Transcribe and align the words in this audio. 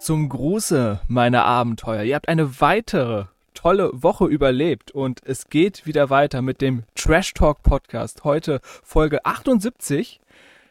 Zum 0.00 0.30
Gruße, 0.30 0.98
meine 1.08 1.42
Abenteuer. 1.44 2.04
Ihr 2.04 2.14
habt 2.14 2.28
eine 2.30 2.58
weitere 2.58 3.26
tolle 3.52 3.90
Woche 3.92 4.24
überlebt 4.24 4.92
und 4.92 5.20
es 5.26 5.50
geht 5.50 5.84
wieder 5.84 6.08
weiter 6.08 6.40
mit 6.40 6.62
dem 6.62 6.84
Trash 6.94 7.34
Talk 7.34 7.62
Podcast. 7.62 8.24
Heute 8.24 8.62
Folge 8.82 9.26
78. 9.26 10.18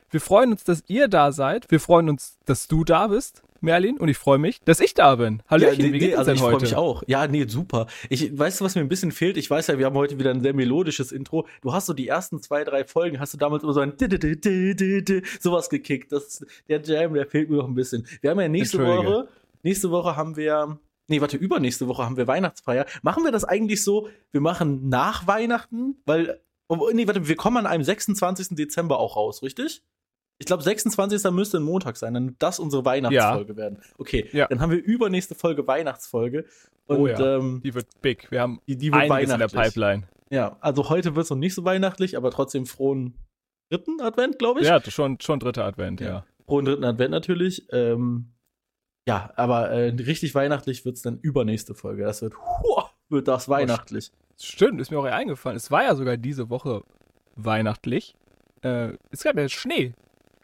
Wir 0.09 0.19
freuen 0.19 0.53
uns, 0.53 0.63
dass 0.63 0.83
ihr 0.87 1.07
da 1.09 1.31
seid. 1.31 1.69
Wir 1.69 1.79
freuen 1.79 2.09
uns, 2.09 2.39
dass 2.45 2.67
du 2.67 2.83
da 2.83 3.05
bist. 3.05 3.43
Merlin, 3.61 3.97
und 3.97 4.09
ich 4.09 4.17
freue 4.17 4.37
mich, 4.37 4.61
dass 4.61 4.79
ich 4.79 4.93
da 4.93 5.15
bin. 5.15 5.41
Hallöchen, 5.47 5.79
ja, 5.79 5.87
nee, 5.87 5.93
wie 5.93 5.99
geht's 5.99 6.17
also 6.17 6.31
denn 6.31 6.37
ich 6.37 6.41
heute? 6.41 6.57
freue 6.57 6.61
mich 6.61 6.75
auch. 6.75 7.03
Ja, 7.07 7.27
nee, 7.27 7.45
super. 7.47 7.87
Ich 8.09 8.37
weißt 8.37 8.59
du, 8.59 8.65
was 8.65 8.75
mir 8.75 8.81
ein 8.81 8.89
bisschen 8.89 9.11
fehlt? 9.11 9.37
Ich 9.37 9.49
weiß 9.49 9.67
ja, 9.67 9.77
wir 9.77 9.85
haben 9.85 9.95
heute 9.95 10.19
wieder 10.19 10.31
ein 10.31 10.41
sehr 10.41 10.53
melodisches 10.53 11.11
Intro. 11.11 11.47
Du 11.61 11.73
hast 11.73 11.85
so 11.85 11.93
die 11.93 12.07
ersten 12.07 12.41
zwei, 12.41 12.63
drei 12.63 12.83
Folgen, 12.85 13.19
hast 13.19 13.33
du 13.33 13.37
damals 13.37 13.63
immer 13.63 13.73
so 13.73 13.81
ein 13.81 13.93
sowas 15.39 15.69
gekickt. 15.69 16.11
Das, 16.11 16.45
der 16.67 16.81
Jam, 16.81 17.13
der 17.13 17.27
fehlt 17.27 17.49
mir 17.49 17.57
noch 17.57 17.67
ein 17.67 17.75
bisschen. 17.75 18.07
Wir 18.21 18.31
haben 18.31 18.39
ja 18.39 18.47
nächste. 18.47 18.79
Woche, 18.79 19.27
nächste 19.63 19.91
Woche 19.91 20.15
haben 20.15 20.35
wir, 20.35 20.79
nee, 21.07 21.21
warte, 21.21 21.37
übernächste 21.37 21.87
Woche 21.87 22.03
haben 22.03 22.17
wir 22.17 22.27
Weihnachtsfeier. 22.27 22.85
Machen 23.01 23.23
wir 23.23 23.31
das 23.31 23.45
eigentlich 23.45 23.83
so, 23.83 24.09
wir 24.31 24.41
machen 24.41 24.89
nach 24.89 25.27
Weihnachten, 25.27 26.01
weil, 26.05 26.41
oh, 26.67 26.89
nee, 26.93 27.07
warte, 27.07 27.27
wir 27.27 27.35
kommen 27.35 27.57
an 27.57 27.67
einem 27.67 27.83
26. 27.83 28.49
Dezember 28.55 28.99
auch 28.99 29.15
raus, 29.15 29.43
richtig? 29.43 29.83
Ich 30.39 30.45
glaube, 30.45 30.63
26. 30.63 31.31
müsste 31.31 31.57
ein 31.57 31.63
Montag 31.63 31.97
sein, 31.97 32.13
dann 32.13 32.27
wird 32.29 32.37
das 32.39 32.59
unsere 32.59 32.85
Weihnachtsfolge 32.85 33.57
werden. 33.57 33.79
Okay, 33.97 34.27
Ja. 34.31 34.47
dann 34.47 34.61
haben 34.61 34.71
wir 34.71 34.81
übernächste 34.83 35.35
Folge 35.35 35.67
Weihnachtsfolge. 35.67 36.45
Und 36.87 36.97
Oh 36.97 37.07
ja. 37.07 37.37
ähm, 37.37 37.61
Die 37.63 37.73
wird 37.75 37.87
big. 38.01 38.31
Wir 38.31 38.41
haben 38.41 38.61
die, 38.67 38.77
die 38.77 38.91
wird 38.91 39.11
einiges 39.11 39.33
in 39.33 39.39
der. 39.39 39.47
Pipeline. 39.49 40.03
Ja, 40.31 40.57
also 40.61 40.89
heute 40.89 41.15
wird 41.15 41.25
es 41.25 41.29
noch 41.29 41.37
nicht 41.37 41.53
so 41.53 41.65
weihnachtlich, 41.65 42.15
aber 42.15 42.31
trotzdem 42.31 42.65
frohen 42.65 43.15
dritten 43.69 43.99
Advent, 44.01 44.39
glaube 44.39 44.61
ich. 44.61 44.67
Ja, 44.67 44.81
schon, 44.89 45.19
schon 45.19 45.39
dritter 45.39 45.65
Advent, 45.65 45.99
ja. 46.01 46.07
Ja. 46.07 46.25
Frohen 46.45 46.65
dritten 46.65 46.83
Advent 46.85 47.11
natürlich. 47.11 47.67
Ähm, 47.71 48.31
ja, 49.07 49.31
aber 49.35 49.69
äh, 49.71 49.89
richtig 49.89 50.33
weihnachtlich 50.35 50.85
wird 50.85 50.95
es 50.95 51.01
dann 51.01 51.19
übernächste 51.19 51.75
Folge. 51.75 52.03
Das 52.03 52.21
wird, 52.21 52.35
huah, 52.37 52.91
wird 53.09 53.27
das 53.27 53.49
weihnachtlich. 53.49 54.11
Stimmt, 54.39 54.79
ist 54.79 54.89
mir 54.89 54.99
auch 54.99 55.03
eingefallen. 55.05 55.57
Es 55.57 55.69
war 55.69 55.83
ja 55.83 55.95
sogar 55.95 56.15
diese 56.15 56.49
Woche 56.49 56.83
weihnachtlich. 57.35 58.15
Äh, 58.61 58.93
es 59.11 59.23
gab 59.23 59.35
ja 59.37 59.49
Schnee. 59.49 59.93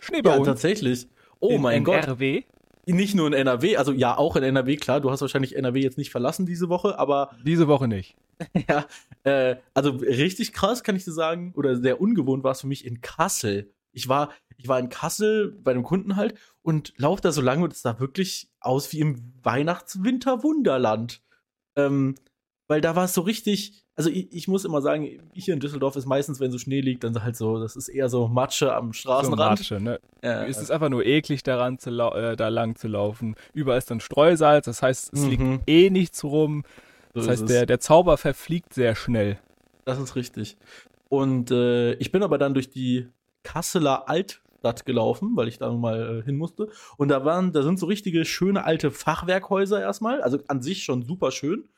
Schnee 0.05 0.21
bei 0.21 0.31
Ja, 0.31 0.37
uns. 0.37 0.47
tatsächlich. 0.47 1.07
Oh 1.39 1.49
in 1.49 1.61
mein 1.61 1.83
Gott. 1.83 2.03
NRW. 2.03 2.43
Nicht 2.87 3.15
nur 3.15 3.25
in 3.27 3.33
NRW, 3.33 3.77
also 3.77 3.91
ja, 3.91 4.15
auch 4.15 4.35
in 4.35 4.43
NRW, 4.43 4.75
klar, 4.77 5.01
du 5.01 5.09
hast 5.09 5.21
wahrscheinlich 5.21 5.55
NRW 5.55 5.79
jetzt 5.81 5.97
nicht 5.97 6.11
verlassen 6.11 6.45
diese 6.45 6.69
Woche, 6.69 6.99
aber 6.99 7.31
Diese 7.43 7.67
Woche 7.67 7.87
nicht. 7.87 8.15
Ja, 8.69 8.85
äh, 9.23 9.55
also 9.73 9.91
richtig 9.91 10.53
krass 10.53 10.83
kann 10.83 10.95
ich 10.95 11.03
dir 11.03 11.13
sagen, 11.13 11.51
oder 11.55 11.77
sehr 11.77 11.99
ungewohnt 11.99 12.43
war 12.43 12.51
es 12.51 12.61
für 12.61 12.67
mich 12.67 12.85
in 12.85 13.01
Kassel. 13.01 13.71
Ich 13.91 14.07
war, 14.07 14.29
ich 14.57 14.67
war 14.67 14.77
in 14.77 14.89
Kassel 14.89 15.51
bei 15.63 15.71
einem 15.71 15.83
Kunden 15.83 16.15
halt 16.15 16.35
und 16.61 16.93
lauf 16.97 17.21
da 17.21 17.31
so 17.31 17.41
lange 17.41 17.63
und 17.63 17.73
es 17.73 17.81
sah 17.81 17.99
wirklich 17.99 18.49
aus 18.59 18.91
wie 18.93 18.99
im 18.99 19.33
Weihnachts-Winter-Wunderland. 19.41 21.21
Ähm, 21.75 22.15
weil 22.67 22.81
da 22.81 22.95
war 22.95 23.05
es 23.05 23.13
so 23.13 23.21
richtig, 23.21 23.83
also 23.95 24.09
ich, 24.09 24.31
ich 24.33 24.47
muss 24.47 24.65
immer 24.65 24.81
sagen, 24.81 25.19
hier 25.33 25.53
in 25.53 25.59
Düsseldorf 25.59 25.95
ist 25.95 26.05
meistens, 26.05 26.39
wenn 26.39 26.51
so 26.51 26.57
Schnee 26.57 26.81
liegt, 26.81 27.03
dann 27.03 27.23
halt 27.23 27.35
so, 27.35 27.59
das 27.59 27.75
ist 27.75 27.87
eher 27.87 28.09
so 28.09 28.27
Matsche 28.27 28.73
am 28.73 28.87
So 28.87 28.99
Straßenrand. 28.99 29.37
Matsche, 29.59 29.79
ne? 29.79 29.99
Äh, 30.21 30.47
Es 30.49 30.57
ist 30.61 30.71
einfach 30.71 30.89
nur 30.89 31.05
eklig, 31.05 31.43
daran 31.43 31.77
zu 31.79 31.89
äh, 31.91 32.35
da 32.35 32.47
lang 32.49 32.75
zu 32.75 32.87
laufen. 32.87 33.35
Überall 33.53 33.77
ist 33.77 33.91
dann 33.91 33.99
Streusalz, 33.99 34.65
das 34.65 34.81
heißt, 34.81 35.13
es 35.13 35.21
Mhm. 35.21 35.29
liegt 35.29 35.43
eh 35.67 35.89
nichts 35.89 36.23
rum. 36.23 36.63
so 37.13 37.19
Das 37.21 37.23
ist 37.25 37.41
heißt, 37.41 37.49
der, 37.49 37.65
der 37.65 37.79
Zauber 37.79 38.17
verfliegt 38.17 38.73
sehr 38.73 38.95
schnell. 38.95 39.37
Das 39.85 39.99
ist 39.99 40.15
richtig. 40.15 40.57
Und 41.09 41.51
äh, 41.51 41.93
ich 41.93 42.11
bin 42.11 42.23
aber 42.23 42.37
dann 42.39 42.53
durch 42.55 42.71
die 42.71 43.07
Kasseler 43.43 44.09
Altstadt 44.09 44.85
gelaufen, 44.87 45.33
weil 45.35 45.47
ich 45.47 45.59
da 45.59 45.71
mal 45.71 46.19
äh, 46.21 46.23
hin 46.25 46.35
musste. 46.35 46.69
Und 46.97 47.09
da 47.09 47.23
waren, 47.23 47.53
da 47.53 47.61
sind 47.61 47.77
so 47.79 47.85
richtige 47.85 48.25
schöne 48.25 48.65
alte 48.65 48.89
Fachwerkhäuser 48.89 49.79
erstmal, 49.79 50.21
also 50.23 50.39
an 50.47 50.63
sich 50.63 50.83
schon 50.83 51.03
super 51.03 51.29
schön. 51.31 51.69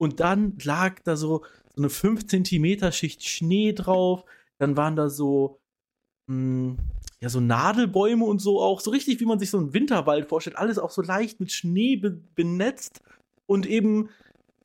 Und 0.00 0.18
dann 0.18 0.56
lag 0.64 1.00
da 1.04 1.14
so, 1.14 1.44
so 1.74 1.82
eine 1.82 1.90
5 1.90 2.26
Zentimeter 2.26 2.90
Schicht 2.90 3.22
Schnee 3.22 3.74
drauf. 3.74 4.24
Dann 4.56 4.74
waren 4.78 4.96
da 4.96 5.10
so, 5.10 5.60
mh, 6.26 6.76
ja, 7.20 7.28
so 7.28 7.38
Nadelbäume 7.38 8.24
und 8.24 8.38
so 8.38 8.62
auch. 8.62 8.80
So 8.80 8.92
richtig, 8.92 9.20
wie 9.20 9.26
man 9.26 9.38
sich 9.38 9.50
so 9.50 9.58
einen 9.58 9.74
Winterwald 9.74 10.26
vorstellt. 10.26 10.56
Alles 10.56 10.78
auch 10.78 10.90
so 10.90 11.02
leicht 11.02 11.38
mit 11.38 11.52
Schnee 11.52 11.96
be 11.96 12.18
benetzt. 12.34 13.02
Und 13.44 13.66
eben 13.66 14.08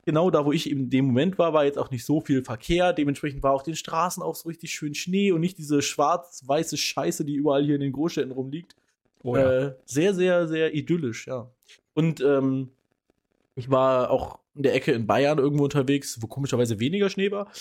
genau 0.05 0.31
da, 0.31 0.45
wo 0.45 0.53
ich 0.53 0.69
in 0.71 0.89
dem 0.89 1.07
Moment 1.07 1.37
war, 1.37 1.51
war 1.51 1.65
jetzt 1.65 1.77
auch 1.77 1.91
nicht 1.91 2.05
so 2.05 2.21
viel 2.21 2.41
Verkehr. 2.41 2.93
Dementsprechend 2.93 3.43
war 3.43 3.51
auf 3.51 3.63
den 3.63 3.75
Straßen 3.75 4.23
auch 4.23 4.35
so 4.35 4.47
richtig 4.47 4.71
schön 4.71 4.95
Schnee 4.95 5.33
und 5.33 5.41
nicht 5.41 5.57
diese 5.57 5.81
schwarz-weiße 5.81 6.77
Scheiße, 6.77 7.25
die 7.25 7.35
überall 7.35 7.65
hier 7.65 7.75
in 7.75 7.81
den 7.81 7.91
Großstädten 7.91 8.31
rumliegt. 8.31 8.73
Oh 9.21 9.35
ja. 9.35 9.51
Äh, 9.51 9.75
sehr, 9.83 10.13
sehr, 10.13 10.47
sehr 10.47 10.73
idyllisch, 10.73 11.27
ja. 11.27 11.51
Und 11.93 12.21
ähm, 12.21 12.69
ich 13.55 13.69
war 13.69 14.11
auch 14.11 14.39
in 14.55 14.63
der 14.63 14.73
Ecke 14.73 14.91
in 14.91 15.05
Bayern 15.05 15.37
irgendwo 15.37 15.65
unterwegs, 15.65 16.21
wo 16.21 16.27
komischerweise 16.27 16.79
weniger 16.79 17.09
Schnee 17.09 17.31
war. 17.31 17.51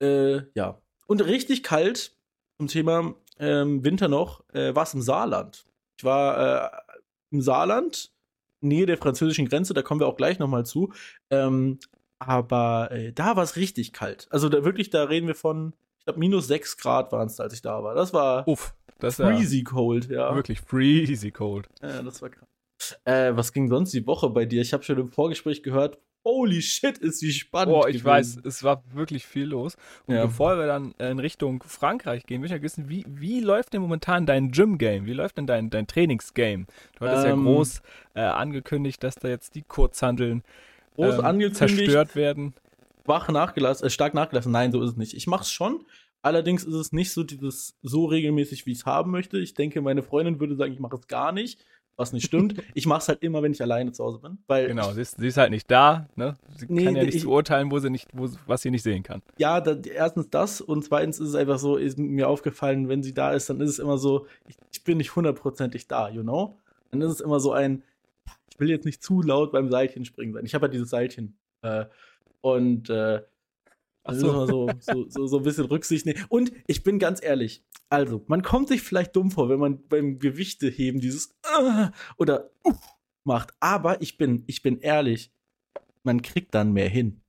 Äh, 0.00 0.42
ja. 0.54 0.80
Und 1.06 1.24
richtig 1.24 1.62
kalt 1.62 2.16
zum 2.58 2.68
Thema 2.68 3.14
ähm, 3.38 3.84
Winter 3.84 4.08
noch, 4.08 4.42
äh, 4.52 4.74
war 4.74 4.82
es 4.84 4.94
im 4.94 5.02
Saarland. 5.02 5.64
Ich 5.96 6.04
war 6.04 6.66
äh, 6.66 6.94
im 7.30 7.40
Saarland, 7.40 8.12
Nähe 8.60 8.86
der 8.86 8.98
französischen 8.98 9.48
Grenze, 9.48 9.74
da 9.74 9.82
kommen 9.82 10.00
wir 10.00 10.06
auch 10.06 10.16
gleich 10.16 10.38
nochmal 10.38 10.64
zu. 10.64 10.92
Ähm, 11.30 11.78
aber 12.18 12.90
äh, 12.92 13.12
da 13.12 13.36
war 13.36 13.42
es 13.42 13.56
richtig 13.56 13.92
kalt. 13.92 14.28
Also 14.30 14.48
da 14.48 14.64
wirklich, 14.64 14.90
da 14.90 15.04
reden 15.04 15.26
wir 15.26 15.34
von, 15.34 15.74
ich 15.98 16.04
glaube, 16.04 16.20
minus 16.20 16.46
6 16.46 16.76
Grad 16.76 17.10
waren 17.10 17.26
es, 17.26 17.40
als 17.40 17.54
ich 17.54 17.62
da 17.62 17.82
war. 17.82 17.94
Das 17.94 18.12
war 18.12 18.46
Uff, 18.46 18.74
das 19.00 19.16
freezy 19.16 19.64
cold, 19.64 20.08
ja. 20.08 20.34
wirklich 20.34 20.60
freezy 20.60 21.32
cold. 21.32 21.68
Ja, 21.80 22.02
das 22.02 22.22
war 22.22 22.30
krass. 22.30 22.48
Äh, 23.04 23.34
was 23.34 23.52
ging 23.52 23.68
sonst 23.68 23.92
die 23.92 24.06
Woche 24.06 24.30
bei 24.30 24.44
dir? 24.44 24.62
Ich 24.62 24.72
habe 24.72 24.82
schon 24.84 24.98
im 24.98 25.08
Vorgespräch 25.08 25.62
gehört, 25.62 25.98
holy 26.24 26.62
shit, 26.62 26.98
ist 26.98 27.18
sie 27.20 27.32
spannend. 27.32 27.74
Boah, 27.74 27.88
ich 27.88 28.02
gewesen. 28.04 28.06
weiß, 28.06 28.38
es 28.44 28.62
war 28.62 28.82
wirklich 28.94 29.26
viel 29.26 29.46
los. 29.46 29.76
Und 30.06 30.14
Ja. 30.14 30.26
bevor 30.26 30.56
wir 30.58 30.66
dann 30.66 30.94
äh, 30.98 31.10
in 31.10 31.18
Richtung 31.18 31.62
Frankreich 31.66 32.26
gehen, 32.26 32.40
möchte 32.40 32.56
ich 32.56 32.62
wissen, 32.62 32.88
wie, 32.88 33.04
wie 33.08 33.40
läuft 33.40 33.72
denn 33.72 33.82
momentan 33.82 34.26
dein 34.26 34.50
Gym-Game? 34.52 35.06
Wie 35.06 35.12
läuft 35.12 35.38
denn 35.38 35.46
dein, 35.46 35.70
dein 35.70 35.86
Trainingsgame? 35.86 36.66
Du 36.98 37.04
hattest 37.04 37.24
ja 37.24 37.32
Ähm. 37.32 37.42
groß 37.42 37.82
äh, 38.14 38.20
angekündigt, 38.20 39.02
dass 39.02 39.16
da 39.16 39.28
jetzt 39.28 39.54
die 39.54 39.62
Kurzhandeln 39.62 40.42
Groß 40.94 41.18
ähm, 41.18 41.24
angekündigt, 41.24 41.58
zerstört 41.58 42.16
werden. 42.16 42.54
schwach 43.04 43.28
nachgelassen, 43.28 43.86
äh, 43.86 43.90
stark 43.90 44.14
nachgelassen. 44.14 44.52
Nein, 44.52 44.72
so 44.72 44.82
ist 44.82 44.90
es 44.90 44.96
nicht. 44.96 45.14
Ich 45.14 45.26
mach's 45.26 45.50
schon. 45.50 45.84
Allerdings 46.24 46.62
ist 46.62 46.74
es 46.74 46.92
nicht 46.92 47.10
so 47.12 47.24
dieses 47.24 47.76
so 47.82 48.04
regelmäßig, 48.04 48.64
wie 48.64 48.72
ich 48.72 48.78
es 48.78 48.86
haben 48.86 49.10
möchte. 49.10 49.38
Ich 49.38 49.54
denke, 49.54 49.80
meine 49.80 50.02
Freundin 50.04 50.38
würde 50.38 50.54
sagen, 50.54 50.72
ich 50.72 50.78
mache 50.78 50.94
es 50.96 51.08
gar 51.08 51.32
nicht, 51.32 51.64
was 51.96 52.12
nicht 52.12 52.24
stimmt. 52.26 52.54
ich 52.74 52.86
mache 52.86 53.00
es 53.00 53.08
halt 53.08 53.22
immer, 53.22 53.42
wenn 53.42 53.52
ich 53.52 53.60
alleine 53.62 53.92
zu 53.92 54.02
Hause 54.04 54.18
bin, 54.18 54.38
weil 54.46 54.66
Genau, 54.68 54.92
sie 54.92 55.02
ist, 55.02 55.18
sie 55.18 55.26
ist 55.28 55.36
halt 55.36 55.50
nicht 55.50 55.70
da. 55.70 56.08
Ne? 56.16 56.34
Sie 56.56 56.66
Nee, 56.68 56.84
kann 56.84 56.96
ja 56.96 57.04
nicht 57.04 57.14
ich- 57.16 57.24
beurteilen, 57.24 57.70
wo 57.70 57.78
sie 57.78 57.90
nicht, 57.90 58.08
wo, 58.12 58.28
was 58.46 58.62
sie 58.62 58.70
nicht 58.70 58.82
sehen 58.82 59.02
kann. 59.02 59.22
ja, 59.38 59.60
da, 59.60 59.74
erstens 59.74 60.30
das 60.30 60.60
und 60.60 60.84
zweitens 60.84 61.18
ist 61.20 61.28
es 61.28 61.34
einfach 61.34 61.58
so, 61.58 61.76
ist 61.76 61.98
mir 61.98 62.28
aufgefallen, 62.28 62.88
wenn 62.88 63.02
sie 63.02 63.14
da 63.14 63.32
ist, 63.32 63.48
dann 63.50 63.60
ist 63.60 63.70
es 63.70 63.78
immer 63.78 63.98
so, 63.98 64.26
ich, 64.48 64.56
ich 64.72 64.84
bin 64.84 64.98
nicht 64.98 65.14
hundertprozentig 65.16 65.86
da, 65.86 66.08
you 66.08 66.22
know? 66.22 66.58
Dann 66.90 67.00
ist 67.02 67.12
es 67.12 67.20
immer 67.20 67.40
so 67.40 67.52
ein, 67.52 67.82
ich 68.50 68.60
will 68.60 68.68
jetzt 68.70 68.84
nicht 68.84 69.02
zu 69.02 69.22
laut 69.22 69.52
beim 69.52 69.70
Seilchen 69.70 70.04
springen 70.04 70.32
sein. 70.34 70.44
Ich 70.44 70.54
habe 70.54 70.66
ja 70.66 70.72
dieses 70.72 70.90
Seilchen. 70.90 71.36
Äh, 71.62 71.86
und 72.42 72.90
äh, 72.90 73.22
Ach 74.04 74.12
das 74.12 74.20
so. 74.20 74.46
so, 74.46 74.70
so, 74.80 75.08
so, 75.08 75.26
so 75.26 75.36
ein 75.38 75.42
bisschen 75.42 75.66
Rücksicht 75.66 76.06
nehmen. 76.06 76.24
Und 76.28 76.52
ich 76.66 76.82
bin 76.82 76.98
ganz 76.98 77.22
ehrlich, 77.22 77.64
also, 77.88 78.24
man 78.26 78.42
kommt 78.42 78.68
sich 78.68 78.82
vielleicht 78.82 79.14
dumm 79.14 79.30
vor, 79.30 79.48
wenn 79.48 79.60
man 79.60 79.86
beim 79.88 80.18
Gewichteheben 80.18 81.00
dieses 81.00 81.34
äh, 81.44 81.88
oder 82.16 82.50
uh, 82.66 82.72
macht. 83.24 83.52
Aber 83.60 84.00
ich 84.00 84.16
bin, 84.16 84.44
ich 84.46 84.62
bin 84.62 84.78
ehrlich, 84.78 85.30
man 86.02 86.22
kriegt 86.22 86.54
dann 86.54 86.72
mehr 86.72 86.88
hin. 86.88 87.20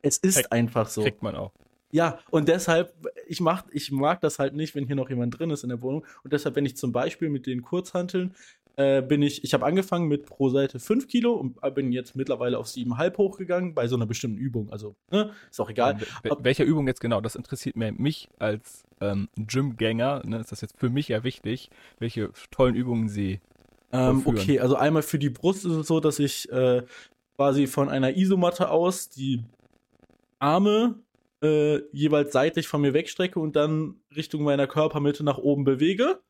Es 0.00 0.18
ist 0.18 0.36
Kriegt- 0.36 0.52
einfach 0.52 0.88
so. 0.88 1.02
Kriegt 1.02 1.22
man 1.22 1.34
auch. 1.34 1.52
Ja, 1.94 2.20
und 2.30 2.48
deshalb, 2.48 2.94
ich, 3.26 3.40
mach, 3.40 3.64
ich 3.70 3.92
mag 3.92 4.22
das 4.22 4.38
halt 4.38 4.54
nicht, 4.54 4.74
wenn 4.74 4.86
hier 4.86 4.96
noch 4.96 5.10
jemand 5.10 5.38
drin 5.38 5.50
ist 5.50 5.62
in 5.62 5.68
der 5.68 5.82
Wohnung. 5.82 6.06
Und 6.24 6.32
deshalb, 6.32 6.56
wenn 6.56 6.64
ich 6.64 6.74
zum 6.74 6.90
Beispiel 6.90 7.28
mit 7.28 7.46
den 7.46 7.60
Kurzhanteln, 7.60 8.34
äh, 8.76 9.02
bin 9.02 9.20
ich, 9.22 9.44
ich 9.44 9.52
habe 9.54 9.66
angefangen 9.66 10.08
mit 10.08 10.26
pro 10.26 10.48
Seite 10.48 10.78
5 10.78 11.06
Kilo 11.08 11.34
und 11.34 11.56
bin 11.74 11.92
jetzt 11.92 12.16
mittlerweile 12.16 12.58
auf 12.58 12.66
7,5 12.66 13.16
hochgegangen 13.18 13.74
bei 13.74 13.86
so 13.86 13.96
einer 13.96 14.06
bestimmten 14.06 14.38
Übung. 14.38 14.70
Also, 14.70 14.96
ne, 15.10 15.32
ist 15.50 15.60
auch 15.60 15.68
egal. 15.70 15.96
Wel- 16.22 16.30
wel- 16.32 16.44
Welche 16.44 16.62
Übung 16.64 16.86
jetzt 16.86 17.00
genau? 17.00 17.20
Das 17.20 17.34
interessiert 17.36 17.76
mehr 17.76 17.92
mich 17.92 18.28
als 18.38 18.84
ähm, 19.00 19.28
Gymgänger. 19.36 20.22
Ne? 20.24 20.38
Ist 20.40 20.52
das 20.52 20.60
jetzt 20.62 20.78
für 20.78 20.88
mich 20.90 21.08
ja 21.08 21.22
wichtig, 21.24 21.68
welche 21.98 22.30
tollen 22.50 22.74
Übungen 22.74 23.08
sie. 23.08 23.40
Ähm, 23.92 24.22
okay, 24.24 24.58
also 24.60 24.74
einmal 24.76 25.02
für 25.02 25.18
die 25.18 25.28
Brust 25.30 25.66
ist 25.66 25.72
es 25.72 25.86
so, 25.86 26.00
dass 26.00 26.18
ich 26.18 26.50
äh, 26.50 26.82
quasi 27.36 27.66
von 27.66 27.90
einer 27.90 28.16
Isomatte 28.16 28.70
aus 28.70 29.10
die 29.10 29.42
Arme 30.38 30.94
äh, 31.42 31.80
jeweils 31.92 32.32
seitlich 32.32 32.68
von 32.68 32.80
mir 32.80 32.94
wegstrecke 32.94 33.38
und 33.38 33.54
dann 33.56 33.96
Richtung 34.16 34.42
meiner 34.44 34.66
Körpermitte 34.66 35.24
nach 35.24 35.38
oben 35.38 35.64
bewege. 35.64 36.20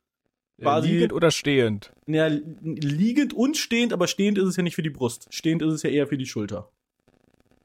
Quasi- 0.62 0.88
liegend 0.90 1.12
oder 1.12 1.30
stehend? 1.30 1.92
Ja, 2.06 2.26
li- 2.28 2.42
liegend 2.62 3.34
und 3.34 3.56
stehend, 3.56 3.92
aber 3.92 4.06
stehend 4.06 4.38
ist 4.38 4.46
es 4.48 4.56
ja 4.56 4.62
nicht 4.62 4.74
für 4.76 4.82
die 4.82 4.90
Brust. 4.90 5.26
Stehend 5.30 5.62
ist 5.62 5.72
es 5.72 5.82
ja 5.82 5.90
eher 5.90 6.06
für 6.06 6.16
die 6.18 6.26
Schulter. 6.26 6.68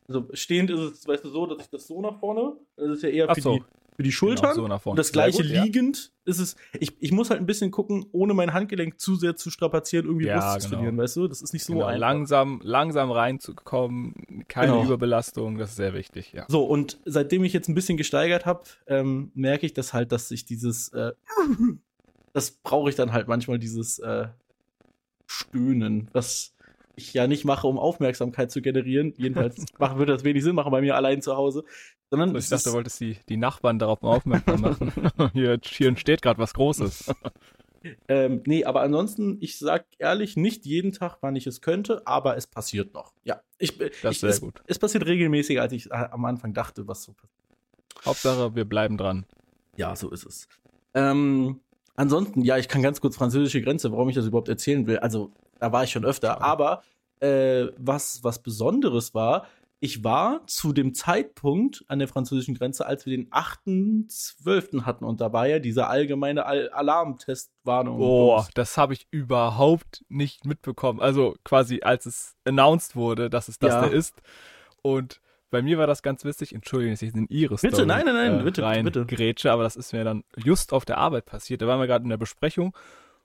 Also 0.07 0.27
stehend 0.33 0.69
ist 0.69 0.79
es, 0.79 1.07
weißt 1.07 1.25
du, 1.25 1.29
so, 1.29 1.45
dass 1.47 1.59
ich 1.63 1.69
das 1.69 1.85
so 1.87 2.01
nach 2.01 2.19
vorne, 2.19 2.53
das 2.77 2.91
ist 2.97 3.03
ja 3.03 3.09
eher 3.09 3.29
Ach 3.29 3.35
für 3.35 3.41
so. 3.41 3.55
die 3.57 3.63
für 3.97 4.03
die 4.03 4.11
Schultern. 4.11 4.51
Genau, 4.51 4.53
so 4.53 4.67
nach 4.67 4.79
vorne. 4.79 4.91
Und 4.93 4.99
das 4.99 5.11
gleiche 5.11 5.41
gut, 5.41 5.47
ja. 5.51 5.63
liegend 5.63 6.11
ist 6.23 6.37
es. 6.37 6.55
Ich, 6.79 6.95
ich 6.99 7.11
muss 7.11 7.31
halt 7.31 7.39
ein 7.39 7.47
bisschen 7.47 7.71
gucken, 7.71 8.05
ohne 8.11 8.35
mein 8.35 8.53
Handgelenk 8.53 8.99
zu 8.99 9.15
sehr 9.15 9.35
zu 9.35 9.49
strapazieren, 9.49 10.05
irgendwie 10.05 10.27
Ja, 10.27 10.37
Brust 10.53 10.61
zu 10.61 10.69
genau. 10.69 10.77
trainieren, 10.81 10.97
weißt 10.99 11.15
du? 11.15 11.27
Das 11.27 11.41
ist 11.41 11.51
nicht 11.51 11.63
so 11.65 11.73
Genau, 11.73 11.85
einfach. 11.87 11.99
langsam, 11.99 12.61
langsam 12.63 13.09
reinzukommen, 13.09 14.13
keine 14.47 14.73
Genau. 14.73 14.85
Überbelastung, 14.85 15.57
das 15.57 15.71
ist 15.71 15.77
sehr 15.77 15.95
wichtig, 15.95 16.31
ja. 16.31 16.45
So, 16.47 16.63
und 16.63 16.99
seitdem 17.05 17.43
ich 17.43 17.53
jetzt 17.53 17.69
ein 17.69 17.73
bisschen 17.73 17.97
gesteigert 17.97 18.45
habe, 18.45 18.61
ähm, 18.85 19.31
merke 19.33 19.65
ich 19.65 19.73
das 19.73 19.93
halt, 19.93 20.11
dass 20.11 20.29
ich 20.29 20.45
dieses, 20.45 20.89
äh, 20.89 21.13
das 22.37 22.51
brauche 22.51 22.87
ich 22.91 22.95
dann 22.95 23.13
halt 23.13 23.27
manchmal, 23.27 23.57
dieses 23.57 23.97
äh, 23.97 24.27
Stöhnen, 25.25 26.07
was 26.13 26.53
ich 26.95 27.11
ja 27.15 27.25
nicht 27.25 27.45
mache, 27.45 27.65
um 27.65 27.79
Aufmerksamkeit 27.79 28.51
zu 28.51 28.61
generieren. 28.61 29.15
Jedenfalls 29.17 29.65
machen, 29.79 29.97
würde 29.97 30.13
das 30.13 30.23
wenig 30.23 30.43
Sinn 30.43 30.53
machen 30.53 30.71
bei 30.71 30.81
mir 30.81 30.95
allein 30.95 31.23
zu 31.23 31.35
Hause. 31.35 31.63
Sondern 32.11 32.29
Ich 32.31 32.37
es 32.37 32.49
dachte, 32.49 32.69
du 32.69 32.73
wolltest 32.75 32.99
die, 32.99 33.17
die 33.27 33.37
Nachbarn 33.37 33.79
darauf 33.79 34.03
aufmerksam 34.03 34.61
machen. 34.61 34.91
hier, 35.33 35.59
hier 35.63 35.87
entsteht 35.87 36.21
gerade 36.21 36.39
was 36.39 36.53
Großes. 36.53 37.11
Ähm, 38.07 38.43
nee, 38.45 38.65
aber 38.65 38.81
ansonsten, 38.81 39.37
ich 39.41 39.57
sag 39.57 39.87
ehrlich, 39.97 40.37
nicht 40.37 40.63
jeden 40.67 40.91
Tag, 40.91 41.17
wann 41.21 41.35
ich 41.35 41.47
es 41.47 41.61
könnte, 41.61 42.05
aber 42.05 42.37
es 42.37 42.45
passiert 42.45 42.93
noch. 42.93 43.13
Ja, 43.23 43.41
ich, 43.57 43.79
Das 43.79 43.87
ich, 43.89 44.05
ist 44.05 44.19
sehr 44.19 44.29
es, 44.29 44.41
gut. 44.41 44.61
es 44.67 44.77
passiert 44.77 45.07
regelmäßiger, 45.07 45.63
als 45.63 45.73
ich 45.73 45.87
äh, 45.87 45.93
am 46.11 46.23
Anfang 46.25 46.53
dachte, 46.53 46.87
was 46.87 47.01
so 47.01 47.13
passiert. 47.13 48.05
Hauptsache, 48.05 48.55
wir 48.55 48.65
bleiben 48.65 48.95
dran. 48.95 49.25
Ja, 49.75 49.95
so 49.95 50.11
ist 50.11 50.25
es. 50.25 50.47
Ähm, 50.93 51.61
ansonsten, 51.97 52.41
ja, 52.41 52.57
ich 52.57 52.69
kann 52.69 52.81
ganz 52.81 53.01
kurz 53.01 53.17
französische 53.17 53.61
Grenze, 53.61 53.91
warum 53.91 54.07
ich 54.07 54.15
das 54.15 54.25
überhaupt 54.25 54.47
erzählen 54.47 54.87
will. 54.87 54.99
Also, 54.99 55.31
da 55.59 55.73
war 55.73 55.83
ich 55.83 55.91
schon 55.91 56.05
öfter, 56.05 56.41
aber 56.41 56.81
äh, 57.19 57.65
was, 57.77 58.23
was 58.23 58.39
Besonderes 58.41 59.13
war, 59.13 59.45
ich 59.79 60.03
war 60.03 60.41
zu 60.47 60.73
dem 60.73 60.95
Zeitpunkt 60.95 61.85
an 61.87 61.99
der 61.99 62.07
französischen 62.07 62.55
Grenze, 62.55 62.87
als 62.87 63.05
wir 63.05 63.15
den 63.15 63.29
8.12. 63.29 64.83
hatten 64.85 65.05
und 65.05 65.21
da 65.21 65.33
war 65.33 65.47
ja 65.47 65.59
diese 65.59 65.87
allgemeine 65.87 66.45
Al 66.47 66.69
Alarmtestwarnung. 66.69 67.99
Boah, 67.99 68.47
das 68.55 68.77
habe 68.77 68.93
ich 68.93 69.07
überhaupt 69.11 70.03
nicht 70.09 70.45
mitbekommen. 70.45 70.99
Also 70.99 71.35
quasi, 71.43 71.81
als 71.83 72.07
es 72.07 72.35
announced 72.43 72.95
wurde, 72.95 73.29
dass 73.29 73.49
es 73.49 73.59
das 73.59 73.73
Ja. 73.73 73.81
der 73.81 73.91
ist. 73.91 74.15
Und 74.81 75.21
bei 75.49 75.61
mir 75.61 75.77
war 75.77 75.87
das 75.87 76.01
ganz 76.01 76.25
witzig. 76.25 76.53
Entschuldigung, 76.53 76.93
dass 76.93 77.01
ich 77.01 77.13
in 77.13 77.27
ihre 77.27 77.55
Bitte, 77.55 77.75
Story, 77.75 77.87
nein, 77.87 78.05
nein, 78.05 78.15
nein, 78.15 78.39
äh, 78.39 78.43
bitte, 78.43 78.63
rein 78.63 78.85
bitte. 78.85 79.05
Grätsche, 79.05 79.51
aber 79.51 79.63
das 79.63 79.75
ist 79.75 79.93
mir 79.93 80.03
dann 80.03 80.23
just 80.35 80.73
auf 80.73 80.85
der 80.85 80.97
Arbeit 80.97 81.25
passiert. 81.25 81.61
Da 81.61 81.67
waren 81.67 81.79
wir 81.79 81.87
gerade 81.87 82.03
in 82.03 82.09
der 82.09 82.17
Besprechung 82.17 82.75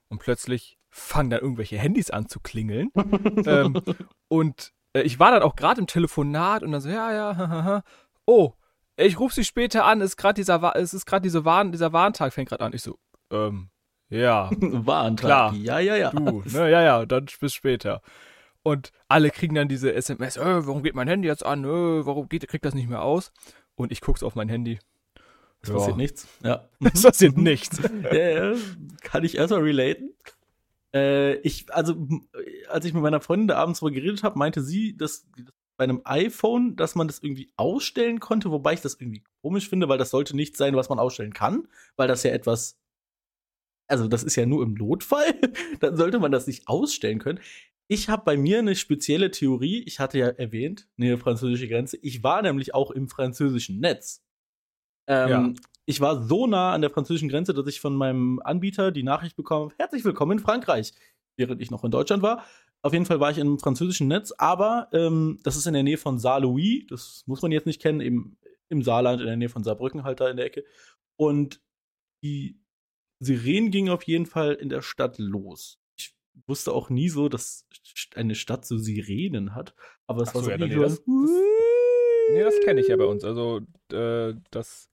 und 0.09 0.19
plötzlich 0.19 0.79
fangen 0.91 1.31
da 1.31 1.39
irgendwelche 1.39 1.79
Handys 1.79 2.11
an 2.11 2.29
zu 2.29 2.41
klingeln. 2.41 2.91
ähm, 3.47 3.81
und 4.29 4.73
äh, 4.93 5.03
ich 5.03 5.19
war 5.19 5.31
dann 5.31 5.43
auch 5.43 5.57
gerade 5.57 5.81
im 5.81 5.87
Telefonat 5.87 6.63
und 6.63 6.73
dann 6.73 6.81
so, 6.81 6.89
ja, 6.89 7.13
ja, 7.13 7.37
hahaha. 7.37 7.83
oh, 8.27 8.53
ich 8.97 9.19
rufe 9.19 9.35
sie 9.35 9.45
später 9.45 9.85
an, 9.85 10.01
ist 10.01 10.17
gerade 10.17 10.35
dieser, 10.35 10.77
es 10.77 10.95
ist 10.95 11.07
gerade 11.07 11.23
diese 11.23 11.45
Warn, 11.45 11.73
dieser 11.73 11.93
Warntag 11.93 12.33
fängt 12.33 12.51
gerade 12.51 12.65
an. 12.65 12.73
Ich 12.75 12.83
so, 12.83 12.99
ähm, 13.31 13.71
ja, 14.11 14.51
Warntag. 14.61 15.27
Klar. 15.27 15.55
Ja, 15.55 15.79
ja, 15.79 15.97
ja. 15.97 16.11
du, 16.11 16.43
ne, 16.45 16.71
ja, 16.71 16.83
ja, 16.83 17.07
dann 17.07 17.27
bis 17.41 17.55
später. 17.55 18.03
Und 18.63 18.93
alle 19.09 19.31
kriegen 19.31 19.55
dann 19.55 19.69
diese 19.69 19.93
SMS, 19.93 20.37
äh, 20.37 20.67
warum 20.67 20.83
geht 20.83 20.95
mein 20.95 21.09
Handy 21.09 21.27
jetzt 21.27 21.45
an, 21.45 21.65
äh, 21.65 22.07
warum 22.07 22.29
geht, 22.29 22.47
kriegt 22.49 22.65
das 22.65 22.75
nicht 22.75 22.89
mehr 22.89 23.03
aus? 23.03 23.33
Und 23.75 23.91
ich 23.91 24.01
guck's 24.01 24.23
auf 24.23 24.35
mein 24.35 24.49
Handy. 24.49 24.79
Es 25.63 25.71
passiert 25.71 25.97
nichts. 25.97 26.29
Ja. 26.43 26.69
Es 26.93 27.03
passiert 27.03 27.37
nichts. 27.37 27.79
ja, 28.13 28.53
ja, 28.53 28.57
kann 29.01 29.25
ich 29.25 29.37
erstmal 29.37 29.63
relaten. 29.63 30.15
Äh, 30.95 31.35
ich, 31.37 31.73
also, 31.73 31.95
als 32.69 32.85
ich 32.85 32.93
mit 32.93 33.03
meiner 33.03 33.21
Freundin 33.21 33.49
da 33.49 33.57
abends 33.57 33.81
drüber 33.81 33.93
geredet 33.93 34.23
habe, 34.23 34.39
meinte 34.39 34.63
sie, 34.63 34.97
dass 34.97 35.27
bei 35.77 35.85
einem 35.85 36.03
iPhone, 36.05 36.77
dass 36.77 36.95
man 36.95 37.07
das 37.07 37.21
irgendwie 37.21 37.51
ausstellen 37.57 38.21
konnte, 38.21 38.51
wobei 38.51 38.75
ich 38.75 38.81
das 38.81 39.01
irgendwie 39.01 39.25
komisch 39.41 39.69
finde, 39.69 39.89
weil 39.89 39.99
das 39.99 40.11
sollte 40.11 40.37
nicht 40.37 40.57
sein, 40.57 40.77
was 40.77 40.89
man 40.89 40.99
ausstellen 40.99 41.33
kann, 41.33 41.69
weil 41.97 42.09
das 42.09 42.23
ja 42.23 42.33
etwas, 42.33 42.79
also 43.87 44.07
das 44.07 44.23
ist 44.23 44.37
ja 44.37 44.47
nur 44.47 44.63
im 44.63 44.75
Notfall, 44.75 45.35
dann 45.81 45.97
sollte 45.97 46.19
man 46.19 46.31
das 46.31 46.47
nicht 46.47 46.69
ausstellen 46.69 47.19
können. 47.19 47.41
Ich 47.93 48.09
habe 48.09 48.23
bei 48.25 48.39
mir 48.39 48.61
eine 48.61 48.75
spezielle 48.75 49.31
Theorie, 49.31 49.83
ich 49.83 50.01
hatte 50.01 50.17
ja 50.17 50.29
erwähnt, 50.29 50.89
Nähe 50.97 51.19
französische 51.19 51.69
Grenze, 51.69 51.99
ich 52.01 52.23
war 52.23 52.41
nämlich 52.41 52.75
auch 52.75 52.91
im 52.91 53.07
französischen 53.07 53.81
Netz. 53.81 54.25
Ähm, 55.07 55.29
Ja. 55.29 55.53
Ich 55.85 56.01
war 56.01 56.23
so 56.27 56.47
nah 56.47 56.73
an 56.73 56.81
der 56.81 56.89
französischen 56.89 57.29
Grenze, 57.29 57.53
dass 57.53 57.67
ich 57.67 57.83
von 57.83 57.95
meinem 57.95 58.41
Anbieter 58.43 58.93
die 58.93 59.03
Nachricht 59.03 59.37
bekommen 59.37 59.67
habe, 59.67 59.75
herzlich 59.77 60.07
willkommen 60.07 60.39
in 60.39 60.43
Frankreich, 60.43 60.95
während 61.37 61.61
ich 61.61 61.71
noch 61.71 61.85
in 61.85 61.91
Deutschland 61.91 62.23
war. 62.23 62.47
Auf 62.81 62.95
jeden 62.95 63.05
Fall 63.05 63.21
war 63.21 63.31
ich 63.31 63.37
im 63.37 63.59
französischen 63.59 64.09
Netz, 64.09 64.33
aber 64.39 64.89
ähm, 64.95 65.39
das 65.43 65.57
ist 65.57 65.67
in 65.67 65.75
der 65.75 65.83
Nähe 65.83 65.99
von 65.99 66.19
Saarlouis, 66.19 66.87
das 66.89 67.25
muss 67.27 67.43
man 67.43 67.53
jetzt 67.53 67.67
nicht 67.67 67.83
kennen, 67.83 68.01
eben 68.01 68.39
im 68.71 68.83
Saarland, 68.83 69.21
in 69.21 69.27
der 69.27 69.37
Nähe 69.37 69.51
von 69.51 69.65
Saarbrücken 69.65 70.03
halt 70.03 70.19
da 70.19 70.31
in 70.31 70.39
der 70.39 70.47
Ecke. 70.47 70.65
Und 71.17 71.61
die 72.25 72.59
Sirenen 73.19 73.71
gingen 73.71 73.91
auf 73.91 74.05
jeden 74.05 74.25
Fall 74.25 74.55
in 74.55 74.71
der 74.71 74.81
Stadt 74.81 75.19
los. 75.19 75.82
Wusste 76.47 76.73
auch 76.73 76.91
nie 76.91 77.09
so, 77.09 77.29
dass 77.29 77.67
eine 78.15 78.35
Stadt 78.35 78.65
so 78.67 78.77
Sirenen 78.79 79.55
hat, 79.55 79.75
aber 80.07 80.23
es 80.23 80.31
Ach 80.31 80.35
war 80.37 80.43
so, 80.45 80.51
ja, 80.51 80.57
nee, 80.59 80.69
das- 80.75 81.03
Nee, 81.07 82.43
das 82.43 82.55
kenne 82.65 82.81
ich 82.81 82.89
ja 82.89 82.97
bei 82.97 83.05
uns. 83.05 83.25
Also, 83.25 83.61
äh, 83.93 84.35
das 84.51 84.89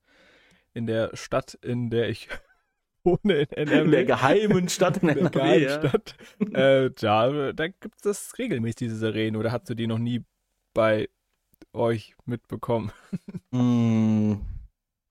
in 0.74 0.86
der 0.86 1.10
Stadt, 1.16 1.54
in 1.62 1.88
der 1.90 2.08
ich 2.08 2.28
wohne, 3.04 3.42
in 3.42 3.68
NRW. 3.68 3.84
in 3.84 3.90
der 3.92 4.04
geheimen 4.04 4.68
Stadt 4.68 4.98
in 5.02 5.08
in 5.08 5.14
der 5.14 5.16
NRW, 5.26 5.38
geheimen 5.38 5.62
ja. 5.62 5.78
Stadt. 5.88 6.14
äh, 6.54 6.90
da 7.00 7.52
da 7.52 7.68
gibt 7.68 7.96
es 7.96 8.02
das 8.02 8.38
regelmäßig, 8.38 8.76
diese 8.76 8.96
Sirenen. 8.96 9.36
Oder 9.36 9.52
hast 9.52 9.68
du 9.70 9.74
die 9.74 9.86
noch 9.86 9.98
nie 9.98 10.24
bei 10.74 11.08
euch 11.72 12.14
mitbekommen? 12.26 12.92
Mm, 13.52 14.34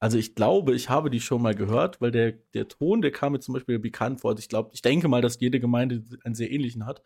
Also 0.02 0.16
ich 0.16 0.34
glaube, 0.34 0.74
ich 0.74 0.88
habe 0.88 1.10
die 1.10 1.20
schon 1.20 1.42
mal 1.42 1.54
gehört, 1.54 2.00
weil 2.00 2.10
der, 2.10 2.32
der 2.54 2.68
Ton, 2.68 3.02
der 3.02 3.12
kam 3.12 3.32
mir 3.32 3.40
zum 3.40 3.52
Beispiel 3.52 3.78
bekannt 3.78 4.22
vor. 4.22 4.30
Also 4.30 4.40
ich 4.40 4.48
glaube, 4.48 4.70
ich 4.72 4.80
denke 4.80 5.08
mal, 5.08 5.20
dass 5.20 5.38
jede 5.40 5.60
Gemeinde 5.60 6.02
einen 6.24 6.34
sehr 6.34 6.50
ähnlichen 6.50 6.86
hat. 6.86 7.02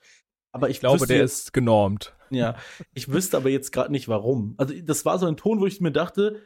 Aber 0.52 0.70
ich, 0.70 0.76
Ich 0.76 0.80
glaube, 0.80 1.06
der 1.08 1.18
jetzt, 1.18 1.46
ist 1.46 1.52
genormt. 1.52 2.14
Ja, 2.30 2.56
ich 2.94 3.08
wüsste 3.08 3.36
aber 3.36 3.50
jetzt 3.50 3.72
gerade 3.72 3.90
nicht 3.90 4.06
warum. 4.06 4.54
Also 4.56 4.74
das 4.80 5.04
war 5.04 5.18
so 5.18 5.26
ein 5.26 5.36
Ton, 5.36 5.58
wo 5.58 5.66
ich 5.66 5.80
mir 5.80 5.90
dachte, 5.90 6.40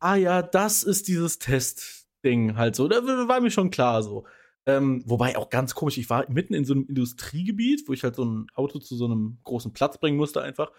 ah 0.00 0.16
ja, 0.16 0.42
das 0.42 0.82
ist 0.82 1.08
dieses 1.08 1.38
Testding 1.38 2.56
halt 2.56 2.76
so. 2.76 2.86
Da 2.86 3.06
war 3.28 3.40
mir 3.40 3.50
schon 3.50 3.70
klar 3.70 4.02
so. 4.02 4.26
Ähm, 4.66 5.02
wobei 5.06 5.38
auch 5.38 5.48
ganz 5.48 5.74
komisch, 5.74 5.96
ich 5.96 6.10
war 6.10 6.30
mitten 6.30 6.52
in 6.52 6.66
so 6.66 6.74
einem 6.74 6.84
Industriegebiet, 6.86 7.88
wo 7.88 7.94
ich 7.94 8.04
halt 8.04 8.16
so 8.16 8.24
ein 8.26 8.48
Auto 8.54 8.78
zu 8.80 8.96
so 8.96 9.06
einem 9.06 9.38
großen 9.44 9.72
Platz 9.72 9.96
bringen 9.96 10.18
musste 10.18 10.42
einfach. 10.42 10.72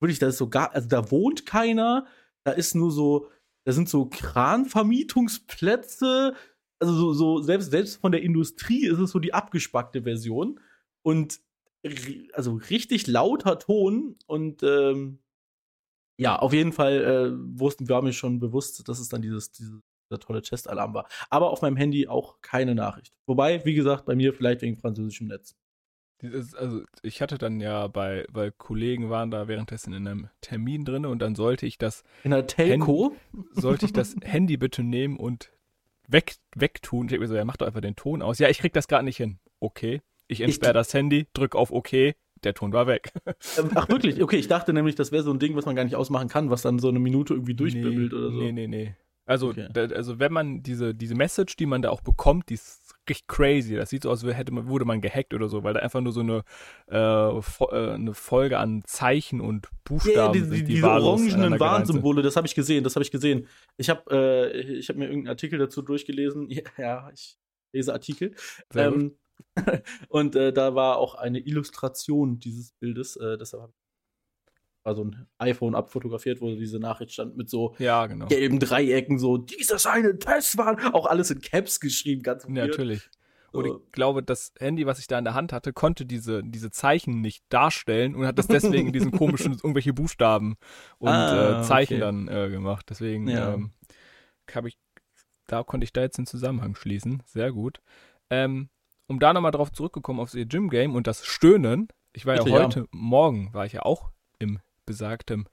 Wirklich, 0.00 0.18
da 0.18 0.28
ist 0.28 0.38
so 0.38 0.48
gar, 0.48 0.72
also 0.74 0.88
da 0.88 1.10
wohnt 1.10 1.44
keiner, 1.44 2.06
da 2.44 2.52
ist 2.52 2.74
nur 2.74 2.90
so, 2.90 3.28
da 3.64 3.72
sind 3.72 3.88
so 3.88 4.06
Kranvermietungsplätze, 4.06 6.34
also 6.78 6.94
so, 6.94 7.12
so 7.12 7.42
selbst, 7.42 7.70
selbst 7.70 7.96
von 7.96 8.12
der 8.12 8.22
Industrie 8.22 8.86
ist 8.86 8.98
es 8.98 9.10
so 9.10 9.18
die 9.18 9.34
abgespackte 9.34 10.02
Version. 10.02 10.60
Und 11.02 11.40
also 12.32 12.54
richtig 12.70 13.06
lauter 13.06 13.58
Ton 13.58 14.16
und 14.26 14.62
ähm, 14.62 15.18
ja, 16.16 16.38
auf 16.38 16.52
jeden 16.52 16.72
Fall 16.72 17.04
äh, 17.04 17.32
wussten, 17.58 17.88
war 17.88 18.00
mir 18.00 18.12
schon 18.12 18.38
bewusst, 18.38 18.88
dass 18.88 19.00
es 19.00 19.08
dann 19.08 19.20
dieses, 19.20 19.50
dieses 19.50 19.82
dieser 20.10 20.20
tolle 20.20 20.42
Testalarm 20.42 20.94
war. 20.94 21.08
Aber 21.30 21.50
auf 21.50 21.62
meinem 21.62 21.76
Handy 21.76 22.08
auch 22.08 22.40
keine 22.40 22.74
Nachricht. 22.74 23.14
Wobei, 23.26 23.64
wie 23.64 23.74
gesagt, 23.74 24.04
bei 24.04 24.14
mir 24.14 24.34
vielleicht 24.34 24.62
wegen 24.62 24.76
französischem 24.76 25.28
Netz. 25.28 25.56
Also 26.56 26.82
ich 27.02 27.20
hatte 27.22 27.38
dann 27.38 27.60
ja 27.60 27.86
bei, 27.88 28.26
weil 28.30 28.52
Kollegen 28.52 29.10
waren 29.10 29.30
da 29.30 29.48
währenddessen 29.48 29.92
in 29.92 30.06
einem 30.06 30.28
Termin 30.40 30.84
drin 30.84 31.06
und 31.06 31.20
dann 31.20 31.34
sollte 31.34 31.66
ich 31.66 31.78
das, 31.78 32.02
In 32.22 32.30
der 32.30 32.46
Telco? 32.46 33.14
sollte 33.52 33.86
ich 33.86 33.92
das 33.92 34.16
Handy 34.22 34.56
bitte 34.56 34.82
nehmen 34.82 35.16
und 35.16 35.50
weg, 36.08 36.36
wegtun. 36.54 37.06
Ich 37.06 37.14
hab 37.14 37.20
mir 37.20 37.28
so, 37.28 37.34
ja, 37.34 37.44
mach 37.44 37.56
doch 37.56 37.66
einfach 37.66 37.80
den 37.80 37.96
Ton 37.96 38.22
aus. 38.22 38.38
Ja, 38.38 38.48
ich 38.48 38.58
krieg 38.58 38.72
das 38.72 38.88
gerade 38.88 39.04
nicht 39.04 39.16
hin. 39.16 39.38
Okay. 39.60 40.00
Ich 40.26 40.40
entsperre 40.40 40.72
das 40.72 40.92
Handy, 40.94 41.26
drück 41.34 41.54
auf 41.54 41.70
OK, 41.70 42.14
der 42.44 42.54
Ton 42.54 42.72
war 42.72 42.86
weg. 42.86 43.12
Ähm, 43.58 43.70
Ach 43.74 43.88
wirklich? 43.88 44.22
Okay, 44.22 44.36
ich 44.36 44.48
dachte 44.48 44.72
nämlich, 44.72 44.94
das 44.94 45.12
wäre 45.12 45.22
so 45.22 45.32
ein 45.32 45.38
Ding, 45.38 45.54
was 45.56 45.66
man 45.66 45.76
gar 45.76 45.84
nicht 45.84 45.96
ausmachen 45.96 46.28
kann, 46.28 46.50
was 46.50 46.62
dann 46.62 46.78
so 46.78 46.88
eine 46.88 46.98
Minute 46.98 47.34
irgendwie 47.34 47.54
durchbibbelt 47.54 48.12
nee, 48.12 48.18
oder 48.18 48.30
so. 48.30 48.38
Nee, 48.38 48.52
nee, 48.52 48.66
nee. 48.66 48.94
Also, 49.26 49.48
Okay. 49.48 49.68
da, 49.72 49.82
also 49.86 50.18
wenn 50.18 50.32
man 50.32 50.62
diese, 50.62 50.94
diese 50.94 51.14
Message, 51.14 51.56
die 51.56 51.66
man 51.66 51.82
da 51.82 51.90
auch 51.90 52.02
bekommt, 52.02 52.50
die 52.50 52.54
ist 52.54 52.83
richtig 53.08 53.26
crazy. 53.26 53.76
Das 53.76 53.90
sieht 53.90 54.02
so 54.02 54.10
aus, 54.10 54.24
als 54.24 54.36
hätte 54.36 54.52
man, 54.52 54.68
wurde 54.68 54.84
man 54.84 55.00
gehackt 55.00 55.34
oder 55.34 55.48
so, 55.48 55.62
weil 55.62 55.74
da 55.74 55.80
einfach 55.80 56.00
nur 56.00 56.12
so 56.12 56.20
eine, 56.20 56.42
äh, 56.86 57.40
fo 57.42 57.68
äh, 57.70 57.94
eine 57.94 58.14
Folge 58.14 58.58
an 58.58 58.82
Zeichen 58.84 59.40
und 59.40 59.68
Buchstaben 59.84 60.16
Ja, 60.16 60.26
ja, 60.26 60.32
die, 60.32 60.40
sind, 60.40 60.52
die, 60.52 60.64
die 60.64 60.74
diese 60.74 60.88
orangenen. 60.88 61.60
Warnsymbole, 61.60 62.22
das 62.22 62.36
habe 62.36 62.46
ich 62.46 62.54
gesehen, 62.54 62.84
das 62.84 62.96
habe 62.96 63.04
ich 63.04 63.10
gesehen. 63.10 63.48
Ich 63.76 63.90
habe 63.90 64.10
äh, 64.10 64.60
ich 64.78 64.88
hab 64.88 64.96
mir 64.96 65.06
irgendeinen 65.06 65.28
Artikel 65.28 65.58
dazu 65.58 65.82
durchgelesen. 65.82 66.48
Ja, 66.78 67.10
ich 67.12 67.38
lese 67.72 67.92
Artikel. 67.92 68.34
Ähm, 68.74 69.16
und 70.08 70.34
äh, 70.36 70.52
da 70.52 70.74
war 70.74 70.98
auch 70.98 71.14
eine 71.14 71.40
Illustration 71.40 72.38
dieses 72.38 72.72
Bildes. 72.72 73.16
Äh, 73.16 73.38
deshalb 73.38 73.62
hab 73.62 73.70
ich 73.70 73.83
war 74.84 74.94
so 74.94 75.04
ein 75.04 75.26
iPhone 75.38 75.74
abfotografiert, 75.74 76.40
wo 76.40 76.54
diese 76.54 76.78
Nachricht 76.78 77.12
stand 77.12 77.36
mit 77.36 77.48
so 77.50 77.74
Ja, 77.78 78.06
genau. 78.06 78.26
gelben 78.26 78.60
Dreiecken, 78.60 79.18
so, 79.18 79.38
dieses 79.38 79.86
eine 79.86 80.18
Testwarn. 80.18 80.78
Auch 80.92 81.06
alles 81.06 81.30
in 81.30 81.40
Caps 81.40 81.80
geschrieben, 81.80 82.22
ganz 82.22 82.44
Ja, 82.44 82.66
natürlich. 82.66 83.08
Und 83.52 83.66
ich 83.66 83.72
glaube, 83.92 84.22
das 84.24 84.52
Handy, 84.58 84.84
was 84.84 84.98
ich 84.98 85.06
da 85.06 85.16
in 85.16 85.24
der 85.24 85.34
Hand 85.34 85.52
hatte, 85.52 85.72
konnte 85.72 86.04
diese, 86.06 86.42
diese 86.42 86.72
Zeichen 86.72 87.20
nicht 87.20 87.44
darstellen 87.50 88.16
und 88.16 88.26
hat 88.26 88.36
das 88.36 88.48
deswegen 88.48 88.88
in 88.88 88.92
diesen 88.92 89.12
komischen, 89.16 89.52
irgendwelche 89.52 89.92
Buchstaben 89.92 90.56
und 90.98 91.08
Ah, 91.08 91.60
äh, 91.60 91.62
Zeichen 91.62 91.94
okay. 91.94 92.00
dann 92.00 92.26
äh, 92.28 92.50
gemacht. 92.50 92.86
Deswegen 92.90 93.28
Ja. 93.28 93.54
ähm, 93.54 93.70
habe 94.52 94.68
ich 94.68 94.76
da 95.46 95.62
konnte 95.62 95.84
ich 95.84 95.92
da 95.92 96.00
jetzt 96.00 96.18
den 96.18 96.26
Zusammenhang 96.26 96.74
schließen. 96.74 97.22
Sehr 97.26 97.52
gut. 97.52 97.80
Ähm, 98.28 98.70
um 99.06 99.20
da 99.20 99.32
nochmal 99.32 99.52
drauf 99.52 99.70
zurückgekommen 99.70 100.18
auf 100.20 100.34
ihr 100.34 100.46
Gym-Game 100.46 100.94
und 100.94 101.06
das 101.06 101.24
Stöhnen. 101.24 101.88
Ich 102.12 102.26
war 102.26 102.34
Bitte, 102.36 102.50
ja 102.50 102.56
ja. 102.58 102.64
heute 102.64 102.86
Morgen, 102.90 103.52
war 103.52 103.66
ich 103.66 103.74
ja 103.74 103.82
auch 103.82 104.10
im 104.38 104.58
besagtem, 104.86 105.46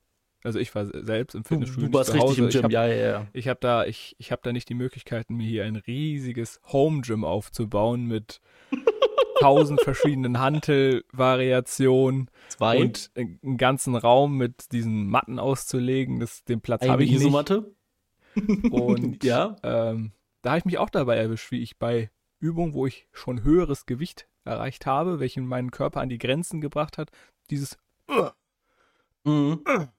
also 0.44 0.60
ich 0.60 0.74
war 0.74 0.86
selbst 0.86 1.36
im 1.36 1.44
Du, 1.44 1.50
Fitnessstudio 1.50 1.90
du 1.90 1.94
warst 1.94 2.12
zu 2.12 2.20
Hause. 2.20 2.44
richtig 2.44 2.44
im 2.46 2.50
Gym, 2.50 2.64
hab, 2.64 2.72
ja, 2.72 2.88
ja, 2.88 2.96
ja. 2.96 3.28
ich 3.34 3.48
habe 3.48 3.60
da, 3.60 3.86
ich, 3.86 4.16
ich 4.18 4.32
habe 4.32 4.42
da 4.44 4.52
nicht 4.52 4.70
die 4.70 4.74
Möglichkeiten, 4.74 5.36
mir 5.36 5.48
hier 5.48 5.66
ein 5.66 5.76
riesiges 5.76 6.60
Home-Gym 6.72 7.24
aufzubauen 7.24 8.06
mit 8.06 8.42
tausend 9.40 9.82
verschiedenen 9.82 10.40
Hantel-Variationen 10.40 12.30
und 12.60 13.12
einen 13.16 13.58
ganzen 13.58 13.96
Raum 13.96 14.38
mit 14.38 14.72
diesen 14.72 15.08
Matten 15.08 15.40
auszulegen. 15.40 16.20
Das, 16.20 16.44
den 16.44 16.62
Platz 16.62 16.88
habe 16.88 17.04
ich 17.04 17.12
nicht. 17.12 17.22
Isomatte. 17.22 17.72
Und 18.72 19.24
ja. 19.24 19.56
ähm, 19.64 20.12
da 20.42 20.52
habe 20.52 20.60
ich 20.60 20.66
mich 20.66 20.78
auch 20.78 20.90
dabei 20.90 21.18
erwischt, 21.18 21.52
wie 21.52 21.62
ich 21.62 21.78
bei 21.78 22.10
Übungen, 22.40 22.74
wo 22.74 22.88
ich 22.88 23.08
schon 23.12 23.44
höheres 23.44 23.86
Gewicht 23.86 24.28
erreicht 24.44 24.88
habe, 24.88 25.20
welchen 25.20 25.46
meinen 25.46 25.70
Körper 25.70 26.02
an 26.02 26.10
die 26.10 26.18
Grenzen 26.18 26.62
gebracht 26.62 26.98
hat, 26.98 27.12
dieses 27.52 27.78
Mhm. 29.26 29.64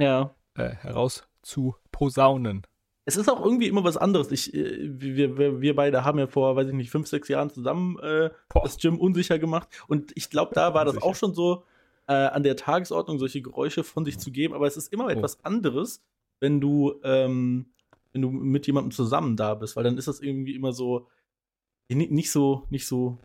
Ja. 0.00 0.34
äh, 0.54 0.68
heraus 0.70 1.26
zu 1.42 1.74
posaunen. 1.90 2.62
Es 3.04 3.16
ist 3.16 3.28
auch 3.28 3.44
irgendwie 3.44 3.66
immer 3.66 3.82
was 3.82 3.96
anderes. 3.96 4.30
Ich, 4.30 4.54
äh, 4.54 4.78
wir, 5.00 5.36
wir, 5.36 5.60
wir 5.60 5.74
beide 5.74 6.04
haben 6.04 6.18
ja 6.20 6.26
vor, 6.28 6.54
weiß 6.54 6.68
ich 6.68 6.74
nicht, 6.74 6.90
fünf, 6.90 7.08
sechs 7.08 7.26
Jahren 7.28 7.50
zusammen 7.50 7.98
äh, 7.98 8.30
das 8.62 8.76
Gym 8.76 8.98
unsicher 9.00 9.38
gemacht. 9.40 9.68
Und 9.88 10.12
ich 10.14 10.30
glaube, 10.30 10.54
da 10.54 10.72
war 10.74 10.84
das 10.84 11.02
auch 11.02 11.16
schon 11.16 11.34
so 11.34 11.64
äh, 12.06 12.12
an 12.12 12.42
der 12.44 12.54
Tagesordnung, 12.56 13.18
solche 13.18 13.42
Geräusche 13.42 13.82
von 13.82 14.04
sich 14.04 14.18
zu 14.20 14.30
geben. 14.30 14.54
Aber 14.54 14.66
es 14.68 14.76
ist 14.76 14.92
immer 14.92 15.06
Oh. 15.06 15.10
etwas 15.10 15.44
anderes, 15.44 16.00
wenn 16.38 16.60
du, 16.60 17.00
ähm, 17.02 17.72
wenn 18.12 18.22
du 18.22 18.30
mit 18.30 18.66
jemandem 18.68 18.92
zusammen 18.92 19.36
da 19.36 19.54
bist, 19.54 19.74
weil 19.74 19.84
dann 19.84 19.98
ist 19.98 20.06
das 20.06 20.20
irgendwie 20.20 20.54
immer 20.54 20.72
so 20.72 21.08
ni- 21.88 22.06
nicht 22.08 22.30
so, 22.30 22.66
nicht 22.70 22.86
so. 22.86 23.18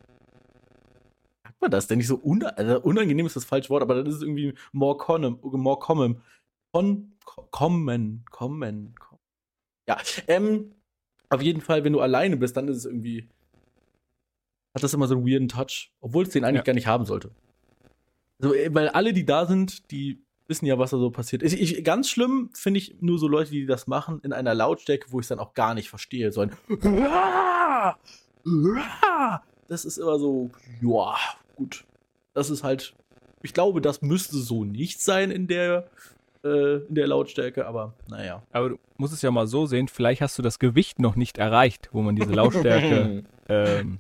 Man 1.64 1.72
das 1.72 1.88
denn 1.88 1.98
nicht 1.98 2.08
so 2.08 2.20
un 2.24 2.44
also 2.44 2.82
unangenehm 2.82 3.26
ist 3.26 3.36
das 3.36 3.46
falsche 3.46 3.70
Wort, 3.70 3.82
aber 3.82 3.96
dann 3.96 4.06
ist 4.06 4.16
es 4.16 4.22
irgendwie 4.22 4.54
more 4.72 4.98
common, 4.98 5.40
more 5.42 5.80
common. 5.80 6.22
Con, 6.72 7.14
kommen, 7.52 8.26
kommen, 8.32 8.96
kommen. 8.96 8.96
Ja, 9.88 9.98
ähm, 10.28 10.72
auf 11.30 11.42
jeden 11.42 11.62
Fall, 11.62 11.84
wenn 11.84 11.94
du 11.94 12.00
alleine 12.02 12.38
bist, 12.38 12.58
dann 12.58 12.68
ist 12.68 12.78
es 12.78 12.86
irgendwie. 12.86 13.28
Hat 14.76 14.82
das 14.84 14.94
immer 14.94 15.08
so 15.08 15.16
einen 15.16 15.28
weirden 15.28 15.48
Touch, 15.50 15.92
obwohl 16.02 16.24
es 16.24 16.30
den 16.30 16.44
eigentlich 16.44 16.62
Ja. 16.62 16.64
gar 16.64 16.74
nicht 16.74 16.88
haben 16.88 17.06
sollte. 17.06 17.30
Also, 18.42 18.56
weil 18.70 18.90
alle, 18.90 19.14
die 19.14 19.26
da 19.26 19.46
sind, 19.46 19.92
die 19.92 20.24
wissen 20.48 20.66
ja, 20.66 20.80
was 20.80 20.90
da 20.92 20.98
so 20.98 21.12
passiert. 21.12 21.44
Ich, 21.44 21.60
ich, 21.60 21.84
ganz 21.84 22.10
schlimm 22.10 22.50
finde 22.54 22.80
ich 22.80 22.96
nur 23.02 23.20
so 23.20 23.28
Leute, 23.28 23.52
die 23.52 23.66
das 23.68 23.86
machen, 23.88 24.20
in 24.24 24.34
einer 24.34 24.56
Lautstärke, 24.56 25.12
wo 25.12 25.20
ich 25.20 25.26
es 25.26 25.30
dann 25.30 25.40
auch 25.40 25.54
gar 25.54 25.74
nicht 25.76 25.90
verstehe. 25.90 26.32
So 26.32 26.42
ein 26.42 26.52
Das 29.68 29.86
ist 29.86 29.98
immer 29.98 30.20
so, 30.20 30.50
ja, 30.82 31.16
gut. 31.56 31.86
Das 32.34 32.50
ist 32.50 32.64
halt, 32.64 32.94
ich 33.42 33.54
glaube, 33.54 33.82
das 33.82 34.02
müsste 34.02 34.38
so 34.38 34.64
nicht 34.64 35.02
sein 35.02 35.32
in 35.32 35.48
der, 35.48 35.88
äh, 36.44 36.78
in 36.86 36.96
der 36.96 37.08
Lautstärke, 37.08 37.66
aber 37.68 37.94
naja. 38.10 38.44
Aber 38.52 38.70
du 38.70 38.80
musst 38.98 39.14
es 39.14 39.22
ja 39.22 39.32
mal 39.32 39.48
so 39.48 39.66
sehen, 39.66 39.88
vielleicht 39.88 40.22
hast 40.22 40.38
du 40.38 40.42
das 40.42 40.60
Gewicht 40.60 41.00
noch 41.00 41.16
nicht 41.16 41.38
erreicht, 41.38 41.90
wo 41.92 42.02
man 42.02 42.16
diese 42.16 42.34
Lautstärke 42.34 43.24
ähm, 43.50 44.00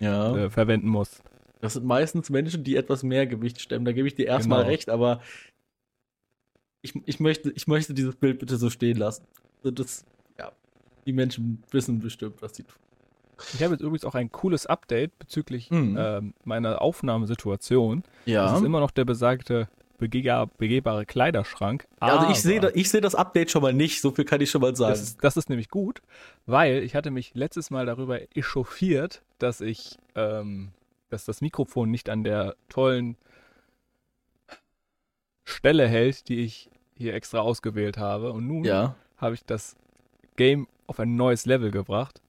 ja. 0.00 0.36
äh, 0.36 0.50
verwenden 0.50 0.88
muss. 0.88 1.22
Das 1.60 1.74
sind 1.74 1.86
meistens 1.86 2.28
Menschen, 2.30 2.62
die 2.62 2.76
etwas 2.76 3.02
mehr 3.02 3.26
Gewicht 3.26 3.60
stemmen. 3.60 3.84
Da 3.84 3.92
gebe 3.92 4.06
ich 4.06 4.14
dir 4.14 4.26
erstmal 4.26 4.60
Genau. 4.60 4.70
recht, 4.70 4.90
aber 4.90 5.20
ich, 6.82 6.94
ich, 7.06 7.20
möchte, 7.20 7.50
ich 7.52 7.66
möchte 7.66 7.94
dieses 7.94 8.16
Bild 8.16 8.38
bitte 8.38 8.56
so 8.58 8.68
stehen 8.68 8.98
lassen. 8.98 9.24
Das, 9.62 10.04
ja, 10.38 10.52
die 11.06 11.12
Menschen 11.14 11.62
wissen 11.70 12.00
bestimmt, 12.00 12.42
was 12.42 12.54
sie 12.54 12.64
tun. 12.64 12.78
Ich 13.54 13.62
habe 13.62 13.74
jetzt 13.74 13.80
übrigens 13.80 14.04
auch 14.04 14.14
ein 14.14 14.30
cooles 14.30 14.66
Update 14.66 15.18
bezüglich 15.18 15.70
Mhm. 15.70 15.96
ähm, 15.98 16.34
meiner 16.44 16.80
Aufnahmesituation. 16.82 18.04
Ja. 18.26 18.46
Das 18.46 18.60
ist 18.60 18.64
immer 18.64 18.80
noch 18.80 18.90
der 18.90 19.04
besagte 19.04 19.68
begehbar, 19.98 20.48
begehbare 20.58 21.06
Kleiderschrank. 21.06 21.86
also 22.00 22.28
ich 22.30 22.40
sehe 22.42 22.70
ich 22.74 22.90
seh 22.90 23.00
das 23.00 23.14
Update 23.14 23.50
schon 23.50 23.62
mal 23.62 23.72
nicht, 23.72 24.00
so 24.00 24.10
viel 24.10 24.24
kann 24.24 24.40
ich 24.40 24.50
schon 24.50 24.60
mal 24.60 24.74
sagen. 24.74 24.90
Das 24.90 25.00
ist, 25.02 25.22
das 25.22 25.36
ist 25.36 25.48
nämlich 25.48 25.68
gut, 25.68 26.02
weil 26.46 26.82
ich 26.82 26.94
hatte 26.94 27.10
mich 27.10 27.34
letztes 27.34 27.70
Mal 27.70 27.86
darüber 27.86 28.20
echauffiert, 28.36 29.22
dass 29.38 29.60
ich, 29.60 29.96
ähm, 30.14 30.72
dass 31.10 31.24
das 31.24 31.40
Mikrofon 31.40 31.90
nicht 31.90 32.10
an 32.10 32.24
der 32.24 32.56
tollen 32.68 33.16
Stelle 35.44 35.86
hält, 35.86 36.28
die 36.28 36.40
ich 36.40 36.70
hier 36.96 37.14
extra 37.14 37.40
ausgewählt 37.40 37.98
habe. 37.98 38.32
Und 38.32 38.46
nun 38.46 38.64
ja. 38.64 38.96
habe 39.16 39.34
ich 39.34 39.44
das 39.44 39.76
Game 40.36 40.66
auf 40.86 41.00
ein 41.00 41.16
neues 41.16 41.46
Level 41.46 41.70
gebracht 41.70 42.20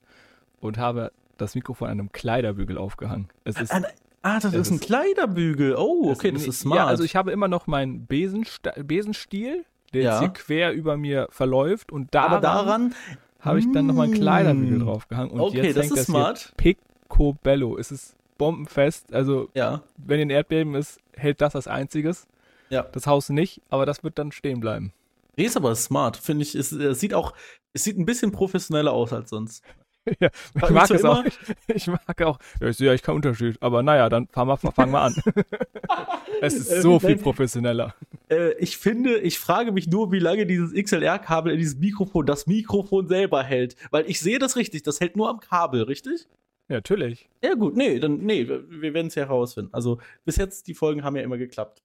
und 0.66 0.78
habe 0.78 1.12
das 1.38 1.56
Mikrofon 1.56 1.88
an 1.90 2.00
einem 2.00 2.12
Kleiderbügel 2.12 2.78
aufgehangen. 2.78 3.28
Es 3.44 3.60
ist, 3.60 3.72
An, 3.72 3.86
ah, 4.22 4.40
das 4.40 4.54
es 4.54 4.68
ist 4.68 4.72
ein 4.72 4.80
Kleiderbügel. 4.80 5.76
Oh, 5.78 6.10
okay, 6.12 6.32
das 6.32 6.48
ist 6.48 6.62
smart. 6.62 6.78
Ja, 6.80 6.86
also 6.88 7.04
ich 7.04 7.16
habe 7.16 7.32
immer 7.32 7.48
noch 7.48 7.68
meinen 7.68 8.08
Besensta- 8.08 8.82
Besenstiel, 8.84 9.66
der 9.94 10.02
Ja. 10.02 10.12
jetzt 10.12 10.20
hier 10.22 10.30
quer 10.30 10.74
über 10.74 10.98
mir 10.98 11.28
verläuft 11.32 11.92
und 11.92 12.14
daran, 12.16 12.32
aber 12.32 12.42
daran, 12.42 12.96
habe 13.40 13.60
ich 13.60 13.72
dann 13.72 13.86
nochmal 13.86 14.06
einen 14.06 14.14
Kleiderbügel 14.16 14.80
Mm. 14.80 14.86
draufgehangen 14.86 15.32
und 15.32 15.40
okay, 15.42 15.58
jetzt 15.64 15.78
das 15.78 15.84
hängt 15.84 15.92
ist 15.94 16.00
das 16.00 16.06
smart. 16.08 16.54
hier 16.62 16.76
picobello. 17.10 17.78
Es 17.78 17.92
ist 17.92 18.16
bombenfest, 18.38 19.14
also 19.14 19.50
Ja. 19.54 19.82
wenn 19.98 20.20
ein 20.20 20.30
Erdbeben 20.30 20.76
ist, 20.76 21.00
hält 21.16 21.42
das 21.42 21.56
als 21.56 21.68
einziges. 21.68 22.28
Ja. 22.70 22.82
Das 22.84 23.08
Haus 23.08 23.30
nicht, 23.30 23.62
aber 23.70 23.86
das 23.86 24.04
wird 24.04 24.18
dann 24.18 24.32
stehen 24.32 24.60
bleiben. 24.60 24.92
Nee, 25.38 25.44
ist 25.46 25.56
aber 25.58 25.76
smart, 25.76 26.18
finde 26.18 26.44
ich. 26.44 26.56
Es, 26.56 26.72
es 26.72 27.00
sieht 27.00 27.14
auch, 27.14 27.34
es 27.74 27.84
sieht 27.84 27.98
ein 27.98 28.06
bisschen 28.06 28.32
professioneller 28.32 28.92
aus 28.94 29.14
als 29.14 29.30
sonst. 29.30 29.64
ja, 30.20 30.30
ich 30.56 30.70
mag 30.70 30.90
es 30.92 31.04
auch. 31.04 31.24
Ich, 31.26 31.38
ich 31.68 31.88
mag 31.88 32.22
auch. 32.22 32.40
Ja, 32.60 32.68
ich 32.68 32.78
sehe 32.78 32.90
eigentlich 32.90 33.02
keinen 33.04 33.16
Unterschied, 33.16 33.58
aber 33.62 33.84
naja, 33.84 34.10
dann 34.10 34.28
fangen 34.28 34.50
wir, 34.50 34.58
fangen 34.58 34.92
wir 34.92 35.02
an. 35.02 35.16
es 36.42 36.54
ist 36.54 36.72
Äh, 36.72 36.82
so 36.82 37.00
viel 37.00 37.16
nein. 37.16 37.22
professioneller. 37.22 37.96
Äh, 38.30 38.54
ich 38.60 38.78
finde, 38.78 39.18
ich 39.20 39.40
frage 39.40 39.72
mich 39.72 39.88
nur, 39.88 40.12
wie 40.12 40.20
lange 40.20 40.46
dieses 40.46 40.74
XLR-Kabel 40.74 41.54
in 41.54 41.60
diesem 41.60 41.80
Mikrofon 41.80 42.26
das 42.26 42.48
Mikrofon 42.48 43.08
selber 43.08 43.44
hält. 43.44 43.76
Weil 43.92 44.10
ich 44.10 44.20
sehe 44.20 44.40
das 44.40 44.56
richtig, 44.56 44.84
das 44.84 45.00
hält 45.00 45.16
nur 45.16 45.30
am 45.30 45.40
Kabel, 45.40 45.84
richtig? 45.84 46.28
Ja, 46.68 46.76
natürlich. 46.78 47.30
Ja, 47.44 47.54
gut, 47.54 47.76
nee, 47.76 48.00
dann, 48.00 48.18
nee, 48.18 48.48
wir, 48.48 48.70
wir 48.70 48.94
werden 48.94 49.08
es 49.08 49.16
ja 49.16 49.24
herausfinden. 49.26 49.70
Also, 49.74 50.00
bis 50.24 50.38
jetzt, 50.38 50.68
die 50.68 50.74
Folgen 50.74 51.04
haben 51.04 51.16
ja 51.16 51.22
immer 51.24 51.38
geklappt. 51.38 51.84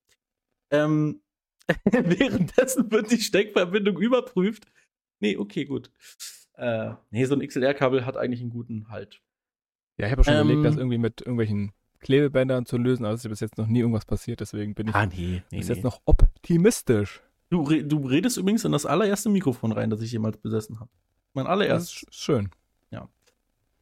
Ähm, 0.70 1.20
währenddessen 1.84 2.90
wird 2.90 3.10
die 3.10 3.20
Steckverbindung 3.20 3.98
überprüft. 3.98 4.66
Nee, 5.20 5.36
okay, 5.36 5.64
gut. 5.66 5.90
Äh, 6.60 6.94
nee, 7.10 7.24
so 7.24 7.34
ein 7.34 7.40
XLR-Kabel 7.46 8.04
hat 8.04 8.16
eigentlich 8.16 8.40
einen 8.40 8.50
guten 8.50 8.88
Halt. 8.90 9.20
Ja, 9.98 10.06
ich 10.06 10.12
habe 10.12 10.22
schon 10.24 10.34
Ähm. 10.34 10.40
überlegt, 10.46 10.64
das 10.66 10.76
irgendwie 10.76 10.98
mit 10.98 11.20
irgendwelchen 11.20 11.72
Klebebändern 12.00 12.66
zu 12.66 12.76
lösen, 12.78 13.04
aber 13.04 13.14
es 13.14 13.24
ist 13.24 13.28
bis 13.30 13.40
jetzt 13.40 13.58
noch 13.58 13.66
nie 13.66 13.80
irgendwas 13.80 14.04
passiert, 14.06 14.40
deswegen 14.40 14.74
bin 14.74 14.88
ich 14.88 14.94
Ah, 14.94 15.06
nee, 15.06 15.42
nee, 15.50 15.58
bis 15.58 15.68
nee. 15.68 15.74
jetzt 15.74 15.84
noch 15.84 16.00
optimistisch. 16.04 17.22
Du, 17.50 17.64
du 17.64 18.06
redest 18.06 18.36
übrigens 18.36 18.64
in 18.64 18.72
das 18.72 18.86
allererste 18.86 19.28
Mikrofon 19.28 19.72
rein, 19.72 19.90
das 19.90 20.00
ich 20.02 20.12
jemals 20.12 20.36
besessen 20.38 20.80
habe. 20.80 20.90
Mein 21.34 21.44
Das 21.46 21.52
allererstes. 21.52 22.06
schön. 22.10 22.50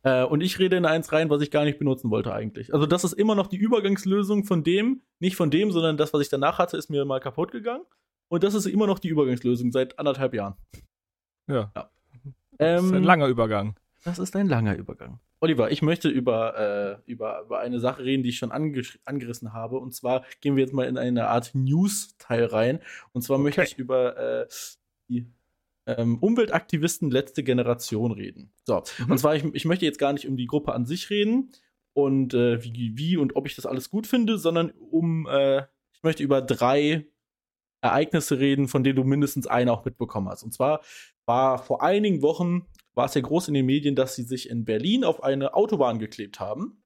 Äh, 0.05 0.23
und 0.25 0.43
ich 0.43 0.61
rede 0.61 0.77
in 0.77 0.87
eins 0.87 1.13
rein, 1.13 1.29
was 1.29 1.43
ich 1.43 1.51
gar 1.51 1.65
nicht 1.65 1.81
benutzen 1.81 2.09
wollte 2.11 2.33
eigentlich. 2.33 2.73
Also 2.73 2.87
das 2.87 3.03
ist 3.03 3.15
immer 3.15 3.35
noch 3.35 3.49
die 3.49 3.57
Übergangslösung 3.57 4.45
von 4.45 4.63
dem, 4.63 5.03
nicht 5.19 5.35
von 5.35 5.51
dem, 5.51 5.73
sondern 5.73 5.97
das, 5.97 6.13
was 6.15 6.23
ich 6.23 6.29
danach 6.29 6.59
hatte, 6.59 6.77
ist 6.77 6.89
mir 6.89 7.05
mal 7.05 7.19
kaputt 7.19 7.51
gegangen. 7.51 7.83
Und 8.29 8.45
das 8.45 8.55
ist 8.55 8.67
immer 8.67 8.87
noch 8.87 9.01
die 9.01 9.09
Übergangslösung 9.09 9.73
seit 9.73 9.99
anderthalb 9.99 10.35
Jahren. 10.35 10.55
Ja. 11.49 11.73
Ja. 11.75 11.91
Das 12.59 12.83
ist 12.85 12.91
ein 12.91 12.97
Ähm, 12.97 13.03
langer 13.05 13.27
Übergang. 13.29 13.77
Das 14.05 14.19
ist 14.19 14.35
ein 14.37 14.49
langer 14.49 14.77
Übergang. 14.77 15.19
Oliver, 15.41 15.71
ich 15.71 15.83
möchte 15.83 16.09
über, 16.09 16.99
äh, 17.07 17.11
über, 17.11 17.43
über 17.43 17.61
eine 17.61 17.79
Sache 17.81 18.05
reden, 18.05 18.23
die 18.23 18.31
ich 18.31 18.39
schon 18.39 18.51
angesch- 18.53 18.99
angerissen 19.05 19.53
habe. 19.53 19.79
Und 19.79 19.95
zwar 19.95 20.25
gehen 20.41 20.57
wir 20.57 20.63
jetzt 20.65 20.73
mal 20.75 20.87
in 20.87 20.99
eine 20.99 21.29
Art 21.29 21.51
News-Teil 21.55 22.45
rein. 22.47 22.81
Und 23.13 23.23
zwar 23.23 23.39
möchte 23.39 23.61
Okay. 23.61 23.71
ich 23.73 23.79
über 23.79 24.17
äh, 24.17 24.47
die 25.09 25.27
ähm, 25.87 26.19
Umweltaktivisten 26.19 27.11
letzte 27.11 27.43
Generation 27.43 28.13
reden. 28.13 28.51
So, 28.65 28.83
Mhm. 28.99 29.13
und 29.13 29.19
zwar, 29.19 29.37
ich, 29.37 29.45
ich 29.55 29.65
möchte 29.65 29.85
jetzt 29.87 29.99
gar 29.99 30.13
nicht 30.13 30.27
um 30.29 30.37
die 30.37 30.47
Gruppe 30.47 30.73
an 30.75 30.85
sich 30.87 31.09
reden 31.11 31.51
und 31.93 32.35
äh, 32.35 32.63
wie, 32.63 32.93
wie 32.97 33.17
und 33.17 33.37
ob 33.37 33.47
ich 33.47 33.55
das 33.57 33.65
alles 33.67 33.91
gut 33.91 34.07
finde, 34.07 34.39
sondern 34.39 34.71
um, 34.91 35.27
äh, 35.29 35.63
ich 35.93 36.03
möchte 36.03 36.23
über 36.23 36.43
drei 36.43 37.07
Ereignisse 37.81 38.39
reden, 38.39 38.69
von 38.69 38.83
denen 38.85 38.97
du 38.97 39.05
mindestens 39.05 39.47
eine 39.47 39.73
auch 39.73 39.85
mitbekommen 39.85 40.29
hast. 40.29 40.43
Und 40.43 40.53
zwar 40.53 40.81
war 41.29 41.59
vor 41.59 41.83
einigen 41.83 42.23
Wochen, 42.23 42.67
war 42.95 43.07
es 43.07 43.15
ja 43.15 43.21
groß 43.21 43.49
in 43.49 43.55
den 43.55 43.67
Medien, 43.67 43.95
dass 43.95 44.17
sie 44.17 44.25
sich 44.25 44.51
in 44.51 44.65
Berlin 44.65 45.05
auf 45.05 45.23
eine 45.23 45.55
Autobahn 45.55 45.99
geklebt 45.99 46.41
haben. 46.41 46.83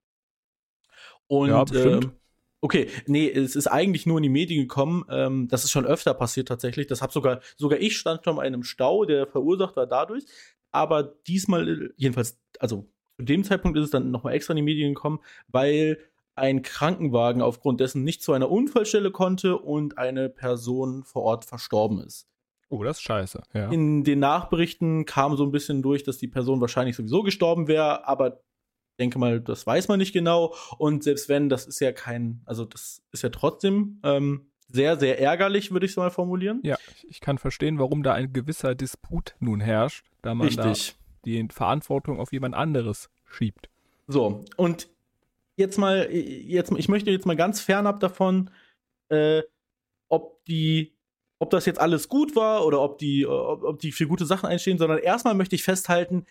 Und, 1.26 1.48
Ja, 1.48 1.64
bestimmt. 1.64 2.04
ähm, 2.04 2.12
okay, 2.60 2.88
nee, 3.06 3.30
es 3.30 3.56
ist 3.56 3.68
eigentlich 3.68 4.04
nur 4.04 4.18
in 4.18 4.24
die 4.24 4.28
Medien 4.28 4.62
gekommen. 4.62 5.04
Ähm, 5.08 5.48
das 5.48 5.64
ist 5.64 5.70
schon 5.70 5.86
öfter 5.86 6.12
passiert 6.12 6.48
tatsächlich. 6.48 6.86
Das 6.86 7.00
hab 7.00 7.12
sogar, 7.12 7.40
sogar 7.56 7.78
ich 7.80 7.96
stand 7.96 8.24
schon 8.24 8.36
mal 8.36 8.42
in 8.42 8.52
einem 8.52 8.64
Stau, 8.64 9.04
der 9.06 9.26
verursacht 9.26 9.76
war 9.76 9.86
dadurch. 9.86 10.24
Aber 10.72 11.02
diesmal, 11.26 11.92
jedenfalls, 11.96 12.38
also 12.58 12.88
zu 13.16 13.24
dem 13.24 13.44
Zeitpunkt 13.44 13.78
ist 13.78 13.84
es 13.84 13.90
dann 13.90 14.10
nochmal 14.10 14.34
extra 14.34 14.52
in 14.52 14.56
die 14.56 14.62
Medien 14.62 14.94
gekommen, 14.94 15.20
weil 15.48 15.98
ein 16.34 16.62
Krankenwagen 16.62 17.42
aufgrund 17.42 17.80
dessen 17.80 18.04
nicht 18.04 18.22
zu 18.22 18.32
einer 18.32 18.50
Unfallstelle 18.50 19.10
konnte 19.10 19.58
und 19.58 19.98
eine 19.98 20.28
Person 20.28 21.04
vor 21.04 21.22
Ort 21.22 21.44
verstorben 21.44 22.00
ist. 22.00 22.31
Oh, 22.72 22.82
das 22.82 22.96
ist 22.96 23.02
scheiße, 23.02 23.42
ja. 23.52 23.70
In 23.70 24.02
den 24.02 24.18
Nachberichten 24.18 25.04
kam 25.04 25.36
so 25.36 25.44
ein 25.44 25.52
bisschen 25.52 25.82
durch, 25.82 26.04
dass 26.04 26.16
die 26.16 26.26
Person 26.26 26.62
wahrscheinlich 26.62 26.96
sowieso 26.96 27.22
gestorben 27.22 27.68
wäre, 27.68 28.08
aber 28.08 28.38
ich 28.92 28.96
denke 28.98 29.18
mal, 29.18 29.42
das 29.42 29.66
weiß 29.66 29.88
man 29.88 29.98
nicht 29.98 30.14
genau. 30.14 30.54
Und 30.78 31.04
selbst 31.04 31.28
wenn, 31.28 31.50
das 31.50 31.66
ist 31.66 31.80
ja 31.80 31.92
kein, 31.92 32.40
also 32.46 32.64
das 32.64 33.02
ist 33.12 33.22
ja 33.22 33.28
trotzdem 33.28 34.00
ähm, 34.04 34.50
sehr, 34.68 34.98
sehr 34.98 35.20
ärgerlich, 35.20 35.70
würde 35.70 35.84
ich 35.84 35.92
es 35.92 35.96
mal 35.98 36.10
formulieren. 36.10 36.60
Ja, 36.62 36.78
ich 37.02 37.20
kann 37.20 37.36
verstehen, 37.36 37.78
warum 37.78 38.02
da 38.02 38.14
ein 38.14 38.32
gewisser 38.32 38.74
Disput 38.74 39.34
nun 39.38 39.60
herrscht, 39.60 40.06
da 40.22 40.34
man 40.34 40.46
Richtig. 40.46 40.96
da 40.96 41.26
die 41.26 41.46
Verantwortung 41.50 42.18
auf 42.18 42.32
jemand 42.32 42.54
anderes 42.54 43.10
schiebt. 43.26 43.68
So, 44.06 44.46
und 44.56 44.88
jetzt 45.56 45.76
mal, 45.76 46.10
jetzt, 46.10 46.72
ich 46.72 46.88
möchte 46.88 47.10
jetzt 47.10 47.26
mal 47.26 47.36
ganz 47.36 47.60
fernab 47.60 48.00
davon, 48.00 48.48
äh, 49.10 49.42
ob 50.08 50.42
die, 50.46 50.96
ob 51.42 51.50
das 51.50 51.66
jetzt 51.66 51.80
alles 51.80 52.08
gut 52.08 52.36
war 52.36 52.64
oder 52.64 52.80
ob 52.80 52.98
die, 52.98 53.26
ob, 53.26 53.64
ob 53.64 53.80
die 53.80 53.90
für 53.90 54.06
gute 54.06 54.26
Sachen 54.26 54.48
einstehen, 54.48 54.78
sondern 54.78 54.98
erstmal 54.98 55.34
möchte 55.34 55.56
ich 55.56 55.64
festhalten, 55.64 56.24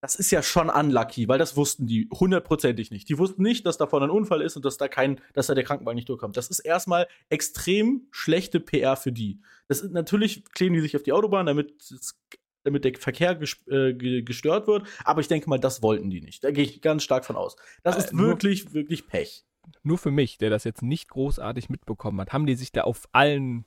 das 0.00 0.16
ist 0.16 0.30
ja 0.30 0.42
schon 0.42 0.70
unlucky, 0.70 1.28
weil 1.28 1.38
das 1.38 1.54
wussten 1.54 1.86
die 1.86 2.08
hundertprozentig 2.10 2.90
nicht. 2.90 3.06
Die 3.10 3.18
wussten 3.18 3.42
nicht, 3.42 3.66
dass 3.66 3.76
davon 3.76 4.02
ein 4.02 4.08
Unfall 4.08 4.40
ist 4.40 4.56
und 4.56 4.64
dass 4.64 4.78
da 4.78 4.88
kein, 4.88 5.20
dass 5.34 5.48
da 5.48 5.54
der 5.54 5.64
Krankenwagen 5.64 5.96
nicht 5.96 6.08
durchkommt. 6.08 6.38
Das 6.38 6.48
ist 6.48 6.60
erstmal 6.60 7.08
extrem 7.28 8.06
schlechte 8.10 8.58
PR 8.58 8.96
für 8.96 9.12
die. 9.12 9.38
Das 9.68 9.82
ist, 9.82 9.92
natürlich 9.92 10.44
kleben 10.54 10.74
die 10.74 10.80
sich 10.80 10.96
auf 10.96 11.02
die 11.02 11.12
Autobahn, 11.12 11.44
damit 11.44 11.74
damit 12.62 12.86
der 12.86 12.94
Verkehr 12.94 13.34
ges 13.34 13.58
äh, 13.66 13.92
gestört 14.22 14.66
wird. 14.66 14.86
Aber 15.04 15.20
ich 15.20 15.28
denke 15.28 15.50
mal, 15.50 15.58
das 15.58 15.82
wollten 15.82 16.08
die 16.08 16.22
nicht. 16.22 16.42
Da 16.42 16.52
gehe 16.52 16.64
ich 16.64 16.80
ganz 16.80 17.02
stark 17.02 17.26
von 17.26 17.36
aus. 17.36 17.56
Das 17.82 17.98
ist 17.98 18.14
Äh, 18.14 18.16
wirklich, 18.16 18.72
wirklich 18.72 19.06
Pech. 19.06 19.44
Nur 19.82 19.98
für 19.98 20.10
mich, 20.10 20.38
der 20.38 20.48
das 20.48 20.64
jetzt 20.64 20.80
nicht 20.80 21.10
großartig 21.10 21.68
mitbekommen 21.68 22.18
hat, 22.22 22.32
haben 22.32 22.46
die 22.46 22.54
sich 22.54 22.72
da 22.72 22.82
auf 22.82 23.04
allen 23.12 23.66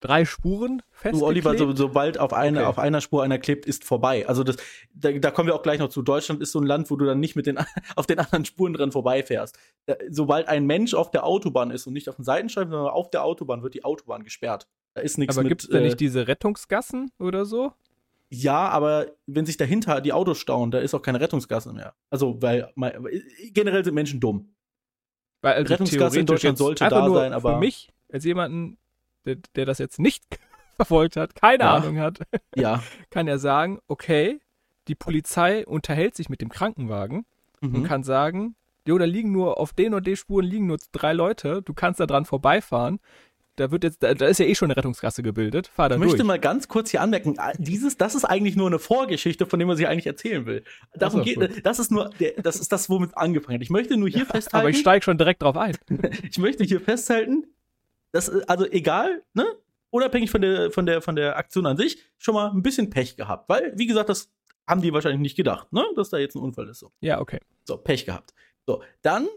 drei 0.00 0.24
Spuren 0.24 0.78
Du, 0.78 0.84
festgeklebt? 0.90 1.22
Oliver, 1.46 1.58
so, 1.58 1.74
sobald 1.74 2.18
auf, 2.18 2.32
eine, 2.32 2.60
Okay. 2.60 2.66
auf 2.68 2.78
einer 2.78 3.00
Spur 3.00 3.22
einer 3.22 3.38
klebt, 3.38 3.66
ist 3.66 3.84
vorbei. 3.84 4.26
Also 4.28 4.44
das, 4.44 4.56
da, 4.94 5.10
da 5.12 5.30
kommen 5.30 5.48
wir 5.48 5.54
auch 5.54 5.62
gleich 5.62 5.78
noch 5.80 5.88
zu. 5.88 6.02
Deutschland 6.02 6.40
ist 6.40 6.52
so 6.52 6.60
ein 6.60 6.66
Land, 6.66 6.90
wo 6.90 6.96
du 6.96 7.04
dann 7.04 7.20
nicht 7.20 7.36
mit 7.36 7.46
den, 7.46 7.58
auf 7.96 8.06
den 8.06 8.18
anderen 8.18 8.44
Spuren 8.44 8.72
dran 8.74 8.92
vorbeifährst. 8.92 9.58
Da, 9.86 9.96
sobald 10.10 10.48
ein 10.48 10.66
Mensch 10.66 10.94
auf 10.94 11.10
der 11.10 11.24
Autobahn 11.24 11.70
ist 11.70 11.86
und 11.86 11.92
nicht 11.92 12.08
auf 12.08 12.16
den 12.16 12.24
Seitenstreifen, 12.24 12.70
sondern 12.70 12.90
auf 12.92 13.10
der 13.10 13.24
Autobahn, 13.24 13.62
wird 13.62 13.74
die 13.74 13.84
Autobahn 13.84 14.22
gesperrt. 14.24 14.68
Da 14.94 15.00
ist 15.02 15.18
nichts 15.18 15.36
Aber 15.36 15.48
gibt 15.48 15.62
es 15.64 15.68
da 15.68 15.78
äh, 15.78 15.82
nicht 15.82 16.00
diese 16.00 16.28
Rettungsgassen 16.28 17.10
oder 17.18 17.44
so? 17.44 17.72
Ja, 18.30 18.68
aber 18.68 19.06
wenn 19.26 19.46
sich 19.46 19.56
dahinter 19.56 20.00
die 20.00 20.12
Autos 20.12 20.38
stauen, 20.38 20.70
da 20.70 20.78
ist 20.80 20.92
auch 20.94 21.00
keine 21.02 21.20
Rettungsgasse 21.20 21.72
mehr. 21.72 21.94
Also, 22.10 22.40
weil 22.42 22.70
generell 23.52 23.84
sind 23.84 23.94
Menschen 23.94 24.20
dumm. 24.20 24.54
Weil 25.40 25.54
also 25.54 25.72
Rettungsgasse 25.72 26.20
in 26.20 26.26
Deutschland 26.26 26.58
sollte 26.58 26.86
da 26.88 27.06
nur 27.06 27.16
sein, 27.16 27.32
aber- 27.32 27.54
Für 27.54 27.58
mich, 27.60 27.90
als 28.12 28.24
jemanden, 28.24 28.76
der, 29.28 29.36
der 29.56 29.64
das 29.66 29.78
jetzt 29.78 29.98
nicht 29.98 30.24
verfolgt 30.76 31.16
hat, 31.16 31.34
keine 31.34 31.64
Ja. 31.64 31.74
Ahnung 31.76 31.98
hat, 31.98 32.20
Ja. 32.54 32.82
kann 33.10 33.28
er 33.28 33.38
sagen, 33.38 33.78
okay, 33.88 34.40
die 34.88 34.94
Polizei 34.94 35.66
unterhält 35.66 36.14
sich 36.16 36.28
mit 36.28 36.40
dem 36.40 36.48
Krankenwagen 36.48 37.24
und 37.60 37.72
Mhm. 37.72 37.82
kann 37.84 38.02
sagen, 38.04 38.54
jo, 38.86 38.96
da 38.98 39.04
liegen 39.04 39.32
nur, 39.32 39.58
auf 39.60 39.72
den 39.72 39.92
und 39.94 40.06
den 40.06 40.16
Spuren 40.16 40.46
liegen 40.46 40.66
nur 40.66 40.78
drei 40.92 41.12
Leute, 41.12 41.60
du 41.62 41.74
kannst 41.74 42.00
da 42.00 42.06
dran 42.06 42.24
vorbeifahren. 42.24 43.00
Da 43.56 43.72
wird 43.72 43.82
jetzt, 43.82 44.04
da, 44.04 44.14
da 44.14 44.26
ist 44.26 44.38
ja 44.38 44.46
eh 44.46 44.54
schon 44.54 44.66
eine 44.70 44.76
Rettungsgasse 44.76 45.20
gebildet, 45.24 45.66
fahr 45.66 45.88
da 45.88 45.96
Ich 45.96 46.00
durch. 46.00 46.12
möchte 46.12 46.24
mal 46.24 46.38
ganz 46.38 46.68
kurz 46.68 46.90
hier 46.92 47.02
anmerken, 47.02 47.36
dieses, 47.58 47.96
das 47.96 48.14
ist 48.14 48.24
eigentlich 48.24 48.54
nur 48.54 48.68
eine 48.68 48.78
Vorgeschichte, 48.78 49.46
von 49.46 49.58
der 49.58 49.66
man 49.66 49.76
sich 49.76 49.88
eigentlich 49.88 50.06
erzählen 50.06 50.46
will. 50.46 50.62
Darum 50.94 51.18
so, 51.20 51.24
geht, 51.24 51.34
gut. 51.40 51.66
das 51.66 51.80
ist 51.80 51.90
nur, 51.90 52.08
das 52.40 52.56
ist 52.60 52.70
das, 52.70 52.88
womit 52.88 53.10
es 53.10 53.16
angefangen 53.16 53.56
hat. 53.56 53.62
Ich 53.62 53.70
möchte 53.70 53.96
nur 53.96 54.08
hier 54.08 54.26
festhalten, 54.26 54.56
Aber 54.62 54.70
ich 54.70 54.78
steige 54.78 55.02
schon 55.04 55.18
direkt 55.18 55.42
drauf 55.42 55.56
ein. 55.56 55.76
ich 56.30 56.38
möchte 56.38 56.62
hier 56.62 56.80
festhalten, 56.80 57.48
dass, 58.12 58.28
äh, 58.28 58.42
also 58.46 58.66
egal, 58.66 59.22
ne, 59.34 59.44
unabhängig 59.90 60.30
von 60.30 60.42
der, 60.42 60.70
von 60.70 60.86
der, 60.86 61.02
von 61.02 61.16
der 61.16 61.36
Aktion 61.36 61.66
an 61.66 61.76
sich, 61.76 62.02
schon 62.18 62.34
mal 62.34 62.50
ein 62.50 62.62
bisschen 62.62 62.90
Pech 62.90 63.16
gehabt. 63.16 63.48
Weil, 63.48 63.72
wie 63.76 63.86
gesagt, 63.86 64.08
das 64.08 64.30
haben 64.66 64.82
die 64.82 64.92
wahrscheinlich 64.92 65.20
nicht 65.20 65.36
gedacht, 65.36 65.72
ne, 65.72 65.84
dass 65.96 66.10
da 66.10 66.18
jetzt 66.18 66.36
ein 66.36 66.42
Unfall 66.42 66.68
ist. 66.68 66.80
So. 66.80 66.92
Ja, 67.00 67.20
okay. 67.20 67.40
So, 67.64 67.76
Pech 67.76 68.04
gehabt. 68.04 68.34
So, 68.66 68.82
dann 69.02 69.28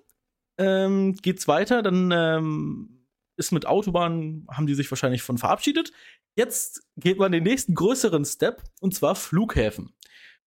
ähm, 0.58 1.16
geht's 1.22 1.48
weiter, 1.48 1.82
dann 1.82 2.12
ähm, 2.12 3.06
ist 3.38 3.52
mit 3.52 3.66
Autobahn, 3.66 4.46
haben 4.52 4.68
die 4.68 4.76
sich 4.76 4.92
wahrscheinlich 4.92 5.22
von 5.24 5.38
verabschiedet. 5.38 5.92
Jetzt 6.36 6.84
geht 6.98 7.18
man 7.18 7.32
den 7.32 7.44
nächsten 7.44 7.76
größeren 7.76 8.26
Step, 8.26 8.62
und 8.82 8.94
zwar 8.94 9.16
Flughäfen. 9.16 9.94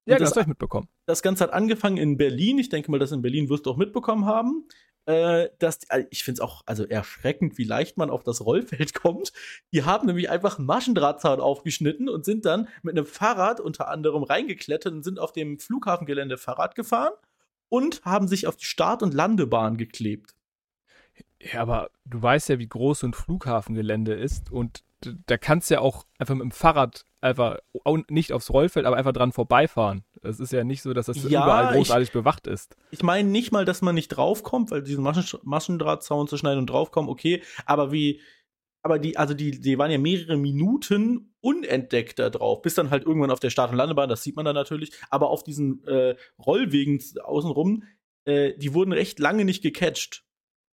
Ja, 0.07 0.17
Und 0.17 0.21
das 0.21 0.31
das, 0.31 0.37
habe 0.37 0.43
ich 0.43 0.49
mitbekommen. 0.49 0.89
das 1.07 1.23
Ganze 1.23 1.45
hat 1.45 1.53
angefangen 1.53 1.97
in 1.97 2.19
Berlin. 2.19 2.59
Ich 2.59 2.69
denke 2.69 2.91
mal, 2.91 2.99
das 2.99 3.13
in 3.13 3.23
Berlin 3.23 3.49
wirst 3.49 3.65
du 3.65 3.71
auch 3.71 3.79
mitbekommen 3.79 4.27
haben. 4.27 4.69
Äh, 5.07 5.51
dass, 5.59 5.79
die- 5.81 5.87
ich 6.11 6.25
finde 6.25 6.39
es 6.39 6.41
auch 6.41 6.63
also 6.65 6.85
erschreckend, 6.87 7.59
wie 7.59 7.65
leicht 7.65 7.99
man 7.99 8.09
auf 8.11 8.23
das 8.23 8.41
Rollfeld 8.45 8.95
kommt. 9.03 9.33
Die 9.73 9.85
haben 9.85 10.07
nämlich 10.07 10.31
einfach 10.31 10.59
einen 10.59 10.67
Maschendrahtzaun 10.67 11.41
aufgeschnitten 11.41 12.09
und 12.09 12.25
sind 12.25 12.47
dann 12.47 12.69
mit 12.83 12.97
einem 12.97 13.07
Fahrrad 13.07 13.61
unter 13.61 13.89
anderem 13.89 14.23
reingeklettert 14.23 14.93
und 14.95 15.03
sind 15.03 15.19
auf 15.19 15.33
dem 15.33 15.59
Flughafengelände 15.59 16.39
Fahrrad 16.39 16.75
gefahren 16.75 17.13
und 17.69 18.03
haben 18.05 18.29
sich 18.29 18.47
auf 18.47 18.57
die 18.57 18.65
Start- 18.65 19.03
und 19.03 19.13
Landebahn 19.13 19.77
geklebt. 19.77 20.35
Ja, 21.41 21.61
aber 21.61 21.91
du 22.07 22.23
weißt 22.23 22.49
ja, 22.49 22.59
wie 22.59 22.69
groß 22.69 23.01
so 23.01 23.07
ein 23.07 23.13
Flughafengelände 23.13 24.15
ist 24.15 24.51
und 24.51 24.85
da 25.27 25.37
kannst 25.37 25.71
du 25.71 25.75
ja 25.75 25.81
auch 25.81 26.05
einfach 26.19 26.35
mit 26.35 26.43
dem 26.43 26.51
Fahrrad 26.51 27.05
einfach 27.21 27.59
nicht 28.09 28.33
aufs 28.33 28.51
Rollfeld, 28.51 28.87
aber 28.87 28.97
einfach 28.97 29.13
dran 29.13 29.33
vorbeifahren. 29.33 30.05
Es 30.23 30.41
ist 30.41 30.53
ja 30.53 30.63
nicht 30.65 30.83
so, 30.83 30.93
dass 30.93 31.07
das 31.07 31.23
Ja, 31.25 31.45
überall 31.45 31.71
ich- 31.73 31.77
großartig 31.79 32.13
bewacht 32.13 32.47
ist. 32.47 32.77
Ich 32.91 33.03
meine 33.03 33.29
nicht 33.29 33.51
mal, 33.53 33.65
dass 33.65 33.83
man 33.83 33.95
nicht 33.95 34.09
draufkommt, 34.09 34.71
weil 34.71 34.83
diesen 34.83 35.03
Maschen 35.03 35.39
Maschendrahtzaun 35.43 36.29
zu 36.29 36.37
schneiden 36.37 36.59
und 36.61 36.67
draufkommen, 36.71 37.11
okay, 37.11 37.43
aber 37.67 37.93
wie, 37.93 38.21
aber 38.83 38.99
die, 38.99 39.17
also 39.17 39.33
die, 39.33 39.59
die 39.61 39.79
waren 39.79 39.91
ja 39.91 39.97
mehrere 39.99 40.37
Minuten 40.37 41.35
unentdeckt 41.41 42.19
da 42.19 42.29
drauf, 42.31 42.61
bis 42.63 42.75
dann 42.75 42.91
halt 42.91 43.05
irgendwann 43.05 43.31
auf 43.31 43.41
der 43.41 43.51
Start- 43.51 43.71
und 43.71 43.77
Landebahn, 43.79 44.09
das 44.11 44.23
sieht 44.23 44.37
man 44.37 44.45
dann 44.45 44.55
natürlich, 44.55 44.93
aber 45.11 45.31
auf 45.31 45.43
diesen 45.45 45.83
äh, 45.87 46.17
Rollwegen 46.45 47.03
außenrum, 47.23 47.85
äh, 48.27 48.53
die 48.59 48.75
wurden 48.75 48.93
recht 48.93 49.19
lange 49.19 49.45
nicht 49.47 49.63
gecatcht. 49.63 50.24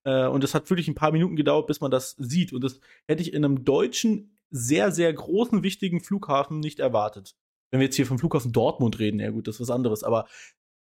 Äh, 0.03 0.27
und 0.27 0.43
es 0.43 0.53
hat 0.53 0.69
wirklich 0.69 0.87
ein 0.87 0.95
paar 0.95 1.11
Minuten 1.11 1.35
gedauert, 1.35 1.67
bis 1.67 1.81
man 1.81 1.91
das 1.91 2.15
sieht. 2.17 2.53
Und 2.53 2.63
das 2.63 2.79
hätte 3.07 3.21
ich 3.21 3.33
in 3.33 3.45
einem 3.45 3.63
deutschen, 3.63 4.37
sehr, 4.49 4.91
sehr 4.91 5.13
großen, 5.13 5.63
wichtigen 5.63 6.01
Flughafen 6.01 6.59
nicht 6.59 6.79
erwartet. 6.79 7.35
Wenn 7.71 7.79
wir 7.79 7.85
jetzt 7.85 7.95
hier 7.95 8.05
vom 8.05 8.19
Flughafen 8.19 8.51
Dortmund 8.51 8.99
reden, 8.99 9.19
ja 9.19 9.29
gut, 9.31 9.47
das 9.47 9.55
ist 9.55 9.61
was 9.61 9.69
anderes, 9.69 10.03
aber 10.03 10.27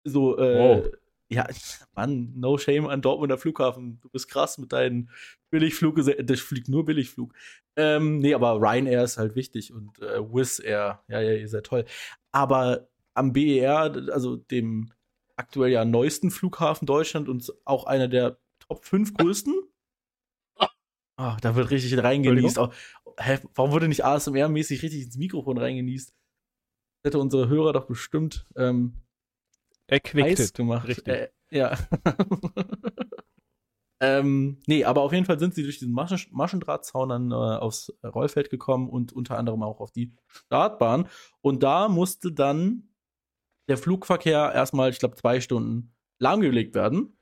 so, 0.04 0.38
äh, 0.40 0.58
Wow. 0.84 0.92
ja, 1.30 1.48
Mann, 1.96 2.34
no 2.36 2.58
shame 2.58 2.88
an 2.88 3.04
Dortmunder 3.04 3.38
Flughafen. 3.38 4.00
Du 4.02 4.10
bist 4.10 4.30
krass 4.30 4.58
mit 4.58 4.74
deinen 4.74 5.12
Billigflug, 5.52 6.02
das 6.24 6.40
fliegt 6.40 6.70
nur 6.70 6.86
Billigflug. 6.86 7.34
Ähm, 7.76 8.18
nee, 8.18 8.34
aber 8.34 8.60
Ryanair 8.60 9.04
ist 9.04 9.18
halt 9.18 9.36
wichtig 9.36 9.72
und 9.72 10.00
äh, 10.00 10.20
Wizz 10.22 10.60
Air, 10.60 11.04
ja, 11.08 11.22
ja, 11.22 11.34
ihr 11.34 11.48
seid 11.48 11.66
toll. 11.66 11.86
Aber 12.32 12.90
am 13.14 13.32
BER, 13.34 13.94
also 14.12 14.38
dem 14.38 14.92
aktuell 15.36 15.72
ja 15.72 15.86
neuesten 15.86 16.32
Flughafen 16.32 16.86
Deutschland 16.86 17.30
und 17.30 17.54
auch 17.66 17.86
einer 17.86 18.08
der 18.08 18.38
Top 18.72 18.86
5 18.86 19.16
größten. 19.16 19.54
Ah, 21.18 21.36
da 21.42 21.58
wird 21.58 21.72
richtig 21.72 22.02
reingenießt. 22.02 22.58
Oh, 22.58 22.72
hä, 23.20 23.40
warum 23.54 23.74
wurde 23.74 23.90
nicht 23.90 24.06
ASMR-mäßig 24.06 24.82
richtig 24.82 25.04
ins 25.04 25.18
Mikrofon 25.18 25.58
reingenießt? 25.58 26.16
Das 27.04 27.10
hätte 27.10 27.20
unsere 27.20 27.50
Hörer 27.50 27.74
doch 27.74 27.86
bestimmt 27.86 28.48
ähm, 28.56 29.02
Erquicktet. 29.88 30.54
gemacht. 30.54 30.88
Richtig. 30.88 31.06
Äh, 31.06 31.30
ja. 31.52 31.78
ähm, 34.00 34.62
nee, 34.68 34.86
aber 34.86 35.02
auf 35.02 35.12
jeden 35.12 35.26
Fall 35.26 35.38
sind 35.38 35.54
sie 35.54 35.64
durch 35.64 35.80
diesen 35.80 35.94
Maschen 35.94 36.32
Maschendrahtzaun 36.32 37.10
dann 37.10 37.32
äh, 37.32 37.36
aufs 37.36 37.94
Rollfeld 38.06 38.50
gekommen 38.50 38.90
und 38.90 39.12
unter 39.12 39.38
anderem 39.38 39.64
auch 39.64 39.82
auf 39.82 39.92
die 39.92 40.16
Startbahn. 40.28 41.10
Und 41.42 41.62
da 41.62 41.90
musste 41.90 42.32
dann 42.32 42.94
der 43.68 43.78
Flugverkehr 43.78 44.54
erstmal, 44.54 44.92
ich 44.92 45.00
glaube, 45.00 45.18
zwei 45.18 45.42
Stunden 45.42 45.94
lahmgelegt 46.20 46.74
werden. 46.74 47.18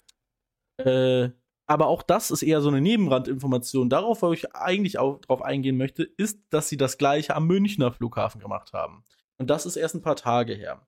Äh, 0.77 1.31
aber 1.69 1.85
auch 1.85 2.01
das 2.01 2.31
ist 2.31 2.41
eher 2.41 2.61
so 2.61 2.69
eine 2.69 2.81
Nebenrandinformation. 2.81 3.89
Darauf, 3.89 4.23
wo 4.23 4.33
ich 4.33 4.55
eigentlich 4.55 4.97
auch 4.97 5.19
drauf 5.19 5.43
eingehen 5.43 5.77
möchte, 5.77 6.01
ist, 6.03 6.39
dass 6.49 6.67
sie 6.67 6.77
das 6.77 6.97
gleiche 6.97 7.35
am 7.35 7.45
Münchner 7.45 7.91
Flughafen 7.91 8.41
gemacht 8.41 8.73
haben. 8.73 9.03
Und 9.37 9.51
das 9.51 9.67
ist 9.67 9.75
erst 9.75 9.93
ein 9.93 10.01
paar 10.01 10.15
Tage 10.15 10.55
her. 10.55 10.81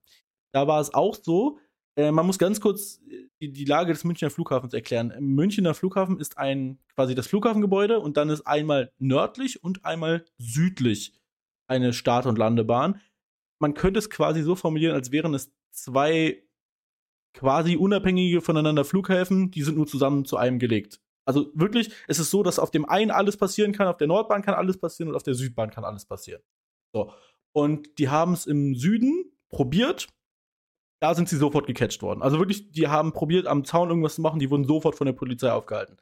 Da 0.51 0.67
war 0.67 0.81
es 0.81 0.91
auch 0.91 1.13
so, 1.13 1.59
äh, 1.95 2.11
man 2.11 2.25
muss 2.25 2.39
ganz 2.39 2.59
kurz 2.59 2.99
äh, 3.07 3.27
die, 3.39 3.53
die 3.53 3.65
Lage 3.65 3.93
des 3.93 4.03
Münchner 4.03 4.31
Flughafens 4.31 4.73
erklären. 4.73 5.11
Im 5.11 5.35
Münchner 5.35 5.75
Flughafen 5.75 6.19
ist 6.19 6.39
ein 6.39 6.79
quasi 6.95 7.13
das 7.13 7.27
Flughafengebäude 7.27 7.99
und 7.99 8.17
dann 8.17 8.29
ist 8.29 8.47
einmal 8.47 8.91
nördlich 8.97 9.63
und 9.63 9.85
einmal 9.85 10.25
südlich 10.39 11.13
eine 11.67 11.93
Start- 11.93 12.25
und 12.25 12.39
Landebahn. 12.39 12.99
Man 13.59 13.75
könnte 13.75 13.99
es 13.99 14.09
quasi 14.09 14.41
so 14.41 14.55
formulieren, 14.55 14.95
als 14.95 15.11
wären 15.11 15.35
es 15.35 15.53
zwei 15.69 16.41
quasi 17.33 17.75
unabhängige 17.75 18.41
voneinander 18.41 18.85
Flughäfen, 18.85 19.51
die 19.51 19.63
sind 19.63 19.77
nur 19.77 19.87
zusammen 19.87 20.25
zu 20.25 20.37
einem 20.37 20.59
gelegt. 20.59 20.99
Also 21.25 21.51
wirklich, 21.53 21.91
es 22.07 22.19
ist 22.19 22.31
so, 22.31 22.43
dass 22.43 22.59
auf 22.59 22.71
dem 22.71 22.85
einen 22.85 23.11
alles 23.11 23.37
passieren 23.37 23.73
kann, 23.73 23.87
auf 23.87 23.97
der 23.97 24.07
Nordbahn 24.07 24.41
kann 24.41 24.55
alles 24.55 24.79
passieren 24.79 25.09
und 25.09 25.15
auf 25.15 25.23
der 25.23 25.35
Südbahn 25.35 25.69
kann 25.69 25.85
alles 25.85 26.05
passieren. 26.05 26.41
So. 26.93 27.13
Und 27.53 27.99
die 27.99 28.09
haben 28.09 28.33
es 28.33 28.45
im 28.45 28.75
Süden 28.75 29.31
probiert. 29.49 30.07
Da 31.01 31.15
sind 31.15 31.29
sie 31.29 31.37
sofort 31.37 31.67
gecatcht 31.67 32.01
worden. 32.01 32.21
Also 32.21 32.37
wirklich, 32.39 32.71
die 32.71 32.87
haben 32.87 33.13
probiert, 33.13 33.47
am 33.47 33.65
Zaun 33.65 33.89
irgendwas 33.89 34.15
zu 34.15 34.21
machen, 34.21 34.39
die 34.39 34.49
wurden 34.49 34.65
sofort 34.65 34.95
von 34.95 35.05
der 35.05 35.13
Polizei 35.13 35.51
aufgehalten. 35.51 35.97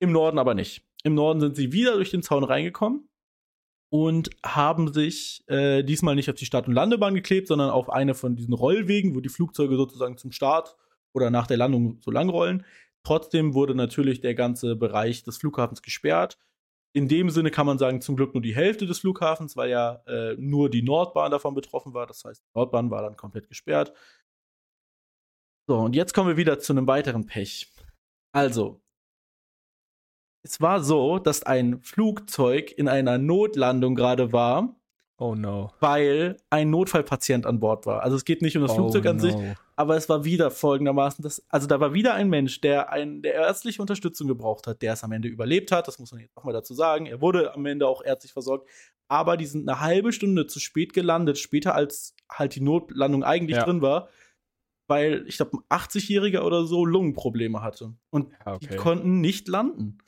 Im 0.00 0.12
Norden 0.12 0.38
aber 0.38 0.54
nicht. 0.54 0.86
Im 1.02 1.14
Norden 1.14 1.40
sind 1.40 1.56
sie 1.56 1.72
wieder 1.72 1.94
durch 1.94 2.10
den 2.10 2.22
Zaun 2.22 2.44
reingekommen. 2.44 3.07
Und 3.90 4.30
haben 4.44 4.92
sich 4.92 5.42
äh, 5.48 5.82
diesmal 5.82 6.14
nicht 6.14 6.28
auf 6.28 6.36
die 6.36 6.46
Start- 6.46 6.68
und 6.68 6.74
Landebahn 6.74 7.14
geklebt, 7.14 7.48
sondern 7.48 7.70
auf 7.70 7.90
eine 7.90 8.14
von 8.14 8.36
diesen 8.36 8.54
Rollwegen, 8.54 9.14
wo 9.14 9.20
die 9.20 9.28
Flugzeuge 9.28 9.76
sozusagen 9.76 10.18
zum 10.18 10.32
Start 10.32 10.76
oder 11.14 11.30
nach 11.30 11.46
der 11.46 11.56
Landung 11.56 11.98
so 12.00 12.10
lang 12.10 12.28
rollen. 12.28 12.64
Trotzdem 13.02 13.54
wurde 13.54 13.74
natürlich 13.74 14.20
der 14.20 14.34
ganze 14.34 14.76
Bereich 14.76 15.22
des 15.22 15.38
Flughafens 15.38 15.82
gesperrt. 15.82 16.38
In 16.92 17.08
dem 17.08 17.30
Sinne 17.30 17.50
kann 17.50 17.66
man 17.66 17.78
sagen, 17.78 18.00
zum 18.00 18.16
Glück 18.16 18.34
nur 18.34 18.42
die 18.42 18.54
Hälfte 18.54 18.86
des 18.86 18.98
Flughafens, 18.98 19.56
weil 19.56 19.70
ja 19.70 20.02
äh, 20.06 20.34
nur 20.38 20.68
die 20.68 20.82
Nordbahn 20.82 21.30
davon 21.30 21.54
betroffen 21.54 21.94
war. 21.94 22.06
Das 22.06 22.24
heißt, 22.24 22.42
die 22.42 22.58
Nordbahn 22.58 22.90
war 22.90 23.02
dann 23.02 23.16
komplett 23.16 23.48
gesperrt. 23.48 23.92
So, 25.66 25.78
und 25.78 25.94
jetzt 25.94 26.14
kommen 26.14 26.28
wir 26.28 26.36
wieder 26.36 26.58
zu 26.58 26.72
einem 26.72 26.86
weiteren 26.86 27.26
Pech. 27.26 27.70
Also, 28.32 28.80
es 30.48 30.60
war 30.60 30.82
so, 30.82 31.18
dass 31.18 31.42
ein 31.42 31.80
Flugzeug 31.82 32.72
in 32.76 32.88
einer 32.88 33.18
Notlandung 33.18 33.94
gerade 33.94 34.32
war. 34.32 34.74
Oh 35.18 35.34
no. 35.34 35.72
Weil 35.80 36.36
ein 36.48 36.70
Notfallpatient 36.70 37.44
an 37.44 37.60
Bord 37.60 37.86
war. 37.86 38.02
Also 38.02 38.16
es 38.16 38.24
geht 38.24 38.40
nicht 38.40 38.56
um 38.56 38.62
das 38.62 38.70
oh 38.72 38.76
Flugzeug 38.76 39.04
an 39.06 39.16
no. 39.16 39.22
sich, 39.22 39.34
aber 39.76 39.96
es 39.96 40.08
war 40.08 40.24
wieder 40.24 40.50
folgendermaßen, 40.50 41.22
dass, 41.22 41.44
also 41.48 41.66
da 41.66 41.80
war 41.80 41.92
wieder 41.92 42.14
ein 42.14 42.30
Mensch, 42.30 42.60
der, 42.60 42.90
ein, 42.90 43.20
der 43.20 43.34
ärztliche 43.34 43.82
Unterstützung 43.82 44.28
gebraucht 44.28 44.66
hat, 44.66 44.80
der 44.80 44.92
es 44.94 45.04
am 45.04 45.12
Ende 45.12 45.28
überlebt 45.28 45.72
hat. 45.72 45.86
Das 45.86 45.98
muss 45.98 46.12
man 46.12 46.20
jetzt 46.20 46.36
auch 46.36 46.44
mal 46.44 46.52
dazu 46.52 46.72
sagen. 46.72 47.06
Er 47.06 47.20
wurde 47.20 47.52
am 47.54 47.66
Ende 47.66 47.86
auch 47.86 48.02
ärztlich 48.02 48.32
versorgt. 48.32 48.68
Aber 49.08 49.36
die 49.36 49.46
sind 49.46 49.68
eine 49.68 49.80
halbe 49.80 50.12
Stunde 50.12 50.46
zu 50.46 50.60
spät 50.60 50.92
gelandet, 50.92 51.38
später 51.38 51.74
als 51.74 52.14
halt 52.30 52.54
die 52.54 52.60
Notlandung 52.60 53.22
eigentlich 53.24 53.56
ja. 53.56 53.64
drin 53.64 53.82
war 53.82 54.08
weil 54.90 55.26
ich 55.28 55.36
glaube, 55.36 55.58
ein 55.58 55.78
80-Jähriger 55.78 56.40
oder 56.40 56.64
so 56.64 56.86
Lungenprobleme 56.86 57.60
hatte. 57.60 57.92
Und 58.08 58.32
okay. 58.46 58.58
die 58.62 58.76
konnten 58.76 59.20
nicht 59.20 59.46
landen 59.46 59.98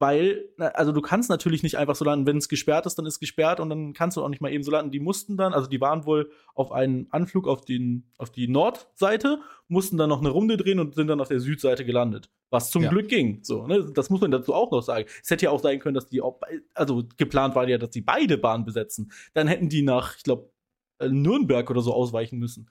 weil, 0.00 0.48
also 0.56 0.92
du 0.92 1.02
kannst 1.02 1.28
natürlich 1.28 1.62
nicht 1.62 1.76
einfach 1.76 1.94
so 1.94 2.06
landen, 2.06 2.26
wenn 2.26 2.38
es 2.38 2.48
gesperrt 2.48 2.86
ist, 2.86 2.96
dann 2.96 3.04
ist 3.04 3.20
gesperrt 3.20 3.60
und 3.60 3.68
dann 3.68 3.92
kannst 3.92 4.16
du 4.16 4.24
auch 4.24 4.30
nicht 4.30 4.40
mal 4.40 4.50
eben 4.50 4.64
so 4.64 4.70
landen. 4.70 4.90
Die 4.90 4.98
mussten 4.98 5.36
dann, 5.36 5.52
also 5.52 5.68
die 5.68 5.78
waren 5.78 6.06
wohl 6.06 6.30
auf 6.54 6.72
einen 6.72 7.06
Anflug 7.10 7.46
auf, 7.46 7.66
den, 7.66 8.10
auf 8.16 8.30
die 8.30 8.48
Nordseite, 8.48 9.40
mussten 9.68 9.98
dann 9.98 10.08
noch 10.08 10.20
eine 10.20 10.30
Runde 10.30 10.56
drehen 10.56 10.80
und 10.80 10.94
sind 10.94 11.08
dann 11.08 11.20
auf 11.20 11.28
der 11.28 11.38
Südseite 11.38 11.84
gelandet. 11.84 12.30
Was 12.48 12.70
zum 12.70 12.82
ja. 12.82 12.88
Glück 12.88 13.08
ging. 13.08 13.40
So, 13.42 13.66
ne? 13.66 13.92
Das 13.92 14.08
muss 14.08 14.22
man 14.22 14.30
dazu 14.30 14.54
auch 14.54 14.70
noch 14.70 14.80
sagen. 14.80 15.04
Es 15.22 15.30
hätte 15.30 15.44
ja 15.44 15.50
auch 15.50 15.60
sein 15.60 15.80
können, 15.80 15.94
dass 15.94 16.08
die 16.08 16.22
auch, 16.22 16.40
also 16.72 17.04
geplant 17.18 17.54
war 17.54 17.68
ja, 17.68 17.76
dass 17.76 17.90
die 17.90 18.00
beide 18.00 18.38
Bahnen 18.38 18.64
besetzen. 18.64 19.12
Dann 19.34 19.48
hätten 19.48 19.68
die 19.68 19.82
nach, 19.82 20.16
ich 20.16 20.22
glaube, 20.22 20.50
äh, 20.98 21.10
Nürnberg 21.10 21.68
oder 21.70 21.82
so 21.82 21.92
ausweichen 21.92 22.38
müssen. 22.38 22.70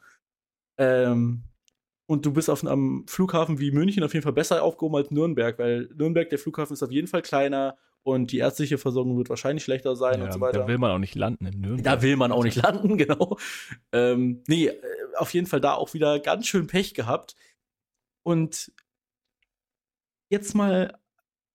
Ähm, 0.79 1.43
und 2.09 2.25
du 2.25 2.33
bist 2.33 2.49
auf 2.49 2.65
einem 2.65 3.05
Flughafen 3.07 3.59
wie 3.59 3.69
München 3.69 4.03
auf 4.03 4.15
jeden 4.15 4.23
Fall 4.23 4.33
besser 4.33 4.63
aufgehoben 4.63 4.95
als 4.95 5.11
Nürnberg, 5.11 5.59
weil 5.59 5.87
Nürnberg, 5.95 6.27
der 6.27 6.39
Flughafen 6.39 6.73
ist 6.73 6.81
auf 6.81 6.91
jeden 6.91 7.05
Fall 7.07 7.21
kleiner 7.21 7.77
und 8.01 8.31
die 8.31 8.39
ärztliche 8.39 8.79
Versorgung 8.79 9.15
wird 9.15 9.29
wahrscheinlich 9.29 9.63
schlechter 9.63 9.95
sein 9.95 10.17
ja, 10.17 10.25
und 10.25 10.33
so 10.33 10.39
weiter. 10.39 10.61
Da 10.61 10.67
will 10.67 10.79
man 10.79 10.89
auch 10.89 10.97
nicht 10.97 11.13
landen 11.13 11.45
in 11.45 11.61
Nürnberg. 11.61 11.83
Da 11.83 12.01
will 12.01 12.15
man 12.15 12.31
auch 12.31 12.43
nicht 12.43 12.55
landen, 12.55 12.97
genau. 12.97 13.37
Ähm, 13.91 14.41
nee, 14.47 14.69
äh, 14.69 14.81
auf 15.17 15.31
jeden 15.35 15.45
Fall 15.45 15.61
da 15.61 15.75
auch 15.75 15.93
wieder 15.93 16.19
ganz 16.19 16.47
schön 16.47 16.65
Pech 16.65 16.95
gehabt. 16.95 17.35
Und 18.23 18.71
jetzt 20.31 20.55
mal 20.55 20.97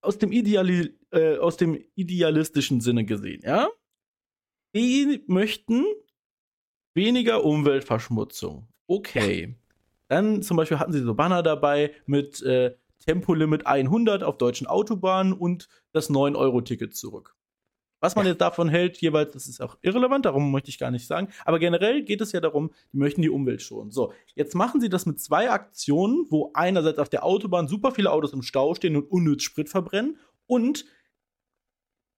aus 0.03 0.19
dem, 0.19 0.31
Ideali 0.31 0.97
äh, 1.11 1.37
aus 1.39 1.57
dem 1.57 1.83
idealistischen 1.97 2.81
Sinne 2.81 3.05
gesehen, 3.05 3.43
ja? 3.45 3.69
Die 4.73 5.25
möchten 5.27 5.85
weniger 6.95 7.43
Umweltverschmutzung. 7.43 8.69
Okay. 8.87 9.57
Dann 10.15 10.43
zum 10.43 10.57
Beispiel 10.57 10.79
hatten 10.79 10.93
sie 10.93 11.01
so 11.01 11.13
Banner 11.15 11.43
dabei 11.43 11.91
mit 12.07 12.41
äh, 12.43 12.77
Tempolimit 13.05 13.67
100 13.67 14.23
auf 14.23 14.39
deutschen 14.39 14.69
Autobahnen 14.69 15.33
und 15.33 15.69
das 15.91 16.09
9-Euro-Ticket 16.09 16.95
zurück. 16.95 17.35
Was 17.99 18.15
man 18.15 18.25
ja. 18.25 18.31
jetzt 18.31 18.41
davon 18.41 18.69
hält, 18.69 18.99
jeweils, 18.99 19.33
das 19.33 19.49
ist 19.49 19.61
auch 19.61 19.77
irrelevant, 19.83 20.25
darum 20.25 20.53
möchte 20.53 20.71
ich 20.71 20.79
gar 20.79 20.93
nicht 20.93 21.09
sagen. 21.09 21.31
Aber 21.45 21.59
generell 21.59 22.05
geht 22.05 22.21
es 22.21 22.31
ja 22.31 22.41
darum, 22.41 22.71
die 22.93 22.99
möchten 22.99 23.23
die 23.23 23.29
Umwelt 23.29 23.61
schonen. 23.61 23.91
So, 23.91 24.13
jetzt 24.37 24.55
machen 24.55 24.81
sie 24.81 24.89
das 24.89 25.05
mit 25.05 25.19
zwei 25.19 25.51
Aktionen, 25.51 26.27
wo 26.31 26.53
einerseits 26.55 27.01
auf 27.01 27.09
der 27.09 27.25
Autobahn 27.25 27.67
super 27.67 27.91
viele 27.91 28.13
Autos 28.13 28.33
im 28.33 28.43
Stau 28.43 28.73
stehen 28.77 28.95
und 28.95 29.11
unnütz 29.11 29.43
Sprit 29.43 29.69
verbrennen 29.69 30.19
und 30.47 30.85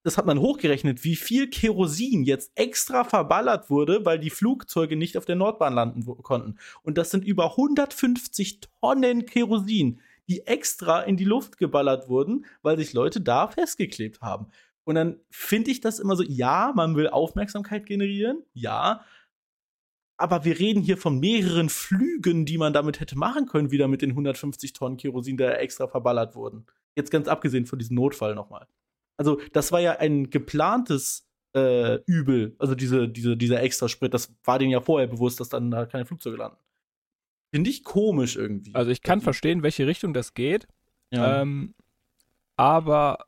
das 0.06 0.16
hat 0.16 0.26
man 0.26 0.38
hochgerechnet, 0.38 1.02
wie 1.02 1.16
viel 1.16 1.50
Kerosin 1.50 2.22
jetzt 2.22 2.52
extra 2.54 3.02
verballert 3.02 3.70
wurde, 3.70 4.04
weil 4.04 4.20
die 4.20 4.30
Flugzeuge 4.30 4.94
nicht 4.94 5.18
auf 5.18 5.24
der 5.24 5.34
Nordbahn 5.34 5.74
landen 5.74 6.06
konnten. 6.22 6.58
Und 6.84 6.96
das 6.96 7.10
sind 7.10 7.24
über 7.24 7.50
150 7.50 8.60
Tonnen 8.80 9.26
Kerosin, 9.26 10.00
die 10.28 10.46
extra 10.46 11.00
in 11.02 11.16
die 11.16 11.24
Luft 11.24 11.58
geballert 11.58 12.08
wurden, 12.08 12.46
weil 12.62 12.76
sich 12.76 12.92
Leute 12.92 13.20
da 13.20 13.48
festgeklebt 13.48 14.20
haben. 14.20 14.46
Und 14.84 14.94
dann 14.94 15.18
finde 15.28 15.72
ich 15.72 15.80
das 15.80 15.98
immer 15.98 16.14
so, 16.14 16.22
ja, 16.22 16.72
man 16.76 16.94
will 16.94 17.08
Aufmerksamkeit 17.08 17.84
generieren, 17.84 18.44
ja, 18.52 19.04
aber 20.16 20.44
wir 20.44 20.56
reden 20.60 20.82
hier 20.82 20.98
von 20.98 21.18
mehreren 21.18 21.68
Flügen, 21.68 22.46
die 22.46 22.58
man 22.58 22.72
damit 22.72 23.00
hätte 23.00 23.18
machen 23.18 23.46
können, 23.46 23.72
wieder 23.72 23.88
mit 23.88 24.02
den 24.02 24.10
150 24.10 24.72
Tonnen 24.72 24.98
Kerosin, 24.98 25.36
die 25.36 25.42
extra 25.42 25.88
verballert 25.88 26.36
wurden. 26.36 26.64
Jetzt 26.94 27.10
ganz 27.10 27.26
abgesehen 27.26 27.66
von 27.66 27.80
diesem 27.80 27.96
Notfall 27.96 28.36
nochmal. 28.36 28.68
Also, 29.16 29.40
das 29.52 29.72
war 29.72 29.80
ja 29.80 29.92
ein 29.92 30.30
geplantes 30.30 31.26
äh, 31.56 32.00
Übel, 32.04 32.54
also 32.58 32.74
diese, 32.74 33.08
diese, 33.08 33.36
dieser 33.36 33.62
Extrasprit, 33.62 34.12
das 34.12 34.34
war 34.44 34.58
denen 34.58 34.70
ja 34.70 34.80
vorher 34.80 35.06
bewusst, 35.06 35.40
dass 35.40 35.48
dann 35.48 35.70
da 35.70 35.86
keine 35.86 36.04
Flugzeuge 36.04 36.36
landen. 36.36 36.58
Finde 37.50 37.70
ich 37.70 37.82
komisch 37.84 38.36
irgendwie. 38.36 38.74
Also 38.74 38.90
ich 38.90 39.02
kann 39.02 39.22
verstehen, 39.22 39.62
welche 39.62 39.86
Richtung 39.86 40.12
das 40.12 40.34
geht. 40.34 40.66
Ja. 41.10 41.40
Ähm, 41.40 41.74
aber 42.56 43.24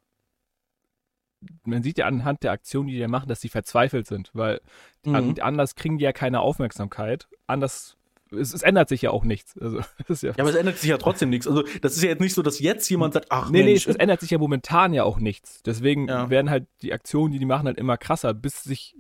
man 1.65 1.83
sieht 1.83 1.99
ja 1.99 2.07
anhand 2.07 2.43
der 2.43 2.53
Aktionen, 2.53 2.89
die 2.89 2.97
die 2.97 3.07
machen, 3.07 3.29
dass 3.29 3.41
sie 3.41 3.49
verzweifelt 3.49 4.07
sind, 4.07 4.31
weil 4.35 4.61
mhm. 5.05 5.37
anders 5.41 5.77
kriegen 5.77 5.99
die 5.99 6.05
ja 6.05 6.13
keine 6.13 6.41
Aufmerksamkeit. 6.41 7.29
Anders 7.47 7.97
es, 8.33 8.55
es, 8.55 8.63
ändert 8.63 8.89
sich 8.89 9.03
ja 9.03 9.11
auch 9.11 9.25
nichts. 9.25 9.57
Also, 9.59 9.79
ja, 10.09 10.17
ja, 10.23 10.35
aber 10.39 10.51
es 10.51 10.57
ändert 10.57 10.79
sich 10.79 10.91
ja 10.91 10.99
trotzdem 10.99 11.31
nichts. 11.31 11.47
Also, 11.47 11.65
das 11.83 11.97
ist 11.97 12.03
ja 12.03 12.11
jetzt 12.11 12.21
nicht 12.21 12.35
so, 12.35 12.43
dass 12.43 12.59
jetzt 12.59 12.89
jemand 12.89 13.15
sagt, 13.15 13.27
ach 13.31 13.51
nee, 13.51 13.59
Mensch. 13.59 13.67
nee, 13.67 13.75
es, 13.75 13.87
es 13.87 13.97
ändert 13.97 14.21
sich 14.21 14.31
ja 14.31 14.39
momentan 14.39 14.93
ja 14.93 15.05
auch 15.05 15.19
nichts. 15.19 15.63
Deswegen 15.63 16.09
ja. 16.09 16.31
werden 16.31 16.51
halt 16.51 16.67
die 16.83 16.93
Aktionen, 16.93 17.33
die 17.33 17.39
die 17.39 17.47
machen, 17.47 17.67
halt 17.67 17.79
immer 17.79 17.97
krasser, 17.97 18.35
bis 18.35 18.63
sich, 18.65 18.97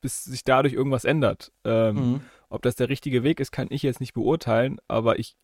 bis 0.00 0.24
sich 0.24 0.44
dadurch 0.44 0.74
irgendwas 0.74 1.04
ändert. 1.04 1.52
Ähm, 1.64 1.94
mhm. 1.94 2.20
Ob 2.48 2.62
das 2.62 2.76
der 2.76 2.88
richtige 2.88 3.22
Weg 3.22 3.40
ist, 3.40 3.50
kann 3.50 3.68
ich 3.70 3.82
jetzt 3.82 4.00
nicht 4.00 4.14
beurteilen, 4.14 4.78
aber 4.86 5.18
ich 5.18 5.36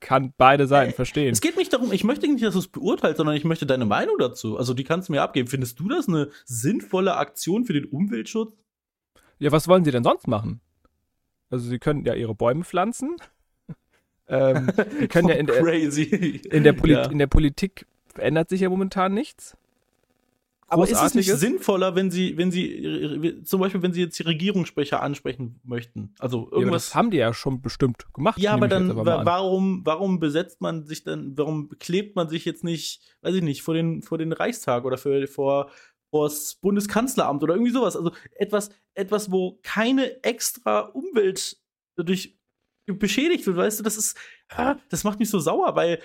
kann 0.00 0.32
beide 0.38 0.66
Seiten 0.66 0.92
äh, 0.92 0.94
verstehen. 0.94 1.32
Es 1.32 1.40
geht 1.40 1.56
nicht 1.56 1.72
darum, 1.72 1.92
ich 1.92 2.04
möchte 2.04 2.26
nicht, 2.26 2.42
dass 2.42 2.54
du 2.54 2.60
es 2.60 2.68
beurteilst, 2.68 3.18
sondern 3.18 3.36
ich 3.36 3.44
möchte 3.44 3.66
deine 3.66 3.84
Meinung 3.84 4.16
dazu. 4.18 4.56
Also, 4.56 4.74
die 4.74 4.84
kannst 4.84 5.08
du 5.08 5.12
mir 5.12 5.22
abgeben. 5.22 5.48
Findest 5.48 5.78
du 5.80 5.88
das 5.88 6.08
eine 6.08 6.30
sinnvolle 6.44 7.16
Aktion 7.16 7.64
für 7.64 7.74
den 7.74 7.84
Umweltschutz? 7.84 8.54
Ja, 9.38 9.52
was 9.52 9.68
wollen 9.68 9.84
sie 9.84 9.90
denn 9.90 10.04
sonst 10.04 10.28
machen? 10.28 10.60
Also 11.50 11.68
sie 11.68 11.78
können 11.78 12.04
ja 12.04 12.14
ihre 12.14 12.34
Bäume 12.34 12.64
pflanzen. 12.64 13.16
ähm, 14.28 14.70
die 15.00 15.08
können 15.08 15.28
ja 15.28 15.34
in 15.34 15.46
der, 15.46 15.58
in 15.62 16.64
der, 16.64 16.72
Poli 16.72 16.92
ja. 16.92 17.10
in 17.10 17.18
der 17.18 17.26
Politik 17.26 17.86
verändert 18.08 18.48
sich 18.48 18.62
ja 18.62 18.68
momentan 18.68 19.14
nichts. 19.14 19.56
Aber 20.68 20.88
ist 20.88 21.00
es 21.00 21.14
nicht 21.14 21.32
sinnvoller, 21.32 21.94
wenn 21.94 22.10
sie, 22.10 22.36
wenn 22.36 22.50
sie, 22.50 23.42
zum 23.44 23.60
Beispiel, 23.60 23.82
wenn 23.82 23.92
sie 23.92 24.00
jetzt 24.00 24.18
die 24.18 24.24
Regierungssprecher 24.24 25.00
ansprechen 25.00 25.60
möchten? 25.62 26.12
Also 26.18 26.50
irgendwas. 26.50 26.88
Ja, 26.88 26.88
das 26.88 26.94
haben 26.96 27.10
die 27.12 27.18
ja 27.18 27.32
schon 27.32 27.62
bestimmt 27.62 28.12
gemacht. 28.12 28.40
Ja, 28.40 28.52
aber 28.52 28.66
dann, 28.66 28.96
warum, 28.96 29.82
warum 29.84 30.18
besetzt 30.18 30.60
man 30.60 30.84
sich 30.84 31.04
dann, 31.04 31.38
warum 31.38 31.68
klebt 31.78 32.16
man 32.16 32.28
sich 32.28 32.44
jetzt 32.44 32.64
nicht, 32.64 33.00
weiß 33.22 33.36
ich 33.36 33.42
nicht, 33.42 33.62
vor 33.62 33.74
den, 33.74 34.02
vor 34.02 34.18
den 34.18 34.32
Reichstag 34.32 34.84
oder 34.84 34.98
für, 34.98 35.28
vor, 35.28 35.70
vors 36.16 36.54
Bundeskanzleramt 36.56 37.42
oder 37.42 37.54
irgendwie 37.54 37.72
sowas. 37.72 37.96
Also 37.96 38.12
etwas, 38.32 38.70
etwas, 38.94 39.30
wo 39.30 39.58
keine 39.62 40.22
extra 40.24 40.80
Umwelt 40.80 41.58
dadurch 41.96 42.38
beschädigt 42.86 43.46
wird, 43.46 43.56
weißt 43.56 43.80
du, 43.80 43.82
das 43.82 43.96
ist, 43.96 44.16
das 44.88 45.04
macht 45.04 45.18
mich 45.18 45.28
so 45.28 45.40
sauer, 45.40 45.74
weil 45.74 46.00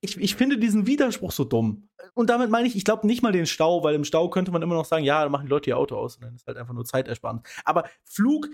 ich, 0.00 0.16
ich 0.18 0.36
finde 0.36 0.58
diesen 0.58 0.86
Widerspruch 0.86 1.32
so 1.32 1.44
dumm. 1.44 1.88
Und 2.14 2.30
damit 2.30 2.50
meine 2.50 2.68
ich, 2.68 2.76
ich 2.76 2.84
glaube 2.84 3.06
nicht 3.06 3.22
mal 3.22 3.32
den 3.32 3.46
Stau, 3.46 3.82
weil 3.82 3.94
im 3.94 4.04
Stau 4.04 4.28
könnte 4.28 4.52
man 4.52 4.62
immer 4.62 4.74
noch 4.74 4.84
sagen, 4.84 5.04
ja, 5.04 5.24
da 5.24 5.30
machen 5.30 5.46
die 5.46 5.50
Leute 5.50 5.70
ihr 5.70 5.78
Auto 5.78 5.96
aus 5.96 6.16
und 6.16 6.24
dann 6.24 6.34
ist 6.34 6.46
halt 6.46 6.58
einfach 6.58 6.74
nur 6.74 6.84
Zeitersparnis. 6.84 7.42
Aber 7.64 7.88
Flug, 8.04 8.48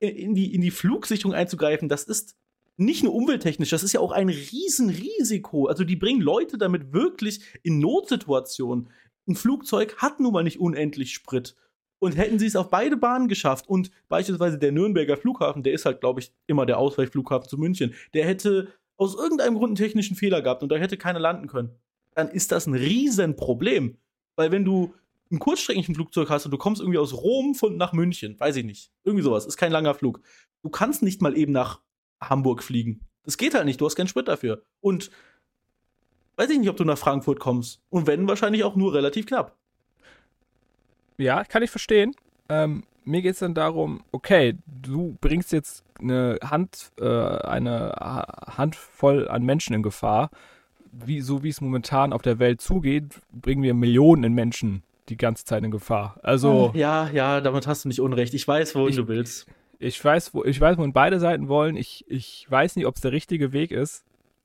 in 0.00 0.34
die, 0.34 0.52
in 0.52 0.60
die 0.60 0.72
Flugsicherung 0.72 1.32
einzugreifen, 1.32 1.88
das 1.88 2.04
ist 2.04 2.36
nicht 2.76 3.04
nur 3.04 3.14
umwelttechnisch, 3.14 3.70
das 3.70 3.84
ist 3.84 3.92
ja 3.92 4.00
auch 4.00 4.12
ein 4.12 4.28
Riesenrisiko. 4.28 5.66
Also 5.66 5.84
die 5.84 5.96
bringen 5.96 6.20
Leute 6.20 6.58
damit 6.58 6.92
wirklich 6.92 7.40
in 7.62 7.78
Notsituationen 7.78 8.90
ein 9.28 9.34
Flugzeug 9.34 9.96
hat 9.98 10.20
nun 10.20 10.32
mal 10.32 10.42
nicht 10.42 10.60
unendlich 10.60 11.12
Sprit. 11.12 11.56
Und 11.98 12.16
hätten 12.16 12.40
sie 12.40 12.46
es 12.46 12.56
auf 12.56 12.68
beide 12.68 12.96
Bahnen 12.96 13.28
geschafft 13.28 13.68
und 13.68 13.92
beispielsweise 14.08 14.58
der 14.58 14.72
Nürnberger 14.72 15.16
Flughafen, 15.16 15.62
der 15.62 15.72
ist 15.72 15.84
halt, 15.84 16.00
glaube 16.00 16.18
ich, 16.18 16.32
immer 16.48 16.66
der 16.66 16.78
Ausweichflughafen 16.78 17.48
zu 17.48 17.58
München, 17.58 17.94
der 18.12 18.26
hätte 18.26 18.72
aus 18.96 19.14
irgendeinem 19.14 19.54
Grund 19.54 19.70
einen 19.70 19.76
technischen 19.76 20.16
Fehler 20.16 20.42
gehabt 20.42 20.64
und 20.64 20.68
da 20.70 20.76
hätte 20.76 20.96
keiner 20.96 21.20
landen 21.20 21.46
können, 21.46 21.70
dann 22.14 22.28
ist 22.28 22.50
das 22.50 22.66
ein 22.66 22.74
Riesenproblem. 22.74 23.98
Weil 24.34 24.50
wenn 24.50 24.64
du 24.64 24.94
ein 25.30 25.38
kurzstreckigen 25.38 25.94
Flugzeug 25.94 26.28
hast 26.28 26.44
und 26.44 26.50
du 26.50 26.58
kommst 26.58 26.80
irgendwie 26.80 26.98
aus 26.98 27.14
Rom 27.14 27.54
von 27.54 27.76
nach 27.76 27.92
München, 27.92 28.38
weiß 28.38 28.56
ich 28.56 28.64
nicht, 28.64 28.90
irgendwie 29.04 29.24
sowas, 29.24 29.46
ist 29.46 29.56
kein 29.56 29.72
langer 29.72 29.94
Flug. 29.94 30.20
Du 30.62 30.70
kannst 30.70 31.02
nicht 31.02 31.22
mal 31.22 31.36
eben 31.36 31.52
nach 31.52 31.80
Hamburg 32.20 32.62
fliegen. 32.62 33.06
Das 33.24 33.36
geht 33.36 33.54
halt 33.54 33.64
nicht, 33.64 33.80
du 33.80 33.86
hast 33.86 33.96
keinen 33.96 34.08
Sprit 34.08 34.28
dafür. 34.28 34.64
Und 34.80 35.10
weiß 36.42 36.50
ich 36.50 36.58
nicht, 36.58 36.68
ob 36.68 36.76
du 36.76 36.84
nach 36.84 36.98
Frankfurt 36.98 37.38
kommst. 37.38 37.80
Und 37.90 38.06
wenn, 38.06 38.26
wahrscheinlich 38.26 38.64
auch 38.64 38.76
nur 38.76 38.94
relativ 38.94 39.26
knapp. 39.26 39.56
Ja, 41.18 41.44
kann 41.44 41.62
ich 41.62 41.70
verstehen. 41.70 42.14
Ähm, 42.48 42.84
mir 43.04 43.22
geht 43.22 43.34
es 43.34 43.38
dann 43.40 43.54
darum, 43.54 44.02
okay, 44.12 44.56
du 44.66 45.16
bringst 45.20 45.52
jetzt 45.52 45.84
eine 46.00 46.38
Hand, 46.42 46.90
äh, 46.98 47.04
eine 47.06 47.92
Handvoll 48.56 49.28
an 49.28 49.44
Menschen 49.44 49.74
in 49.74 49.82
Gefahr. 49.82 50.30
Wie, 50.92 51.20
so 51.20 51.42
wie 51.42 51.48
es 51.48 51.60
momentan 51.60 52.12
auf 52.12 52.22
der 52.22 52.38
Welt 52.38 52.60
zugeht, 52.60 53.20
bringen 53.32 53.62
wir 53.62 53.72
Millionen 53.72 54.34
Menschen 54.34 54.82
die 55.08 55.16
ganze 55.16 55.44
Zeit 55.44 55.64
in 55.64 55.70
Gefahr. 55.70 56.18
Also. 56.22 56.72
Ja, 56.74 57.08
ja, 57.10 57.40
damit 57.40 57.66
hast 57.66 57.84
du 57.84 57.88
nicht 57.88 58.00
Unrecht. 58.00 58.34
Ich 58.34 58.46
weiß, 58.46 58.74
wohin 58.74 58.90
ich, 58.90 58.96
du 58.96 59.08
willst. 59.08 59.46
Ich 59.78 60.04
weiß, 60.04 60.34
wo, 60.34 60.44
ich 60.44 60.60
weiß, 60.60 60.76
wohin 60.76 60.92
beide 60.92 61.18
Seiten 61.18 61.48
wollen. 61.48 61.76
Ich, 61.76 62.04
ich 62.08 62.46
weiß 62.48 62.76
nicht, 62.76 62.86
ob 62.86 62.96
es 62.96 63.00
der 63.00 63.12
richtige 63.12 63.52
Weg 63.52 63.70
ist. 63.70 64.04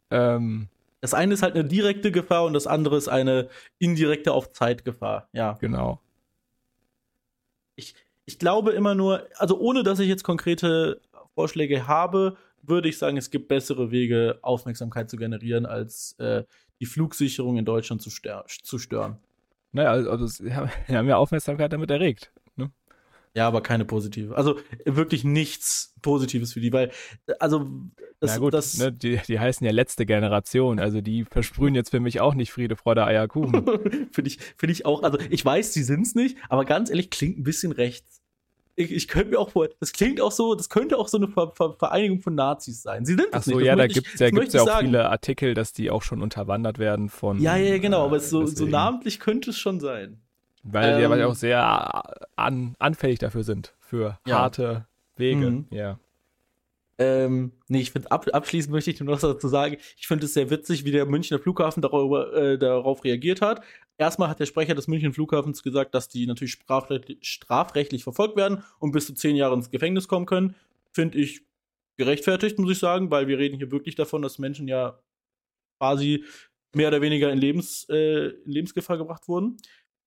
Ähm, 0.10 0.70
das 1.02 1.14
eine 1.14 1.34
ist 1.34 1.44
halt 1.44 1.56
eine 1.56 1.66
direkte 1.66 2.12
Gefahr 2.12 2.46
und 2.46 2.54
das 2.54 2.68
andere 2.68 2.98
ist 2.98 3.08
eine 3.08 3.50
indirekte 3.80 4.34
auf 4.34 4.52
Zeit 4.52 4.86
Gefahr. 4.86 5.30
Ja. 5.34 5.54
Genau. 5.60 6.02
Ich, 7.76 7.96
ich 8.26 8.40
glaube 8.40 8.72
immer 8.72 8.96
nur, 8.96 9.28
also 9.36 9.60
ohne 9.60 9.84
dass 9.84 10.00
ich 10.00 10.08
jetzt 10.08 10.24
konkrete 10.24 11.02
Vorschläge 11.36 11.88
habe, 11.88 12.38
würde 12.64 12.90
ich 12.90 12.98
sagen, 12.98 13.18
es 13.18 13.30
gibt 13.30 13.48
bessere 13.48 13.92
Wege, 13.92 14.40
Aufmerksamkeit 14.42 15.10
zu 15.10 15.18
generieren, 15.18 15.66
als 15.66 16.14
äh, 16.20 16.44
die 16.80 16.86
Flugsicherung 16.86 17.58
in 17.58 17.66
Deutschland 17.66 18.02
zu, 18.02 18.10
zu 18.10 18.80
stören. 18.80 19.18
Naja, 19.72 19.92
also, 19.92 20.10
also 20.10 20.26
sie 20.28 20.54
haben 20.54 21.08
ja 21.08 21.18
Aufmerksamkeit 21.18 21.72
damit 21.72 21.92
erregt. 21.92 22.32
Ja, 23.38 23.48
aber 23.48 23.62
keine 23.62 23.86
positive. 23.86 24.36
Also 24.36 24.60
wirklich 24.84 25.24
nichts 25.24 25.94
Positives 26.02 26.54
für 26.54 26.60
die, 26.60 26.74
weil, 26.74 26.90
also, 27.38 27.70
das, 28.20 28.32
Na 28.32 28.38
gut, 28.40 28.52
das, 28.52 28.80
ne, 28.80 28.92
die, 28.92 29.20
die 29.28 29.40
heißen 29.40 29.64
ja 29.64 29.72
letzte 29.72 30.08
Generation, 30.08 30.80
also 30.80 31.02
die 31.02 31.24
versprühen 31.24 31.76
jetzt 31.76 31.92
für 31.92 32.00
mich 32.00 32.20
auch 32.20 32.34
nicht 32.34 32.52
Friede, 32.52 32.76
Freude, 32.76 33.06
Eierkuchen. 33.06 33.64
Finde 34.12 34.28
ich, 34.28 34.40
find 34.58 34.72
ich 34.72 34.88
auch, 34.88 35.04
also 35.04 35.20
ich 35.30 35.46
weiß, 35.46 35.72
sie 35.72 35.84
sind 35.84 36.08
es 36.08 36.16
nicht, 36.16 36.36
aber 36.50 36.66
ganz 36.66 36.90
ehrlich, 36.90 37.12
klingt 37.12 37.38
ein 37.38 37.44
bisschen 37.44 37.72
rechts. 37.72 38.24
Ich, 38.76 38.92
ich 38.92 39.08
könnte 39.08 39.30
mir 39.30 39.40
auch 39.40 39.52
vor, 39.52 39.70
das 39.80 39.94
klingt 39.94 40.20
auch 40.20 40.32
so, 40.32 40.56
das 40.56 40.70
könnte 40.70 40.98
auch 40.98 41.08
so 41.08 41.18
eine 41.18 41.28
Ver 41.28 41.52
Ver 41.56 41.74
Vereinigung 41.74 42.22
von 42.22 42.34
Nazis 42.34 42.82
sein. 42.82 43.06
Sie 43.06 43.14
sind 43.14 43.28
Ach 43.34 43.44
so, 43.44 43.60
ja, 43.60 43.76
da 43.76 43.86
gibt 43.86 44.08
es 44.16 44.20
ja, 44.20 44.32
gibt's 44.32 44.56
ja 44.56 44.64
auch 44.64 44.66
sagen. 44.66 44.88
viele 44.88 45.12
Artikel, 45.12 45.54
dass 45.54 45.74
die 45.74 45.92
auch 45.92 46.02
schon 46.02 46.24
unterwandert 46.24 46.80
werden 46.80 47.10
von. 47.10 47.40
Ja, 47.40 47.56
ja, 47.56 47.78
genau, 47.78 48.04
aber 48.04 48.20
so, 48.20 48.48
so 48.48 48.66
namentlich 48.66 49.20
könnte 49.20 49.52
es 49.52 49.60
schon 49.60 49.80
sein. 49.80 50.24
Weil 50.70 50.94
ähm, 50.94 51.00
die 51.00 51.06
aber 51.06 51.28
auch 51.28 51.36
sehr 51.36 51.64
an, 52.36 52.76
anfällig 52.80 53.20
dafür 53.20 53.44
sind, 53.44 53.74
für 53.80 54.20
ja. 54.26 54.40
harte 54.40 54.86
Wege. 55.16 55.50
Mhm. 55.50 55.66
Ja. 55.72 56.00
Ähm, 57.00 57.52
nee, 57.68 57.82
ich 57.82 57.92
finde, 57.92 58.10
ab, 58.10 58.28
abschließend 58.32 58.74
möchte 58.74 58.90
ich 58.90 59.00
nur 59.00 59.14
noch 59.14 59.22
dazu 59.22 59.48
sagen, 59.48 59.78
ich 59.98 60.08
finde 60.08 60.26
es 60.26 60.34
sehr 60.34 60.50
witzig, 60.50 60.84
wie 60.84 60.92
der 60.92 61.06
Münchner 61.06 61.38
Flughafen 61.38 61.82
darüber, 61.82 62.34
äh, 62.34 62.58
darauf 62.58 63.04
reagiert 63.04 63.42
hat. 63.42 63.64
Erstmal 64.00 64.30
hat 64.30 64.40
der 64.40 64.48
Sprecher 64.48 64.74
des 64.74 64.88
Münchner 64.88 65.14
Flughafens 65.14 65.62
gesagt, 65.62 65.94
dass 65.94 66.10
die 66.10 66.26
natürlich 66.26 66.54
strafrechtlich, 66.54 67.20
strafrechtlich 67.22 68.04
verfolgt 68.04 68.36
werden 68.36 68.64
und 68.80 68.92
bis 68.92 69.06
zu 69.06 69.14
zehn 69.14 69.36
Jahre 69.36 69.54
ins 69.54 69.70
Gefängnis 69.70 70.08
kommen 70.08 70.26
können. 70.26 70.56
Finde 70.92 71.20
ich 71.20 71.42
gerechtfertigt, 71.98 72.58
muss 72.58 72.72
ich 72.72 72.80
sagen, 72.80 73.12
weil 73.12 73.28
wir 73.28 73.38
reden 73.38 73.58
hier 73.58 73.72
wirklich 73.72 73.96
davon, 73.96 74.24
dass 74.24 74.40
Menschen 74.40 74.68
ja 74.68 75.00
quasi 75.80 76.24
mehr 76.74 76.88
oder 76.88 77.02
weniger 77.02 77.32
in, 77.32 77.38
Lebens, 77.38 77.88
äh, 77.90 78.30
in 78.30 78.52
Lebensgefahr 78.52 78.98
gebracht 78.98 79.28
wurden. 79.28 79.58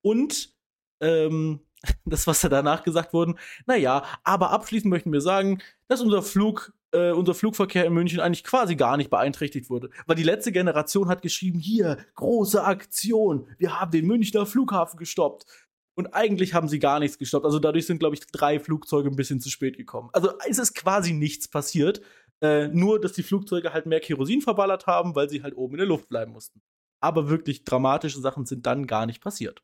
Und 0.03 0.55
ähm, 1.01 1.61
das, 2.05 2.27
was 2.27 2.41
da 2.41 2.49
danach 2.49 2.83
gesagt 2.83 3.13
wurde, 3.13 3.35
naja, 3.67 4.05
aber 4.25 4.51
abschließend 4.51 4.91
möchten 4.91 5.13
wir 5.13 5.21
sagen, 5.21 5.63
dass 5.89 6.01
unser 6.01 6.23
Flug 6.23 6.73
äh, 6.93 7.13
unser 7.13 7.35
Flugverkehr 7.35 7.85
in 7.85 7.93
München 7.93 8.21
eigentlich 8.21 8.45
quasi 8.45 8.77
gar 8.77 8.97
nicht 8.97 9.11
beeinträchtigt 9.11 9.71
wurde. 9.71 9.91
Weil 10.07 10.17
die 10.17 10.23
letzte 10.23 10.53
Generation 10.53 11.09
hat 11.09 11.23
geschrieben, 11.23 11.59
hier, 11.59 11.99
große 12.15 12.63
Aktion, 12.63 13.47
wir 13.59 13.79
haben 13.79 13.91
den 13.91 14.07
Münchner 14.07 14.47
Flughafen 14.47 14.99
gestoppt. 14.99 15.47
Und 15.95 16.15
eigentlich 16.15 16.55
haben 16.55 16.69
sie 16.69 16.79
gar 16.79 16.99
nichts 16.99 17.19
gestoppt. 17.19 17.45
Also 17.45 17.59
dadurch 17.59 17.87
sind, 17.87 17.99
glaube 17.99 18.15
ich, 18.15 18.27
drei 18.27 18.59
Flugzeuge 18.59 19.11
ein 19.11 19.17
bisschen 19.17 19.41
zu 19.41 19.51
spät 19.51 19.77
gekommen. 19.77 20.09
Also 20.13 20.33
es 20.49 20.59
ist 20.59 20.75
quasi 20.75 21.13
nichts 21.13 21.49
passiert. 21.49 22.01
Äh, 22.41 22.69
nur, 22.69 23.01
dass 23.01 23.13
die 23.13 23.23
Flugzeuge 23.23 23.73
halt 23.73 23.87
mehr 23.87 24.01
Kerosin 24.01 24.41
verballert 24.41 24.87
haben, 24.87 25.15
weil 25.15 25.29
sie 25.29 25.43
halt 25.43 25.57
oben 25.57 25.75
in 25.75 25.79
der 25.79 25.87
Luft 25.87 26.09
bleiben 26.09 26.33
mussten. 26.33 26.63
Aber 27.01 27.29
wirklich 27.29 27.65
dramatische 27.65 28.21
Sachen 28.21 28.47
sind 28.47 28.67
dann 28.67 28.87
gar 28.87 29.05
nicht 29.05 29.23
passiert. 29.23 29.63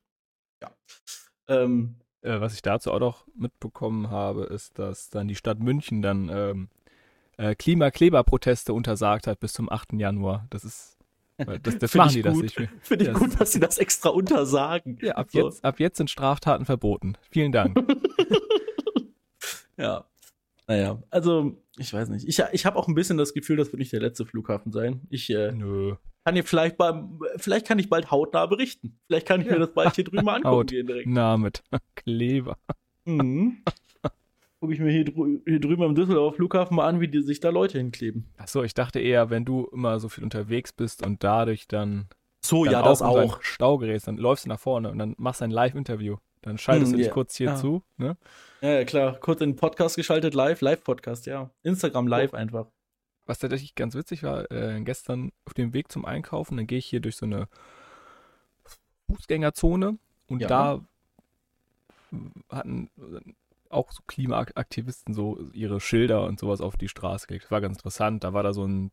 Ja. 0.62 0.70
Ähm, 1.48 1.96
äh, 2.22 2.40
was 2.40 2.54
ich 2.54 2.62
dazu 2.62 2.92
auch 2.92 3.00
noch 3.00 3.26
mitbekommen 3.34 4.10
habe, 4.10 4.44
ist, 4.44 4.78
dass 4.78 5.10
dann 5.10 5.28
die 5.28 5.36
Stadt 5.36 5.60
München 5.60 6.02
dann 6.02 6.28
ähm, 6.28 6.68
äh, 7.36 7.54
Klimakleberproteste 7.54 8.72
untersagt 8.72 9.26
hat 9.26 9.40
bis 9.40 9.52
zum 9.52 9.70
8. 9.70 9.94
Januar. 9.94 10.46
Das 10.50 10.64
ist 10.64 10.96
das, 11.36 11.78
das 11.78 11.94
machen 11.94 12.14
die 12.14 12.22
gut. 12.22 12.32
das 12.32 12.38
nicht. 12.38 12.68
Finde 12.80 13.06
ich 13.06 13.12
gut, 13.12 13.40
dass 13.40 13.52
sie 13.52 13.60
das 13.60 13.78
extra 13.78 14.08
untersagen. 14.08 14.98
Ja, 15.02 15.16
ab, 15.16 15.30
so. 15.30 15.46
jetzt, 15.46 15.64
ab 15.64 15.78
jetzt 15.78 15.98
sind 15.98 16.10
Straftaten 16.10 16.64
verboten. 16.64 17.16
Vielen 17.30 17.52
Dank. 17.52 17.76
ja. 19.76 20.04
Naja, 20.66 21.00
also, 21.10 21.62
ich 21.78 21.92
weiß 21.92 22.08
nicht. 22.08 22.26
Ich, 22.26 22.42
ich 22.52 22.66
habe 22.66 22.76
auch 22.76 22.88
ein 22.88 22.94
bisschen 22.94 23.18
das 23.18 23.34
Gefühl, 23.34 23.56
das 23.56 23.68
wird 23.68 23.78
nicht 23.78 23.92
der 23.92 24.00
letzte 24.00 24.26
Flughafen 24.26 24.72
sein. 24.72 25.02
Ich 25.10 25.30
äh, 25.30 25.52
Nö. 25.52 25.94
Kann 26.26 26.34
dir 26.34 26.44
vielleicht 26.44 26.76
beim, 26.76 27.20
vielleicht 27.36 27.66
kann 27.66 27.78
ich 27.78 27.88
bald 27.88 28.10
hautnah 28.10 28.46
berichten. 28.46 28.98
Vielleicht 29.06 29.26
kann 29.26 29.40
ich 29.40 29.46
ja. 29.46 29.52
mir 29.52 29.60
das 29.60 29.72
bald 29.72 29.94
hier 29.94 30.04
drüben 30.04 30.28
angucken 30.28 30.48
Haut 30.48 30.70
gehen 30.70 30.86
direkt. 30.86 31.08
Na, 31.08 31.36
mit 31.36 31.62
Kleber. 31.94 32.58
Mhm 33.04 33.62
gucke 34.66 34.74
ich 34.74 34.80
mir 34.80 34.90
hier, 34.90 35.04
drü 35.04 35.38
hier 35.46 35.60
drüben 35.60 35.84
am 35.84 35.94
Düsseldorfer 35.94 36.36
Flughafen 36.36 36.76
mal 36.76 36.88
an, 36.88 37.00
wie 37.00 37.06
die 37.06 37.22
sich 37.22 37.38
da 37.38 37.50
Leute 37.50 37.78
hinkleben. 37.78 38.32
Achso, 38.36 38.64
ich 38.64 38.74
dachte 38.74 38.98
eher, 38.98 39.30
wenn 39.30 39.44
du 39.44 39.68
immer 39.72 40.00
so 40.00 40.08
viel 40.08 40.24
unterwegs 40.24 40.72
bist 40.72 41.06
und 41.06 41.22
dadurch 41.22 41.68
dann. 41.68 42.08
So, 42.40 42.64
dann 42.64 42.72
ja, 42.72 42.82
das 42.82 43.00
auch. 43.00 43.42
Stau 43.42 43.78
gerätst, 43.78 44.08
dann 44.08 44.16
läufst 44.16 44.44
du 44.44 44.48
nach 44.48 44.58
vorne 44.58 44.90
und 44.90 44.98
dann 44.98 45.14
machst 45.18 45.40
du 45.40 45.44
ein 45.44 45.50
Live-Interview. 45.52 46.16
Dann 46.42 46.58
schaltest 46.58 46.90
hm, 46.90 46.92
du 46.92 46.98
dich 46.98 47.06
yeah. 47.06 47.14
kurz 47.14 47.36
hier 47.36 47.46
ja. 47.48 47.56
zu, 47.56 47.82
ne? 47.96 48.16
Ja, 48.60 48.84
klar. 48.84 49.18
Kurz 49.20 49.40
in 49.40 49.50
den 49.50 49.56
Podcast 49.56 49.96
geschaltet, 49.96 50.34
live, 50.34 50.60
Live-Podcast, 50.60 51.26
ja. 51.26 51.50
Instagram 51.62 52.08
live 52.08 52.32
oh. 52.32 52.36
einfach. 52.36 52.66
Was 53.26 53.38
tatsächlich 53.38 53.74
ganz 53.74 53.94
witzig 53.94 54.22
war, 54.22 54.50
äh, 54.50 54.80
gestern 54.82 55.32
auf 55.44 55.54
dem 55.54 55.72
Weg 55.72 55.90
zum 55.90 56.04
Einkaufen, 56.04 56.56
dann 56.56 56.66
gehe 56.66 56.78
ich 56.78 56.86
hier 56.86 57.00
durch 57.00 57.16
so 57.16 57.26
eine 57.26 57.48
Fußgängerzone 59.08 59.98
und 60.28 60.40
ja. 60.40 60.48
da 60.48 60.80
hatten 62.48 62.90
auch 63.68 63.90
so 63.90 64.02
Klimaaktivisten 64.06 65.14
so 65.14 65.38
ihre 65.52 65.80
Schilder 65.80 66.24
und 66.24 66.38
sowas 66.38 66.60
auf 66.60 66.76
die 66.76 66.88
Straße 66.88 67.26
gelegt. 67.26 67.44
Das 67.44 67.50
war 67.50 67.60
ganz 67.60 67.78
interessant. 67.78 68.24
Da 68.24 68.32
war 68.32 68.42
da 68.42 68.52
so 68.52 68.64
ein 68.64 68.90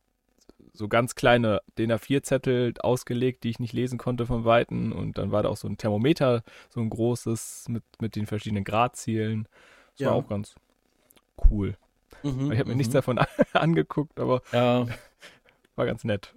so 0.74 0.88
ganz 0.88 1.14
kleine 1.16 1.62
DIN 1.78 1.92
A4-Zettel 1.92 2.74
ausgelegt, 2.80 3.44
die 3.44 3.52
ich 3.52 3.60
nicht 3.60 3.74
lesen 3.74 4.00
konnte 4.00 4.26
von 4.26 4.44
Weitem. 4.46 4.92
Und 4.92 5.18
dann 5.18 5.32
war 5.32 5.44
da 5.44 5.50
auch 5.50 5.58
so 5.58 5.68
ein 5.68 5.78
Thermometer, 5.78 6.44
so 6.70 6.80
ein 6.80 6.90
großes 6.90 7.66
mit, 7.70 7.84
mit 8.00 8.16
den 8.16 8.26
verschiedenen 8.26 8.64
Gradzielen. 8.64 9.48
Das 9.92 10.00
ja. 10.00 10.08
war 10.10 10.16
auch 10.16 10.28
ganz 10.28 10.56
cool. 11.50 11.78
Mhm, 12.24 12.52
ich 12.52 12.60
habe 12.60 12.70
mir 12.70 12.76
nichts 12.76 12.94
mhm. 12.94 12.98
davon 12.98 13.20
angeguckt, 13.54 14.20
aber 14.20 14.42
ja. 14.52 14.88
war 15.76 15.86
ganz 15.86 16.04
nett. 16.04 16.34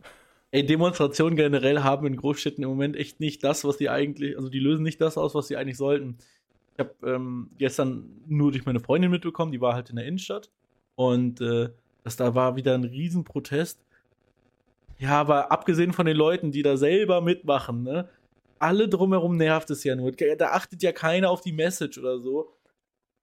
Ey, 0.51 0.65
Demonstrationen 0.65 1.37
generell 1.37 1.81
haben 1.83 2.07
in 2.07 2.17
Großstädten 2.17 2.63
im 2.63 2.71
Moment 2.71 2.97
echt 2.97 3.21
nicht 3.21 3.43
das, 3.45 3.65
was 3.65 3.77
die 3.77 3.91
eigentlich, 3.91 4.37
also 4.37 4.49
die 4.49 4.61
lösen 4.61 4.83
nicht 4.83 5.01
das 5.01 5.19
aus, 5.19 5.35
was 5.35 5.49
sie 5.49 5.57
eigentlich 5.57 5.77
sollten. 5.77 6.19
Ich 6.75 6.81
habe 6.81 6.95
ähm, 7.05 7.51
gestern 7.59 8.23
nur 8.27 8.53
durch 8.53 8.65
meine 8.65 8.81
Freundin 8.81 9.11
mitbekommen, 9.11 9.53
die 9.53 9.61
war 9.61 9.75
halt 9.75 9.91
in 9.91 9.97
der 9.97 10.07
Innenstadt. 10.07 10.51
Und 10.95 11.41
äh, 11.41 11.71
das 12.05 12.17
da 12.17 12.35
war 12.35 12.57
wieder 12.57 12.75
ein 12.75 12.85
Riesenprotest. 12.85 13.81
Ja, 14.99 15.21
aber 15.21 15.53
abgesehen 15.53 15.93
von 15.93 16.07
den 16.07 16.17
Leuten, 16.17 16.53
die 16.53 16.63
da 16.63 16.77
selber 16.77 17.21
mitmachen, 17.21 17.83
ne? 17.83 18.09
Alle 18.59 18.89
drumherum 18.89 19.37
nervt 19.37 19.69
es 19.71 19.85
ja 19.85 19.95
nur. 19.95 20.13
Da 20.13 20.53
achtet 20.53 20.83
ja 20.83 20.93
keiner 20.93 21.31
auf 21.31 21.43
die 21.43 21.53
Message 21.53 21.99
oder 21.99 22.19
so. 22.19 22.53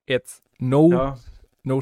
Jetzt 0.07 0.43
no, 0.59 0.91
ja. 0.91 1.17
no, 1.63 1.79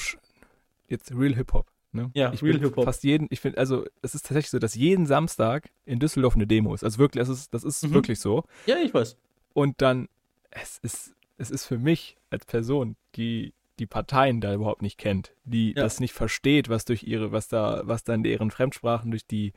jetzt 0.91 1.11
real 1.15 1.35
Hip 1.35 1.53
Hop. 1.53 1.67
Ne? 1.93 2.11
Ja, 2.13 2.31
ich 2.31 2.43
real 2.43 2.59
Hip 2.59 2.75
Hop. 2.75 2.85
Fast 2.85 3.03
jeden, 3.03 3.27
ich 3.29 3.39
finde, 3.39 3.57
also 3.57 3.85
es 4.01 4.15
ist 4.15 4.25
tatsächlich 4.25 4.51
so, 4.51 4.59
dass 4.59 4.75
jeden 4.75 5.05
Samstag 5.05 5.69
in 5.85 5.99
Düsseldorf 5.99 6.35
eine 6.35 6.47
Demo 6.47 6.73
ist. 6.73 6.83
Also 6.83 6.99
wirklich, 6.99 7.21
das 7.21 7.29
ist, 7.29 7.53
das 7.53 7.63
ist 7.63 7.83
mhm. 7.83 7.93
wirklich 7.93 8.19
so. 8.19 8.43
Ja, 8.65 8.77
ich 8.77 8.93
weiß. 8.93 9.17
Und 9.53 9.81
dann, 9.81 10.07
es 10.51 10.77
ist 10.81 11.15
es 11.41 11.49
ist 11.49 11.65
für 11.65 11.79
mich 11.79 12.17
als 12.29 12.45
Person, 12.45 12.95
die 13.15 13.53
die 13.79 13.87
Parteien 13.87 14.41
da 14.41 14.53
überhaupt 14.53 14.83
nicht 14.83 14.99
kennt, 14.99 15.33
die 15.43 15.69
ja. 15.69 15.81
das 15.81 15.99
nicht 15.99 16.13
versteht, 16.13 16.69
was 16.69 16.85
durch 16.85 17.01
ihre, 17.01 17.31
was 17.31 17.47
da, 17.47 17.81
was 17.85 18.03
dann 18.03 18.21
deren 18.21 18.51
Fremdsprachen 18.51 19.09
durch 19.09 19.25
die, 19.25 19.53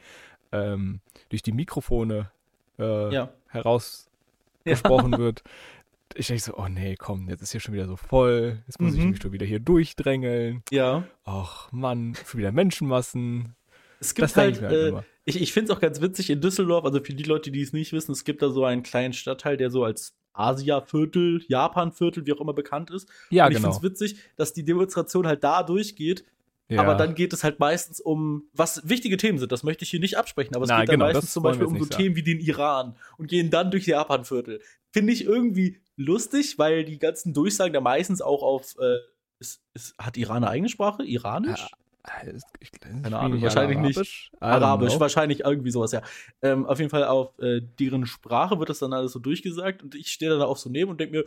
ähm, 0.51 1.01
durch 1.29 1.43
die 1.43 1.53
Mikrofone 1.53 2.31
äh, 2.79 3.13
ja. 3.13 3.33
herausgesprochen 3.49 5.13
ja. 5.13 5.19
wird. 5.19 5.43
Ich 6.15 6.29
denke 6.29 6.43
so, 6.43 6.57
oh 6.57 6.69
nee, 6.69 6.97
komm, 6.97 7.29
jetzt 7.29 7.43
ist 7.43 7.53
hier 7.53 7.61
schon 7.61 7.75
wieder 7.75 7.87
so 7.87 7.97
voll, 7.97 8.63
jetzt 8.67 8.81
muss 8.81 8.93
mhm. 8.93 8.99
ich 8.99 9.07
mich 9.07 9.23
schon 9.23 9.33
wieder 9.33 9.47
hier 9.47 9.61
durchdrängeln. 9.61 10.63
Ja. 10.71 11.07
Ach 11.25 11.73
Mann, 11.73 12.17
schon 12.27 12.39
wieder 12.39 12.53
Menschenmassen. 12.53 13.57
Es 14.01 14.15
gibt 14.15 14.25
das 14.25 14.37
halt, 14.37 14.61
halt 14.61 14.73
äh, 14.73 15.03
ich, 15.25 15.41
ich 15.41 15.53
finde 15.53 15.73
es 15.73 15.77
auch 15.77 15.81
ganz 15.81 16.01
witzig 16.01 16.31
in 16.31 16.41
Düsseldorf, 16.41 16.85
also 16.85 17.03
für 17.03 17.15
die 17.15 17.25
Leute, 17.25 17.51
die 17.51 17.63
es 17.63 17.73
nicht 17.73 17.93
wissen, 17.93 18.13
es 18.13 18.25
gibt 18.25 18.43
da 18.43 18.51
so 18.51 18.65
einen 18.65 18.83
kleinen 18.83 19.13
Stadtteil, 19.13 19.57
der 19.57 19.71
so 19.71 19.85
als 19.85 20.15
Asia-Viertel, 20.35 21.43
Japan-Viertel, 21.49 22.27
wie 22.27 22.33
auch 22.33 22.41
immer 22.41 22.53
bekannt 22.53 22.91
ist. 22.91 23.09
Ja, 23.31 23.47
und 23.47 23.53
ich 23.53 23.59
genau. 23.59 23.73
finde 23.73 23.87
es 23.87 24.01
witzig, 24.01 24.21
dass 24.37 24.53
die 24.53 24.65
Demonstration 24.65 25.27
halt 25.27 25.43
da 25.43 25.63
durchgeht. 25.63 26.25
Ja. 26.69 26.81
Aber 26.81 26.95
dann 26.95 27.15
geht 27.15 27.33
es 27.33 27.45
halt 27.45 27.61
meistens 27.61 28.01
um, 28.01 28.45
was 28.53 28.89
wichtige 28.89 29.17
Themen 29.17 29.39
sind. 29.39 29.53
Das 29.53 29.63
möchte 29.63 29.85
ich 29.85 29.91
hier 29.91 30.01
nicht 30.01 30.17
absprechen, 30.17 30.57
aber 30.57 30.65
es 30.65 30.71
Na, 30.71 30.81
geht 30.81 30.89
dann 30.89 30.95
genau, 30.95 31.07
meistens 31.07 31.33
zum 31.33 31.43
Beispiel 31.43 31.67
um 31.67 31.79
so 31.79 31.85
sagen. 31.85 32.03
Themen 32.03 32.17
wie 32.17 32.23
den 32.23 32.41
Iran 32.41 32.97
und 33.19 33.29
gehen 33.29 33.51
dann 33.51 33.71
durch 33.71 33.87
Japan-Viertel. 33.87 34.61
Finde 34.91 35.13
ich 35.13 35.25
irgendwie 35.25 35.81
lustig, 35.97 36.59
weil 36.59 36.85
die 36.85 36.99
ganzen 36.99 37.33
Durchsagen 37.33 37.73
da 37.73 37.81
meistens 37.81 38.23
auch 38.23 38.43
auf. 38.43 38.77
Äh, 38.79 38.99
ist, 39.41 39.63
ist, 39.75 39.99
hat 39.99 40.17
Iran 40.17 40.39
eine 40.39 40.49
eigene 40.49 40.69
Sprache? 40.69 41.03
Iranisch? 41.03 41.67
Äh, 42.07 42.35
ich, 42.61 42.71
Keine 42.73 43.19
Ahnung, 43.19 43.41
wahrscheinlich 43.43 43.79
nicht. 43.79 44.31
Arabisch, 44.41 44.99
wahrscheinlich 45.01 45.41
irgendwie 45.41 45.71
sowas, 45.71 45.93
ja. 45.93 46.03
Ähm, 46.43 46.67
auf 46.67 46.79
jeden 46.79 46.91
Fall 46.91 47.05
auf 47.05 47.39
äh, 47.39 47.61
deren 47.61 48.07
Sprache 48.07 48.59
wird 48.59 48.69
das 48.69 48.79
dann 48.79 48.93
alles 48.93 49.13
so 49.13 49.19
durchgesagt 49.19 49.83
und 49.83 49.95
ich 49.95 50.09
stehe 50.09 50.37
da 50.37 50.45
auch 50.45 50.57
so 50.57 50.69
neben 50.69 50.91
und 50.91 51.01
denke 51.01 51.19
mir, 51.19 51.25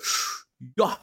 ja, 0.77 0.97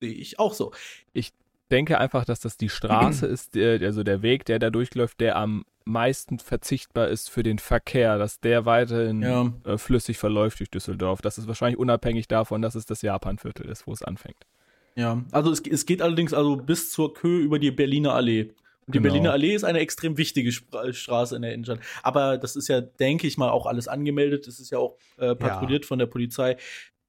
sehe 0.00 0.12
ich 0.12 0.38
auch 0.38 0.54
so. 0.54 0.72
Ich 1.12 1.32
denke 1.70 1.98
einfach, 1.98 2.24
dass 2.24 2.40
das 2.40 2.56
die 2.56 2.68
Straße 2.68 3.26
ist, 3.26 3.54
der, 3.54 3.80
also 3.80 4.02
der 4.02 4.22
Weg, 4.22 4.44
der 4.44 4.58
da 4.58 4.70
durchläuft, 4.70 5.20
der 5.20 5.36
am 5.36 5.64
meisten 5.84 6.38
verzichtbar 6.38 7.08
ist 7.08 7.30
für 7.30 7.42
den 7.42 7.58
Verkehr, 7.58 8.18
dass 8.18 8.40
der 8.40 8.64
weiterhin 8.66 9.22
Ja. 9.22 9.52
äh, 9.64 9.78
flüssig 9.78 10.18
verläuft 10.18 10.60
durch 10.60 10.70
Düsseldorf. 10.70 11.22
Das 11.22 11.38
ist 11.38 11.46
wahrscheinlich 11.48 11.78
unabhängig 11.78 12.28
davon, 12.28 12.62
dass 12.62 12.74
es 12.74 12.86
das 12.86 13.02
Japanviertel 13.02 13.68
ist, 13.68 13.86
wo 13.86 13.92
es 13.92 14.02
anfängt. 14.02 14.46
Ja, 14.94 15.24
also 15.32 15.50
es, 15.50 15.60
es 15.60 15.86
geht 15.86 16.02
allerdings 16.02 16.34
also 16.34 16.56
bis 16.56 16.90
zur 16.90 17.14
Kö 17.14 17.38
über 17.40 17.58
die 17.58 17.70
Berliner 17.70 18.14
Allee. 18.14 18.42
Und 18.86 18.94
die 18.94 18.98
Genau. 18.98 19.02
Berliner 19.12 19.32
Allee 19.32 19.54
ist 19.54 19.64
eine 19.64 19.78
extrem 19.78 20.18
wichtige 20.18 20.50
Spra 20.52 20.92
Straße 20.92 21.36
in 21.36 21.42
der 21.42 21.54
Innenstadt. 21.54 21.80
Aber 22.02 22.36
das 22.36 22.56
ist 22.56 22.68
ja, 22.68 22.80
denke 22.80 23.26
ich 23.26 23.38
mal, 23.38 23.50
auch 23.50 23.66
alles 23.66 23.88
angemeldet. 23.88 24.46
Das 24.46 24.58
ist 24.60 24.70
ja 24.70 24.78
auch 24.78 24.98
äh, 25.18 25.34
patrouilliert 25.34 25.86
von 25.86 25.98
der 25.98 26.06
Polizei. 26.06 26.56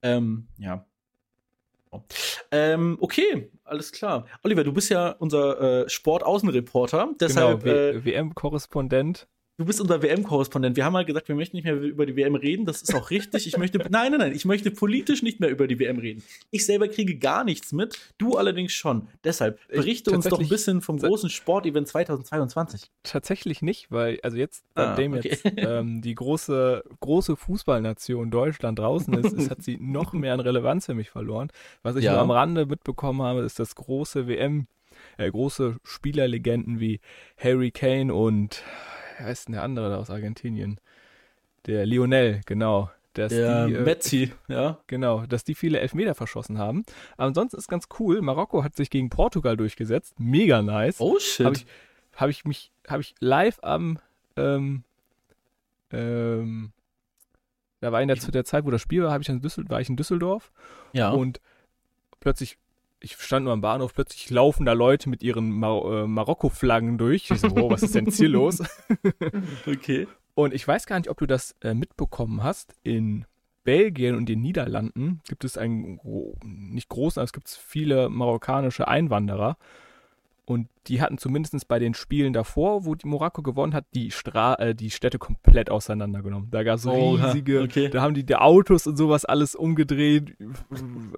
Ähm, 0.01 0.47
ja. 0.59 0.85
So. 1.93 2.03
Ähm, 2.51 2.97
okay, 2.99 3.51
alles 3.63 3.91
klar. 3.91 4.25
Oliver, 4.43 4.63
du 4.63 4.73
bist 4.73 4.89
ja 4.89 5.09
unser 5.09 5.83
äh, 5.83 5.89
Sportaußenreporter. 5.89 7.09
Deshalb, 7.19 7.63
genau, 7.63 7.75
äh, 7.75 8.05
WM-Korrespondent. 8.05 9.27
Du 9.57 9.65
bist 9.65 9.79
unser 9.81 10.01
WM-Korrespondent. 10.01 10.75
Wir 10.75 10.85
haben 10.85 10.93
mal 10.93 11.05
gesagt, 11.05 11.27
wir 11.27 11.35
möchten 11.35 11.55
nicht 11.57 11.63
mehr 11.65 11.75
über 11.75 12.05
die 12.05 12.15
WM 12.15 12.35
reden. 12.35 12.65
Das 12.65 12.81
ist 12.81 12.93
auch 12.95 13.09
richtig. 13.11 13.45
Ich 13.47 13.57
möchte, 13.57 13.77
nein, 13.77 14.11
nein, 14.11 14.19
nein, 14.19 14.31
ich 14.33 14.45
möchte 14.45 14.71
politisch 14.71 15.21
nicht 15.23 15.39
mehr 15.39 15.49
über 15.49 15.67
die 15.67 15.77
WM 15.79 15.99
reden. 15.99 16.23
Ich 16.51 16.65
selber 16.65 16.87
kriege 16.87 17.15
gar 17.17 17.43
nichts 17.43 17.71
mit. 17.71 17.97
Du 18.17 18.35
allerdings 18.37 18.71
schon. 18.73 19.07
Deshalb 19.23 19.59
Ich 19.69 19.77
berichte 19.77 20.11
uns 20.11 20.25
doch 20.27 20.39
ein 20.39 20.49
bisschen 20.49 20.81
vom 20.81 20.97
großen 20.97 21.29
Sportevent 21.29 21.87
2022. 21.87 22.89
Tatsächlich 23.03 23.61
nicht, 23.61 23.91
weil, 23.91 24.19
also 24.23 24.37
jetzt, 24.37 24.63
Ah, 24.75 24.87
nachdem 24.87 25.13
okay. 25.13 25.29
jetzt 25.29 25.43
ähm, 25.57 26.01
die 26.01 26.15
große, 26.15 26.83
große 26.99 27.35
Fußballnation 27.35 28.31
Deutschland 28.31 28.79
draußen 28.79 29.13
ist, 29.15 29.33
ist, 29.33 29.49
hat 29.51 29.61
sie 29.61 29.77
noch 29.79 30.13
mehr 30.13 30.33
an 30.33 30.39
Relevanz 30.39 30.85
für 30.87 30.93
mich 30.95 31.09
verloren. 31.09 31.49
Was 31.83 31.95
ich 31.95 32.05
Ja. 32.05 32.13
nur 32.13 32.21
am 32.21 32.31
Rande 32.31 32.65
mitbekommen 32.65 33.21
habe, 33.21 33.41
ist, 33.41 33.59
dass 33.59 33.75
große 33.75 34.27
WM, 34.27 34.67
äh, 35.17 35.29
große 35.29 35.77
Spielerlegenden 35.83 36.79
wie 36.79 36.99
Harry 37.37 37.71
Kane 37.71 38.13
und, 38.13 38.63
wer 39.23 39.31
ist 39.31 39.47
denn 39.47 39.53
der 39.53 39.63
andere 39.63 39.89
da 39.89 39.97
aus 39.97 40.09
Argentinien? 40.09 40.79
Der 41.65 41.85
Lionel, 41.85 42.41
genau. 42.45 42.91
Dass 43.13 43.31
Der 43.31 43.67
die, 43.67 43.75
äh, 43.75 43.81
Metzi, 43.81 44.31
ja. 44.47 44.79
Genau, 44.87 45.25
dass 45.27 45.43
die 45.43 45.53
viele 45.53 45.79
Elfmeter 45.79 46.15
verschossen 46.15 46.57
haben. 46.57 46.83
Aber 47.15 47.27
ansonsten 47.27 47.57
ist 47.57 47.67
ganz 47.67 47.87
cool. 47.99 48.21
Marokko 48.21 48.63
hat 48.63 48.75
sich 48.75 48.89
gegen 48.89 49.09
Portugal 49.09 49.55
durchgesetzt. 49.55 50.19
Mega 50.19 50.61
nice. 50.63 50.99
Oh 50.99 51.19
shit. 51.19 51.45
Habe 51.45 51.55
ich, 51.55 51.65
hab 52.15 52.29
ich 52.29 52.45
mich, 52.45 52.71
habe 52.87 53.01
ich 53.01 53.13
live 53.19 53.59
am, 53.61 53.99
ähm, 54.35 54.83
ähm, 55.91 56.71
da 57.81 57.91
war 57.91 58.01
in 58.01 58.07
der, 58.07 58.17
zu 58.17 58.31
der 58.31 58.45
Zeit, 58.45 58.65
wo 58.65 58.71
das 58.71 58.81
Spiel 58.81 59.03
war, 59.03 59.11
habe 59.11 59.21
ich 59.21 59.29
in 59.29 59.41
Düssel, 59.41 59.69
war 59.69 59.79
ich 59.79 59.89
in 59.89 59.95
Düsseldorf 59.95 60.51
ja. 60.93 61.11
und 61.11 61.39
plötzlich, 62.19 62.57
ich 63.03 63.17
stand 63.17 63.43
nur 63.43 63.53
am 63.53 63.61
Bahnhof, 63.61 63.93
plötzlich 63.93 64.29
laufen 64.29 64.65
da 64.65 64.73
Leute 64.73 65.09
mit 65.09 65.21
ihren 65.21 65.51
Mar 65.51 65.83
äh, 65.85 66.07
Marokko-Flaggen 66.07 66.97
durch. 66.97 67.29
Ich 67.29 67.41
so, 67.41 67.51
wow, 67.51 67.69
was 67.69 67.83
ist 67.83 67.95
denn 67.95 68.05
hier 68.05 68.29
los? 68.29 68.63
okay. 69.67 70.07
Und 70.35 70.53
ich 70.53 70.67
weiß 70.67 70.87
gar 70.87 70.97
nicht, 70.97 71.09
ob 71.09 71.17
du 71.17 71.25
das 71.25 71.55
äh, 71.61 71.73
mitbekommen 71.73 72.43
hast. 72.43 72.73
In 72.81 73.25
Belgien 73.63 74.15
und 74.15 74.27
den 74.27 74.41
Niederlanden 74.41 75.21
gibt 75.27 75.43
es 75.43 75.57
einen, 75.57 75.99
nicht 76.43 76.89
großen, 76.89 77.19
aber 77.19 77.25
es 77.25 77.33
gibt 77.33 77.49
viele 77.49 78.09
marokkanische 78.09 78.87
Einwanderer. 78.87 79.57
Und 80.45 80.67
die 80.87 81.01
hatten 81.01 81.17
zumindest 81.17 81.67
bei 81.69 81.79
den 81.79 81.93
Spielen 81.93 82.33
davor, 82.33 82.83
wo 82.85 82.95
die 82.95 83.07
Marokko 83.07 83.41
gewonnen 83.41 83.73
hat, 83.73 83.85
die, 83.93 84.11
Stra 84.11 84.55
äh, 84.55 84.75
die 84.75 84.91
Städte 84.91 85.17
komplett 85.17 85.69
auseinandergenommen. 85.69 86.49
Da 86.51 86.63
gab 86.63 86.77
es 86.79 86.85
Oha, 86.85 87.27
riesige, 87.27 87.61
okay. 87.61 87.87
da 87.89 88.01
haben 88.01 88.13
die, 88.13 88.25
die 88.25 88.35
Autos 88.35 88.85
und 88.85 88.97
sowas 88.97 89.23
alles 89.23 89.55
umgedreht, 89.55 90.35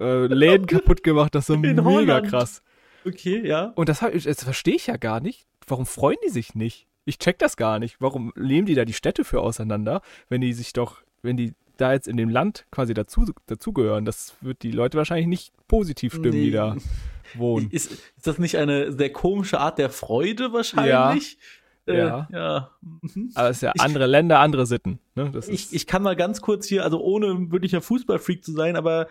äh, 0.00 0.26
Läden 0.26 0.66
kaputt 0.68 1.02
gemacht. 1.02 1.34
Das 1.34 1.42
ist 1.44 1.46
so 1.48 1.54
In 1.54 1.60
mega 1.62 1.82
Holland. 1.84 2.28
krass. 2.28 2.62
Okay, 3.04 3.44
ja. 3.46 3.72
Und 3.74 3.88
das, 3.88 3.98
das 4.00 4.44
verstehe 4.44 4.74
ich 4.76 4.86
ja 4.86 4.96
gar 4.96 5.20
nicht. 5.20 5.46
Warum 5.66 5.86
freuen 5.86 6.18
die 6.24 6.30
sich 6.30 6.54
nicht? 6.54 6.86
Ich 7.04 7.18
check 7.18 7.38
das 7.38 7.56
gar 7.56 7.78
nicht. 7.80 7.96
Warum 8.00 8.32
nehmen 8.36 8.66
die 8.66 8.74
da 8.74 8.84
die 8.84 8.92
Städte 8.92 9.24
für 9.24 9.40
auseinander, 9.40 10.02
wenn 10.28 10.40
die 10.40 10.52
sich 10.52 10.72
doch, 10.72 11.02
wenn 11.22 11.36
die 11.36 11.54
da 11.76 11.92
jetzt 11.92 12.08
in 12.08 12.16
dem 12.16 12.28
Land 12.28 12.66
quasi 12.70 12.94
dazu, 12.94 13.24
dazugehören? 13.46 14.04
Das 14.04 14.36
wird 14.40 14.62
die 14.62 14.70
Leute 14.72 14.98
wahrscheinlich 14.98 15.26
nicht 15.26 15.52
positiv 15.68 16.14
stimmen, 16.14 16.32
die 16.32 16.44
Nee. 16.46 16.50
da 16.50 16.76
wohnen. 17.34 17.70
Ist, 17.70 17.90
ist 17.92 18.26
das 18.26 18.38
nicht 18.38 18.56
eine 18.56 18.92
sehr 18.92 19.12
komische 19.12 19.58
Art 19.60 19.78
der 19.78 19.90
Freude 19.90 20.52
wahrscheinlich? 20.52 21.38
Äh, 21.86 21.98
Ja. 21.98 22.28
ja. 22.32 22.70
Mhm. 22.80 23.30
Aber 23.34 23.50
es 23.50 23.58
ist 23.58 23.62
ja 23.62 23.72
Ich- 23.74 23.80
andere 23.80 24.06
Länder, 24.06 24.40
andere 24.40 24.66
Sitten. 24.66 24.98
Ne? 25.14 25.32
Ich, 25.48 25.72
ich 25.72 25.86
kann 25.86 26.02
mal 26.02 26.16
ganz 26.16 26.40
kurz 26.40 26.66
hier, 26.66 26.82
also 26.84 27.00
ohne 27.00 27.50
wirklicher 27.52 27.80
Fußballfreak 27.80 28.44
zu 28.44 28.52
sein, 28.52 28.74
aber 28.76 29.08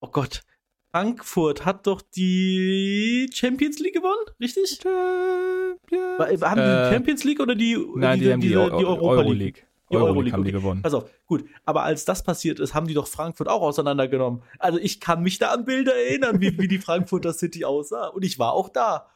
oh 0.00 0.08
Gott, 0.10 0.42
Frankfurt 0.90 1.64
hat 1.64 1.86
doch 1.86 2.02
die 2.02 3.30
Champions 3.32 3.78
League 3.78 3.94
gewonnen, 3.94 4.24
richtig? 4.40 4.80
Champions. 4.82 6.42
Haben 6.42 6.56
die 6.56 6.62
Äh, 6.66 6.88
die 6.88 6.94
Champions 6.94 7.24
League 7.24 7.40
oder 7.40 7.54
die, 7.54 7.76
Nein, 7.96 8.18
die 8.18 8.24
die, 8.38 8.56
Eu- 8.56 8.76
die 8.78 8.84
Europa 8.84 9.22
League? 9.30 9.66
Die 9.90 9.96
Euroleague 9.96 10.12
Euroleague, 10.12 10.32
haben 10.32 10.44
die 10.44 10.50
okay. 10.50 10.58
gewonnen. 10.58 10.82
Pass 10.82 10.94
auf, 10.94 11.10
gut. 11.26 11.44
Aber 11.64 11.82
als 11.82 12.04
das 12.04 12.22
passiert 12.22 12.60
ist, 12.60 12.74
haben 12.74 12.86
die 12.86 12.94
doch 12.94 13.08
Frankfurt 13.08 13.48
auch 13.48 13.62
auseinandergenommen. 13.62 14.42
Also 14.58 14.78
ich 14.78 15.00
kann 15.00 15.22
mich 15.22 15.38
da 15.38 15.50
an 15.50 15.64
Bilder 15.64 15.94
erinnern, 15.94 16.40
wie, 16.40 16.56
wie 16.58 16.68
die 16.68 16.78
Frankfurter 16.78 17.32
City 17.32 17.64
aussah. 17.64 18.06
Und 18.08 18.24
ich 18.24 18.38
war 18.38 18.52
auch 18.52 18.68
da. 18.68 19.06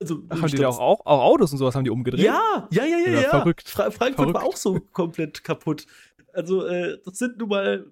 Also, 0.00 0.18
Ach, 0.28 0.42
haben 0.42 0.50
die 0.50 0.56
da 0.58 0.68
auch, 0.68 0.78
auch, 0.78 1.06
auch 1.06 1.22
Autos 1.22 1.52
und 1.52 1.58
sowas 1.58 1.74
haben 1.74 1.84
die 1.84 1.90
umgedreht? 1.90 2.24
Ja, 2.24 2.68
ja, 2.70 2.84
ja, 2.84 2.98
ja, 2.98 3.12
Ja, 3.12 3.20
ja. 3.22 3.30
verrückt. 3.30 3.68
Fra 3.68 3.90
Frankfurt 3.90 4.16
Verrückt. 4.16 4.34
war 4.34 4.44
auch 4.44 4.56
so 4.56 4.78
komplett 4.92 5.42
kaputt. 5.42 5.86
Also, 6.34 6.66
äh, 6.66 6.98
das 7.04 7.18
sind 7.18 7.38
nun 7.38 7.48
mal, 7.48 7.86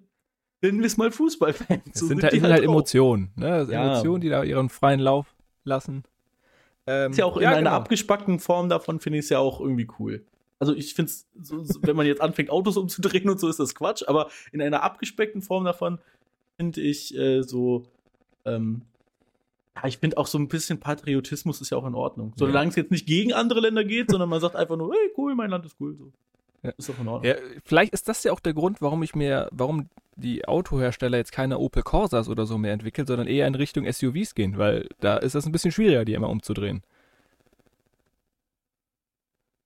nennen 0.61 0.81
wir 0.81 0.87
es 0.87 0.99
mal 0.99 1.11
Fußballfans. 1.11 1.81
So 1.95 2.09
sind, 2.09 2.19
die 2.19 2.25
halt, 2.25 2.33
sind 2.35 2.43
halt 2.45 2.61
auch. 2.61 2.65
Emotionen. 2.65 3.33
Ne? 3.37 3.65
Sind 3.65 3.75
Ja. 3.75 3.93
Emotionen, 3.93 4.21
die 4.21 4.29
da 4.29 4.43
ihren 4.43 4.69
freien 4.69 5.01
Lauf 5.01 5.35
lassen. 5.65 6.03
Ähm, 6.87 7.13
Ist 7.13 7.19
ja 7.19 7.25
auch 7.25 7.37
in 7.37 7.47
einer 7.47 7.59
genau. 7.59 7.71
abgespackten 7.71 8.41
Form 8.41 8.69
davon, 8.69 8.99
finde 9.01 9.21
ich 9.21 9.27
es 9.27 9.29
ja 9.31 9.39
auch 9.39 9.61
irgendwie 9.61 9.89
cool. 9.99 10.27
Also 10.63 10.77
ich 10.77 10.95
finde 10.95 11.11
es, 11.11 11.27
so, 11.43 11.65
so, 11.65 11.81
wenn 11.83 11.97
man 11.97 12.07
jetzt 12.07 12.21
anfängt, 12.21 12.49
Autos 12.49 12.77
umzudrehen 12.77 13.29
und 13.29 13.41
so, 13.41 13.49
ist 13.49 13.59
das 13.59 13.75
Quatsch, 13.75 14.05
aber 14.07 14.31
in 14.53 14.63
einer 14.63 14.85
abgespeckten 14.85 15.43
Form 15.43 15.65
davon 15.65 15.99
finde 16.57 16.81
ich 16.81 17.13
äh, 17.19 17.43
so, 17.43 17.83
ähm, 18.45 18.83
ja, 19.75 19.89
ich 19.89 19.99
finde 19.99 20.19
auch 20.19 20.29
so 20.29 20.39
ein 20.39 20.47
bisschen 20.47 20.79
Patriotismus 20.79 21.61
ist 21.61 21.71
ja 21.71 21.79
auch 21.79 21.85
in 21.85 21.97
Ordnung. 21.97 22.33
Solange 22.37 22.71
es 22.71 22.77
jetzt 22.77 22.93
nicht 22.93 23.07
gegen 23.07 23.33
andere 23.33 23.59
Länder 23.59 23.83
geht, 23.83 24.09
sondern 24.13 24.29
man 24.29 24.41
sagt 24.41 24.55
einfach 24.55 24.77
nur, 24.77 24.93
hey, 24.93 25.11
cool, 25.17 25.35
mein 25.35 25.51
Land 25.51 25.67
ist 25.67 25.75
cool. 25.81 25.97
So. 25.97 26.13
Ja. 26.63 26.71
Ist 26.77 26.89
doch 26.89 27.01
in 27.01 27.09
Ordnung. 27.09 27.29
Ja, 27.29 27.41
vielleicht 27.65 27.93
ist 27.93 28.07
das 28.07 28.23
ja 28.23 28.31
auch 28.31 28.39
der 28.39 28.55
Grund, 28.55 28.81
warum 28.81 29.03
ich 29.03 29.17
mir, 29.17 29.49
warum 29.51 29.89
die 30.15 30.47
Autohersteller 30.47 31.19
jetzt 31.19 31.33
keine 31.33 31.59
Opel 31.59 31.83
Corsas 31.83 32.29
oder 32.29 32.47
so 32.47 32.57
mehr 32.57 32.73
entwickeln, 32.73 33.09
sondern 33.09 33.27
eher 33.27 33.49
in 33.49 33.57
Richtung 33.57 33.91
SUVs 33.91 34.37
gehen, 34.37 34.59
weil 34.59 34.89
da 35.01 35.17
ist 35.17 35.35
das 35.35 35.45
ein 35.45 35.51
bisschen 35.51 35.73
schwieriger, 35.73 36.05
die 36.05 36.15
immer 36.15 36.29
umzudrehen. 36.29 36.85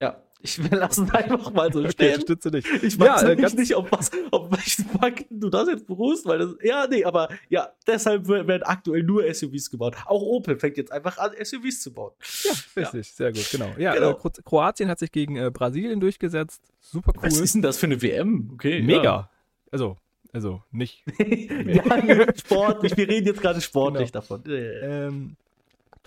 Ja, 0.01 0.23
ich 0.47 0.71
will 0.71 0.79
lassen 0.79 1.11
einfach 1.13 1.53
mal 1.53 1.73
so 1.73 1.81
Okay, 1.81 1.91
stehen. 1.93 2.21
stütze 2.23 2.51
dich. 2.51 2.65
Ich 2.83 2.95
Ja, 2.97 3.15
weiß 3.15 3.23
äh, 3.23 3.27
wirklich 3.29 3.43
ganz- 3.43 3.55
nicht, 3.55 3.77
ob 3.77 3.91
was, 3.93 4.11
auf 4.31 4.51
welchen 4.51 4.85
Fakten 4.87 5.41
du 5.41 5.49
das 5.51 5.69
jetzt 5.69 5.87
beruhst, 5.87 6.25
weil 6.27 6.39
das, 6.39 6.55
ja, 6.63 6.87
nee, 6.89 7.05
aber 7.05 7.29
ja, 7.49 7.69
deshalb 7.87 8.27
wer- 8.29 8.47
werden 8.47 8.63
aktuell 8.63 9.03
nur 9.03 9.25
SUVs 9.33 9.71
gebaut. 9.71 9.97
Auch 10.07 10.23
Opel 10.23 10.59
fängt 10.59 10.77
jetzt 10.77 10.93
einfach 10.93 11.19
an, 11.19 11.33
SUVs 11.43 11.81
zu 11.83 11.93
bauen. 11.93 12.13
Ja, 12.45 12.83
richtig, 12.83 13.13
sehr 13.13 13.33
gut, 13.33 13.49
genau. 13.51 13.71
Ja, 13.79 13.95
Genau. 13.95 14.11
Äh, 14.11 14.15
Kro 14.15 14.31
Kroatien 14.45 14.89
hat 14.89 14.99
sich 14.99 15.13
gegen 15.13 15.37
äh, 15.37 15.51
Brasilien 15.53 16.01
durchgesetzt. 16.01 16.63
Super 16.81 17.13
cool. 17.17 17.23
Was 17.25 17.39
ist 17.41 17.55
denn 17.55 17.63
das 17.63 17.79
für 17.79 17.87
eine 17.87 18.01
WM? 18.01 18.51
Okay. 18.55 18.81
Mega. 18.83 19.31
Also, 19.73 19.97
also 20.33 20.63
nicht. 20.71 21.03
Ja, 21.19 21.97
ja 22.05 22.27
sportlich. 22.37 22.97
Wir 22.97 23.09
reden 23.09 23.27
jetzt 23.27 23.41
gerade 23.41 23.61
sportlich 23.61 24.13
Genau. 24.13 24.21
davon. 24.23 24.45
Äh, 24.47 25.07
Ähm, 25.07 25.37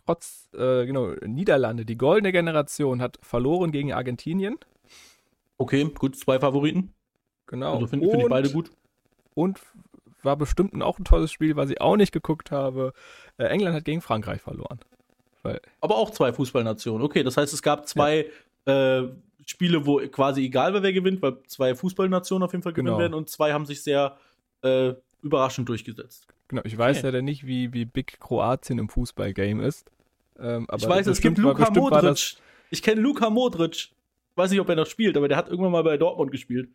trotz, 0.10 0.50
äh, 0.54 0.86
genau, 0.88 1.14
Niederlande, 1.26 1.86
die 1.86 1.98
goldene 1.98 2.32
Generation 2.32 3.02
hat 3.02 3.20
verloren 3.22 3.72
gegen 3.72 3.94
Argentinien. 3.94 4.58
Okay, 5.58 5.84
gut, 5.84 6.16
zwei 6.16 6.40
Favoriten. 6.40 6.94
Genau. 7.46 7.74
Also 7.76 7.88
finde 7.88 8.10
find 8.10 8.24
ich 8.24 8.30
beide 8.30 8.50
gut. 8.50 8.72
Und 9.36 9.60
war 10.24 10.36
bestimmt 10.36 10.82
auch 10.82 10.98
ein 11.00 11.06
tolles 11.06 11.32
Spiel, 11.32 11.56
was 11.56 11.70
ich 11.70 11.80
auch 11.80 11.96
nicht 11.96 12.12
geguckt 12.12 12.52
habe. 12.52 12.94
Äh, 13.38 13.46
England 13.46 13.76
hat 13.76 13.86
gegen 13.86 14.02
Frankreich 14.02 14.42
verloren. 14.42 14.80
Aber 15.80 15.96
auch 15.96 16.10
zwei 16.10 16.34
Fußballnationen. 16.34 17.02
Okay, 17.04 17.24
das 17.24 17.38
heißt, 17.38 17.54
es 17.54 17.62
gab 17.62 17.88
zwei 17.88 18.26
äh, 18.66 19.04
Spiele, 19.46 19.86
wo 19.86 20.00
quasi 20.10 20.44
egal 20.44 20.74
war, 20.74 20.84
wer 20.84 20.92
gewinnt, 20.92 21.22
weil 21.22 21.38
zwei 21.48 21.76
Fußballnationen 21.76 22.44
auf 22.44 22.52
jeden 22.52 22.64
Fall 22.64 22.74
gewinnen 22.74 22.88
Genau. 22.88 23.00
werden 23.00 23.14
und 23.14 23.30
zwei 23.30 23.54
haben 23.54 23.66
sich 23.66 23.82
sehr 23.82 24.18
äh, 24.64 24.94
überraschend 25.22 25.70
durchgesetzt. 25.70 26.28
Genau, 26.50 26.64
ich 26.66 26.78
weiß 26.78 26.98
Okay. 26.98 27.08
ja 27.08 27.12
dann 27.12 27.26
nicht, 27.26 27.46
wie, 27.46 27.74
wie 27.74 27.86
big 27.86 28.20
Kroatien 28.20 28.80
im 28.80 28.90
Fußballgame 28.90 29.64
ist. 29.66 29.90
Ähm, 30.42 30.66
aber 30.70 30.82
ich 30.84 30.90
weiß, 30.90 31.08
es 31.08 31.22
gibt 31.22 31.38
Luka 31.38 31.70
Modric. 31.72 32.02
das- 32.02 32.38
Ich 32.70 32.82
kenne 32.82 33.02
Luka 33.02 33.30
Modric. 33.30 33.74
Ich 33.76 33.92
weiß 34.36 34.52
nicht, 34.52 34.60
ob 34.60 34.70
er 34.70 34.76
noch 34.76 34.86
spielt, 34.88 35.18
aber 35.18 35.28
der 35.28 35.38
hat 35.38 35.50
irgendwann 35.50 35.72
mal 35.72 35.84
bei 35.84 35.98
Dortmund 35.98 36.32
gespielt. 36.32 36.70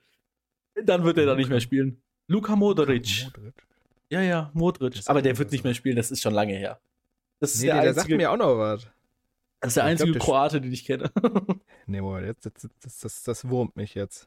Dann 0.83 1.05
wird 1.05 1.19
er 1.19 1.27
da 1.27 1.35
nicht 1.35 1.49
mehr 1.49 1.61
spielen. 1.61 2.01
Luka 2.27 2.57
Modric. 2.57 3.25
Modric. 3.25 3.55
Ja, 4.11 4.21
ja, 4.23 4.51
Modric. 4.55 4.95
Das 4.95 5.07
Aber 5.09 5.23
der 5.23 5.37
wird 5.39 5.51
nicht 5.53 5.65
mehr 5.65 5.75
spielen, 5.75 5.97
das 5.97 6.11
ist 6.11 6.21
schon 6.23 6.35
lange 6.35 6.55
her. 6.55 6.79
Das 7.41 7.55
ist 7.55 7.61
Nee, 7.61 7.67
der, 7.69 7.75
der, 7.77 7.83
der 7.85 7.95
sagt 7.95 8.05
einzige, 8.07 8.17
mir 8.17 8.31
auch 8.31 8.37
noch 8.37 8.57
was. 8.59 8.87
das 9.61 9.69
ist 9.69 9.77
der 9.77 9.85
Ich 9.85 9.91
einzige 9.91 10.13
glaub, 10.13 10.21
der 10.21 10.27
Kroate, 10.27 10.61
den 10.61 10.73
ich 10.73 10.85
kenne. 10.85 11.11
Nee, 11.87 12.01
Moment, 12.01 12.27
jetzt, 12.27 12.45
jetzt, 12.47 12.69
das, 12.83 12.99
das, 13.01 13.23
das 13.25 13.49
wurmt 13.49 13.77
mich 13.77 13.95
jetzt. 13.95 14.27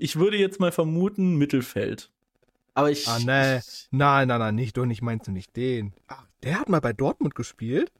Ich 0.00 0.16
würde 0.16 0.36
jetzt 0.36 0.58
mal 0.58 0.72
vermuten, 0.72 1.36
Mittelfeld. 1.36 2.10
Aber 2.74 2.90
ich. 2.90 3.06
Ah, 3.06 3.18
nee. 3.24 3.58
Ich 3.58 3.86
Nein, 3.92 4.26
nein, 4.26 4.40
nein, 4.40 4.54
nicht, 4.56 4.76
du 4.76 4.84
nicht, 4.84 5.00
meinst 5.00 5.28
du 5.28 5.30
nicht 5.30 5.54
den. 5.56 5.92
Ach, 6.08 6.26
der 6.42 6.58
hat 6.58 6.68
mal 6.68 6.80
bei 6.80 6.92
Dortmund 6.92 7.36
gespielt? 7.36 7.92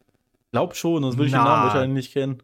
Glaub 0.55 0.76
schon, 0.76 1.02
sonst 1.02 1.16
würde 1.16 1.26
ich 1.26 1.32
den 1.32 1.38
Na. 1.38 1.44
Namen 1.44 1.64
wahrscheinlich 1.64 2.05
nicht 2.05 2.12
kennen. 2.12 2.42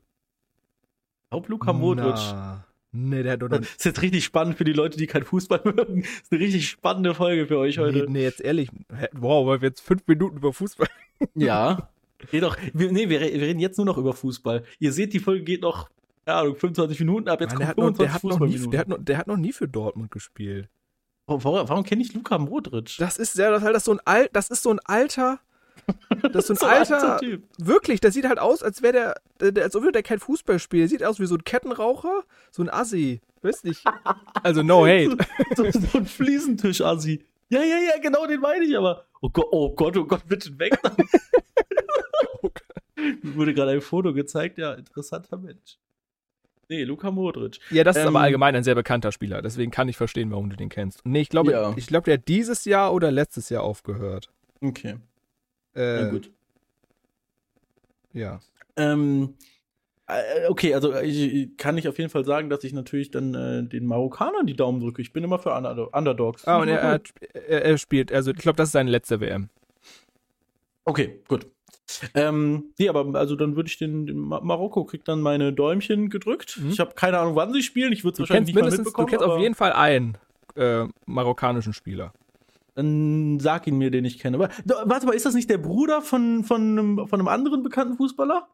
Glaub 1.31 1.49
Luka 1.49 1.73
Modric. 1.73 2.17
Na. 2.17 2.65
Nee, 2.93 3.23
der 3.23 3.35
hat. 3.35 3.43
Das 3.43 3.61
ist 3.61 3.85
jetzt 3.85 4.03
richtig 4.03 4.25
spannend 4.25 4.57
für 4.57 4.65
die 4.65 4.73
Leute, 4.73 4.99
die 4.99 5.07
kein 5.07 5.25
Fußball 5.25 5.61
mögen. 5.65 6.03
Das 6.03 6.11
ist 6.11 6.33
eine 6.33 6.41
richtig 6.41 6.69
spannende 6.69 7.15
Folge 7.15 7.47
für 7.47 7.59
euch 7.59 7.77
Nee, 7.77 7.83
heute. 7.83 8.07
nee, 8.11 8.23
jetzt 8.23 8.41
ehrlich. 8.41 8.69
Wow, 9.13 9.47
weil 9.47 9.61
wir 9.61 9.69
jetzt 9.69 9.81
fünf 9.81 10.03
Minuten 10.09 10.39
über 10.39 10.53
Fußball. 10.53 10.89
Ja. 11.35 11.89
Geht 12.31 12.43
doch. 12.43 12.57
Wir, 12.75 12.91
nee, 12.91 13.09
wir, 13.09 13.21
wir 13.21 13.31
reden 13.31 13.61
jetzt 13.61 13.77
nur 13.79 13.87
noch 13.87 13.97
über 13.97 14.13
Fußball. 14.13 14.65
Ihr 14.81 14.93
seht, 14.93 15.13
die 15.15 15.21
Folge 15.21 15.43
geht 15.43 15.63
noch, 15.63 15.89
ja, 16.27 16.43
25 16.43 16.99
Minuten 17.01 17.29
ab. 17.29 17.41
Jetzt 17.41 17.53
Mann, 17.53 17.61
der, 17.61 17.69
hat 17.69 17.77
kommt 17.77 17.99
noch, 17.99 18.05
der, 18.05 18.11
25 18.11 18.23
hat 18.23 18.41
noch 18.41 18.67
nie, 18.67 18.71
der, 18.71 18.81
hat 18.81 18.89
noch, 18.89 18.99
der 19.01 19.19
hat 19.19 19.27
noch 19.27 19.37
nie 19.39 19.53
für 19.53 19.69
Dortmund 19.69 20.11
gespielt. 20.11 20.69
Warum, 21.27 21.45
warum, 21.45 21.69
warum 21.69 21.85
kenne 21.85 22.03
ich 22.03 22.13
Luka 22.13 22.37
Modric? 22.37 22.97
Das 22.99 23.17
ist 23.17 23.39
ja, 23.39 23.51
das, 23.51 23.63
halt 23.63 23.75
das, 23.75 23.85
so 23.85 23.93
ein 23.93 24.01
Al, 24.05 24.29
das 24.33 24.51
ist 24.51 24.65
so 24.65 24.71
ein 24.71 24.81
alter. 24.81 25.41
Das 26.33 26.51
ist 26.51 26.61
so 26.61 26.67
ein 26.67 26.85
So 26.87 26.95
alter. 26.95 27.19
Typ. 27.19 27.43
Wirklich, 27.59 28.01
der 28.01 28.13
sieht 28.13 28.27
halt 28.29 28.39
aus, 28.39 28.63
als 28.63 28.83
wäre 28.83 29.15
der, 29.41 29.53
der, 29.53 29.65
als 29.65 29.75
ob 29.75 29.91
der 29.93 30.03
kein 30.03 30.19
Fußball 30.19 30.59
spielt. 30.59 30.83
Der 30.83 30.89
sieht 30.89 31.03
aus 31.05 31.19
wie 31.19 31.27
so 31.27 31.35
ein 31.35 31.45
Kettenraucher, 31.45 32.23
so 32.51 32.63
ein 32.63 32.69
Assi. 32.71 33.21
Weiß 33.43 33.65
nicht. 33.65 33.83
Also 34.43 34.63
no 34.63 34.87
hate. 34.87 35.17
so, 35.57 35.71
so 35.71 35.99
ein 35.99 36.07
Fliesentisch-Assi. 36.07 37.25
Ja, 37.49 37.61
ja, 37.63 37.77
ja, 37.79 37.99
genau 38.01 38.27
den 38.27 38.41
meine 38.41 38.65
ich 38.65 38.77
aber. 38.77 39.05
Oh 39.23 39.29
Gott, 39.31 39.47
oh 39.51 39.75
Gott, 39.75 39.97
oh 39.97 40.05
Gott, 40.05 40.23
bitte 40.29 40.57
weg. 40.59 40.79
Mir 43.23 43.35
wurde 43.35 43.55
gerade 43.55 43.73
ein 43.73 43.81
Foto 43.81 44.13
gezeigt, 44.13 44.59
ja, 44.59 44.73
interessanter 44.75 45.37
Mensch. 45.39 45.79
Nee, 46.69 46.85
Luka 46.85 47.11
Modric. 47.11 47.59
Ja, 47.71 47.83
das 47.83 47.97
ist 47.97 48.03
Ähm, 48.03 48.09
aber 48.09 48.21
allgemein 48.21 48.55
ein 48.55 48.63
sehr 48.63 48.75
bekannter 48.77 49.11
Spieler. 49.11 49.43
Deswegen 49.43 49.71
kann 49.73 49.89
ich 49.89 49.97
verstehen, 49.97 50.31
warum 50.31 50.51
du 50.51 50.57
den 50.57 50.69
kennst. 50.69 51.01
Nee, 51.05 51.23
ich 51.23 51.29
glaube, 51.29 51.51
Ja. 51.53 51.73
ich 51.77 51.87
glaube, 51.89 52.05
der 52.05 52.15
hat 52.15 52.29
dieses 52.29 52.65
Jahr 52.65 52.93
oder 52.95 53.11
letztes 53.11 53.49
Jahr 53.49 53.65
aufgehört. 53.65 54.31
Okay, 54.61 54.97
Äh, 55.75 56.03
na 56.03 56.11
gut. 56.11 56.31
Ja. 58.13 58.41
Ähm, 58.77 59.35
äh, 60.07 60.49
okay, 60.49 60.75
also 60.75 60.95
ich, 60.97 61.57
kann 61.57 61.79
ich 61.79 61.89
auf 61.89 61.99
jeden 61.99 62.11
Fall 62.11 62.25
sagen, 62.25 62.51
dass 62.51 62.65
ich 62.65 62.73
natürlich 62.73 63.11
dann 63.11 63.35
äh, 63.35 63.63
den 63.63 63.87
Marokkanern 63.87 64.47
die 64.47 64.57
Daumen 64.57 64.81
drücke. 64.81 65.03
Ich 65.03 65.13
bin 65.13 65.23
immer 65.23 65.39
für 65.39 65.55
Under 65.55 65.95
Underdogs. 65.95 66.47
Ah, 66.47 66.59
und 66.59 66.69
er, 66.69 67.01
er, 67.33 67.65
er, 67.65 67.79
spielt, 67.79 68.13
also 68.13 68.33
ich 68.33 68.39
glaube, 68.39 68.57
das 68.57 68.71
ist 68.71 68.73
seine 68.73 68.91
letzte 68.91 69.21
WM. 69.21 69.49
Okay, 70.85 71.21
gut. 71.29 71.47
Ähm, 72.15 72.73
nee, 72.79 72.89
aber 72.89 73.19
also 73.19 73.37
dann 73.37 73.57
würde 73.57 73.69
ich 73.69 73.79
den, 73.79 74.07
den 74.07 74.19
Ma 74.19 74.41
Marokko 74.41 74.85
kriegt 74.85 75.09
dann 75.09 75.21
meine 75.21 75.53
Däumchen 75.53 76.09
gedrückt. 76.09 76.59
Mhm. 76.61 76.71
Ich 76.71 76.81
habe 76.81 76.95
keine 76.95 77.19
Ahnung, 77.19 77.35
wann 77.35 77.53
sie 77.53 77.63
spielen. 77.63 77.93
Ich 77.93 78.05
würde 78.05 78.15
es 78.15 78.21
wahrscheinlich 78.21 78.47
nicht 78.47 78.55
mal 78.55 78.63
mindestens, 78.63 78.93
du 78.93 79.03
mitbekommen. 79.03 79.09
kennst 79.09 79.25
auf 79.25 79.41
jeden 79.41 79.55
Fall 79.55 79.73
einen 79.73 80.17
äh, 80.57 80.87
marokkanischen 81.07 81.73
Spieler. 81.73 82.13
Dann 82.75 83.41
sag 83.41 83.67
ihn 83.67 83.77
mir, 83.79 83.91
den 83.91 84.05
ich 84.05 84.19
kenne. 84.19 84.37
Aber, 84.37 84.49
warte 84.85 85.07
mal, 85.07 85.13
ist 85.15 85.27
das 85.27 85.35
nicht 85.35 85.51
der 85.51 85.59
Bruder 85.59 86.03
von, 86.03 86.45
von, 86.45 86.61
einem, 86.79 87.09
von 87.09 87.19
einem 87.21 87.29
anderen 87.29 87.63
bekannten 87.63 87.97
Fußballer? 87.97 88.49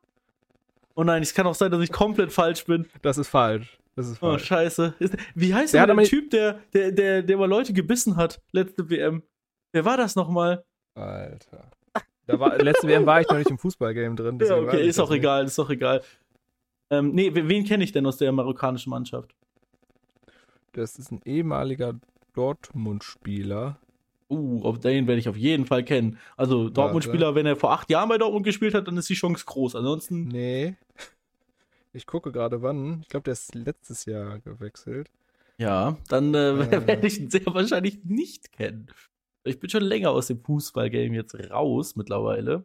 Oh 0.95 1.05
nein, 1.05 1.23
es 1.23 1.35
kann 1.35 1.47
auch 1.47 1.55
sein, 1.55 1.71
dass 1.71 1.83
ich 1.83 1.93
komplett 1.93 2.33
falsch 2.33 2.64
bin. 2.64 2.87
Das 3.03 3.19
ist 3.19 3.29
falsch. 3.29 3.79
Das 3.95 4.09
ist 4.09 4.23
Oh, 4.23 4.31
falsch. 4.31 4.45
scheiße. 4.47 4.95
Ist, 4.99 5.17
wie 5.35 5.55
heißt 5.55 5.75
Der 5.75 5.87
der, 5.87 5.97
Typ, 6.05 6.31
der, 6.31 6.61
der, 6.73 6.93
der, 6.93 7.23
der 7.23 7.37
mal 7.37 7.49
Leute 7.49 7.73
gebissen 7.73 8.17
hat, 8.17 8.41
letzte 8.53 8.89
WM? 8.89 9.23
Wer 9.73 9.85
war 9.85 9.97
das 9.99 10.17
nochmal? 10.17 10.64
Alter. 10.95 11.71
Da 12.27 12.41
war, 12.41 12.57
letzte 12.59 12.89
WM 12.89 13.05
war 13.07 13.21
ich 13.21 13.29
noch 13.29 13.37
nicht 13.39 13.51
im 13.51 13.59
Fußballgame 13.59 14.17
drin. 14.17 14.39
Ja, 14.41 14.57
okay, 14.57 14.87
ist 14.89 14.99
auch 14.99 15.11
nicht. 15.11 15.19
egal, 15.19 15.45
ist 15.45 15.59
auch 15.59 15.71
egal. 15.71 16.03
Ähm, 16.91 17.12
nee, 17.12 17.35
wen 17.35 17.49
wen 17.49 17.64
kenne 17.64 17.85
ich 17.85 17.93
denn 17.93 18.07
aus 18.07 18.17
der 18.17 18.33
marokkanischen 18.33 18.91
Mannschaft? 18.91 19.35
Das 20.73 20.99
ist 20.99 21.11
ein 21.12 21.21
ehemaliger 21.25 21.95
Dortmund-Spieler. 22.35 23.79
Uh, 24.29 24.62
auf 24.64 24.81
den 24.81 25.07
werde 25.07 25.20
ich 25.20 25.29
auf 25.29 25.37
jeden 25.37 25.66
Fall 25.66 25.85
kennen. 25.85 26.18
Also 26.37 26.68
Dortmund-Spieler, 26.68 27.35
wenn 27.37 27.47
er 27.47 27.55
vor 27.57 27.72
acht 27.72 27.89
Jahren 27.91 28.09
bei 28.09 28.18
Dortmund 28.18 28.45
gespielt 28.45 28.74
hat, 28.74 28.89
dann 28.89 28.97
ist 28.97 29.09
die 29.09 29.14
Chance 29.14 29.45
groß. 29.47 29.77
Ansonsten, 29.77 30.27
Nee. 30.29 30.74
Ich 31.93 32.07
gucke 32.07 32.31
gerade 32.33 32.61
wann. 32.61 33.01
Ich 33.03 33.09
glaube, 33.09 33.24
der 33.24 33.33
ist 33.33 33.55
letztes 33.55 34.05
Jahr 34.05 34.39
gewechselt. 34.41 35.09
ja, 35.59 35.97
dann 36.09 36.35
äh, 36.35 36.51
Äh. 36.51 36.70
werde 36.87 37.07
ich 37.07 37.18
ihn 37.20 37.31
sehr 37.31 37.47
wahrscheinlich 37.47 38.05
nicht 38.05 38.53
kennen. 38.53 38.89
Ich 39.45 39.61
bin 39.61 39.70
schon 39.70 39.83
länger 39.85 40.11
aus 40.11 40.27
dem 40.27 40.41
Fußballgame 40.41 41.14
jetzt 41.14 41.35
raus 41.51 41.97
mittlerweile. 41.97 42.64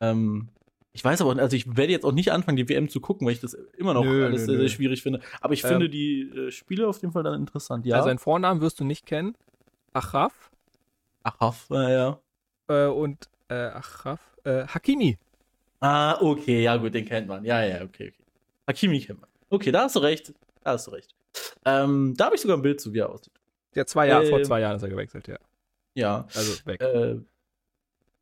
Ähm, 0.00 0.48
ich 0.92 1.02
weiß 1.02 1.22
aber, 1.22 1.40
also 1.40 1.56
ich 1.56 1.74
werde 1.76 1.90
jetzt 1.92 2.04
auch 2.04 2.12
nicht 2.12 2.30
anfangen, 2.30 2.56
die 2.58 2.68
WM 2.68 2.88
zu 2.90 3.00
gucken, 3.00 3.26
weil 3.26 3.32
ich 3.32 3.40
das 3.40 3.54
immer 3.78 3.94
noch 3.94 4.04
Nö, 4.04 4.26
alles 4.26 4.42
nö, 4.42 4.46
sehr, 4.52 4.60
sehr 4.60 4.68
schwierig 4.68 5.02
finde. 5.02 5.20
Aber 5.40 5.54
ich 5.54 5.64
Ähm. 5.64 5.70
finde 5.70 5.88
die 5.88 6.20
äh, 6.30 6.50
Spiele 6.52 6.86
auf 6.86 7.00
jeden 7.00 7.12
Fall 7.14 7.22
dann 7.24 7.40
interessant. 7.40 7.86
Ja, 7.86 7.96
Also 7.96 8.08
seinen 8.10 8.18
Vornamen 8.18 8.60
wirst 8.60 8.78
du 8.78 8.84
nicht 8.84 9.06
kennen. 9.06 9.34
Achraf. 9.94 10.51
Ach, 11.22 11.54
ja. 11.70 12.20
Äh, 12.68 12.86
und 12.86 13.28
äh, 13.48 13.54
Achraf. 13.54 14.20
Äh, 14.44 14.66
Hakimi. 14.66 15.18
Ah, 15.80 16.20
okay, 16.20 16.62
ja 16.62 16.76
gut, 16.76 16.94
den 16.94 17.04
kennt 17.04 17.28
man. 17.28 17.44
Ja, 17.44 17.64
ja, 17.64 17.82
okay, 17.82 18.12
okay. 18.14 18.24
Hakimi 18.66 19.00
kennt 19.00 19.20
man. 19.20 19.30
Okay, 19.50 19.72
da 19.72 19.82
hast 19.82 19.96
du 19.96 20.00
recht. 20.00 20.32
Da 20.62 20.72
hast 20.72 20.86
du 20.86 20.92
recht. 20.92 21.14
Ähm, 21.64 22.14
da 22.16 22.26
habe 22.26 22.36
ich 22.36 22.40
sogar 22.40 22.56
ein 22.56 22.62
Bild 22.62 22.80
zu, 22.80 22.92
wie 22.92 23.00
er 23.00 23.10
aussieht. 23.10 23.32
Ja, 23.74 23.86
zwei 23.86 24.08
Jahre, 24.08 24.26
vor 24.26 24.38
Ähm. 24.38 24.44
zwei 24.44 24.60
Jahren 24.60 24.76
ist 24.76 24.82
er 24.82 24.88
gewechselt, 24.88 25.28
ja. 25.28 25.38
Ja. 25.94 26.26
Also 26.34 26.66
weg. 26.66 26.80
Äh, 26.80 27.16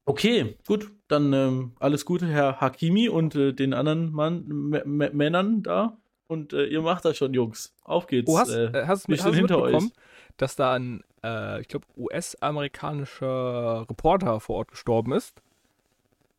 okay, 0.04 0.56
gut. 0.66 0.90
Dann 1.08 1.32
ähm, 1.32 1.72
alles 1.80 2.04
Gute, 2.04 2.26
Herr 2.26 2.60
Hakimi 2.60 3.08
und 3.08 3.34
äh, 3.34 3.52
den 3.52 3.74
anderen 3.74 4.12
Mann, 4.12 4.44
M 4.48 4.72
M 4.72 5.16
Männern 5.16 5.62
da. 5.62 5.96
Und 6.28 6.52
äh, 6.52 6.66
ihr 6.66 6.82
macht 6.82 7.04
das 7.04 7.16
schon, 7.16 7.34
Jungs. 7.34 7.74
Auf 7.82 8.06
geht's. 8.06 8.30
oh, 8.30 8.38
hast, 8.38 8.50
äh, 8.50 8.70
hast, 8.86 9.08
hast 9.08 9.08
du 9.08 9.34
hinter 9.34 9.56
mitbekommen, 9.56 9.92
dass 10.36 10.54
da 10.54 10.74
ein, 10.74 11.02
äh, 11.24 11.60
ich 11.60 11.68
glaube, 11.68 11.86
US-amerikanischer 11.96 13.86
Reporter 13.88 14.40
vor 14.40 14.56
Ort 14.56 14.70
gestorben 14.70 15.12
ist? 15.12 15.40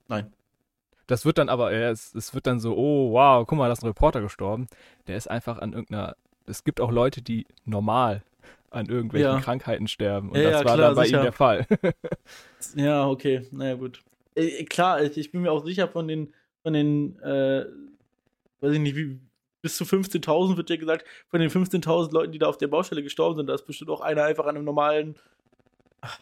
Nein. 0.07 0.31
Das 1.07 1.25
wird 1.25 1.37
dann 1.37 1.49
aber, 1.49 1.73
ja, 1.73 1.89
es, 1.89 2.13
es 2.15 2.33
wird 2.33 2.47
dann 2.47 2.59
so, 2.59 2.75
oh 2.77 3.11
wow, 3.11 3.45
guck 3.45 3.57
mal, 3.57 3.67
da 3.67 3.73
ist 3.73 3.83
ein 3.83 3.87
Reporter 3.87 4.21
gestorben. 4.21 4.67
Der 5.07 5.17
ist 5.17 5.29
einfach 5.29 5.57
an 5.59 5.73
irgendeiner, 5.73 6.15
es 6.45 6.63
gibt 6.63 6.79
auch 6.79 6.91
Leute, 6.91 7.21
die 7.21 7.45
normal 7.65 8.23
an 8.69 8.85
irgendwelchen 8.87 9.31
Ja. 9.31 9.39
Krankheiten 9.41 9.87
sterben. 9.87 10.29
Und 10.29 10.37
Ja, 10.37 10.51
das 10.51 10.61
ja, 10.61 10.65
war 10.67 10.75
klar, 10.75 10.87
dann 10.87 10.95
bei 10.95 11.05
sicher. 11.05 11.19
ihm 11.19 11.23
der 11.23 11.31
Fall. 11.33 11.67
Ja, 12.75 13.07
okay, 13.07 13.45
naja, 13.51 13.73
gut. 13.75 14.01
Äh, 14.35 14.63
klar, 14.65 15.01
ich, 15.01 15.17
ich 15.17 15.31
bin 15.31 15.41
mir 15.41 15.51
auch 15.51 15.65
sicher 15.65 15.87
von 15.89 16.07
den, 16.07 16.31
von 16.63 16.73
den, 16.73 17.19
äh, 17.19 17.65
weiß 18.61 18.73
ich 18.73 18.79
nicht, 18.79 18.95
wie, 18.95 19.19
bis 19.61 19.77
zu 19.77 19.83
15.000 19.83 20.57
wird 20.57 20.69
ja 20.69 20.75
gesagt, 20.75 21.05
von 21.29 21.39
den 21.39 21.49
15.000 21.49 22.11
Leuten, 22.13 22.31
die 22.31 22.39
da 22.39 22.47
auf 22.47 22.57
der 22.57 22.67
Baustelle 22.67 23.03
gestorben 23.03 23.37
sind, 23.37 23.47
da 23.47 23.53
ist 23.55 23.65
bestimmt 23.65 23.89
auch 23.91 24.01
einer 24.01 24.23
einfach 24.23 24.45
an 24.45 24.55
einem 24.55 24.65
normalen, 24.65 25.15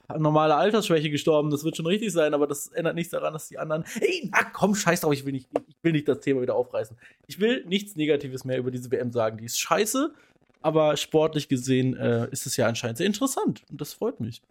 an 0.07 0.21
normaler 0.21 0.57
Altersschwäche 0.57 1.09
gestorben. 1.09 1.49
Das 1.51 1.63
wird 1.63 1.77
schon 1.77 1.85
richtig 1.85 2.11
sein, 2.11 2.33
aber 2.33 2.47
das 2.47 2.67
ändert 2.67 2.95
nichts 2.95 3.11
daran, 3.11 3.33
dass 3.33 3.47
die 3.47 3.57
anderen. 3.57 3.85
Ey, 4.01 4.29
na 4.31 4.43
komm, 4.43 4.75
scheiß 4.75 5.01
drauf, 5.01 5.13
ich 5.13 5.25
will 5.25 5.31
nicht, 5.33 5.47
ich 5.67 5.75
will 5.81 5.93
nicht 5.93 6.07
das 6.07 6.19
Thema 6.19 6.41
wieder 6.41 6.55
aufreißen. 6.55 6.97
Ich 7.27 7.39
will 7.39 7.63
nichts 7.65 7.95
Negatives 7.95 8.43
mehr 8.43 8.57
über 8.57 8.71
diese 8.71 8.91
WM 8.91 9.11
sagen. 9.11 9.37
Die 9.37 9.45
ist 9.45 9.57
scheiße, 9.59 10.13
aber 10.61 10.97
sportlich 10.97 11.47
gesehen 11.47 11.95
äh, 11.95 12.27
ist 12.31 12.45
es 12.45 12.57
ja 12.57 12.67
anscheinend 12.67 12.97
sehr 12.97 13.07
interessant 13.07 13.63
und 13.71 13.79
das 13.79 13.93
freut 13.93 14.19
mich. 14.19 14.41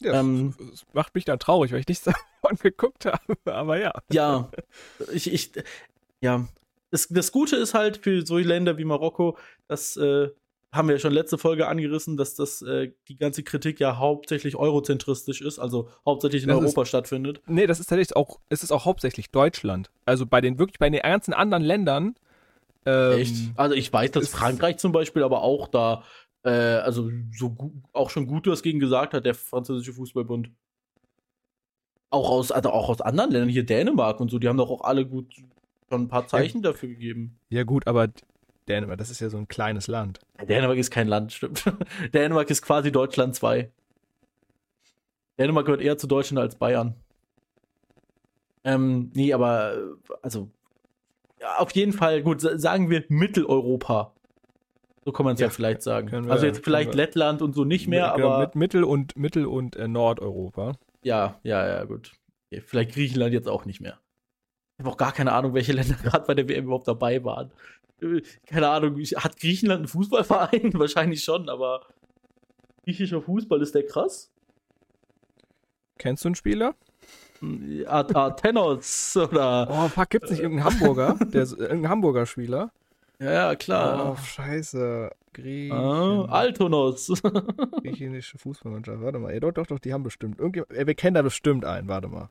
Ja, 0.00 0.20
Ähm. 0.20 0.54
es 0.72 0.86
macht 0.92 1.12
mich 1.16 1.24
dann 1.24 1.40
traurig, 1.40 1.72
weil 1.72 1.80
ich 1.80 1.88
nichts 1.88 2.04
davon 2.42 2.56
geguckt 2.62 3.04
habe. 3.04 3.36
Aber 3.46 3.80
ja. 3.80 3.92
Ja, 4.12 4.48
ich, 5.12 5.32
ich, 5.32 5.50
ja. 6.20 6.46
Das, 6.90 7.08
das 7.08 7.32
Gute 7.32 7.56
ist 7.56 7.74
halt 7.74 7.98
für 7.98 8.24
solche 8.26 8.48
Länder 8.48 8.78
wie 8.78 8.84
Marokko, 8.84 9.36
das 9.66 9.96
äh, 9.96 10.28
haben 10.72 10.88
wir 10.88 10.96
ja 10.96 10.98
schon 10.98 11.12
letzte 11.12 11.38
Folge 11.38 11.66
angerissen, 11.66 12.16
dass 12.16 12.34
das 12.34 12.62
äh, 12.62 12.92
die 13.08 13.16
ganze 13.16 13.42
Kritik 13.42 13.80
ja 13.80 13.96
hauptsächlich 13.98 14.56
eurozentristisch 14.56 15.40
ist, 15.40 15.58
also 15.58 15.88
hauptsächlich 16.04 16.42
in 16.42 16.48
Das 16.48 16.58
Europa 16.58 16.84
stattfindet. 16.84 17.40
Nee, 17.46 17.66
das 17.66 17.80
ist 17.80 17.86
tatsächlich 17.88 18.16
auch, 18.16 18.38
es 18.48 18.62
ist 18.62 18.70
auch 18.70 18.84
hauptsächlich 18.84 19.30
Deutschland. 19.30 19.90
Also 20.04 20.26
bei 20.26 20.40
den, 20.40 20.58
wirklich 20.58 20.78
bei 20.78 20.90
den 20.90 21.00
ganzen 21.00 21.32
anderen 21.34 21.62
Ländern. 21.62 22.14
Ähm, 22.84 23.18
Echt? 23.18 23.34
Also 23.56 23.74
ich 23.74 23.92
weiß, 23.92 24.10
dass 24.12 24.24
ist- 24.24 24.34
Frankreich 24.34 24.78
zum 24.78 24.92
Beispiel 24.92 25.22
aber 25.22 25.42
auch 25.42 25.68
da, 25.68 26.04
äh, 26.42 26.50
also 26.50 27.10
so 27.34 27.56
auch 27.92 28.10
schon 28.10 28.26
gut 28.26 28.46
was 28.46 28.62
gegen 28.62 28.78
gesagt 28.78 29.14
hat, 29.14 29.24
der 29.24 29.34
französische 29.34 29.92
Fußballbund. 29.94 30.50
Auch 32.10 32.30
aus, 32.30 32.52
also 32.52 32.70
auch 32.70 32.88
aus 32.88 33.00
anderen 33.02 33.30
Ländern, 33.30 33.50
hier 33.50 33.66
Dänemark 33.66 34.20
und 34.20 34.30
so, 34.30 34.38
die 34.38 34.48
haben 34.48 34.56
doch 34.56 34.70
auch 34.70 34.82
alle 34.82 35.06
gut 35.06 35.34
schon 35.88 36.02
ein 36.02 36.08
paar 36.08 36.26
Zeichen 36.26 36.62
dafür 36.62 36.88
gegeben. 36.88 37.38
Ja, 37.48 37.64
gut, 37.64 37.86
aber 37.86 38.08
Dänemark, 38.68 38.98
das 38.98 39.10
ist 39.10 39.20
ja 39.20 39.30
so 39.30 39.38
ein 39.38 39.48
kleines 39.48 39.86
Land. 39.86 40.20
Dänemark 40.46 40.76
ist 40.78 40.90
kein 40.90 41.08
Land, 41.08 41.32
stimmt. 41.32 41.64
Dänemark 42.14 42.50
ist 42.50 42.62
quasi 42.62 42.92
Deutschland 42.92 43.34
2. 43.34 43.70
Dänemark 45.38 45.66
gehört 45.66 45.80
eher 45.80 45.96
zu 45.98 46.06
Deutschland 46.06 46.38
als 46.40 46.56
Bayern. 46.56 46.94
Ähm, 48.64 49.10
nee, 49.14 49.32
aber, 49.32 49.74
äh, 49.76 50.12
also, 50.22 50.50
ja, 51.40 51.56
auf 51.58 51.70
jeden 51.72 51.92
Fall, 51.92 52.22
gut, 52.22 52.40
sa- 52.40 52.58
sagen 52.58 52.90
wir 52.90 53.04
Mitteleuropa. 53.08 54.12
So 55.04 55.12
kann 55.12 55.24
man 55.24 55.34
es 55.34 55.40
ja, 55.40 55.46
Ja, 55.46 55.50
vielleicht 55.50 55.82
sagen. 55.82 56.10
wir- 56.10 56.30
also 56.30 56.44
jetzt 56.44 56.62
vielleicht 56.64 56.92
Lettland 56.94 57.40
und 57.40 57.54
so 57.54 57.64
nicht 57.64 57.86
mehr, 57.88 58.12
Genau, 58.16 58.28
aber 58.32 58.40
mit 58.46 58.54
Mittel- 58.56 58.84
und 58.84 59.16
Mittel- 59.16 59.46
und 59.46 59.76
äh, 59.76 59.88
Nordeuropa. 59.88 60.72
ja, 61.02 61.38
ja, 61.44 61.66
ja, 61.66 61.84
gut. 61.84 62.12
Vielleicht 62.66 62.92
Griechenland 62.92 63.32
jetzt 63.32 63.48
auch 63.48 63.64
nicht 63.64 63.80
mehr. 63.80 63.98
Ich 64.78 64.84
habe 64.84 64.90
auch 64.90 64.96
gar 64.96 65.12
keine 65.12 65.32
Ahnung, 65.32 65.54
welche 65.54 65.72
Länder 65.72 65.94
gerade 66.02 66.24
bei 66.26 66.34
der 66.34 66.48
WM 66.48 66.66
überhaupt 66.66 66.86
dabei 66.88 67.22
waren. 67.24 67.50
Keine 68.46 68.68
Ahnung, 68.68 68.96
hat 69.16 69.40
Griechenland 69.40 69.80
einen 69.80 69.88
Fußballverein? 69.88 70.70
Wahrscheinlich 70.74 71.24
schon, 71.24 71.48
aber 71.48 71.82
griechischer 72.84 73.20
Fußball 73.20 73.60
ist 73.60 73.74
der 73.74 73.84
krass? 73.86 74.30
Kennst 75.98 76.24
du 76.24 76.28
einen 76.28 76.34
Spieler? 76.36 76.74
Hm, 77.40 77.84
At- 77.88 78.14
Athenos 78.14 79.16
oder. 79.16 79.68
Oh, 79.70 79.88
fuck, 79.88 80.10
gibt's 80.10 80.30
nicht 80.30 80.40
irgendeinen 80.40 80.72
Hamburger? 80.72 81.14
Der, 81.32 81.42
ist- 81.42 81.58
irgendein 81.58 81.90
Hamburger 81.90 82.26
Spieler? 82.26 82.70
Ja, 83.18 83.32
ja, 83.32 83.50
Oh, 83.52 83.56
klar. 83.56 84.16
scheiße. 84.16 85.10
Griechen, 85.32 85.72
Ah, 85.76 86.24
Altonos. 86.26 87.12
griechische 87.82 88.38
Fußballmannschaft. 88.38 89.00
Warte 89.02 89.18
mal. 89.18 89.32
Ja, 89.34 89.40
doch, 89.40 89.52
doch, 89.52 89.66
doch, 89.66 89.78
die 89.80 89.92
haben 89.92 90.02
bestimmt. 90.04 90.38
Irgendjemand, 90.38 90.86
wir 90.86 90.94
kennen 90.94 91.14
da 91.14 91.22
bestimmt 91.22 91.64
einen. 91.64 91.88
Warte 91.88 92.08
mal. 92.08 92.28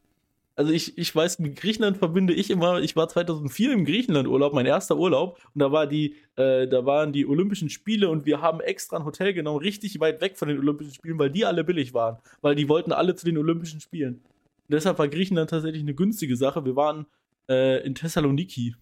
Also 0.58 0.72
ich, 0.72 0.98
ich 0.98 1.16
weiß, 1.16 1.38
mit 1.38 1.56
Griechenland 1.56 1.98
verbinde 1.98 2.34
ich 2.34 2.50
immer, 2.50 2.82
ich 2.82 2.96
war 2.96 3.08
2004 3.08 3.74
im 3.74 3.86
Griechenland-Urlaub, 3.86 4.54
mein 4.56 4.66
erster 4.66 4.98
Urlaub, 4.98 5.40
und 5.54 5.60
da 5.60 5.72
war 5.72 5.86
die, 5.86 6.16
äh, 6.36 6.68
da 6.68 6.84
waren 6.84 7.14
die 7.14 7.28
Olympischen 7.28 7.70
Spiele 7.70 8.10
und 8.10 8.26
wir 8.26 8.42
haben 8.42 8.60
extra 8.60 8.98
ein 8.98 9.06
Hotel 9.06 9.36
genommen, 9.36 9.60
richtig 9.60 10.00
weit 10.00 10.20
weg 10.20 10.36
von 10.36 10.48
den 10.48 10.58
Olympischen 10.58 10.96
Spielen, 10.96 11.20
weil 11.20 11.30
die 11.30 11.46
alle 11.46 11.64
billig 11.64 11.94
waren, 11.94 12.18
weil 12.42 12.56
die 12.56 12.68
wollten 12.68 12.92
alle 12.92 13.14
zu 13.14 13.24
den 13.28 13.38
Olympischen 13.38 13.82
Spielen. 13.82 14.16
Und 14.16 14.74
deshalb 14.74 14.98
war 14.98 15.08
Griechenland 15.08 15.52
tatsächlich 15.52 15.84
eine 15.84 15.94
günstige 15.94 16.36
Sache. 16.36 16.66
Wir 16.66 16.76
waren 16.76 17.06
äh, 17.48 17.86
in 17.86 17.94
Thessaloniki. 17.94 18.76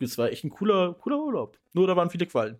Es 0.00 0.16
war 0.16 0.30
echt 0.30 0.44
ein 0.44 0.50
cooler, 0.50 0.94
cooler 0.94 1.18
Urlaub. 1.18 1.58
Nur 1.72 1.88
da 1.88 1.96
waren 1.96 2.08
viele 2.08 2.26
Quallen. 2.26 2.56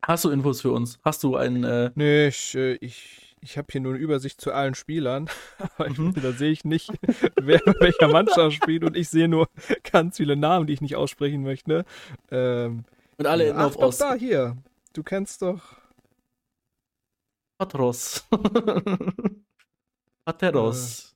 Hast 0.00 0.24
du 0.24 0.30
Infos 0.30 0.62
für 0.62 0.72
uns? 0.72 0.98
Hast 1.04 1.22
du 1.22 1.36
einen, 1.36 1.62
äh, 1.62 1.90
Nee, 1.94 2.28
ich, 2.28 2.54
äh, 2.54 2.74
ich, 2.76 3.31
ich 3.44 3.58
habe 3.58 3.66
hier 3.70 3.80
nur 3.80 3.92
eine 3.94 4.00
Übersicht 4.02 4.40
zu 4.40 4.52
allen 4.52 4.74
Spielern. 4.74 5.28
Aber 5.58 5.88
ich, 5.88 5.98
Mhm. 5.98 6.14
da 6.14 6.32
sehe 6.32 6.50
ich 6.52 6.64
nicht, 6.64 6.90
wer 7.40 7.58
bei 7.64 7.74
welcher 7.80 8.08
Mannschaft 8.08 8.54
spielt. 8.56 8.84
Und 8.84 8.96
ich 8.96 9.08
sehe 9.08 9.28
nur 9.28 9.48
ganz 9.92 10.16
viele 10.16 10.36
Namen, 10.36 10.66
die 10.66 10.72
ich 10.72 10.80
nicht 10.80 10.96
aussprechen 10.96 11.42
möchte. 11.42 11.84
Ähm, 12.30 12.84
und 13.18 13.26
alle 13.26 13.48
enden 13.48 13.60
auf 13.60 13.76
Ost? 13.76 14.00
da, 14.00 14.14
hier. 14.14 14.56
Du 14.94 15.02
kennst 15.02 15.42
doch. 15.42 15.60
Patros. 17.58 18.26
Pateros. 20.24 21.14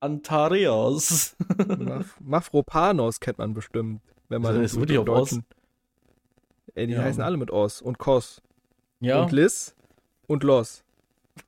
Antareos. 0.00 1.34
Maf 1.66 2.20
Mafropanos 2.20 3.20
kennt 3.20 3.38
man 3.38 3.54
bestimmt. 3.54 4.02
Wenn 4.28 4.42
man 4.42 4.54
Das 4.60 4.72
ist 4.72 4.78
wirklich 4.80 4.98
auf 4.98 5.04
Deutschen- 5.06 5.44
Ey, 6.74 6.86
die 6.88 6.94
Ja. 6.94 7.02
heißen 7.02 7.22
alle 7.22 7.36
mit 7.36 7.50
Os 7.50 7.80
und 7.80 7.98
Kos. 7.98 8.42
ja. 9.00 9.22
Und 9.22 9.32
Liz 9.32 9.74
und 10.26 10.42
Los. 10.42 10.82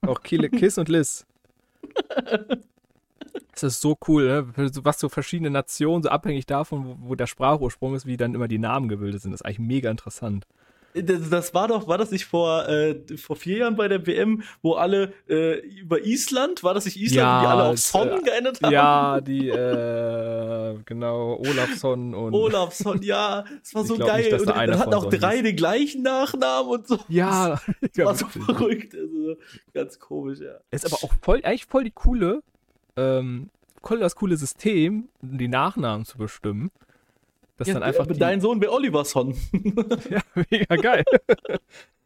Auch 0.03 0.23
Kiss 0.23 0.79
und 0.79 0.89
Liz. 0.89 1.27
Das 3.53 3.63
ist 3.63 3.81
so 3.81 3.97
cool, 4.07 4.27
ne? 4.27 4.71
Was 4.85 4.99
so 4.99 5.09
verschiedene 5.09 5.51
Nationen, 5.51 6.03
so 6.03 6.11
abhängig 6.11 6.47
davon, 6.47 6.87
wo, 6.87 7.11
wo 7.11 7.15
der 7.15 7.27
Sprachursprung 7.27 7.95
ist, 7.95 8.07
wie 8.07 8.17
dann 8.17 8.35
immer 8.35 8.49
die 8.49 8.59
Namen 8.59 8.89
gebildet 8.89 9.23
sind. 9.23 9.33
Das 9.33 9.41
ist 9.41 9.47
eigentlich 9.47 9.59
mega 9.61 9.91
interessant. 9.91 10.47
Das, 11.03 11.29
das 11.29 11.53
war 11.55 11.69
doch, 11.69 11.87
war 11.89 11.99
das 11.99 12.11
nicht 12.11 12.25
vor, 12.25 12.67
äh, 12.69 12.97
vor 13.19 13.37
vier 13.37 13.59
Jahren 13.59 13.77
bei 13.77 13.87
der 13.87 14.07
WM, 14.07 14.43
wo 14.63 14.75
alle 14.75 15.13
äh, 15.29 15.59
über 15.61 16.05
Island, 16.05 16.65
war 16.65 16.73
das 16.73 16.87
nicht 16.87 16.97
Island, 16.97 17.17
Ja, 17.17 17.41
die 17.43 17.47
alle 17.47 17.65
auf 17.65 17.79
Son 17.79 18.09
äh, 18.09 18.23
geändert 18.23 18.63
haben? 18.63 18.73
Ja, 18.73 19.21
die, 19.21 19.49
äh, 19.49 20.79
genau, 20.87 21.37
Olafsson 21.39 22.15
und. 22.15 22.33
Olafsson, 22.33 23.03
ja, 23.03 23.45
es 23.63 23.75
war 23.75 23.83
Ich 23.87 23.89
so 23.89 23.99
geil. 23.99 24.21
nicht, 24.21 24.33
dass 24.33 24.41
und 24.41 24.49
da 24.49 24.67
dann 24.67 24.79
hatten 24.79 24.95
auch 24.95 25.11
drei 25.11 25.43
den 25.43 25.55
gleichen 25.57 26.03
Nachnamen 26.03 26.71
und 26.71 26.89
so. 26.89 26.99
Ja, 27.09 27.61
Das 27.95 27.99
war 28.07 28.15
so 28.15 28.27
verrückt. 28.29 28.95
Also, 28.95 29.37
ganz 29.75 29.99
komisch, 29.99 30.41
ja. 30.41 30.55
Ist 30.71 30.87
aber 30.87 30.97
auch 31.05 31.13
voll, 31.23 31.41
eigentlich 31.45 31.67
voll 31.67 31.85
die 31.85 31.91
coole, 31.91 32.43
ähm, 32.97 33.51
voll 33.83 33.99
das 33.99 34.17
coole 34.17 34.37
System, 34.37 35.09
die 35.21 35.49
Nachnamen 35.49 36.07
zu 36.07 36.17
bestimmen. 36.19 36.71
Das 37.57 37.69
ja 37.69 37.75
dann 37.75 37.83
einfach 37.83 38.07
die, 38.07 38.19
dein 38.19 38.41
Sohn 38.41 38.61
wäre 38.61 38.73
Oliverson. 38.73 39.35
ja, 40.11 40.21
mega 40.51 40.77
geil. 40.77 41.05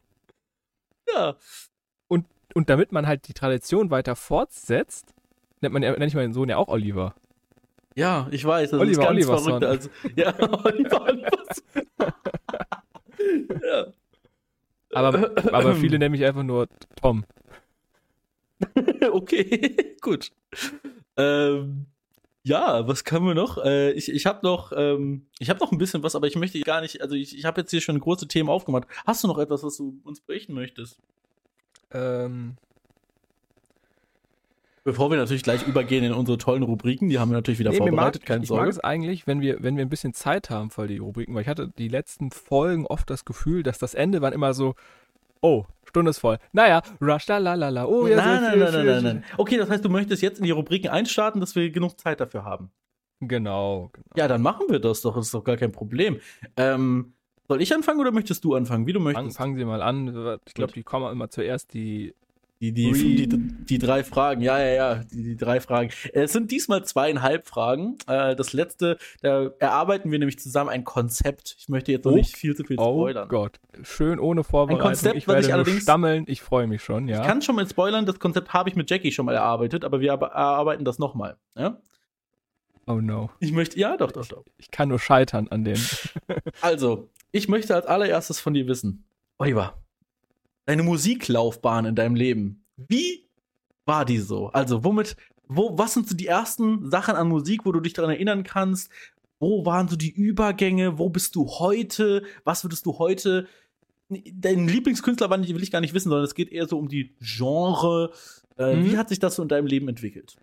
ja. 1.13 1.35
Und 2.53 2.69
damit 2.69 2.91
man 2.91 3.07
halt 3.07 3.27
die 3.27 3.33
Tradition 3.33 3.91
weiter 3.91 4.15
fortsetzt, 4.15 5.13
nennt 5.61 5.73
man 5.73 5.83
ja, 5.83 5.91
nenn 5.91 6.07
ich 6.07 6.15
meinen 6.15 6.33
Sohn 6.33 6.49
ja 6.49 6.57
auch 6.57 6.67
Oliver. 6.67 7.15
Ja, 7.95 8.27
ich 8.31 8.45
weiß, 8.45 8.71
das 8.71 8.79
Oliver 8.79 8.91
ist 8.91 9.07
ganz 9.07 9.09
Oliverson. 9.09 9.61
verrückt. 9.61 9.65
Also, 9.65 9.89
ja, 10.15 10.33
Oliver 10.65 11.01
Oliverson. 11.01 11.63
ja. 13.63 13.87
Aber, 14.93 15.31
aber 15.53 15.75
viele 15.75 15.99
nennen 15.99 16.11
mich 16.11 16.25
einfach 16.25 16.43
nur 16.43 16.67
Tom. 17.01 17.23
okay, 19.11 19.95
gut. 20.01 20.31
Ähm, 21.15 21.85
ja, 22.43 22.87
was 22.87 23.03
können 23.03 23.25
wir 23.25 23.35
noch? 23.35 23.57
Äh, 23.63 23.91
ich 23.91 24.11
ich 24.11 24.25
habe 24.25 24.39
noch, 24.43 24.71
ähm, 24.75 25.27
ich 25.39 25.49
habe 25.49 25.59
noch 25.59 25.71
ein 25.71 25.77
bisschen 25.77 26.03
was, 26.03 26.15
aber 26.15 26.27
ich 26.27 26.35
möchte 26.35 26.59
gar 26.61 26.81
nicht. 26.81 27.01
Also 27.01 27.15
ich, 27.15 27.37
ich 27.37 27.45
habe 27.45 27.61
jetzt 27.61 27.71
hier 27.71 27.81
schon 27.81 27.99
große 27.99 28.27
Themen 28.27 28.49
aufgemacht. 28.49 28.87
Hast 29.05 29.23
du 29.23 29.27
noch 29.27 29.37
etwas, 29.37 29.63
was 29.63 29.77
du 29.77 29.99
uns 30.03 30.21
berichten 30.21 30.53
möchtest? 30.53 30.99
Ähm, 31.91 32.57
Bevor 34.83 35.11
wir 35.11 35.17
natürlich 35.17 35.43
gleich 35.43 35.67
übergehen 35.67 36.03
in 36.03 36.11
unsere 36.11 36.39
tollen 36.39 36.63
Rubriken, 36.63 37.07
die 37.09 37.19
haben 37.19 37.29
wir 37.29 37.35
natürlich 37.35 37.59
wieder 37.59 37.69
nee, 37.69 37.77
mag, 37.77 37.89
vorbereitet, 37.89 38.25
keine 38.25 38.43
ich 38.43 38.49
mag 38.49 38.57
Sorge. 38.57 38.69
es 38.71 38.79
eigentlich, 38.79 39.27
wenn 39.27 39.39
wir, 39.39 39.61
wenn 39.61 39.77
wir 39.77 39.85
ein 39.85 39.89
bisschen 39.89 40.15
Zeit 40.15 40.49
haben 40.49 40.71
für 40.71 40.87
die 40.87 40.97
Rubriken, 40.97 41.35
weil 41.35 41.43
ich 41.43 41.47
hatte 41.47 41.71
die 41.77 41.87
letzten 41.87 42.31
Folgen 42.31 42.87
oft 42.87 43.07
das 43.11 43.23
Gefühl, 43.23 43.61
dass 43.61 43.77
das 43.77 43.93
Ende 43.93 44.21
war 44.21 44.33
immer 44.33 44.55
so, 44.55 44.73
oh, 45.41 45.65
Stunde 45.85 46.11
ist 46.11 46.19
voll. 46.19 46.37
Naja, 46.53 46.81
rush, 47.01 47.27
la 47.27 47.37
la 47.37 47.55
la 47.55 47.69
la, 47.69 47.85
oh, 47.85 48.07
ja, 48.07 48.15
nein, 48.15 48.25
so 48.25 48.41
nein, 48.41 48.51
viel, 48.51 48.63
nein, 48.63 48.71
nein, 48.71 48.81
viel, 48.83 48.93
nein, 48.93 49.03
nein. 49.03 49.23
Okay, 49.37 49.57
das 49.57 49.69
heißt, 49.69 49.83
du 49.83 49.89
möchtest 49.89 50.21
jetzt 50.21 50.39
in 50.39 50.45
die 50.45 50.51
Rubriken 50.51 50.89
einstarten, 50.89 51.41
dass 51.41 51.55
wir 51.55 51.69
genug 51.69 51.99
Zeit 51.99 52.19
dafür 52.19 52.45
haben. 52.45 52.71
Genau, 53.19 53.89
genau. 53.93 54.07
Ja, 54.15 54.27
dann 54.27 54.41
machen 54.41 54.67
wir 54.69 54.79
das 54.79 55.01
doch, 55.01 55.15
das 55.15 55.27
ist 55.27 55.33
doch 55.33 55.43
gar 55.43 55.57
kein 55.57 55.71
Problem. 55.71 56.19
Ähm, 56.57 57.13
soll 57.47 57.61
ich 57.61 57.73
anfangen 57.73 57.99
oder 57.99 58.11
möchtest 58.11 58.43
du 58.45 58.55
anfangen, 58.55 58.87
wie 58.87 58.93
du 58.93 58.99
möchtest? 58.99 59.37
fangen 59.37 59.57
Sie 59.57 59.65
mal 59.65 59.81
an. 59.81 60.39
Ich 60.45 60.53
glaube, 60.53 60.71
die 60.71 60.83
kommen 60.83 61.11
immer 61.11 61.29
zuerst 61.29 61.73
die. 61.73 62.15
Die, 62.61 62.71
die, 62.73 62.91
die, 63.27 63.27
die 63.27 63.77
drei 63.79 64.03
Fragen, 64.03 64.41
ja, 64.41 64.59
ja, 64.59 64.69
ja, 64.69 64.95
die, 65.11 65.23
die 65.23 65.35
drei 65.35 65.59
Fragen. 65.59 65.89
Es 66.13 66.31
sind 66.31 66.51
diesmal 66.51 66.85
zweieinhalb 66.85 67.47
Fragen. 67.47 67.97
Äh, 68.05 68.35
das 68.35 68.53
letzte, 68.53 68.99
da 69.23 69.49
erarbeiten 69.57 70.11
wir 70.11 70.19
nämlich 70.19 70.37
zusammen 70.37 70.69
ein 70.69 70.83
Konzept. 70.83 71.55
Ich 71.57 71.69
möchte 71.69 71.91
jetzt 71.91 72.05
noch 72.05 72.11
Oh. 72.11 72.15
nicht 72.15 72.37
viel 72.37 72.55
zu 72.55 72.63
viel 72.63 72.77
Oh 72.79 72.99
spoilern. 73.01 73.27
Gott, 73.29 73.59
schön 73.81 74.19
ohne 74.19 74.43
Vorbereitung. 74.43 74.87
Konzept, 74.89 75.15
ich 75.15 75.27
werde 75.27 75.41
ich 75.41 75.51
allerdings- 75.51 75.81
stammeln. 75.81 76.25
Ich 76.27 76.41
freue 76.43 76.67
mich 76.67 76.83
schon, 76.83 77.07
ja. 77.07 77.21
Ich 77.21 77.27
kann 77.27 77.41
schon 77.41 77.55
mal 77.55 77.67
spoilern, 77.67 78.05
das 78.05 78.19
Konzept 78.19 78.53
habe 78.53 78.69
ich 78.69 78.75
mit 78.75 78.87
Jackie 78.91 79.11
schon 79.11 79.25
mal 79.25 79.33
erarbeitet, 79.33 79.83
aber 79.83 79.99
wir 79.99 80.11
erarbeiten 80.11 80.85
das 80.85 80.99
nochmal. 80.99 81.37
Ja? 81.57 81.81
oh 82.85 83.01
no. 83.01 83.31
Ich 83.39 83.53
möchte, 83.53 83.79
ja, 83.79 83.97
doch, 83.97 84.11
doch, 84.11 84.27
doch. 84.27 84.43
Ich 84.57 84.69
kann 84.69 84.89
nur 84.89 84.99
scheitern 84.99 85.47
an 85.47 85.63
dem. 85.63 85.79
Also, 86.61 87.09
ich 87.31 87.47
möchte 87.47 87.73
als 87.73 87.87
allererstes 87.87 88.39
von 88.39 88.53
dir 88.53 88.67
wissen, 88.67 89.05
Oliver, 89.39 89.81
deine 90.71 90.83
Musiklaufbahn 90.83 91.85
in 91.85 91.95
deinem 91.95 92.15
Leben, 92.15 92.63
wie 92.77 93.27
war 93.85 94.05
die 94.05 94.19
so? 94.19 94.47
Also, 94.47 94.83
womit, 94.85 95.17
wo, 95.47 95.77
was 95.77 95.93
sind 95.93 96.07
so 96.07 96.15
die 96.15 96.27
ersten 96.27 96.89
Sachen 96.89 97.15
an 97.15 97.27
Musik, 97.27 97.65
wo 97.65 97.73
du 97.73 97.81
dich 97.81 97.93
daran 97.93 98.11
erinnern 98.11 98.43
kannst? 98.43 98.89
Wo 99.39 99.65
waren 99.65 99.89
so 99.89 99.95
die 99.97 100.11
Übergänge? 100.11 100.97
Wo 100.97 101.09
bist 101.09 101.35
du 101.35 101.47
heute? 101.47 102.23
Was 102.45 102.63
würdest 102.63 102.85
du 102.85 102.99
heute? 102.99 103.47
Dein 104.07 104.67
Lieblingskünstler 104.67 105.29
war 105.29 105.37
nicht, 105.37 105.53
will 105.53 105.63
ich 105.63 105.71
gar 105.71 105.81
nicht 105.81 105.93
wissen, 105.93 106.09
sondern 106.09 106.25
es 106.25 106.35
geht 106.35 106.51
eher 106.51 106.67
so 106.67 106.77
um 106.77 106.87
die 106.87 107.15
Genre. 107.19 108.11
Äh, 108.57 108.75
Mhm. 108.75 108.85
Wie 108.85 108.97
hat 108.97 109.09
sich 109.09 109.19
das 109.19 109.35
so 109.35 109.41
in 109.43 109.49
deinem 109.49 109.67
Leben 109.67 109.87
entwickelt? 109.89 110.35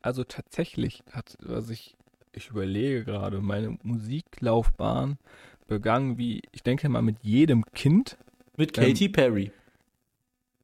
Also 0.00 0.24
tatsächlich 0.24 1.02
hat, 1.12 1.36
was 1.40 1.70
ich, 1.70 1.94
ich 2.32 2.48
überlege 2.50 3.04
gerade, 3.04 3.40
meine 3.40 3.78
Musiklaufbahn 3.82 5.18
begangen 5.68 6.18
wie, 6.18 6.42
ich 6.52 6.62
denke 6.62 6.88
mal, 6.88 7.02
mit 7.02 7.18
jedem 7.22 7.64
Kind. 7.74 8.16
Mit 8.62 8.78
Ähm, 8.78 8.84
Katy 8.84 9.08
Perry. 9.08 9.50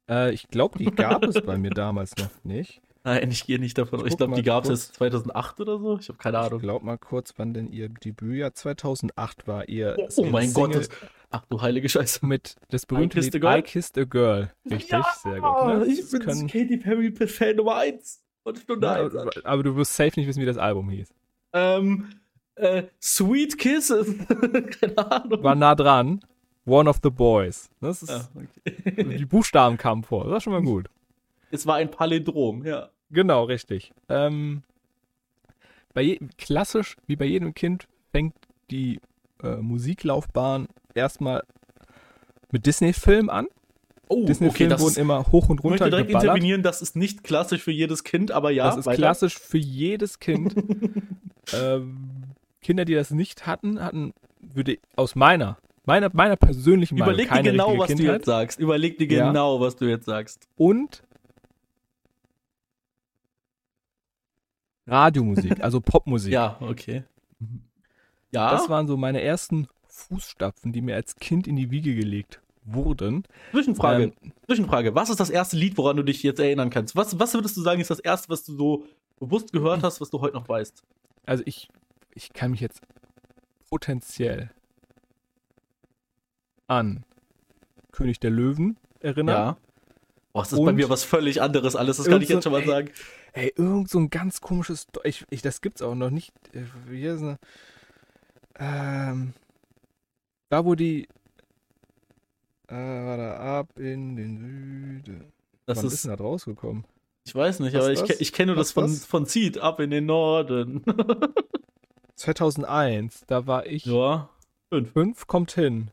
Äh, 0.09 0.33
ich 0.33 0.47
glaube, 0.47 0.77
die 0.79 0.85
gab 0.85 1.23
es 1.23 1.41
bei 1.41 1.57
mir 1.57 1.71
damals 1.71 2.15
noch 2.17 2.29
nicht. 2.43 2.81
Nein, 3.03 3.29
ich 3.31 3.45
gehe 3.45 3.59
nicht 3.59 3.77
davon. 3.77 3.99
Ich 4.01 4.05
Ich 4.07 4.11
guck 4.11 4.17
glaube, 4.19 4.35
die 4.35 4.43
gab 4.43 4.63
es 4.65 4.69
erst 4.69 4.95
2008 4.95 5.59
oder 5.61 5.79
so. 5.79 5.97
Ich 5.99 6.09
habe 6.09 6.17
keine 6.17 6.37
Ich 6.39 6.43
Ahnung. 6.45 6.59
glaube 6.59 6.85
mal 6.85 6.97
kurz, 6.97 7.33
wann 7.37 7.53
denn 7.53 7.71
ihr 7.71 7.89
Debütjahr 7.89 8.53
2008 8.53 9.43
Oh, 9.43 9.47
war. 9.47 9.69
Ihr 9.69 9.95
oh 10.17 10.25
mein 10.25 10.53
Gott. 10.53 10.75
Das, 10.75 10.89
ach 11.29 11.45
du 11.49 11.61
heilige 11.61 11.87
Scheiße. 11.89 12.25
mit 12.25 12.55
das 12.69 12.85
berühmte 12.85 13.19
I 13.19 13.21
Kissed 13.21 13.33
Lied 13.35 13.45
a 13.45 13.49
Girl? 13.49 13.59
I 13.59 13.61
Kissed 13.63 13.97
a 13.97 14.03
Girl. 14.03 14.49
Richtig, 14.69 15.03
sehr 15.23 15.39
gut. 15.39 15.67
Ne? 15.67 15.85
ich 15.87 16.01
Das 16.01 16.11
bin 16.11 16.21
können- 16.21 16.47
Katy 16.47 16.77
Perry 16.77 17.11
Fan 17.27 17.55
Nummer 17.55 17.75
1. 17.77 18.21
Von 18.43 18.55
Stunde 18.55 18.87
Ja, 18.87 18.93
1. 19.05 19.15
aber, 19.15 19.31
aber 19.43 19.63
du 19.63 19.75
wirst 19.75 19.95
safe 19.95 20.17
nicht 20.19 20.27
wissen, 20.27 20.41
wie 20.41 20.45
das 20.45 20.57
Album 20.57 20.89
hieß. 20.89 21.13
Ähm, 21.53 22.09
äh, 22.55 22.83
Sweet 23.01 23.57
Kisses. 23.57 24.13
keine 24.81 24.97
Ahnung. 24.97 25.43
War 25.43 25.55
nah 25.55 25.75
dran. 25.75 26.19
One 26.69 26.89
of 26.89 26.99
the 27.03 27.09
Boys. 27.09 27.69
Das 27.81 28.03
ist, 28.03 28.11
Ah, 28.11 28.29
okay. 28.35 29.17
Die 29.17 29.25
Buchstaben 29.25 29.77
kamen 29.77 30.03
vor. 30.03 30.23
Das 30.23 30.31
war 30.31 30.41
schon 30.41 30.53
mal 30.53 30.61
gut. 30.61 30.89
Es 31.51 31.65
war 31.65 31.75
ein 31.75 31.89
Palindrom, 31.91 32.65
ja. 32.65 32.89
Genau, 33.11 33.43
richtig. 33.45 33.91
Ähm, 34.07 34.63
bei 35.93 36.01
je, 36.03 36.19
klassisch, 36.37 36.95
wie 37.07 37.15
bei 37.15 37.25
jedem 37.25 37.53
Kind, 37.53 37.87
fängt 38.11 38.35
die 38.69 38.99
äh, 39.43 39.55
Musiklaufbahn 39.55 40.67
erstmal 40.93 41.43
mit 42.51 42.65
Disney-Filmen 42.65 43.29
an. 43.29 43.47
Oh, 44.07 44.25
Disney-Filme 44.25 44.69
das 44.71 44.81
wurden 44.81 44.91
ist, 44.91 44.97
immer 44.97 45.25
hoch 45.31 45.49
und 45.49 45.59
ich 45.59 45.63
möchte 45.63 45.83
runter 45.85 45.89
direkt 45.89 46.07
geballert. 46.07 46.23
intervenieren, 46.25 46.63
das 46.63 46.81
ist 46.81 46.95
nicht 46.95 47.23
klassisch 47.23 47.61
für 47.61 47.71
jedes 47.71 48.03
Kind, 48.03 48.31
aber 48.31 48.51
ja, 48.51 48.65
das 48.65 48.77
ist 48.77 48.85
weiter. 48.85 48.97
klassisch 48.97 49.37
für 49.37 49.57
jedes 49.57 50.19
Kind. 50.19 50.55
ähm, 51.53 52.09
Kinder, 52.61 52.85
die 52.85 52.95
das 52.95 53.11
nicht 53.11 53.45
hatten, 53.47 53.81
hatten, 53.81 54.13
würde 54.39 54.77
aus 54.95 55.15
meiner, 55.15 55.57
meiner, 55.89 56.09
meiner 56.13 56.35
persönlichen 56.35 56.99
Meinung 56.99 57.15
Überleg 57.15 57.31
dir 57.31 57.51
genau, 57.51 57.77
was 57.79 57.87
du 57.89 57.95
Kindheit. 57.95 58.15
jetzt 58.17 58.25
sagst. 58.27 58.59
Überleg 58.59 58.97
dir 58.99 59.07
Ja. 59.07 59.27
genau, 59.27 59.59
was 59.59 59.75
du 59.75 59.85
jetzt 59.85 60.05
sagst. 60.05 60.47
Und 60.55 61.01
Radiomusik, 64.87 65.61
also 65.61 65.81
Popmusik. 65.81 66.31
Ja, 66.33 66.57
okay. 66.61 67.03
Ja, 68.31 68.51
Das 68.51 68.69
waren 68.69 68.87
so 68.87 68.97
meine 68.97 69.21
ersten 69.21 69.67
Fußstapfen, 69.87 70.71
die 70.71 70.81
mir 70.81 70.95
als 70.95 71.15
Kind 71.15 71.47
in 71.47 71.55
die 71.55 71.71
Wiege 71.71 71.95
gelegt 71.95 72.39
wurden. 72.63 73.23
Zwischenfrage. 73.51 74.03
Ähm, 74.03 74.13
Zwischenfrage. 74.45 74.93
Was 74.93 75.09
ist 75.09 75.19
das 75.19 75.29
erste 75.31 75.57
Lied, 75.57 75.75
woran 75.77 75.97
du 75.97 76.03
dich 76.03 76.21
jetzt 76.21 76.39
erinnern 76.39 76.69
kannst? 76.69 76.95
Was, 76.95 77.19
was 77.19 77.33
würdest 77.33 77.57
du 77.57 77.61
sagen, 77.61 77.81
ist 77.81 77.89
das 77.89 77.99
erste, 77.99 78.29
was 78.29 78.43
du 78.43 78.55
so 78.55 78.85
bewusst 79.19 79.51
gehört 79.51 79.81
hast, 79.83 79.99
was 80.01 80.11
du 80.11 80.21
heute 80.21 80.35
noch 80.35 80.47
weißt? 80.47 80.83
Also 81.25 81.43
ich, 81.47 81.69
ich 82.13 82.31
kann 82.33 82.51
mich 82.51 82.59
jetzt 82.59 82.81
potenziell 83.69 84.51
an 86.69 87.03
König 87.91 88.19
der 88.19 88.31
Löwen 88.31 88.77
erinnern. 88.99 89.55
Boah, 90.31 90.43
es 90.43 90.51
ist 90.53 90.59
bei 90.59 90.63
Und 90.69 90.75
mir 90.75 90.89
was 90.89 91.03
völlig 91.03 91.41
anderes 91.41 91.75
alles, 91.75 91.97
das 91.97 92.05
kann 92.07 92.21
ich 92.21 92.29
jetzt 92.29 92.43
schon 92.43 92.51
mal 92.53 92.63
so- 92.63 92.71
sagen. 92.71 92.89
Ey, 93.33 93.53
irgend 93.55 93.89
so 93.89 93.99
ein 93.99 94.09
ganz 94.09 94.41
komisches, 94.41 94.87
ich, 95.03 95.25
ich, 95.29 95.41
das 95.41 95.61
gibt's 95.61 95.81
auch 95.81 95.95
noch 95.95 96.09
nicht. 96.09 96.31
äh, 96.53 96.63
Wie 96.87 97.07
heißt 97.09 97.21
es? 97.23 97.37
Ähm, 98.59 99.33
da 100.49 100.65
wo 100.65 100.75
die, 100.75 101.07
äh, 102.67 102.73
warte, 102.75 103.37
ab 103.39 103.77
in 103.77 104.15
den 104.15 104.37
Süden. 105.03 105.31
Das 105.65 105.77
Wann 105.79 105.85
ist 105.87 105.93
ist, 105.93 106.05
denn 106.05 106.11
das 106.11 106.19
rausgekommen? 106.21 106.85
ich 107.23 107.35
weiß 107.35 107.59
nicht, 107.59 107.73
Was, 107.75 107.83
aber 107.83 107.93
ich, 107.93 108.01
was? 108.01 108.19
ich 108.21 108.33
kenne 108.33 108.47
nur 108.53 108.55
das 108.55 108.69
Was, 108.75 108.83
von, 108.83 108.83
was? 108.91 109.05
von 109.05 109.25
Seed, 109.25 109.59
ab 109.59 109.79
in 109.79 109.91
den 109.91 110.05
Norden. 110.07 110.83
2001, 112.15 113.23
da 113.27 113.47
war 113.47 113.65
ich 113.65 113.85
ja. 113.85 114.29
Fünf. 114.71 114.91
fünf, 114.91 115.27
kommt 115.27 115.51
hin. 115.51 115.91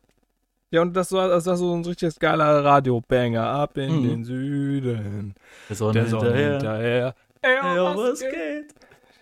Ja, 0.71 0.83
und 0.83 0.95
das 0.97 1.13
war, 1.13 1.29
das 1.29 1.47
war 1.47 1.57
so 1.57 1.75
ein 1.75 1.85
richtig 1.85 2.19
geiler 2.19 2.65
Radio-Banger. 2.65 3.43
Ab 3.45 3.77
in 3.79 4.01
Mhm. 4.03 4.09
den 4.09 4.25
Süden. 4.25 5.35
Der 5.69 5.77
Sonne 5.77 5.93
Der 5.95 6.07
Sonne 6.07 6.35
hinterher. 6.35 7.15
Ey, 7.43 7.55
Ja, 7.55 7.97
was 7.97 8.21
geht? 8.21 8.75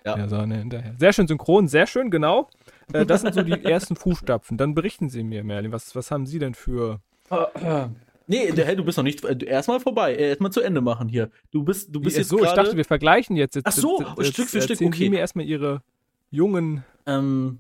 Ja. 0.06 0.16
Der 0.16 0.28
Sonne 0.28 0.56
hinterher. 0.58 0.94
Sehr 0.98 1.12
schön 1.12 1.26
synchron, 1.28 1.68
sehr 1.68 1.86
schön, 1.86 2.10
genau. 2.10 2.48
Äh, 2.92 3.04
das 3.06 3.22
sind 3.22 3.34
so 3.34 3.42
die 3.42 3.52
ersten 3.64 3.96
Fußstapfen. 3.96 4.56
Dann 4.58 4.74
berichten 4.74 5.08
Sie 5.10 5.22
mir, 5.22 5.44
Merlin, 5.44 5.72
was, 5.72 5.94
was 5.94 6.10
haben 6.10 6.26
Sie 6.26 6.38
denn 6.38 6.54
für. 6.54 7.00
Nee, 8.26 8.52
der, 8.52 8.64
hey, 8.64 8.74
du 8.74 8.82
bist 8.86 8.96
noch 8.96 9.04
nicht. 9.04 9.22
äh, 9.22 9.36
Erstmal 9.44 9.80
vorbei. 9.80 10.14
äh, 10.14 10.28
Erstmal 10.30 10.50
zu 10.50 10.62
Ende 10.62 10.80
machen 10.80 11.08
hier. 11.08 11.28
Du 11.50 11.62
bist, 11.62 11.94
du 11.94 12.00
bist 12.00 12.16
Wie- 12.16 12.20
jetzt 12.20 12.30
so, 12.30 12.38
ich 12.38 12.44
gerade. 12.44 12.62
dachte, 12.62 12.74
wir 12.78 12.86
vergleichen 12.86 13.36
jetzt. 13.36 13.54
jetzt 13.54 13.66
Ach 13.66 13.72
so, 13.72 14.00
jetzt, 14.00 14.16
jetzt, 14.18 14.32
Stück 14.32 14.48
für 14.48 14.62
Stück, 14.62 14.80
okay. 14.80 14.96
Sie 14.96 15.10
mir 15.10 15.18
erstmal 15.18 15.44
Ihre 15.44 15.82
jungen. 16.30 16.84
Ähm, 17.04 17.58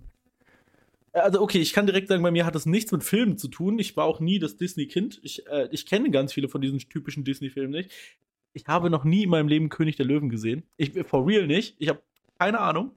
also 1.14 1.40
okay, 1.40 1.58
ich 1.58 1.72
kann 1.72 1.86
direkt 1.86 2.08
sagen, 2.08 2.22
bei 2.22 2.30
mir 2.30 2.44
hat 2.44 2.54
das 2.54 2.66
nichts 2.66 2.92
mit 2.92 3.04
Filmen 3.04 3.38
zu 3.38 3.48
tun. 3.48 3.78
Ich 3.78 3.96
war 3.96 4.04
auch 4.04 4.20
nie 4.20 4.38
das 4.38 4.56
Disney-Kind. 4.56 5.20
Ich, 5.22 5.46
äh, 5.46 5.68
ich 5.70 5.86
kenne 5.86 6.10
ganz 6.10 6.32
viele 6.32 6.48
von 6.48 6.60
diesen 6.60 6.78
typischen 6.78 7.24
Disney-Filmen 7.24 7.70
nicht. 7.70 7.90
Ich 8.52 8.66
habe 8.66 8.90
noch 8.90 9.04
nie 9.04 9.24
in 9.24 9.30
meinem 9.30 9.48
Leben 9.48 9.68
König 9.68 9.96
der 9.96 10.06
Löwen 10.06 10.28
gesehen. 10.28 10.64
Ich 10.76 10.92
for 11.06 11.26
real 11.26 11.46
nicht. 11.46 11.76
Ich 11.78 11.88
habe 11.88 12.00
keine 12.38 12.60
Ahnung. 12.60 12.92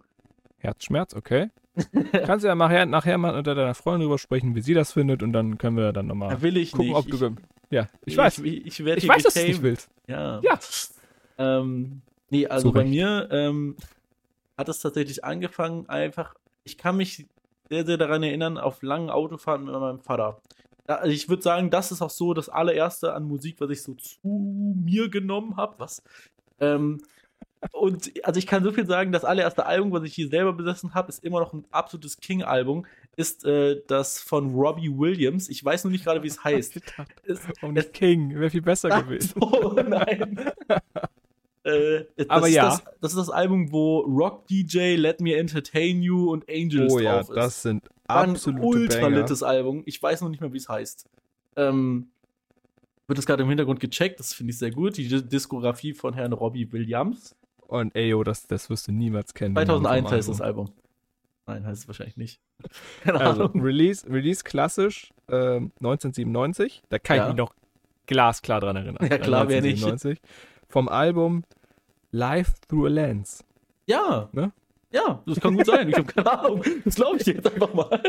Herzschmerz, 0.57 1.15
okay. 1.15 1.49
Kannst 2.11 2.43
du 2.43 2.47
ja 2.47 2.55
nachher, 2.55 2.85
nachher 2.85 3.17
mal 3.17 3.35
unter 3.35 3.53
deiner 3.53 3.75
Freundin 3.75 4.01
drüber 4.07 4.17
sprechen, 4.17 4.55
wie 4.55 4.61
sie 4.61 4.73
das 4.73 4.93
findet, 4.93 5.21
und 5.21 5.31
dann 5.33 5.57
können 5.59 5.77
wir 5.77 5.93
dann 5.93 6.07
nochmal 6.07 6.29
Da 6.29 6.41
will 6.41 6.57
ich 6.57 6.71
gucken, 6.71 6.87
nicht. 6.87 6.95
ob 6.97 7.07
du. 7.07 7.17
ich, 7.17 7.31
ja, 7.69 7.87
ich 8.05 8.17
weiß. 8.17 8.39
Ich, 8.39 8.65
ich, 8.65 8.85
werd 8.85 8.97
Ich 8.97 9.07
weiß, 9.07 9.23
dass 9.23 9.33
du 9.35 9.39
es 9.39 9.45
getamed. 9.45 9.49
nicht 9.49 9.61
willst. 9.63 9.89
Ja. 10.07 10.41
Ja. 10.43 10.59
Ähm, 11.37 12.01
nee, 12.31 12.47
also 12.47 12.69
Zu 12.69 12.73
bei 12.73 12.83
mir 12.83 13.27
ähm, 13.31 13.75
hat 14.57 14.69
es 14.69 14.79
tatsächlich 14.79 15.23
angefangen, 15.23 15.87
einfach, 15.87 16.33
ich 16.63 16.77
kann 16.79 16.97
mich 16.97 17.27
sehr, 17.69 17.85
sehr 17.85 17.97
daran 17.97 18.23
erinnern, 18.23 18.57
auf 18.57 18.81
langen 18.81 19.09
Autofahrten 19.09 19.65
mit 19.65 19.75
meinem 19.75 19.99
Vater. 19.99 20.41
Also 20.85 21.11
ich 21.11 21.27
würde 21.27 21.43
sagen, 21.43 21.69
das 21.69 21.91
ist 21.91 22.01
auch 22.01 22.09
so 22.09 22.33
das 22.33 22.47
allererste 22.49 23.13
an 23.13 23.25
Musik, 23.25 23.59
was 23.59 23.69
ich 23.69 23.83
so 23.83 23.93
zu 23.95 24.17
mir 24.23 25.09
genommen 25.09 25.57
habe. 25.57 25.75
Was? 25.79 26.01
Ähm, 26.59 27.01
und 27.71 28.11
also 28.23 28.37
ich 28.37 28.47
kann 28.47 28.63
so 28.63 28.71
viel 28.71 28.85
sagen, 28.85 29.11
das 29.11 29.25
allererste 29.25 29.65
Album, 29.65 29.91
was 29.91 30.03
ich 30.03 30.13
hier 30.13 30.29
selber 30.29 30.53
besessen 30.53 30.93
habe, 30.93 31.09
ist 31.09 31.23
immer 31.23 31.39
noch 31.39 31.53
ein 31.53 31.65
absolutes 31.71 32.17
King-Album, 32.17 32.85
ist 33.15 33.45
äh, 33.45 33.81
das 33.87 34.21
von 34.21 34.53
Robbie 34.53 34.95
Williams. 34.95 35.49
Ich 35.49 35.63
weiß 35.63 35.83
nur 35.83 35.91
nicht 35.91 36.05
gerade, 36.05 36.23
wie 36.23 36.27
es 36.27 36.43
heißt. 36.43 36.79
Es, 37.23 37.41
Und 37.61 37.73
nicht 37.73 37.93
King, 37.93 38.35
wäre 38.35 38.49
viel 38.49 38.61
besser 38.61 38.89
Ach 38.91 39.03
gewesen. 39.03 39.33
so, 39.39 39.73
nein. 39.73 40.39
äh, 41.67 42.05
das 42.15 42.29
Aber 42.29 42.47
ist 42.47 42.53
ja. 42.55 42.65
Das, 42.69 42.83
das 43.01 43.11
ist 43.13 43.17
das 43.17 43.29
Album, 43.29 43.71
wo 43.71 43.99
Rock 43.99 44.47
DJ, 44.47 44.95
Let 44.95 45.21
Me 45.21 45.35
Entertain 45.35 46.01
You 46.01 46.31
und 46.31 46.49
Angels 46.49 46.91
Oh 46.93 46.99
ja, 46.99 47.17
drauf 47.17 47.29
ist. 47.29 47.35
das 47.35 47.61
sind 47.61 47.87
War 48.07 48.23
ein 48.23 48.31
absolute 48.31 48.65
ultra 48.65 49.01
Banger. 49.01 49.17
littes 49.17 49.43
Album. 49.43 49.83
Ich 49.85 50.01
weiß 50.01 50.21
noch 50.21 50.29
nicht 50.29 50.41
mehr, 50.41 50.53
wie 50.53 50.57
es 50.57 50.69
heißt. 50.69 51.05
Ähm, 51.55 52.07
wird 53.07 53.17
das 53.17 53.25
gerade 53.25 53.43
im 53.43 53.49
Hintergrund 53.49 53.79
gecheckt, 53.79 54.19
das 54.19 54.33
finde 54.33 54.51
ich 54.51 54.57
sehr 54.59 54.71
gut. 54.71 54.97
Die 54.97 55.07
Di- 55.07 55.23
Diskografie 55.27 55.93
von 55.93 56.13
Herrn 56.13 56.33
Robbie 56.33 56.71
Williams. 56.71 57.35
Und 57.67 57.95
ey, 57.95 58.09
yo, 58.09 58.23
das, 58.23 58.47
das 58.47 58.69
wirst 58.69 58.87
du 58.87 58.91
niemals 58.91 59.33
kennen. 59.33 59.55
2001 59.55 60.03
vom 60.07 60.11
heißt 60.17 60.29
das 60.29 60.41
Album. 60.41 60.71
Nein, 61.45 61.65
heißt 61.65 61.83
es 61.83 61.87
wahrscheinlich 61.87 62.17
nicht. 62.17 62.41
Keine 63.03 63.19
Also, 63.21 63.45
Ahnung. 63.45 63.61
Release, 63.61 64.05
Release 64.09 64.43
klassisch 64.43 65.13
ähm, 65.29 65.71
1997. 65.79 66.83
Da 66.89 66.99
kann 66.99 67.17
Ja. 67.17 67.23
ich 67.23 67.27
mich 67.29 67.37
noch 67.37 67.53
glasklar 68.05 68.59
dran 68.61 68.75
erinnern. 68.75 69.07
Ja, 69.09 69.17
klar, 69.17 69.47
wer 69.49 69.61
nicht. 69.61 69.83
1997. 69.83 70.19
Vom 70.69 70.89
Album 70.89 71.43
Live 72.11 72.59
Through 72.67 72.85
a 72.85 72.89
Lens. 72.89 73.43
Ja. 73.85 74.29
Ne? 74.31 74.51
Ja, 74.91 75.21
das 75.25 75.39
kann 75.39 75.55
gut 75.55 75.65
sein. 75.65 75.89
Ich 75.89 75.95
habe 75.95 76.05
keine 76.05 76.39
Ahnung. 76.39 76.63
Das 76.85 76.95
glaube 76.95 77.17
ich 77.17 77.23
dir 77.23 77.35
jetzt 77.35 77.51
einfach 77.51 77.73
mal. 77.73 78.01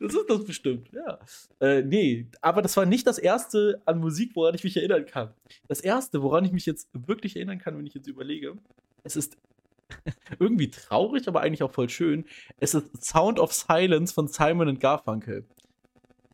Das 0.00 0.14
ist 0.14 0.28
das 0.28 0.44
bestimmt, 0.44 0.88
ja. 0.92 1.18
Äh, 1.60 1.82
nee, 1.82 2.26
aber 2.40 2.62
das 2.62 2.76
war 2.76 2.84
nicht 2.84 3.06
das 3.06 3.18
erste 3.18 3.80
an 3.86 4.00
Musik, 4.00 4.32
woran 4.34 4.54
ich 4.54 4.64
mich 4.64 4.76
erinnern 4.76 5.06
kann. 5.06 5.30
Das 5.68 5.80
erste, 5.80 6.22
woran 6.22 6.44
ich 6.44 6.52
mich 6.52 6.66
jetzt 6.66 6.88
wirklich 6.92 7.36
erinnern 7.36 7.58
kann, 7.58 7.76
wenn 7.78 7.86
ich 7.86 7.94
jetzt 7.94 8.06
überlege, 8.06 8.56
es 9.02 9.16
ist 9.16 9.38
irgendwie 10.38 10.70
traurig, 10.70 11.26
aber 11.26 11.40
eigentlich 11.40 11.62
auch 11.62 11.72
voll 11.72 11.88
schön. 11.88 12.24
Es 12.58 12.74
ist 12.74 13.04
Sound 13.04 13.38
of 13.38 13.52
Silence 13.52 14.12
von 14.12 14.28
Simon 14.28 14.68
and 14.68 14.80
Garfunkel. 14.80 15.44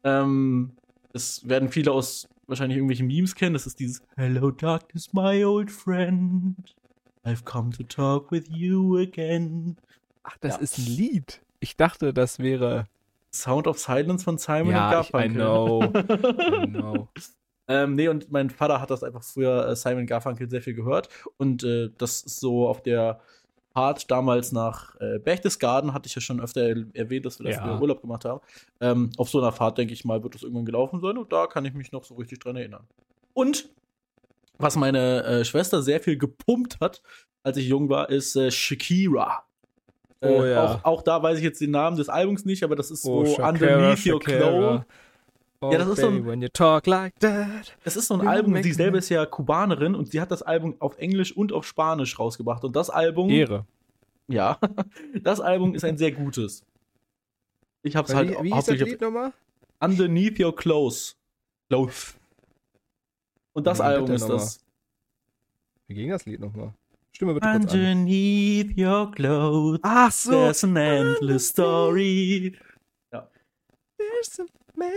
Ähm, 0.05 0.73
das 1.13 1.49
werden 1.49 1.71
viele 1.71 1.93
aus 1.93 2.29
wahrscheinlich 2.47 2.77
irgendwelchen 2.77 3.07
Memes 3.07 3.35
kennen. 3.35 3.55
Das 3.55 3.67
ist 3.67 3.79
dieses 3.81 4.03
Hello 4.17 4.51
Darkness, 4.51 5.13
my 5.13 5.45
old 5.45 5.71
friend. 5.71 6.57
I've 7.27 7.45
come 7.45 7.71
to 7.77 7.83
talk 7.83 8.31
with 8.31 8.45
you 8.49 8.99
again. 8.99 9.77
Ach, 10.23 10.37
das 10.41 10.55
Ja. 10.55 10.61
ist 10.61 10.79
ein 10.79 10.87
Lied. 10.87 11.43
Ich 11.61 11.77
dachte, 11.77 12.13
das 12.15 12.39
wäre. 12.39 12.87
Sound 13.35 13.67
of 13.67 13.79
Silence 13.79 14.25
von 14.25 14.39
Simon 14.39 14.71
ja, 14.71 14.91
and 15.01 15.05
ich, 15.05 15.11
I 15.11 15.13
Garfunkel. 15.13 15.35
know. 15.35 15.85
I 16.63 16.67
know. 16.69 17.09
ähm, 17.69 17.95
nee, 17.95 18.09
und 18.09 18.31
mein 18.31 18.49
Vater 18.49 18.81
hat 18.81 18.91
das 18.91 19.03
einfach 19.03 19.23
früher 19.23 19.69
äh, 19.69 19.77
Simon 19.77 20.07
Garfunkel 20.07 20.49
sehr 20.49 20.63
viel 20.63 20.75
gehört. 20.75 21.09
Und 21.37 21.63
äh, 21.65 21.91
das 21.99 22.23
ist 22.23 22.41
so 22.41 22.67
auf 22.69 22.83
der 22.83 23.21
Fahrt 23.75 24.11
damals 24.11 24.53
nach 24.53 24.95
äh, 25.01 25.19
Berchtesgaden, 25.19 25.93
hatte 25.93 26.07
ich 26.07 26.15
ja 26.15 26.23
schon 26.23 26.41
öfter 26.41 26.63
er 26.63 26.77
erwähnt, 26.95 27.27
dass 27.27 27.39
wir 27.39 27.45
da 27.51 27.51
Ja. 27.51 27.79
Urlaub 27.79 28.01
gemacht 28.01 28.25
haben. 28.25 28.41
Ähm, 28.81 29.11
auf 29.19 29.29
so 29.29 29.39
einer 29.39 29.53
Fahrt, 29.53 29.77
denke 29.77 29.93
ich 29.93 30.05
mal, 30.07 30.23
wird 30.23 30.35
das 30.35 30.43
irgendwann 30.43 30.65
gelaufen 30.65 31.01
sein. 31.01 31.19
Und 31.19 31.31
da 31.33 31.47
kann 31.47 31.65
ich 31.67 31.75
mich 31.75 31.93
noch 31.93 32.05
so 32.05 32.15
richtig 32.15 32.39
dran 32.39 32.57
erinnern. 32.57 32.85
Und 33.35 33.69
was 34.59 34.77
meine 34.77 35.23
äh, 35.25 35.45
Schwester 35.45 35.83
sehr 35.83 36.01
viel 36.01 36.17
gepumpt 36.17 36.79
hat, 36.81 37.03
als 37.43 37.57
ich 37.57 37.69
jung 37.69 37.89
war, 37.89 38.09
ist 38.11 38.35
äh, 38.37 38.51
Shakira. 38.51 39.43
Äh, 40.21 40.29
Oh 40.29 40.45
ja. 40.45 40.65
auch, 40.65 40.85
auch 40.85 41.03
da 41.03 41.23
weiß 41.23 41.39
ich 41.39 41.45
jetzt 41.45 41.61
den 41.61 41.71
Namen 41.73 41.97
des 41.97 42.09
Albums 42.09 42.45
nicht, 42.45 42.63
aber 42.65 42.75
das 42.77 42.91
ist 42.91 43.05
Oh, 43.05 43.25
so 43.25 43.35
Shakira, 43.35 43.49
Underneath 43.51 44.07
Your. 44.07 44.21
Clothes. 44.21 44.83
Oh, 45.61 45.73
Ja, 45.73 45.79
das 45.79 45.89
ist 45.89 46.01
so 46.01 46.11
baby, 46.11 46.31
ein- 46.33 46.43
you 46.43 46.49
talk 46.53 46.87
like 46.87 47.19
that. 47.21 47.75
Es 47.85 47.97
ist 47.97 48.09
so 48.09 48.15
ein 48.15 48.27
Album, 48.27 48.63
sie 48.63 48.73
selber 48.73 48.99
ist 48.99 49.09
ja 49.09 49.25
Kubanerin 49.27 49.95
und 49.95 50.11
sie 50.11 50.21
hat 50.21 50.31
das 50.31 50.43
Album 50.43 50.77
auf 50.81 50.99
Englisch 50.99 51.37
und 51.37 51.53
auf 51.53 51.67
Spanisch 51.67 52.19
rausgebracht. 52.19 52.63
Und 52.65 52.77
das 52.77 52.91
Album, 52.91 53.31
Ehre. 53.31 53.65
ja, 54.29 54.59
das 55.23 55.41
Album 55.41 55.75
ist 55.75 55.85
ein 55.85 55.97
sehr 55.99 56.13
gutes. 56.13 56.63
Ich 57.83 57.95
hab's 57.97 58.11
Wie, 58.11 58.15
halt 58.17 58.29
wie 58.31 58.35
hieß 58.35 58.43
das 58.45 58.57
hauptsächlich 58.57 58.89
Lied 58.93 59.01
nochmal? 59.01 59.33
Underneath 59.81 60.41
Your 60.41 60.55
Clothes. 60.57 61.17
Clothes. 61.69 62.17
Und 63.57 63.67
das 63.67 63.79
Wie 63.79 63.83
Album 63.83 64.11
ist 64.13 64.29
das. 64.29 64.61
Wie 65.87 65.95
ging 65.95 66.11
das 66.11 66.27
Lied 66.27 66.41
nochmal? 66.41 66.75
Stimme 67.13 67.33
bitte 67.33 67.47
kurz 67.47 67.55
an. 67.55 67.63
Underneath 67.63 68.77
Your 68.79 69.11
Clothes. 69.13 69.81
Ach 69.83 70.13
so. 70.13 70.31
There's 70.31 70.63
an 70.63 70.77
endless 70.77 71.49
story. 71.49 72.55
There's 73.11 74.41
a 74.41 74.45
man. 74.77 74.93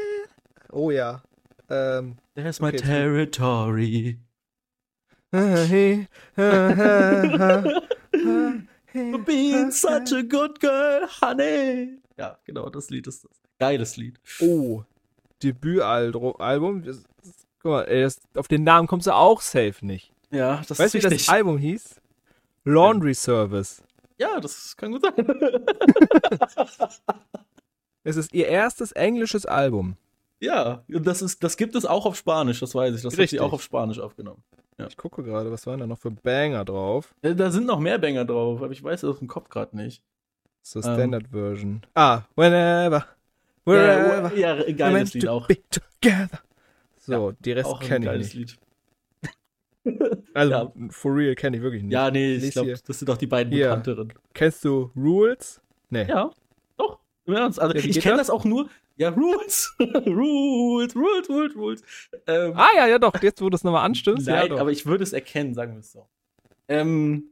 Oh 0.74 0.92
ja. 0.92 1.24
Ähm. 1.70 2.18
There's 2.36 2.60
my 2.60 2.68
Okay, 2.68 2.80
territory. 2.80 4.20
For 5.32 5.66
For 8.92 9.20
being 9.24 9.72
such 9.72 10.12
a 10.12 10.22
good 10.22 10.60
girl, 10.60 11.08
honey. 11.22 12.00
Ja, 12.18 12.38
genau, 12.44 12.70
das 12.70 12.90
Lied 12.90 13.08
ist 13.08 13.24
das. 13.24 13.32
Geiles 13.58 13.96
Lied. 13.96 14.20
Oh, 14.42 14.84
Debütalbum. 15.42 16.84
Das- 17.62 17.64
das- 17.64 17.64
Guck 17.64 17.72
mal, 17.72 17.84
ey, 17.84 18.02
das, 18.04 18.20
auf 18.36 18.48
den 18.48 18.64
Namen 18.64 18.88
kommst 18.88 19.08
du 19.08 19.12
auch 19.14 19.42
safe 19.42 19.86
nicht. 19.86 20.12
Ja, 20.32 20.62
das 20.68 20.80
Weißt 20.80 20.94
du, 20.94 20.98
wie 21.00 21.02
das 21.10 21.30
Album 21.30 21.58
hieß? 21.58 21.96
Laundry 22.66 23.14
Service. 23.14 23.84
Ja, 24.18 24.40
das 24.40 24.76
kann 24.78 24.92
gut 24.92 25.02
sein. 25.04 25.14
Es 28.04 28.16
ist 28.16 28.34
ihr 28.34 28.48
erstes 28.48 28.92
englisches 28.94 29.46
Album. 29.46 29.98
ja, 30.40 30.84
und 30.92 31.06
das, 31.06 31.22
ist, 31.22 31.44
das 31.44 31.58
gibt 31.58 31.76
es 31.76 31.86
auch 31.86 32.06
auf 32.06 32.16
Spanisch, 32.16 32.60
das 32.62 32.74
weiß 32.74 32.96
ich. 32.96 33.02
Das 33.02 33.14
hat 33.14 33.20
Richtig. 33.20 33.40
sie 33.40 33.46
auch 33.46 33.52
auf 33.54 33.62
Spanisch 33.62 34.00
aufgenommen. 34.00 34.42
Ich 34.88 34.96
gucke 34.96 35.22
gerade, 35.24 35.52
was 35.52 35.68
waren 35.68 35.80
da 35.82 35.86
noch 35.88 36.00
für 36.00 36.10
Banger 36.12 36.64
drauf? 36.64 37.14
Äh, 37.22 37.36
Da 37.36 37.52
sind 37.52 37.66
noch 37.68 37.80
mehr 37.80 38.00
Banger 38.00 38.24
drauf, 38.24 38.62
aber 38.62 38.72
ich 38.72 38.82
weiß 38.82 39.04
aus 39.04 39.20
dem 39.20 39.28
Kopf 39.28 39.50
gerade 39.50 39.76
nicht. 39.76 40.02
So 40.62 40.80
Ähm. 40.80 40.84
Standard 40.94 41.28
Version. 41.32 41.82
Ah, 41.94 42.22
whenever. 42.38 43.06
Wherever. 43.66 44.34
Ja, 44.36 44.56
ja, 44.56 44.72
geiles 44.74 45.14
Lied 45.14 45.28
auch. 45.28 45.48
be 45.48 45.58
together. 45.70 46.40
So, 47.18 47.32
die 47.40 47.52
Rest 47.52 47.80
kenne 47.82 48.16
ich 48.16 48.34
nicht. 48.36 48.36
Lied. 48.36 48.58
Also, 50.34 50.52
Ja. 50.52 50.74
for 50.90 51.16
real 51.16 51.34
kenne 51.36 51.58
ich 51.58 51.64
wirklich 51.64 51.82
nicht. 51.84 51.94
Ja, 51.94 52.12
nee, 52.12 52.36
ich 52.36 52.52
glaube, 52.52 52.76
das 52.86 53.00
sind 53.00 53.08
doch 53.08 53.18
die 53.18 53.26
beiden 53.28 53.52
Hier. 53.52 53.70
bekannteren. 53.70 54.14
Kennst 54.34 54.64
du 54.64 54.92
Rules? 54.96 55.62
Nee. 55.90 56.06
Ja, 56.08 56.30
doch. 56.78 57.00
Im 57.26 57.34
Ernst. 57.34 57.60
Also, 57.60 57.76
Ja, 57.76 57.84
ich 57.84 58.00
kenne 58.00 58.18
das? 58.18 58.30
auch 58.30 58.44
nur. 58.46 58.70
Ja, 58.98 59.10
Rules. 59.10 59.74
Rules, 59.80 60.96
Rules, 60.96 61.30
Rules, 61.30 61.56
Rules. 61.56 61.82
Ähm, 62.28 62.54
Ah, 62.56 62.68
ja, 62.76 62.88
ja, 62.88 63.00
doch. 63.00 63.14
Jetzt, 63.24 63.42
wo 63.42 63.50
du 63.50 63.56
es 63.56 63.64
nochmal 63.64 63.86
anstimmst. 63.86 64.28
ja, 64.28 64.36
Nein, 64.48 64.52
aber 64.52 64.72
ich 64.72 64.86
würde 64.86 65.04
es 65.04 65.14
erkennen, 65.14 65.54
sagen 65.56 65.74
wir 65.74 65.80
es 65.80 65.92
so. 65.94 66.08
Ähm, 66.68 67.30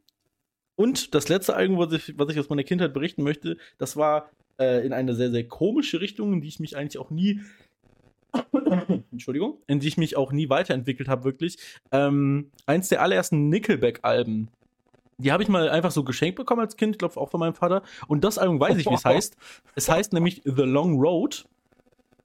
und 0.75 1.13
das 1.13 1.27
letzte 1.29 1.55
Album, 1.55 1.77
was 1.77 1.91
ich, 1.93 2.17
was 2.17 2.29
ich 2.31 2.39
aus 2.39 2.49
meiner 2.49 2.63
Kindheit 2.63 2.93
berichten 2.93 3.21
möchte, 3.23 3.57
das 3.77 3.97
war 3.97 4.29
äh, 4.59 4.83
in 4.85 4.93
eine 4.93 5.13
sehr, 5.13 5.29
sehr 5.29 5.47
komische 5.47 5.99
Richtung, 6.01 6.33
in 6.33 6.41
die 6.41 6.47
ich 6.47 6.59
mich 6.59 6.75
eigentlich 6.77 6.97
auch 6.97 7.11
nie. 7.11 7.41
Entschuldigung, 9.11 9.57
in 9.67 9.79
die 9.79 9.87
ich 9.87 9.97
mich 9.97 10.17
auch 10.17 10.31
nie 10.31 10.49
weiterentwickelt 10.49 11.09
habe, 11.09 11.23
wirklich. 11.23 11.57
Ähm, 11.91 12.51
eins 12.65 12.89
der 12.89 13.01
allerersten 13.01 13.49
Nickelback-Alben. 13.49 14.49
Die 15.19 15.31
habe 15.31 15.41
ich 15.41 15.49
mal 15.49 15.69
einfach 15.69 15.91
so 15.91 16.03
geschenkt 16.03 16.35
bekommen 16.35 16.61
als 16.61 16.77
Kind, 16.77 16.95
ich 16.95 16.99
glaube 16.99 17.17
auch 17.17 17.29
von 17.29 17.39
meinem 17.39 17.55
Vater. 17.55 17.81
Und 18.07 18.23
das 18.23 18.37
Album 18.37 18.59
weiß 18.59 18.77
ich, 18.77 18.85
wie 18.85 18.93
es 18.93 19.05
heißt. 19.05 19.35
Es 19.75 19.89
heißt 19.89 20.13
nämlich 20.13 20.41
The 20.45 20.63
Long 20.63 20.99
Road. 20.99 21.45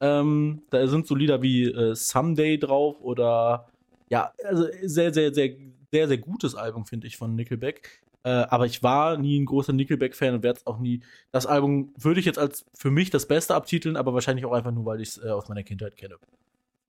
Ähm, 0.00 0.62
da 0.70 0.86
sind 0.88 1.06
so 1.06 1.14
Lieder 1.14 1.42
wie 1.42 1.64
äh, 1.64 1.94
Someday 1.94 2.58
drauf 2.58 3.00
oder 3.00 3.68
ja, 4.10 4.32
also 4.44 4.66
sehr, 4.82 5.14
sehr, 5.14 5.32
sehr, 5.32 5.56
sehr, 5.90 6.08
sehr 6.08 6.18
gutes 6.18 6.54
Album, 6.54 6.84
finde 6.84 7.06
ich, 7.06 7.16
von 7.16 7.34
Nickelback. 7.34 8.02
Äh, 8.24 8.30
aber 8.30 8.66
ich 8.66 8.82
war 8.82 9.16
nie 9.18 9.40
ein 9.40 9.46
großer 9.46 9.72
Nickelback-Fan 9.72 10.34
und 10.34 10.42
werde 10.42 10.60
es 10.60 10.66
auch 10.66 10.78
nie. 10.78 11.00
Das 11.32 11.46
Album 11.46 11.92
würde 11.98 12.20
ich 12.20 12.26
jetzt 12.26 12.38
als 12.38 12.64
für 12.74 12.90
mich 12.90 13.10
das 13.10 13.26
Beste 13.26 13.54
abtiteln, 13.54 13.96
aber 13.96 14.14
wahrscheinlich 14.14 14.44
auch 14.44 14.52
einfach 14.52 14.70
nur, 14.70 14.84
weil 14.84 15.00
ich 15.00 15.10
es 15.10 15.24
äh, 15.24 15.28
aus 15.28 15.48
meiner 15.48 15.64
Kindheit 15.64 15.96
kenne. 15.96 16.16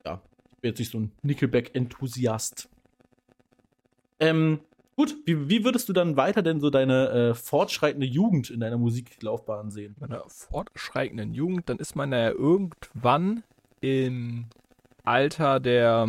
Ja, 0.05 0.21
ich 0.51 0.57
bin 0.59 0.69
jetzt 0.69 0.79
nicht 0.79 0.91
so 0.91 0.99
ein 0.99 1.11
Nickelback-Enthusiast. 1.23 2.69
Ähm, 4.19 4.59
gut, 4.95 5.15
wie, 5.25 5.49
wie 5.49 5.65
würdest 5.65 5.89
du 5.89 5.93
dann 5.93 6.17
weiter 6.17 6.43
denn 6.43 6.59
so 6.59 6.69
deine 6.69 7.09
äh, 7.09 7.33
fortschreitende 7.33 8.05
Jugend 8.05 8.51
in 8.51 8.59
deiner 8.59 8.77
Musiklaufbahn 8.77 9.71
sehen? 9.71 9.95
meiner 9.99 10.23
fortschreitenden 10.27 11.33
Jugend, 11.33 11.67
dann 11.67 11.79
ist 11.79 11.95
man 11.95 12.11
ja 12.11 12.29
irgendwann 12.29 13.43
im 13.81 14.45
Alter 15.03 15.59
der, 15.59 16.07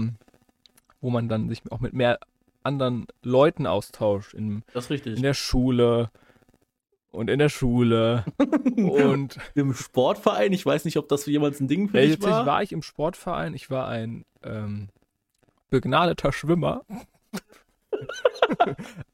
wo 1.01 1.11
man 1.11 1.29
dann 1.29 1.49
sich 1.49 1.63
auch 1.73 1.81
mit 1.81 1.95
mehr 1.95 2.19
anderen 2.65 3.07
Leuten 3.23 3.67
austauscht. 3.67 4.35
In, 4.35 4.65
Das 4.73 4.85
ist 4.85 4.91
richtig. 4.91 5.17
in 5.17 5.23
der 5.23 5.35
Schule 5.35 6.11
und 7.15 7.31
in 7.31 7.39
der 7.39 7.49
Schule. 7.49 8.25
und 8.77 9.39
Im 9.55 9.73
Sportverein, 9.73 10.53
ich 10.53 10.67
weiß 10.67 10.85
nicht, 10.85 10.97
ob 10.97 11.09
das 11.09 11.25
für 11.25 11.31
jemals 11.31 11.61
ein 11.61 11.69
Ding 11.69 11.89
für 11.89 11.99
ja, 11.99 12.07
dich 12.07 12.15
tatsächlich 12.17 12.39
war. 12.39 12.47
war 12.47 12.63
ich 12.63 12.73
im 12.73 12.83
Sportverein. 12.83 13.55
Ich 13.55 13.71
war 13.71 13.89
ein 13.89 14.25
ähm, 14.43 14.89
begnadeter 15.71 16.33
Schwimmer. 16.33 16.83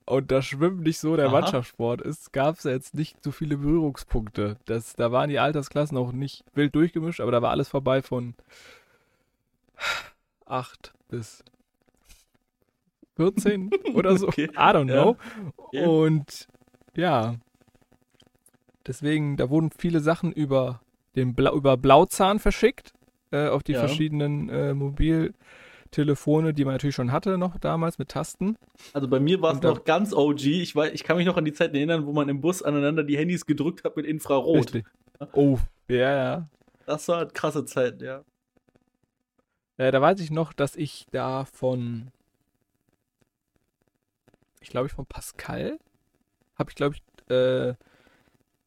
Und 0.06 0.32
da 0.32 0.42
Schwimmen 0.42 0.82
nicht 0.82 0.98
so 0.98 1.14
der 1.16 1.26
Aha. 1.26 1.32
Mannschaftssport 1.32 2.00
ist, 2.00 2.32
gab 2.32 2.56
es 2.56 2.64
ja 2.64 2.70
jetzt 2.72 2.94
nicht 2.94 3.22
so 3.22 3.30
viele 3.30 3.58
Berührungspunkte. 3.58 4.56
Das, 4.64 4.96
da 4.96 5.12
waren 5.12 5.28
die 5.28 5.38
Altersklassen 5.38 5.96
auch 5.96 6.12
nicht 6.12 6.44
wild 6.54 6.74
durchgemischt, 6.74 7.20
aber 7.20 7.30
da 7.30 7.42
war 7.42 7.50
alles 7.50 7.68
vorbei 7.68 8.02
von 8.02 8.34
8 10.46 10.94
bis 11.08 11.44
14 13.20 13.70
oder 13.94 14.16
so. 14.16 14.28
Okay. 14.28 14.44
I 14.52 14.72
don't 14.72 14.88
Ja. 14.88 15.02
know. 15.02 15.16
Okay. 15.56 15.84
Und 15.86 16.48
ja, 16.96 17.34
deswegen, 18.86 19.36
da 19.36 19.50
wurden 19.50 19.70
viele 19.76 20.00
Sachen 20.00 20.32
über, 20.32 20.80
den 21.16 21.34
Bla 21.34 21.52
über 21.52 21.76
Blauzahn 21.76 22.38
verschickt, 22.38 22.92
äh, 23.30 23.48
auf 23.48 23.62
die 23.62 23.72
Ja. 23.72 23.80
verschiedenen 23.80 24.48
äh, 24.48 24.72
Mobiltelefone, 24.74 26.54
die 26.54 26.64
man 26.64 26.74
natürlich 26.74 26.94
schon 26.96 27.12
hatte 27.12 27.36
noch 27.38 27.58
damals 27.58 27.98
mit 27.98 28.08
Tasten. 28.08 28.56
Also 28.92 29.06
bei 29.08 29.20
mir 29.20 29.40
war 29.42 29.54
es 29.54 29.62
noch 29.62 29.84
ganz 29.84 30.12
OG. 30.14 30.44
Ich, 30.46 30.74
weiß, 30.74 30.92
ich 30.94 31.04
kann 31.04 31.16
mich 31.16 31.26
noch 31.26 31.36
an 31.36 31.44
die 31.44 31.52
Zeit 31.52 31.74
erinnern, 31.74 32.06
wo 32.06 32.12
man 32.12 32.28
im 32.28 32.40
Bus 32.40 32.62
aneinander 32.62 33.02
die 33.04 33.18
Handys 33.18 33.44
gedrückt 33.46 33.84
hat 33.84 33.96
mit 33.96 34.06
Infrarot. 34.06 34.56
Richtig. 34.74 34.86
Oh, 35.34 35.58
ja, 35.88 35.96
ja. 36.24 36.48
Das 36.86 37.06
war 37.08 37.20
eine 37.20 37.30
krasse 37.30 37.64
Zeit, 37.66 38.00
ja. 38.02 38.22
Äh, 39.76 39.92
da 39.92 40.00
weiß 40.00 40.20
ich 40.20 40.30
noch, 40.30 40.52
dass 40.52 40.76
ich 40.76 41.06
da 41.12 41.44
von, 41.44 42.08
ich 44.60 44.70
glaube 44.70 44.86
ich 44.86 44.92
von 44.92 45.06
Pascal, 45.06 45.78
habe 46.56 46.70
ich 46.70 46.76
glaube 46.76 46.96
ich, 46.96 47.30
äh, 47.30 47.74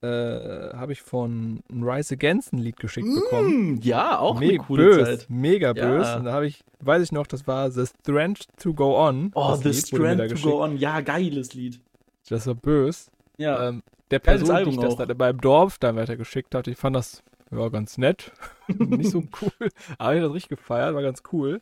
äh, 0.01 0.73
habe 0.73 0.91
ich 0.91 1.01
von 1.01 1.63
Rise 1.71 2.15
Against 2.15 2.51
ein 2.53 2.57
Lied 2.57 2.77
geschickt 2.77 3.07
bekommen. 3.07 3.75
Mm, 3.75 3.79
ja, 3.81 4.19
auch 4.19 4.35
eine 4.37 4.47
Mega 4.47 4.63
coole 4.63 4.83
bös, 4.83 5.05
Zeit. 5.19 5.25
mega 5.29 5.67
Ja. 5.67 5.87
bös. 5.87 6.15
Und 6.15 6.25
da 6.25 6.33
habe 6.33 6.45
ich, 6.45 6.63
weiß 6.81 7.01
ich 7.03 7.11
noch, 7.13 7.25
das 7.25 7.47
war 7.47 7.71
The 7.71 7.85
Strength 7.85 8.47
to 8.57 8.73
Go 8.73 8.97
On. 8.97 9.31
Oh, 9.33 9.55
The 9.55 9.69
Lied 9.69 9.83
da 9.83 9.87
Strand 9.87 10.41
to. 10.41 10.49
Go 10.49 10.61
On. 10.63 10.77
Ja, 10.77 10.99
geiles 10.99 11.53
Lied. 11.53 11.79
Das 12.27 12.47
war 12.47 12.55
bös. 12.55 13.09
Ja. 13.37 13.69
Ähm, 13.69 13.83
der 14.11 14.19
Geiles 14.19 14.41
Person, 14.41 14.55
die 14.55 14.59
Album 14.59 14.73
ich 14.73 14.79
das 14.81 14.93
auch. 14.95 15.05
dann 15.05 15.17
beim 15.17 15.39
Dorf 15.39 15.77
dann 15.79 15.95
weitergeschickt 15.95 16.53
hat, 16.53 16.67
ich 16.67 16.77
fand 16.77 16.95
das 16.95 17.23
ja, 17.51 17.69
ganz 17.69 17.97
nett. 17.97 18.31
Nicht 18.67 19.11
so 19.11 19.23
cool. 19.41 19.69
Aber 19.97 20.15
ich 20.15 20.21
hab 20.21 20.27
das 20.27 20.33
richtig 20.33 20.57
gefeiert, 20.57 20.93
war 20.95 21.01
ganz 21.01 21.23
cool. 21.31 21.61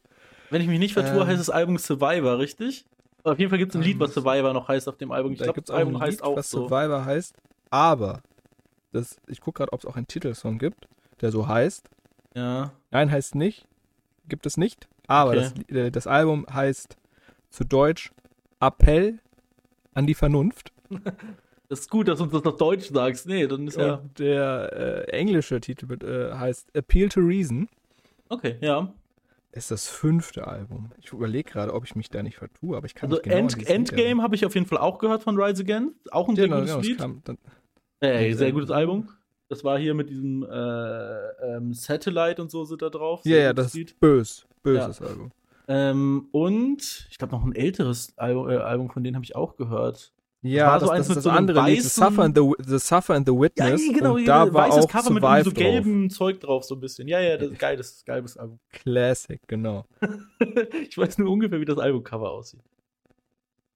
Wenn 0.49 0.61
ich 0.61 0.67
mich 0.67 0.79
nicht 0.79 0.93
vertue, 0.93 1.21
ähm, 1.21 1.27
heißt 1.27 1.39
das 1.39 1.49
Album 1.49 1.77
Survivor, 1.77 2.37
richtig? 2.37 2.85
Auf 3.23 3.37
jeden 3.39 3.49
Fall 3.49 3.59
gibt 3.59 3.71
es 3.71 3.75
ein 3.75 3.81
Ähm, 3.81 3.87
Lied, 3.87 3.99
was 3.99 4.13
Survivor 4.13 4.53
noch 4.53 4.67
heißt 4.67 4.87
auf 4.89 4.97
dem 4.97 5.11
Album. 5.11 5.33
Ich 5.33 5.39
da 5.39 5.45
glaube, 5.45 5.61
das 5.61 5.69
auch 5.69 5.75
Album 5.77 5.95
ein 5.95 6.01
heißt 6.01 6.11
Lied, 6.19 6.23
auch 6.23 6.35
was 6.37 6.49
so. 6.49 6.67
Survivor 6.67 7.05
heißt. 7.05 7.35
Aber, 7.69 8.21
das, 8.91 9.17
ich 9.27 9.41
gucke 9.41 9.59
gerade, 9.59 9.73
ob 9.73 9.79
es 9.81 9.85
auch 9.85 9.95
einen 9.95 10.07
Titelsong 10.07 10.57
gibt, 10.57 10.87
der 11.21 11.31
so 11.31 11.47
heißt. 11.47 11.89
Ja. 12.35 12.71
Nein, 12.91 13.11
heißt 13.11 13.35
nicht. 13.35 13.67
Gibt 14.27 14.45
es 14.45 14.57
nicht. 14.57 14.87
Aber 15.07 15.31
Okay. 15.31 15.51
das, 15.67 15.75
äh, 15.75 15.91
das 15.91 16.07
Album 16.07 16.45
heißt 16.51 16.97
zu 17.49 17.63
Deutsch 17.65 18.11
Appell 18.59 19.19
an 19.93 20.07
die 20.07 20.15
Vernunft. 20.15 20.71
Das 21.69 21.79
ist 21.79 21.89
gut, 21.89 22.09
dass 22.09 22.17
du 22.17 22.25
uns 22.25 22.33
das 22.33 22.43
auf 22.43 22.57
Deutsch 22.57 22.89
sagst. 22.89 23.27
Nee, 23.27 23.47
dann 23.47 23.65
ist 23.65 23.77
ja. 23.77 23.93
Und 23.93 24.19
der 24.19 25.05
äh, 25.07 25.11
englische 25.13 25.61
Titel 25.61 25.87
äh, 26.05 26.33
heißt 26.35 26.67
Appeal 26.75 27.07
to 27.07 27.21
Reason. 27.21 27.69
Okay, 28.27 28.57
ja. 28.59 28.91
Ist 29.53 29.69
das 29.69 29.87
fünfte 29.89 30.47
Album. 30.47 30.91
Ich 30.97 31.11
überlege 31.11 31.49
gerade, 31.51 31.73
ob 31.73 31.83
ich 31.85 31.95
mich 31.95 32.09
da 32.09 32.23
nicht 32.23 32.37
vertue, 32.37 32.77
aber 32.77 32.85
ich 32.85 32.95
kann 32.95 33.09
Also 33.09 33.17
mich 33.17 33.23
genau 33.23 33.37
End, 33.37 33.69
Endgame 33.69 34.23
habe 34.23 34.35
ich 34.35 34.45
auf 34.45 34.53
jeden 34.55 34.65
Fall 34.65 34.77
auch 34.77 34.97
gehört 34.97 35.23
von 35.23 35.37
Rise 35.39 35.63
Again. 35.63 35.93
Auch 36.11 36.29
ein 36.29 36.35
sehr 36.35 36.43
erinnern. 36.49 36.61
gutes 36.61 36.71
Genau, 36.73 36.81
genau, 36.81 36.87
Lied. 36.87 36.99
das 36.99 37.05
kam 37.05 37.21
dann, 37.99 38.09
Ey, 38.09 38.33
sehr 38.33 38.51
gutes 38.53 38.71
Album. 38.71 39.09
Das 39.49 39.63
war 39.65 39.77
hier 39.77 39.93
mit 39.93 40.09
diesem 40.09 40.43
äh, 40.43 41.55
ähm, 41.55 41.73
Satellite 41.73 42.41
und 42.41 42.49
so 42.49 42.63
sind 42.63 42.81
da 42.81 42.89
drauf. 42.89 43.19
ja, 43.25 43.37
ja, 43.37 43.53
das 43.53 43.73
Lied. 43.73 43.91
ist 43.91 43.99
bös. 43.99 44.47
Böses 44.63 45.01
Album. 45.01 45.31
Ähm, 45.67 46.27
und 46.31 47.07
ich 47.09 47.17
glaube 47.17 47.33
noch 47.35 47.43
ein 47.43 47.53
älteres 47.53 48.17
Album, 48.17 48.49
äh, 48.49 48.55
Album 48.57 48.89
von 48.89 49.03
denen 49.03 49.15
habe 49.15 49.25
ich 49.25 49.35
auch 49.35 49.57
gehört. 49.57 50.13
Ja, 50.43 50.73
das, 50.79 50.87
so 50.87 50.89
eins 50.89 50.99
das 50.99 51.05
ist 51.05 51.09
mit 51.09 51.17
das 51.17 51.23
so 51.25 51.29
andere 51.29 51.61
Lied, 51.67 51.81
The 51.83 51.87
weißen- 51.87 52.05
Suffer 52.09 52.23
and 52.23 52.37
the, 52.37 52.51
the, 52.65 52.79
Suffer 52.79 53.13
and 53.13 53.27
the 53.27 53.33
Witness. 53.33 53.81
und 53.89 54.25
da 54.27 54.51
war 54.51 54.69
weißes 54.69 54.85
auch 54.85 54.89
Cover 54.89 55.11
mit 55.11 55.21
Survive 55.23 55.43
so 55.43 55.49
drauf. 55.51 55.57
gelbem 55.59 56.09
Zeug 56.09 56.39
drauf, 56.39 56.63
so 56.63 56.75
ein 56.75 56.79
bisschen. 56.79 57.07
Ja, 57.07 57.19
ja, 57.19 57.37
das 57.37 57.51
ist 57.51 57.59
geiles, 57.59 58.03
geiles 58.05 58.37
Album. 58.37 58.59
Classic, 58.71 59.39
genau. 59.47 59.85
ich 60.89 60.97
weiß 60.97 61.19
nur 61.19 61.29
ungefähr, 61.31 61.59
wie 61.59 61.65
das 61.65 61.77
Albumcover 61.77 62.31
aussieht. 62.31 62.61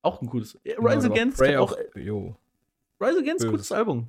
Auch 0.01 0.21
ein 0.21 0.27
gutes. 0.27 0.57
Ja, 0.63 0.75
Genau, 0.75 0.87
Rise 0.89 1.05
aber 1.07 1.15
Against 1.15 1.41
auch. 1.57 1.71
of- 1.71 1.77
Jo. 1.95 2.35
Rise 2.99 3.19
Against, 3.19 3.39
Böses. 3.39 3.51
gutes 3.51 3.71
Album. 3.71 4.07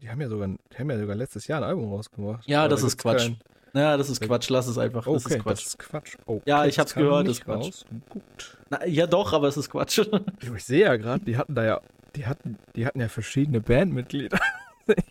Die 0.00 0.08
haben 0.08 0.20
ja 0.20 0.28
sogar, 0.28 0.48
die 0.48 0.78
haben 0.78 0.90
ja 0.90 0.98
sogar 0.98 1.16
letztes 1.16 1.46
Jahr 1.46 1.60
ein 1.60 1.64
Album 1.64 1.92
rausgebracht. 1.92 2.46
Ja, 2.48 2.68
das 2.68 2.80
da 2.82 2.86
ist 2.86 2.96
Quatsch. 2.96 3.18
kein- 3.26 3.38
Naja, 3.72 3.96
das 3.96 4.10
ist. 4.10 4.20
Quatsch. 4.20 4.48
Lass 4.50 4.66
es 4.66 4.78
einfach. 4.78 5.06
Okay, 5.06 5.14
das 5.22 5.26
ist 5.26 5.38
Quatsch. 5.38 5.58
das 5.58 5.66
ist 5.66 5.78
Quatsch. 5.78 6.16
Okay, 6.26 6.42
Ja, 6.46 6.66
ich 6.66 6.78
hab's 6.78 6.94
gehört, 6.94 7.26
das 7.28 7.38
ist 7.38 7.44
Quatsch. 7.44 7.66
raus. 7.66 7.86
Gut. 8.08 8.22
Na, 8.70 8.84
ja, 8.86 9.06
doch, 9.06 9.32
aber 9.32 9.48
es 9.48 9.56
ist 9.56 9.70
Quatsch. 9.70 10.00
Ich 10.56 10.64
sehe 10.64 10.80
ja 10.82 10.96
gerade, 10.96 11.24
die 11.24 11.36
hatten 11.36 11.54
da 11.54 11.64
ja, 11.64 11.80
die 12.16 12.26
hatten, 12.26 12.58
die 12.76 12.86
hatten 12.86 13.00
ja 13.00 13.08
verschiedene 13.08 13.60
Bandmitglieder. 13.60 14.38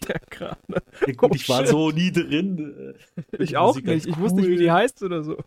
Ja 0.09 0.15
gerade. 0.29 0.57
Ja, 1.07 1.13
gut, 1.13 1.29
Oh, 1.31 1.35
ich 1.35 1.47
war 1.47 1.59
shit. 1.59 1.67
so 1.69 1.89
nie 1.91 2.11
drin. 2.11 2.93
äh, 3.31 3.41
Ich 3.41 3.55
auch 3.55 3.67
Musik 3.67 3.85
nicht. 3.85 4.07
Ich 4.07 4.17
wusste 4.19 4.39
nicht, 4.41 4.49
wie 4.49 4.53
cool. 4.55 4.59
die 4.59 4.71
heißt 4.71 5.01
oder 5.03 5.23
so. 5.23 5.37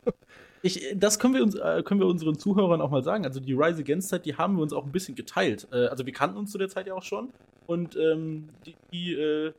Ich, 0.62 0.86
das 0.94 1.18
können 1.18 1.34
wir, 1.34 1.42
uns, 1.42 1.54
äh, 1.54 1.82
können 1.84 2.00
wir 2.00 2.06
unseren 2.06 2.38
Zuhörern 2.38 2.80
auch 2.80 2.90
mal 2.90 3.02
sagen. 3.04 3.26
Also 3.26 3.40
die 3.40 3.52
Rise 3.52 3.80
Against 3.82 4.08
Zeit, 4.08 4.24
die 4.24 4.36
haben 4.36 4.56
wir 4.56 4.62
uns 4.62 4.72
auch 4.72 4.86
ein 4.86 4.92
bisschen 4.92 5.16
geteilt. 5.16 5.68
Äh, 5.70 5.86
also 5.88 6.06
wir 6.06 6.14
kannten 6.14 6.38
uns 6.38 6.50
zu 6.50 6.56
der 6.56 6.70
Zeit 6.70 6.86
ja 6.86 6.94
auch 6.94 7.02
schon. 7.02 7.28
Und 7.66 7.94
ähm, 7.96 8.48
die, 8.64 8.74
die 8.90 9.12
äh, 9.12 9.52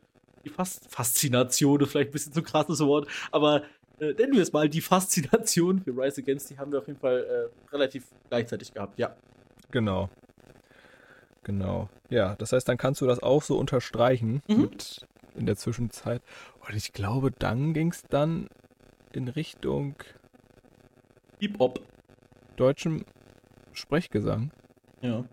die 0.43 0.49
Fas 0.49 0.81
Faszination 0.89 1.79
ist 1.81 1.91
vielleicht 1.91 2.09
ein 2.09 2.13
bisschen 2.13 2.33
zu 2.33 2.43
krasses 2.43 2.79
Wort, 2.81 3.07
aber 3.31 3.63
äh, 3.99 4.13
nennen 4.13 4.33
wir 4.33 4.41
es 4.41 4.51
mal 4.53 4.67
die 4.69 4.81
Faszination 4.81 5.81
für 5.81 5.91
Rise 5.91 6.21
Against, 6.21 6.49
die 6.49 6.57
haben 6.57 6.71
wir 6.71 6.79
auf 6.79 6.87
jeden 6.87 6.99
Fall 6.99 7.49
äh, 7.51 7.71
relativ 7.73 8.05
gleichzeitig 8.29 8.73
gehabt, 8.73 8.97
ja. 8.99 9.15
Genau. 9.71 10.09
Genau. 11.43 11.89
Ja, 12.09 12.35
das 12.35 12.53
heißt, 12.53 12.67
dann 12.69 12.77
kannst 12.77 13.01
du 13.01 13.05
das 13.07 13.21
auch 13.21 13.43
so 13.43 13.57
unterstreichen 13.57 14.41
Mhm. 14.47 14.61
mit 14.61 15.05
in 15.35 15.45
der 15.45 15.55
Zwischenzeit. 15.57 16.21
Und 16.67 16.75
ich 16.75 16.93
glaube, 16.93 17.31
dann 17.31 17.73
ging 17.73 17.89
es 17.91 18.03
dann 18.03 18.47
in 19.11 19.27
Richtung 19.27 19.95
Hip-Hop. 21.39 21.81
deutschem 22.55 23.03
Sprechgesang, 23.73 24.51
Ja. 25.01 25.23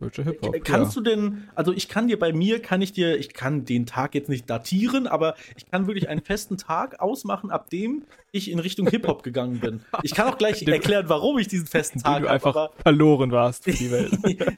Deutscher 0.00 0.24
Hip-Hop. 0.24 0.54
Äh, 0.54 0.60
Kannst 0.60 0.96
ja. 0.96 1.02
du 1.02 1.10
denn, 1.10 1.48
also 1.54 1.72
ich 1.72 1.88
kann 1.88 2.08
dir 2.08 2.18
bei 2.18 2.32
mir, 2.32 2.60
kann 2.60 2.82
ich 2.82 2.92
dir, 2.92 3.16
ich 3.18 3.32
kann 3.34 3.64
den 3.64 3.86
Tag 3.86 4.14
jetzt 4.14 4.28
nicht 4.28 4.48
datieren, 4.50 5.06
aber 5.06 5.34
ich 5.56 5.66
kann 5.70 5.86
wirklich 5.86 6.08
einen 6.08 6.22
festen 6.22 6.56
Tag 6.56 7.00
ausmachen, 7.00 7.50
ab 7.50 7.70
dem 7.70 8.04
ich 8.32 8.50
in 8.50 8.58
Richtung 8.58 8.88
Hip-Hop 8.88 9.22
gegangen 9.22 9.60
bin. 9.60 9.80
Ich 10.02 10.14
kann 10.14 10.28
auch 10.28 10.38
gleich 10.38 10.62
erklären, 10.66 11.08
warum 11.08 11.38
ich 11.38 11.48
diesen 11.48 11.66
festen 11.66 12.00
Tag 12.00 12.22
du 12.22 12.28
habe, 12.28 12.30
einfach 12.30 12.56
aber 12.56 12.72
verloren 12.82 13.30
warst 13.30 13.64
für 13.64 13.72
die 13.72 13.90
Welt. 13.92 14.12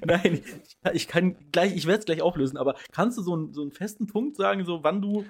Nein, 0.07 0.40
ich 0.45 0.80
kann, 0.82 0.95
ich 0.97 1.09
kann 1.09 1.36
gleich, 1.53 1.76
ich 1.76 1.86
werde 1.86 1.99
es 2.01 2.05
gleich 2.07 2.22
auflösen, 2.22 2.57
aber 2.57 2.76
kannst 2.93 3.18
du 3.18 3.22
so, 3.22 3.34
einen- 3.34 3.53
so 3.53 3.62
einen 3.62 3.72
festen 3.72 4.07
Punkt 4.07 4.36
sagen, 4.36 4.64
so 4.64 4.82
wann 4.82 5.03
du 5.03 5.24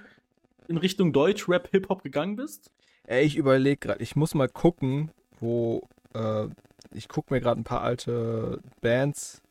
in 0.68 0.76
Richtung 0.76 1.12
Deutsch, 1.12 1.48
Rap, 1.48 1.68
Hip-Hop 1.72 2.02
gegangen 2.02 2.36
bist? 2.36 2.70
Ey, 3.04 3.24
ich 3.24 3.36
überlege 3.36 3.78
gerade, 3.78 4.02
ich 4.02 4.14
muss 4.14 4.34
mal 4.34 4.48
gucken, 4.48 5.10
wo, 5.40 5.82
äh, 6.14 6.46
ich 6.94 7.08
gucke 7.08 7.34
mir 7.34 7.40
gerade 7.40 7.60
ein 7.60 7.64
paar 7.64 7.82
alte 7.82 8.60
Bands, 8.80 9.41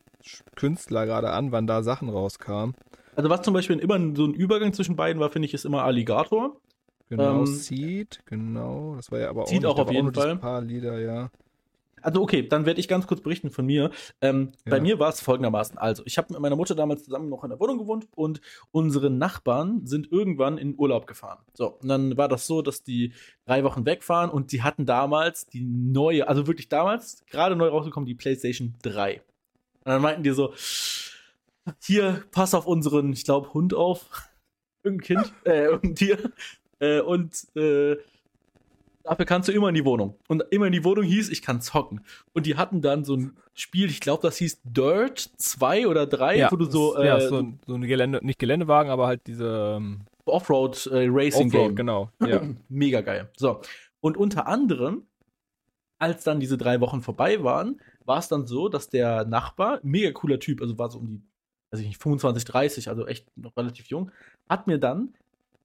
Künstler 0.55 1.05
gerade 1.05 1.31
an, 1.31 1.51
wann 1.51 1.67
da 1.67 1.83
Sachen 1.83 2.09
rauskamen. 2.09 2.75
Also 3.15 3.29
was 3.29 3.41
zum 3.41 3.53
Beispiel 3.53 3.77
immer 3.79 3.99
so 4.15 4.25
ein 4.25 4.33
Übergang 4.33 4.73
zwischen 4.73 4.95
beiden 4.95 5.19
war, 5.19 5.29
finde 5.29 5.47
ich, 5.47 5.53
ist 5.53 5.65
immer 5.65 5.83
Alligator. 5.83 6.55
Genau, 7.09 7.39
Ähm, 7.41 7.45
Seed, 7.45 8.21
genau, 8.25 8.95
das 8.95 9.11
war 9.11 9.19
ja 9.19 9.29
aber 9.29 9.43
auch, 9.43 9.51
nicht, 9.51 9.65
auch 9.65 9.77
auf 9.77 9.91
jeden 9.91 10.13
diese 10.13 10.27
Fall. 10.27 10.37
paar 10.37 10.61
Lieder, 10.61 10.99
ja. 10.99 11.29
Also 12.03 12.21
okay, 12.23 12.47
dann 12.47 12.65
werde 12.65 12.79
ich 12.79 12.87
ganz 12.87 13.05
kurz 13.05 13.21
berichten 13.21 13.51
von 13.51 13.65
mir. 13.65 13.91
Ähm, 14.21 14.53
Ja. 14.65 14.71
Bei 14.71 14.79
mir 14.81 14.97
war 14.97 15.09
es 15.09 15.21
folgendermaßen. 15.21 15.77
Also 15.77 16.01
ich 16.05 16.17
habe 16.17 16.33
mit 16.33 16.41
meiner 16.41 16.55
Mutter 16.55 16.73
damals 16.73 17.03
zusammen 17.03 17.29
noch 17.29 17.43
in 17.43 17.51
der 17.51 17.59
Wohnung 17.59 17.77
gewohnt 17.77 18.07
und 18.15 18.41
unsere 18.71 19.11
Nachbarn 19.11 19.85
sind 19.85 20.11
irgendwann 20.11 20.57
in 20.57 20.73
Urlaub 20.79 21.05
gefahren. 21.05 21.39
So, 21.53 21.67
und 21.79 21.87
dann 21.89 22.17
war 22.17 22.27
das 22.27 22.47
so, 22.47 22.61
dass 22.63 22.81
die 22.81 23.13
drei 23.45 23.63
Wochen 23.63 23.85
wegfahren 23.85 24.31
und 24.31 24.51
die 24.51 24.63
hatten 24.63 24.85
damals 24.87 25.45
die 25.45 25.61
neue, 25.61 26.27
also 26.27 26.47
wirklich 26.47 26.69
damals, 26.69 27.23
gerade 27.29 27.55
neu 27.55 27.67
rausgekommen, 27.67 28.07
die 28.07 28.15
PlayStation 28.15 28.73
3. 28.81 29.21
Und 29.83 29.91
dann 29.91 30.01
meinten 30.01 30.23
die 30.23 30.31
so, 30.31 30.53
hier, 31.83 32.23
pass 32.31 32.53
auf 32.53 32.65
unseren, 32.67 33.13
ich 33.13 33.23
glaube, 33.23 33.53
Hund 33.53 33.73
auf. 33.73 34.05
Irgendein 34.83 35.05
Kind, 35.05 35.33
äh, 35.45 35.65
irgendein 35.65 35.95
Tier. 35.95 36.17
Äh, 36.79 37.01
und 37.01 37.35
äh, 37.55 37.97
dafür 39.03 39.25
kannst 39.25 39.47
du 39.47 39.53
immer 39.53 39.69
in 39.69 39.75
die 39.75 39.85
Wohnung. 39.85 40.15
Und 40.27 40.43
immer 40.49 40.65
in 40.65 40.71
die 40.71 40.83
Wohnung 40.83 41.03
hieß, 41.03 41.29
ich 41.29 41.43
kann 41.43 41.61
zocken. 41.61 42.01
Und 42.33 42.47
die 42.47 42.55
hatten 42.57 42.81
dann 42.81 43.03
so 43.05 43.15
ein 43.15 43.37
Spiel, 43.53 43.91
ich 43.91 43.99
glaube, 43.99 44.23
das 44.23 44.37
hieß 44.37 44.61
Dirt 44.63 45.19
2 45.37 45.85
oder 45.87 46.07
3, 46.07 46.35
ja, 46.37 46.51
wo 46.51 46.55
du 46.55 46.65
so, 46.65 46.95
das- 46.95 47.05
ja, 47.05 47.17
äh, 47.19 47.27
so, 47.27 47.37
ein- 47.37 47.59
so 47.67 47.75
eine 47.75 47.85
Gelände, 47.85 48.25
nicht 48.25 48.39
Geländewagen, 48.39 48.91
aber 48.91 49.05
halt 49.05 49.27
diese 49.27 49.75
ähm, 49.77 50.01
Offroad 50.25 50.87
äh, 50.87 51.05
Racing 51.11 51.47
Offroad, 51.49 51.67
Game. 51.67 51.75
genau. 51.75 52.09
Ja. 52.25 52.41
Mega 52.69 53.01
geil. 53.01 53.29
So. 53.37 53.61
Und 53.99 54.17
unter 54.17 54.47
anderem, 54.47 55.05
als 55.99 56.23
dann 56.23 56.39
diese 56.39 56.57
drei 56.57 56.79
Wochen 56.81 57.01
vorbei 57.03 57.43
waren, 57.43 57.79
war 58.05 58.19
es 58.19 58.27
dann 58.27 58.47
so, 58.47 58.69
dass 58.69 58.89
der 58.89 59.25
Nachbar, 59.25 59.79
mega 59.83 60.11
cooler 60.11 60.39
Typ, 60.39 60.61
also 60.61 60.77
war 60.77 60.89
so 60.89 60.99
um 60.99 61.07
die, 61.07 61.21
weiß 61.71 61.81
ich 61.81 61.87
nicht, 61.87 62.01
25, 62.01 62.45
30, 62.45 62.89
also 62.89 63.07
echt 63.07 63.25
noch 63.37 63.55
relativ 63.55 63.87
jung, 63.87 64.11
hat 64.49 64.67
mir 64.67 64.77
dann 64.77 65.13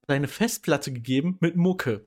seine 0.07 0.27
Festplatte 0.27 0.91
gegeben 0.93 1.37
mit 1.39 1.55
Mucke. 1.55 2.05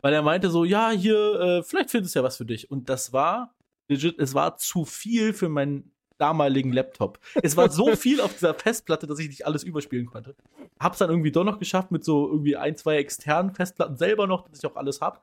Weil 0.00 0.14
er 0.14 0.22
meinte 0.22 0.50
so, 0.50 0.64
ja, 0.64 0.90
hier, 0.90 1.40
äh, 1.40 1.62
vielleicht 1.62 1.90
findest 1.90 2.14
du 2.14 2.20
ja 2.20 2.24
was 2.24 2.36
für 2.36 2.46
dich. 2.46 2.70
Und 2.70 2.88
das 2.88 3.12
war 3.12 3.54
legit, 3.88 4.18
es 4.18 4.34
war 4.34 4.56
zu 4.56 4.84
viel 4.84 5.32
für 5.32 5.48
meinen 5.48 5.92
damaligen 6.18 6.72
Laptop. 6.72 7.18
Es 7.42 7.56
war 7.56 7.70
so 7.70 7.94
viel 7.96 8.20
auf 8.20 8.32
dieser 8.32 8.54
Festplatte, 8.54 9.06
dass 9.06 9.18
ich 9.18 9.28
nicht 9.28 9.46
alles 9.46 9.62
überspielen 9.62 10.06
konnte. 10.06 10.34
Hab's 10.78 10.98
dann 10.98 11.10
irgendwie 11.10 11.32
doch 11.32 11.44
noch 11.44 11.58
geschafft 11.58 11.90
mit 11.90 12.04
so 12.04 12.28
irgendwie 12.28 12.56
ein, 12.56 12.76
zwei 12.76 12.96
externen 12.96 13.54
Festplatten 13.54 13.96
selber 13.96 14.26
noch, 14.26 14.48
dass 14.48 14.58
ich 14.58 14.66
auch 14.66 14.76
alles 14.76 15.00
hab. 15.00 15.22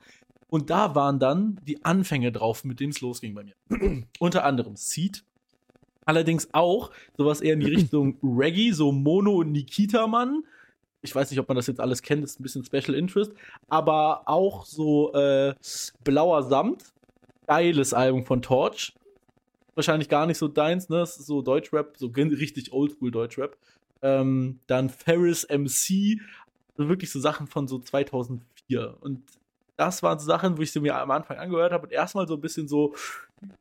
Und 0.53 0.69
da 0.69 0.93
waren 0.93 1.17
dann 1.17 1.59
die 1.65 1.83
Anfänge 1.83 2.31
drauf, 2.31 2.63
mit 2.63 2.79
denen 2.79 2.91
es 2.91 3.01
losging 3.01 3.33
bei 3.33 3.43
mir. 3.43 3.55
Unter 4.19 4.45
anderem 4.45 4.75
Seed. 4.75 5.23
Allerdings 6.05 6.49
auch 6.51 6.91
sowas 7.17 7.41
eher 7.41 7.55
in 7.55 7.61
die 7.61 7.73
Richtung 7.73 8.19
Reggae, 8.23 8.71
so 8.71 8.91
Mono 8.91 9.37
und 9.37 9.51
Nikita 9.51 10.05
Mann. 10.05 10.43
Ich 11.01 11.15
weiß 11.15 11.31
nicht, 11.31 11.39
ob 11.39 11.47
man 11.47 11.57
das 11.57 11.65
jetzt 11.65 11.79
alles 11.79 12.03
kennt, 12.03 12.23
ist 12.23 12.39
ein 12.39 12.43
bisschen 12.43 12.63
Special 12.63 12.93
Interest. 12.93 13.33
Aber 13.67 14.29
auch 14.29 14.63
so 14.67 15.11
äh, 15.13 15.55
Blauer 16.03 16.43
Samt. 16.43 16.93
Geiles 17.47 17.95
Album 17.95 18.23
von 18.23 18.43
Torch. 18.43 18.93
Wahrscheinlich 19.73 20.07
gar 20.07 20.27
nicht 20.27 20.37
so 20.37 20.47
deins, 20.47 20.87
ne? 20.87 20.97
Das 20.97 21.17
ist 21.17 21.25
so 21.25 21.41
Deutschrap, 21.41 21.97
so 21.97 22.11
richtig 22.15 22.71
oldschool 22.71 23.09
Deutschrap. 23.09 23.57
Ähm, 24.03 24.59
dann 24.67 24.91
Ferris 24.91 25.47
MC, 25.49 26.21
so 26.77 26.89
wirklich 26.89 27.09
so 27.11 27.19
Sachen 27.19 27.47
von 27.47 27.67
so 27.67 27.79
2004. 27.79 28.97
Und 29.01 29.23
das 29.75 30.03
waren 30.03 30.19
so 30.19 30.25
Sachen, 30.25 30.57
wo 30.57 30.61
ich 30.61 30.71
sie 30.71 30.79
mir 30.79 30.95
am 30.95 31.11
Anfang 31.11 31.37
angehört 31.37 31.71
habe 31.71 31.87
und 31.87 31.91
erstmal 31.93 32.27
so 32.27 32.35
ein 32.35 32.41
bisschen 32.41 32.67
so, 32.67 32.93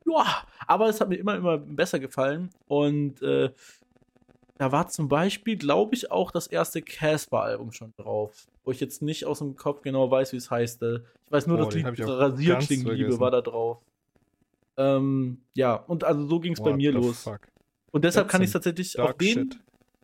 ja, 0.05 0.43
aber 0.67 0.87
es 0.89 1.01
hat 1.01 1.09
mir 1.09 1.15
immer, 1.15 1.35
immer 1.35 1.57
besser 1.57 1.99
gefallen. 1.99 2.49
Und 2.67 3.21
äh, 3.21 3.51
da 4.57 4.71
war 4.71 4.87
zum 4.87 5.09
Beispiel, 5.09 5.57
glaube 5.57 5.95
ich, 5.95 6.11
auch 6.11 6.31
das 6.31 6.47
erste 6.47 6.81
Casper-Album 6.81 7.71
schon 7.71 7.93
drauf. 7.97 8.47
Wo 8.63 8.71
ich 8.71 8.79
jetzt 8.79 9.01
nicht 9.01 9.25
aus 9.25 9.39
dem 9.39 9.55
Kopf 9.57 9.81
genau 9.81 10.09
weiß, 10.09 10.31
wie 10.31 10.37
es 10.37 10.49
heißt. 10.49 10.81
Äh, 10.83 10.99
Ich 11.25 11.31
weiß 11.31 11.47
nur, 11.47 11.59
Oh, 11.59 11.65
das 11.65 11.73
Lied 11.75 11.85
Rasierklingenliebe 11.99 13.19
war 13.19 13.31
da 13.31 13.41
drauf. 13.41 13.79
Ähm, 14.77 15.41
ja, 15.53 15.75
und 15.75 16.03
also 16.03 16.27
so 16.27 16.39
ging 16.39 16.53
es 16.53 16.61
bei 16.61 16.73
mir 16.73 16.91
los. 16.91 17.23
fuck? 17.23 17.41
Und 17.91 18.05
deshalb 18.05 18.27
That's 18.27 18.31
kann 18.31 18.41
ich 18.41 18.51
tatsächlich 18.51 18.97
auf 18.99 19.13
den, 19.17 19.51
shit. 19.51 19.59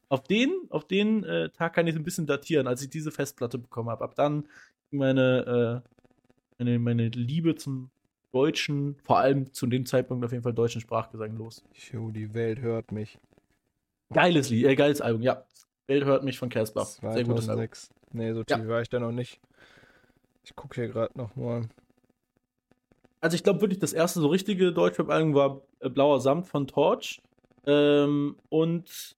auf 0.10 0.24
den, 0.24 0.52
auf 0.70 0.86
den 0.86 1.24
äh, 1.24 1.50
Tag 1.50 1.74
kann 1.74 1.88
ich 1.88 1.96
ein 1.96 2.04
bisschen 2.04 2.28
datieren, 2.28 2.68
als 2.68 2.82
ich 2.82 2.90
diese 2.90 3.12
Festplatte 3.12 3.58
bekommen 3.58 3.90
habe. 3.90 4.04
Ab 4.04 4.16
dann 4.16 4.46
meine, 4.92 5.84
äh, 5.86 5.90
meine, 6.60 6.80
meine 6.80 7.08
Liebe 7.10 7.56
zum 7.56 7.90
deutschen, 8.32 8.98
vor 9.04 9.18
allem 9.20 9.52
zu 9.54 9.66
dem 9.66 9.86
Zeitpunkt 9.86 10.24
auf 10.24 10.32
jeden 10.32 10.44
Fall 10.44 10.54
deutschen 10.54 10.82
Sprachgesang 10.82 11.36
los. 11.38 11.64
Jo, 11.92 12.12
die 12.12 12.34
Welt 12.34 12.60
hört 12.60 12.92
mich. 12.92 13.18
Geiles 14.14 14.50
Lied, 14.50 14.66
äh, 14.66 14.76
geiles 14.76 15.02
Album, 15.02 15.22
ja. 15.22 15.46
Welt 15.88 16.06
hört 16.06 16.24
mich 16.24 16.38
von 16.38 16.50
Casper. 16.50 16.86
Sehr 16.86 17.24
gutes 17.24 17.50
Album. 17.50 17.66
2006. 17.68 17.90
Nee, 18.12 18.34
so 18.34 18.44
Ja. 18.48 18.58
tief 18.58 18.68
war 18.68 18.82
ich 18.82 18.90
da 18.90 19.00
noch 19.00 19.12
nicht. 19.12 19.40
Ich 20.44 20.56
gucke 20.56 20.76
hier 20.76 20.88
gerade 20.90 21.18
noch 21.18 21.36
mal. 21.36 21.68
Also 23.22 23.36
ich 23.36 23.44
glaube 23.44 23.62
wirklich, 23.62 23.80
das 23.80 23.94
erste 23.94 24.20
so 24.20 24.28
richtige 24.28 24.72
Deutschrap-Album 24.72 25.34
war 25.34 25.62
äh, 25.80 25.90
Blauer 25.90 26.20
Samt 26.22 26.48
von 26.48 26.68
Torch. 26.68 27.22
Ähm, 27.66 28.38
und 28.50 29.16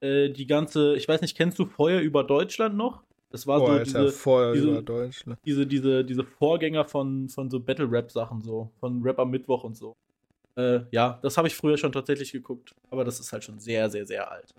äh, 0.00 0.28
die 0.30 0.46
ganze, 0.46 0.94
ich 0.96 1.08
weiß 1.08 1.20
nicht, 1.22 1.36
kennst 1.36 1.58
du 1.58 1.66
Feuer 1.66 2.00
über 2.00 2.22
Deutschland 2.24 2.76
noch? 2.76 3.02
Das 3.36 3.46
war 3.46 3.60
Oh, 3.60 3.66
so 3.66 3.72
Alter, 3.72 3.84
diese, 3.84 4.08
Feuer 4.12 4.52
diese- 4.54 4.68
über 4.70 4.82
Deutschland. 4.82 5.38
diese, 5.44 5.66
diese, 5.66 6.04
diese 6.04 6.24
Vorgänger 6.24 6.86
von, 6.86 7.28
von 7.28 7.50
so 7.50 7.60
Battle-Rap-Sachen, 7.60 8.40
so, 8.42 8.70
von 8.80 9.02
Rap 9.02 9.18
am 9.18 9.30
Mittwoch 9.30 9.62
und 9.64 9.76
so. 9.76 9.94
Äh, 10.56 10.80
ja, 10.90 11.18
das 11.22 11.36
habe 11.36 11.48
ich 11.48 11.54
früher 11.54 11.76
schon 11.76 11.92
tatsächlich 11.92 12.32
geguckt, 12.32 12.74
aber 12.90 13.04
das 13.04 13.20
ist 13.20 13.30
halt 13.32 13.44
schon 13.44 13.58
sehr, 13.58 13.90
sehr, 13.90 14.06
sehr 14.06 14.30
alt. 14.30 14.54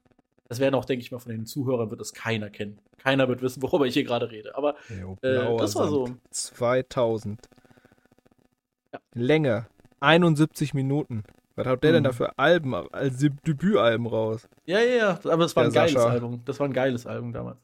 Das 0.47 0.59
werden 0.59 0.75
auch, 0.75 0.86
denke 0.86 1.01
ich 1.01 1.11
mal, 1.11 1.17
von 1.17 1.32
den 1.32 1.47
Zuhörern 1.47 1.89
wird 1.89 1.99
das 1.99 2.13
keiner 2.13 2.51
kennen. 2.51 2.78
Keiner 2.99 3.28
wird 3.28 3.41
wissen, 3.41 3.63
worüber 3.63 3.88
ich 3.88 3.95
hier 3.95 4.03
gerade 4.03 4.30
rede. 4.30 4.55
Aber 4.55 4.75
Jo, 5.01 5.17
Äh, 5.21 5.57
das 5.57 5.75
war 5.75 5.88
so. 5.89 6.07
2000. 6.30 7.49
Ja. 8.93 8.99
Länge. 9.15 9.65
71 9.99 10.73
Minuten. 10.75 11.23
Was 11.55 11.65
hat 11.65 11.84
der 11.84 11.91
denn 11.93 12.03
Mhm. 12.03 12.05
da 12.05 12.11
für 12.13 12.38
Alben, 12.38 12.75
als 12.75 13.17
Deb- 13.19 13.43
Debütalben 13.43 14.05
raus? 14.05 14.47
Ja, 14.65 14.80
ja, 14.80 14.95
ja, 14.95 15.19
aber 15.32 15.45
es 15.45 15.55
war 15.55 15.63
Der 15.63 15.71
ein 15.71 15.73
geiles 15.73 15.93
Sascha. 15.93 16.09
Album. 16.09 16.41
Das 16.45 16.59
war 16.59 16.67
ein 16.67 16.73
geiles 16.73 17.07
Album 17.07 17.34
damals. 17.34 17.57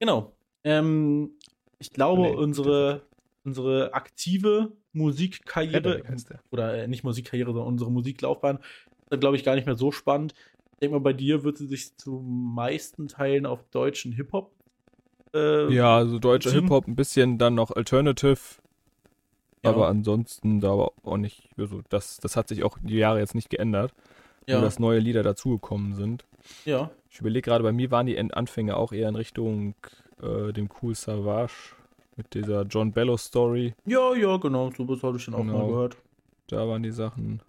Genau. 0.00 0.32
Ähm, 0.64 1.32
ich 1.78 1.92
glaube, 1.92 2.22
Nee, 2.22 2.34
unsere, 2.36 3.02
unsere 3.44 3.94
aktive 3.94 4.72
Musikkarriere, 4.92 6.02
oder 6.50 6.74
äh, 6.84 6.88
nicht 6.88 7.04
Musikkarriere, 7.04 7.52
sondern 7.52 7.68
unsere 7.68 7.90
Musiklaufbahn, 7.90 8.58
ist 9.10 9.20
glaube 9.20 9.36
ich, 9.36 9.44
gar 9.44 9.54
nicht 9.54 9.66
mehr 9.66 9.76
so 9.76 9.90
spannend. 9.92 10.34
Ich 10.72 10.78
denke 10.80 10.96
mal, 10.96 11.02
bei 11.02 11.12
dir 11.12 11.42
wird 11.44 11.58
sie 11.58 11.66
sich 11.66 11.96
zu 11.96 12.20
meisten 12.20 13.08
Teilen 13.08 13.46
auf 13.46 13.64
deutschen 13.70 14.12
Hip-Hop. 14.12 14.52
Äh, 15.34 15.72
Ja, 15.74 15.96
also 15.96 16.18
deutscher. 16.18 16.52
Hip-Hop, 16.52 16.86
ein 16.86 16.96
bisschen 16.96 17.38
dann 17.38 17.54
noch 17.54 17.70
Alternative. 17.72 18.38
Ja. 19.64 19.70
Aber 19.70 19.88
ansonsten 19.88 20.60
da 20.60 20.68
war 20.78 20.92
auch 21.02 21.16
nicht, 21.16 21.48
also 21.56 21.82
das, 21.88 22.18
das 22.18 22.36
hat 22.36 22.48
sich 22.48 22.62
auch 22.62 22.78
die 22.80 22.96
Jahre 22.96 23.18
jetzt 23.18 23.34
nicht 23.34 23.50
geändert. 23.50 23.92
ja, 24.46 24.54
Nur 24.56 24.64
dass 24.64 24.78
neue 24.78 25.00
Lieder 25.00 25.22
dazugekommen 25.22 25.94
sind. 25.94 26.24
ja. 26.64 26.90
Ich 27.10 27.20
überlege 27.20 27.42
gerade, 27.42 27.64
bei 27.64 27.72
mir 27.72 27.90
waren 27.90 28.06
die 28.06 28.18
Anfänge 28.18 28.76
auch 28.76 28.92
eher 28.92 29.08
in 29.08 29.16
Richtung 29.16 29.74
äh, 30.22 30.52
dem 30.52 30.68
Cool 30.80 30.94
Savage 30.94 31.74
mit 32.16 32.34
dieser 32.34 32.62
John 32.62 32.92
Bellow 32.92 33.16
Story. 33.16 33.74
Ja, 33.86 34.14
ja, 34.14 34.36
genau. 34.36 34.70
So 34.76 34.88
was 34.88 35.02
habe 35.02 35.16
ich 35.16 35.24
dann 35.24 35.34
auch 35.34 35.38
Genau. 35.40 35.58
mal 35.58 35.66
gehört. 35.68 35.96
Da 36.48 36.66
waren 36.68 36.82
die 36.82 36.90
Sachen. 36.90 37.40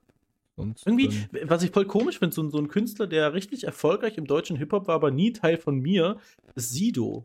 Sonst, 0.55 0.85
Irgendwie, 0.85 1.05
ähm, 1.05 1.49
was 1.49 1.63
ich 1.63 1.71
voll 1.71 1.85
komisch 1.85 2.19
finde, 2.19 2.35
so, 2.35 2.47
so 2.49 2.57
ein 2.57 2.67
Künstler, 2.67 3.07
der 3.07 3.33
richtig 3.33 3.63
erfolgreich 3.63 4.17
im 4.17 4.27
deutschen 4.27 4.57
Hip-Hop 4.57 4.87
war, 4.87 4.95
aber 4.95 5.09
nie 5.09 5.31
Teil 5.31 5.57
von 5.57 5.79
mir, 5.79 6.17
ist 6.55 6.71
Sido. 6.71 7.23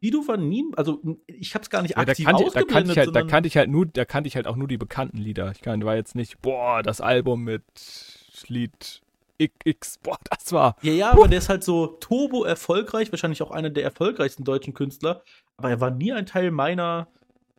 Sido 0.00 0.26
war 0.28 0.36
nie, 0.36 0.64
also 0.76 1.00
ich 1.26 1.54
habe 1.54 1.64
es 1.64 1.70
gar 1.70 1.82
nicht 1.82 1.96
ja, 1.96 2.04
da, 2.04 2.12
aktiv 2.12 2.24
kannte, 2.24 2.44
da, 2.44 2.50
kannte 2.50 2.60
ausgeblendet, 2.60 2.92
ich 2.92 2.98
halt, 2.98 3.16
da 3.16 3.22
kannte 3.22 3.46
ich 3.48 3.56
halt 3.56 3.68
nur, 3.68 3.86
da 3.86 4.04
kannte 4.04 4.28
ich 4.28 4.36
halt 4.36 4.46
auch 4.46 4.54
nur 4.54 4.68
die 4.68 4.78
bekannten 4.78 5.18
Lieder. 5.18 5.50
Ich 5.50 5.60
kann, 5.60 5.84
war 5.84 5.96
jetzt 5.96 6.14
nicht, 6.14 6.40
boah, 6.40 6.84
das 6.84 7.00
Album 7.00 7.42
mit 7.42 7.64
Lied 8.46 9.02
XX, 9.40 9.98
boah, 10.02 10.18
das 10.30 10.52
war. 10.52 10.76
Ja, 10.82 10.92
ja, 10.92 11.10
aber 11.12 11.28
der 11.28 11.38
ist 11.38 11.48
halt 11.48 11.62
so 11.64 11.86
turbo 11.86 12.44
erfolgreich, 12.44 13.12
wahrscheinlich 13.12 13.42
auch 13.42 13.50
einer 13.50 13.70
der 13.70 13.84
erfolgreichsten 13.84 14.44
deutschen 14.44 14.74
Künstler, 14.74 15.22
aber 15.56 15.70
er 15.70 15.80
war 15.80 15.90
nie 15.90 16.12
ein 16.12 16.26
Teil 16.26 16.50
meiner 16.50 17.08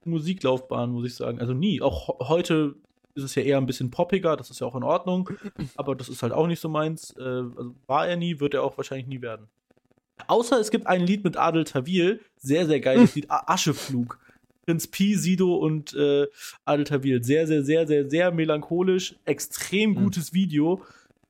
Musiklaufbahn, 0.05 0.91
muss 0.91 1.05
ich 1.05 1.15
sagen. 1.15 1.39
Also 1.39 1.53
nie. 1.53 1.81
Auch 1.81 2.27
heute 2.27 2.75
ist 3.15 3.23
es 3.23 3.35
ja 3.35 3.43
eher 3.43 3.57
ein 3.57 3.65
bisschen 3.65 3.91
poppiger, 3.91 4.35
das 4.37 4.49
ist 4.49 4.59
ja 4.61 4.67
auch 4.67 4.75
in 4.75 4.83
Ordnung, 4.83 5.29
aber 5.75 5.95
das 5.95 6.09
ist 6.09 6.23
halt 6.23 6.33
auch 6.33 6.47
nicht 6.47 6.59
so 6.59 6.69
meins. 6.69 7.15
Äh, 7.17 7.21
also 7.23 7.75
war 7.87 8.07
er 8.07 8.15
nie, 8.15 8.39
wird 8.39 8.53
er 8.53 8.63
auch 8.63 8.77
wahrscheinlich 8.77 9.07
nie 9.07 9.21
werden. 9.21 9.47
Außer 10.27 10.59
es 10.59 10.71
gibt 10.71 10.87
ein 10.87 11.05
Lied 11.05 11.23
mit 11.23 11.37
Adel 11.37 11.63
Tawil, 11.63 12.19
sehr, 12.37 12.65
sehr 12.65 12.79
geiles 12.81 13.15
Lied, 13.15 13.25
Ascheflug. 13.29 14.19
Prinz 14.65 14.85
Pi, 14.87 15.15
Sido 15.15 15.55
und 15.55 15.93
äh, 15.95 16.27
Adel 16.65 16.83
Tawil. 16.85 17.23
Sehr, 17.23 17.47
sehr, 17.47 17.63
sehr, 17.63 17.87
sehr, 17.87 18.07
sehr 18.09 18.31
melancholisch, 18.31 19.15
extrem 19.25 19.91
Mhm. 19.91 20.03
gutes 20.03 20.33
Video. 20.33 20.81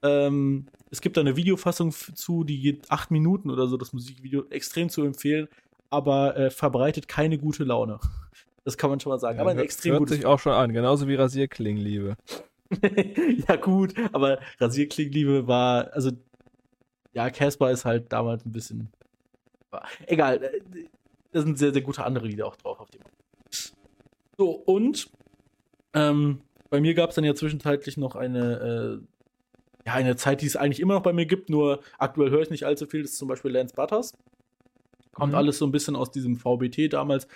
Ähm, 0.01 0.67
es 0.91 1.01
gibt 1.01 1.17
da 1.17 1.21
eine 1.21 1.35
Videofassung 1.35 1.91
zu, 1.91 2.43
die 2.43 2.59
geht 2.59 2.89
acht 2.89 3.11
Minuten 3.11 3.49
oder 3.49 3.67
so, 3.67 3.77
das 3.77 3.93
Musikvideo, 3.93 4.45
extrem 4.49 4.89
zu 4.89 5.03
empfehlen, 5.03 5.47
aber 5.89 6.37
äh, 6.37 6.49
verbreitet 6.49 7.07
keine 7.07 7.37
gute 7.37 7.63
Laune. 7.63 7.99
Das 8.65 8.77
kann 8.77 8.89
man 8.91 8.99
schon 8.99 9.09
mal 9.11 9.17
sagen. 9.17 9.39
aber 9.39 9.51
ein 9.51 9.55
hört- 9.57 9.65
extrem 9.65 9.93
hört 9.97 10.09
sich 10.09 10.25
auch 10.27 10.37
schon 10.37 10.51
an, 10.51 10.73
genauso 10.73 11.07
wie 11.07 11.15
Rasierklingenliebe. 11.15 12.17
ja, 13.47 13.55
gut, 13.55 13.95
aber 14.11 14.39
Rasierklingliebe 14.59 15.47
war, 15.47 15.91
also, 15.93 16.11
ja, 17.13 17.29
Casper 17.31 17.71
ist 17.71 17.85
halt 17.85 18.11
damals 18.11 18.45
ein 18.45 18.51
bisschen. 18.51 18.89
Egal, 20.05 20.43
äh, 20.43 20.59
da 21.31 21.41
sind 21.41 21.57
sehr, 21.57 21.71
sehr 21.73 21.81
gute 21.81 22.03
andere 22.03 22.27
Lieder 22.27 22.45
auch 22.45 22.57
drauf 22.57 22.79
auf 22.79 22.91
dem. 22.91 23.01
So, 24.37 24.51
und 24.51 25.09
ähm, 25.93 26.41
bei 26.69 26.79
mir 26.81 26.93
gab 26.93 27.09
es 27.09 27.15
dann 27.15 27.23
ja 27.23 27.33
zwischenzeitlich 27.33 27.97
noch 27.97 28.15
eine, 28.15 28.99
äh, 29.01 29.05
ja, 29.85 29.93
eine 29.93 30.15
Zeit, 30.15 30.41
die 30.41 30.45
es 30.45 30.55
eigentlich 30.55 30.79
immer 30.79 30.93
noch 30.93 31.03
bei 31.03 31.13
mir 31.13 31.25
gibt, 31.25 31.49
nur 31.49 31.81
aktuell 31.97 32.29
höre 32.29 32.41
ich 32.41 32.49
nicht 32.49 32.65
allzu 32.65 32.85
viel, 32.85 33.01
das 33.01 33.11
ist 33.11 33.17
zum 33.17 33.27
Beispiel 33.27 33.51
Lance 33.51 33.73
Butters. 33.75 34.13
Kommt 35.13 35.33
Mhm. 35.33 35.37
alles 35.37 35.57
so 35.57 35.65
ein 35.65 35.71
bisschen 35.71 35.95
aus 35.95 36.11
diesem 36.11 36.37
VBT 36.37 36.89
damals. 36.89 37.27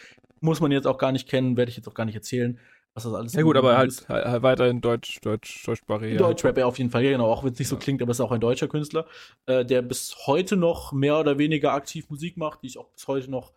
Muss 0.42 0.60
man 0.60 0.72
jetzt 0.72 0.88
auch 0.88 0.98
gar 0.98 1.12
nicht 1.12 1.28
kennen, 1.28 1.58
werde 1.58 1.70
ich 1.70 1.78
jetzt 1.78 1.88
auch 1.88 1.94
gar 1.94 2.06
nicht 2.06 2.16
erzählen, 2.16 2.60
was 2.94 3.04
das 3.04 3.14
alles 3.14 3.34
Ja 3.34 3.42
gut, 3.42 3.58
aber 3.58 3.84
ist. 3.86 4.08
halt, 4.08 4.26
halt, 4.26 4.44
weiterhin 4.44 4.82
Deutsch, 4.82 5.20
Deutsch, 5.22 5.64
deutschsprachig. 5.66 6.18
Deutschrap 6.18 6.58
ja 6.58 6.66
auf 6.66 6.78
jeden 6.78 6.90
Fall, 6.92 7.04
ja, 7.04 7.12
genau, 7.12 7.32
auch 7.32 7.44
wenn 7.44 7.54
es 7.54 7.60
nicht 7.60 7.68
so 7.70 7.76
Ja. 7.76 7.82
klingt, 7.82 8.02
aber 8.02 8.12
es 8.12 8.18
ist 8.18 8.22
auch 8.26 8.32
ein 8.32 8.42
deutscher 8.42 8.68
Künstler, 8.68 9.08
äh, 9.46 9.66
der 9.66 9.82
bis 9.82 10.16
heute 10.28 10.56
noch 10.58 10.92
mehr 10.92 11.18
oder 11.20 11.38
weniger 11.38 11.74
aktiv 11.74 12.10
Musik 12.10 12.38
macht, 12.38 12.62
die 12.62 12.68
ich 12.68 12.78
auch 12.78 12.90
bis 12.90 13.08
heute 13.08 13.32
noch 13.32 13.54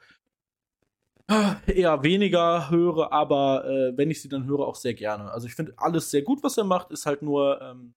äh, 1.28 1.55
eher 1.80 2.03
weniger 2.05 2.70
höre, 2.70 3.12
aber 3.12 3.64
äh, 3.66 3.97
wenn 3.97 4.11
ich 4.11 4.22
sie 4.22 4.28
dann 4.28 4.47
höre, 4.47 4.61
auch 4.61 4.76
sehr 4.76 4.95
gerne. 4.95 5.30
Also 5.32 5.49
ich 5.49 5.55
finde 5.55 5.74
alles 5.76 6.11
sehr 6.11 6.22
gut, 6.22 6.43
was 6.43 6.57
er 6.57 6.64
macht, 6.64 6.91
ist 6.93 7.05
halt 7.05 7.22
nur, 7.22 7.61
ähm, 7.61 7.95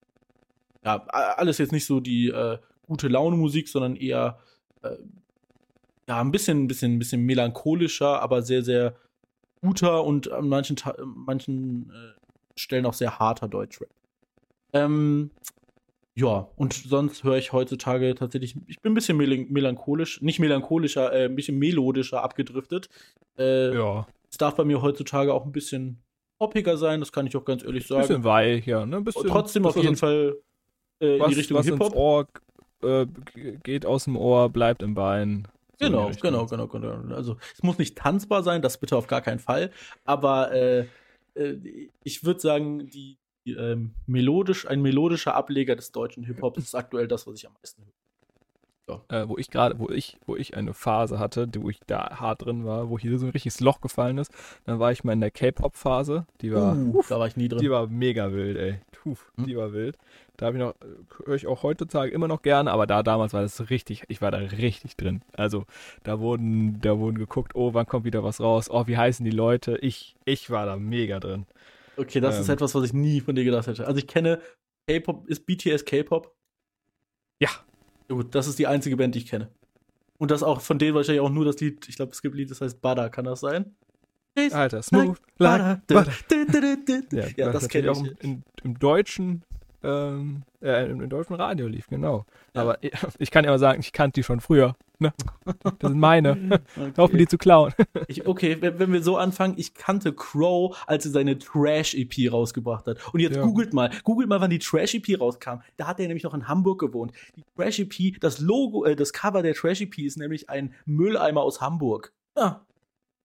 ja, 0.85 1.05
alles 1.07 1.57
jetzt 1.57 1.71
nicht 1.71 1.85
so 1.85 1.99
die 1.99 2.27
äh, 2.29 2.57
gute 2.83 3.07
Laune 3.07 3.35
Musik, 3.37 3.67
sondern 3.67 3.95
eher 3.95 4.39
äh, 4.81 4.95
ja, 6.07 6.21
ein 6.21 6.31
bisschen, 6.31 6.63
ein 6.63 6.67
bisschen, 6.67 6.95
ein 6.95 6.99
bisschen 6.99 7.21
melancholischer, 7.23 8.21
aber 8.21 8.41
sehr, 8.41 8.63
sehr 8.63 8.95
guter 9.61 10.03
und 10.03 10.31
an 10.31 10.47
manchen, 10.47 10.75
Ta- 10.75 10.95
manchen 11.03 11.89
äh, 11.91 12.19
Stellen 12.59 12.85
auch 12.85 12.93
sehr 12.93 13.19
harter 13.19 13.47
Deutschrap. 13.47 13.89
Ähm, 14.73 15.31
ja, 16.15 16.49
und 16.55 16.73
sonst 16.73 17.23
höre 17.23 17.37
ich 17.37 17.53
heutzutage 17.53 18.15
tatsächlich, 18.15 18.55
ich 18.67 18.81
bin 18.81 18.91
ein 18.91 18.95
bisschen 18.95 19.17
melan 19.17 19.47
melancholisch, 19.49 20.21
nicht 20.21 20.39
melancholischer, 20.39 21.13
äh, 21.13 21.25
ein 21.25 21.35
bisschen 21.35 21.57
melodischer 21.59 22.23
abgedriftet. 22.23 22.89
Äh, 23.37 23.73
Ja, 23.75 24.07
Es 24.29 24.37
darf 24.37 24.55
bei 24.55 24.65
mir 24.65 24.81
heutzutage 24.81 25.33
auch 25.33 25.45
ein 25.45 25.51
bisschen 25.51 26.01
poppiger 26.39 26.77
sein, 26.77 26.99
das 26.99 27.11
kann 27.11 27.27
ich 27.27 27.35
auch 27.37 27.45
ganz 27.45 27.63
ehrlich 27.63 27.85
sagen. 27.87 28.01
bisschen 28.01 28.23
weich, 28.23 28.65
ja. 28.65 28.85
Ne? 28.85 29.01
Bisschen, 29.01 29.27
trotzdem 29.27 29.65
auf 29.65 29.75
jeden 29.75 29.95
Fall 29.95 30.35
äh, 30.99 31.15
in 31.15 31.19
was, 31.19 31.29
die 31.29 31.35
Richtung 31.35 31.61
Hip-Hop. 31.61 31.95
Ohr 31.95 32.27
äh, 32.83 33.05
geht 33.63 33.85
aus 33.85 34.05
dem 34.05 34.15
Ohr, 34.15 34.49
bleibt 34.49 34.81
im 34.81 34.93
Bein. 34.93 35.47
So 35.79 35.85
in 35.85 35.91
Genau, 35.91 36.11
genau, 36.11 36.45
genau, 36.45 36.67
genau. 36.67 37.15
Also 37.15 37.37
es 37.53 37.63
muss 37.63 37.77
nicht 37.77 37.97
tanzbar 37.97 38.43
sein, 38.43 38.61
das 38.61 38.79
bitte 38.79 38.97
auf 38.97 39.07
gar 39.07 39.21
keinen 39.21 39.39
Fall. 39.39 39.71
Aber 40.05 40.51
äh, 40.51 40.85
äh, 41.35 41.89
ich 42.03 42.23
würde 42.23 42.39
sagen, 42.39 42.89
die, 42.89 43.17
die 43.45 43.53
ähm, 43.53 43.95
melodisch, 44.05 44.67
ein 44.67 44.81
melodischer 44.81 45.35
Ableger 45.35 45.75
des 45.75 45.91
deutschen 45.91 46.23
Hip-Hops 46.23 46.59
ist 46.59 46.75
aktuell 46.75 47.07
das, 47.07 47.27
was 47.27 47.35
ich 47.35 47.47
am 47.47 47.53
meisten 47.53 47.83
höre. 47.83 47.98
Äh, 49.09 49.27
wo 49.27 49.37
ich 49.37 49.49
gerade, 49.49 49.77
wo 49.79 49.89
ich, 49.89 50.17
wo 50.25 50.35
ich 50.35 50.55
eine 50.57 50.73
Phase 50.73 51.19
hatte, 51.19 51.47
die- 51.47 51.61
wo 51.61 51.69
ich 51.69 51.79
da 51.87 52.19
hart 52.19 52.45
drin 52.45 52.65
war, 52.65 52.89
wo 52.89 52.97
hier 52.99 53.17
so 53.19 53.25
ein 53.25 53.31
richtiges 53.31 53.59
Loch 53.59 53.81
gefallen 53.81 54.17
ist, 54.17 54.31
dann 54.65 54.79
war 54.79 54.91
ich 54.91 55.03
mal 55.03 55.13
in 55.13 55.21
der 55.21 55.31
K-Pop-Phase. 55.31 56.25
Die 56.41 56.53
war, 56.53 56.75
Uh, 56.75 57.01
da 57.09 57.19
war 57.19 57.27
ich 57.27 57.37
nie 57.37 57.47
drin. 57.47 57.59
die 57.59 57.69
war 57.69 57.87
mega 57.87 58.31
wild, 58.31 58.57
ey. 58.57 58.79
Puh, 58.91 59.15
Hm. 59.37 59.45
die 59.45 59.55
war 59.57 59.71
wild. 59.73 59.97
Da 60.37 60.45
habe 60.47 60.57
ich 60.57 60.63
noch, 60.63 60.73
höre 61.25 61.35
ich 61.35 61.47
auch 61.47 61.63
heutzutage 61.63 62.11
immer 62.11 62.27
noch 62.27 62.41
gerne, 62.41 62.71
aber 62.71 62.87
da 62.87 63.03
damals 63.03 63.33
war 63.33 63.41
das 63.41 63.69
richtig, 63.69 64.03
ich 64.07 64.21
war 64.21 64.31
da 64.31 64.37
richtig 64.37 64.95
drin. 64.95 65.21
Also 65.33 65.65
da 66.03 66.19
wurden, 66.19 66.79
da 66.81 66.97
wurden 66.97 67.17
geguckt, 67.17 67.55
oh, 67.55 67.73
wann 67.73 67.85
kommt 67.87 68.05
wieder 68.05 68.23
was 68.23 68.39
raus? 68.39 68.69
Oh, 68.69 68.87
wie 68.87 68.97
heißen 68.97 69.23
die 69.25 69.31
Leute? 69.31 69.77
Ich, 69.81 70.15
ich 70.25 70.49
war 70.49 70.65
da 70.65 70.75
mega 70.77 71.19
drin. 71.19 71.45
okay, 71.97 72.19
das 72.21 72.39
ist 72.39 72.47
ähm, 72.49 72.53
etwas, 72.53 72.73
was 72.75 72.83
ich 72.85 72.93
nie 72.93 73.19
von 73.21 73.35
dir 73.35 73.43
gedacht 73.43 73.67
hätte. 73.67 73.85
Also 73.85 73.97
ich 73.99 74.07
kenne 74.07 74.39
K-Pop, 74.89 75.27
ist 75.27 75.45
BTS 75.45 75.83
K-Pop? 75.85 76.33
Ja. 77.41 77.49
Ja, 78.09 78.15
Gut, 78.15 78.35
das 78.35 78.47
ist 78.47 78.59
die 78.59 78.67
einzige 78.67 78.97
Band, 78.97 79.15
die 79.15 79.19
ich 79.19 79.27
kenne. 79.27 79.49
Und 80.17 80.31
das 80.31 80.43
auch 80.43 80.61
von 80.61 80.77
denen 80.79 80.95
wahrscheinlich 80.95 81.21
auch 81.21 81.29
nur 81.29 81.45
das 81.45 81.59
Lied, 81.59 81.87
ich 81.87 81.95
glaube, 81.95 82.11
es 82.11 82.21
gibt 82.21 82.35
ein 82.35 82.39
Lied, 82.39 82.51
das 82.51 82.59
heißt 82.61 82.81
Butter, 82.81 83.09
kann 83.09 83.25
das 83.25 83.39
sein? 83.39 83.75
Alter, 84.51 84.81
smooth, 84.81 85.17
like 85.37 85.81
Butter. 85.87 86.11
butter. 86.31 87.07
Ja, 87.11 87.27
Ja, 87.37 87.51
das 87.51 87.67
kenne 87.67 87.91
ich. 87.91 87.97
auch 87.97 88.03
im, 88.21 88.43
im 88.63 88.79
deutschen, 88.79 89.43
ähm, 89.83 90.43
äh, 90.61 90.89
im, 90.89 91.01
im 91.01 91.09
deutschen 91.09 91.35
Radio 91.35 91.67
lief, 91.67 91.87
genau. 91.87 92.25
Ja. 92.53 92.61
Aber 92.61 92.83
ich, 92.83 92.91
ich 93.19 93.31
kann 93.31 93.45
ja 93.45 93.51
mal 93.51 93.59
sagen, 93.59 93.79
ich 93.79 93.91
kannte 93.93 94.19
die 94.19 94.23
schon 94.23 94.39
früher. 94.41 94.75
Ne? 95.01 95.13
Das 95.79 95.91
sind 95.91 95.99
meine. 95.99 96.61
Okay. 96.97 97.11
Mir 97.13 97.17
die 97.19 97.27
zu 97.27 97.37
klauen. 97.37 97.73
Ich, 98.07 98.27
okay, 98.27 98.57
wenn, 98.59 98.79
wenn 98.79 98.91
wir 98.91 99.01
so 99.01 99.15
anfangen, 99.17 99.53
ich 99.57 99.73
kannte 99.73 100.13
Crow, 100.13 100.77
als 100.87 101.05
er 101.05 101.11
seine 101.11 101.37
Trash-EP 101.37 102.31
rausgebracht 102.31 102.85
hat. 102.87 103.13
Und 103.13 103.21
jetzt 103.21 103.37
Ja. 103.37 103.43
googelt 103.43 103.73
mal, 103.73 103.91
googelt 104.03 104.27
mal, 104.27 104.41
wann 104.41 104.49
die 104.49 104.59
Trash-EP 104.59 105.19
rauskam. 105.19 105.61
Da 105.77 105.87
hat 105.87 105.99
er 105.99 106.07
nämlich 106.07 106.23
noch 106.23 106.33
in 106.33 106.47
Hamburg 106.47 106.79
gewohnt. 106.79 107.13
Die 107.37 107.43
Trash-EP, 107.55 108.19
das 108.19 108.39
Logo, 108.39 108.83
äh, 108.85 108.95
das 108.95 109.13
Cover 109.13 109.41
der 109.41 109.53
Trash-EP 109.53 109.97
ist 109.99 110.17
nämlich 110.17 110.49
ein 110.49 110.73
Mülleimer 110.85 111.41
aus 111.41 111.61
Hamburg. 111.61 112.11
Ja. 112.37 112.65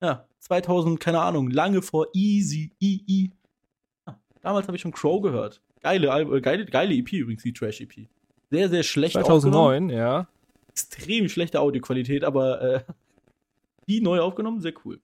Ja, 0.03 0.27
2000, 0.41 1.01
keine 1.01 1.21
Ahnung, 1.21 1.51
lange 1.51 1.81
vor 1.83 2.09
Easy, 2.13 2.73
EE. 2.81 3.31
Ja, 4.07 4.19
damals 4.43 4.67
habe 4.69 4.77
ich 4.77 4.83
schon 4.83 4.93
Crow 4.93 5.23
gehört. 5.23 5.63
Geile, 5.85 6.09
äh, 6.09 6.41
geile, 6.41 6.65
geile 6.65 6.95
EP 6.95 7.13
übrigens, 7.13 7.43
die 7.43 7.53
Trash-EP. 7.53 8.09
Sehr, 8.51 8.71
sehr 8.71 8.83
schlecht 8.83 9.17
aufgenommen. 9.19 9.91
2009, 9.91 9.91
ja. 9.91 10.27
Extrem 10.71 11.29
schlechte 11.29 11.61
Audioqualität, 11.61 12.25
aber 12.25 12.63
äh, 12.63 12.81
die 13.87 14.01
neu 14.01 14.21
aufgenommen, 14.21 14.61
sehr 14.63 14.73
cool. 14.85 14.99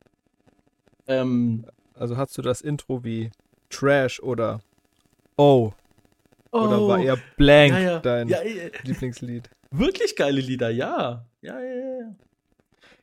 Ähm, 1.07 1.67
Also 1.95 2.17
hast 2.17 2.37
du 2.39 2.43
das 2.43 2.63
Intro 2.63 3.05
wie 3.05 3.31
Trash 3.69 4.21
oder 4.21 4.61
Oh, 5.37 5.73
oder 6.51 6.81
war 6.89 6.99
eher 6.99 7.19
Blank 7.37 7.73
Oh. 7.73 7.77
ja, 7.77 7.81
ja, 7.81 7.99
dein 8.01 8.29
ja, 8.29 8.39
Lieblingslied? 8.83 9.51
wirklich 9.71 10.17
geile 10.17 10.41
Lieder, 10.41 10.71
ja. 10.71 11.27
Ja, 11.43 11.61
ja, 11.61 11.75
ja. 11.75 12.01
ja. 12.01 12.15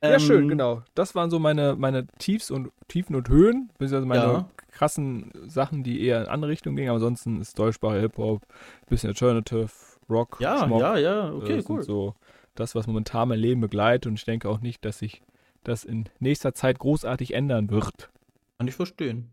Ähm, 0.01 0.19
schön, 0.19 0.47
genau. 0.47 0.81
Das 0.95 1.13
waren 1.13 1.29
so 1.29 1.37
meine, 1.37 1.75
meine 1.75 2.07
Tiefs 2.17 2.49
und 2.49 2.71
Tiefen 2.87 3.15
und 3.15 3.29
Höhen, 3.29 3.69
beziehungsweise 3.77 4.05
meine 4.07 4.21
Ja. 4.21 4.49
Krassen 4.77 5.31
Sachen, 5.47 5.83
die 5.83 6.01
eher 6.01 6.21
in 6.21 6.27
andere 6.27 6.51
Richtungen 6.51 6.75
gingen. 6.75 6.89
Aber 6.89 6.97
ansonsten 6.97 7.41
ist 7.41 7.57
deutschsprache 7.57 7.99
Hip-Hop, 7.99 8.41
bisschen 8.87 9.09
Alternative, 9.09 9.69
Rock, 10.09 10.37
Ja, 10.39 10.65
Schmock, 10.65 10.81
ja, 10.81 10.97
ja, 10.97 11.29
äh, 11.29 11.31
okay, 11.31 11.63
cool. 11.67 11.83
so 11.83 12.15
das, 12.55 12.75
was 12.75 12.87
momentan 12.87 13.29
mein 13.29 13.39
Leben 13.39 13.61
begleitet. 13.61 14.07
Und 14.07 14.15
ich 14.19 14.25
denke 14.25 14.49
auch 14.49 14.61
nicht, 14.61 14.85
dass 14.85 14.99
sich 14.99 15.21
das 15.63 15.83
in 15.83 16.05
nächster 16.19 16.53
Zeit 16.53 16.79
großartig 16.79 17.33
ändern 17.33 17.69
wird. 17.69 18.09
Kann 18.57 18.67
ich 18.67 18.75
verstehen. 18.75 19.31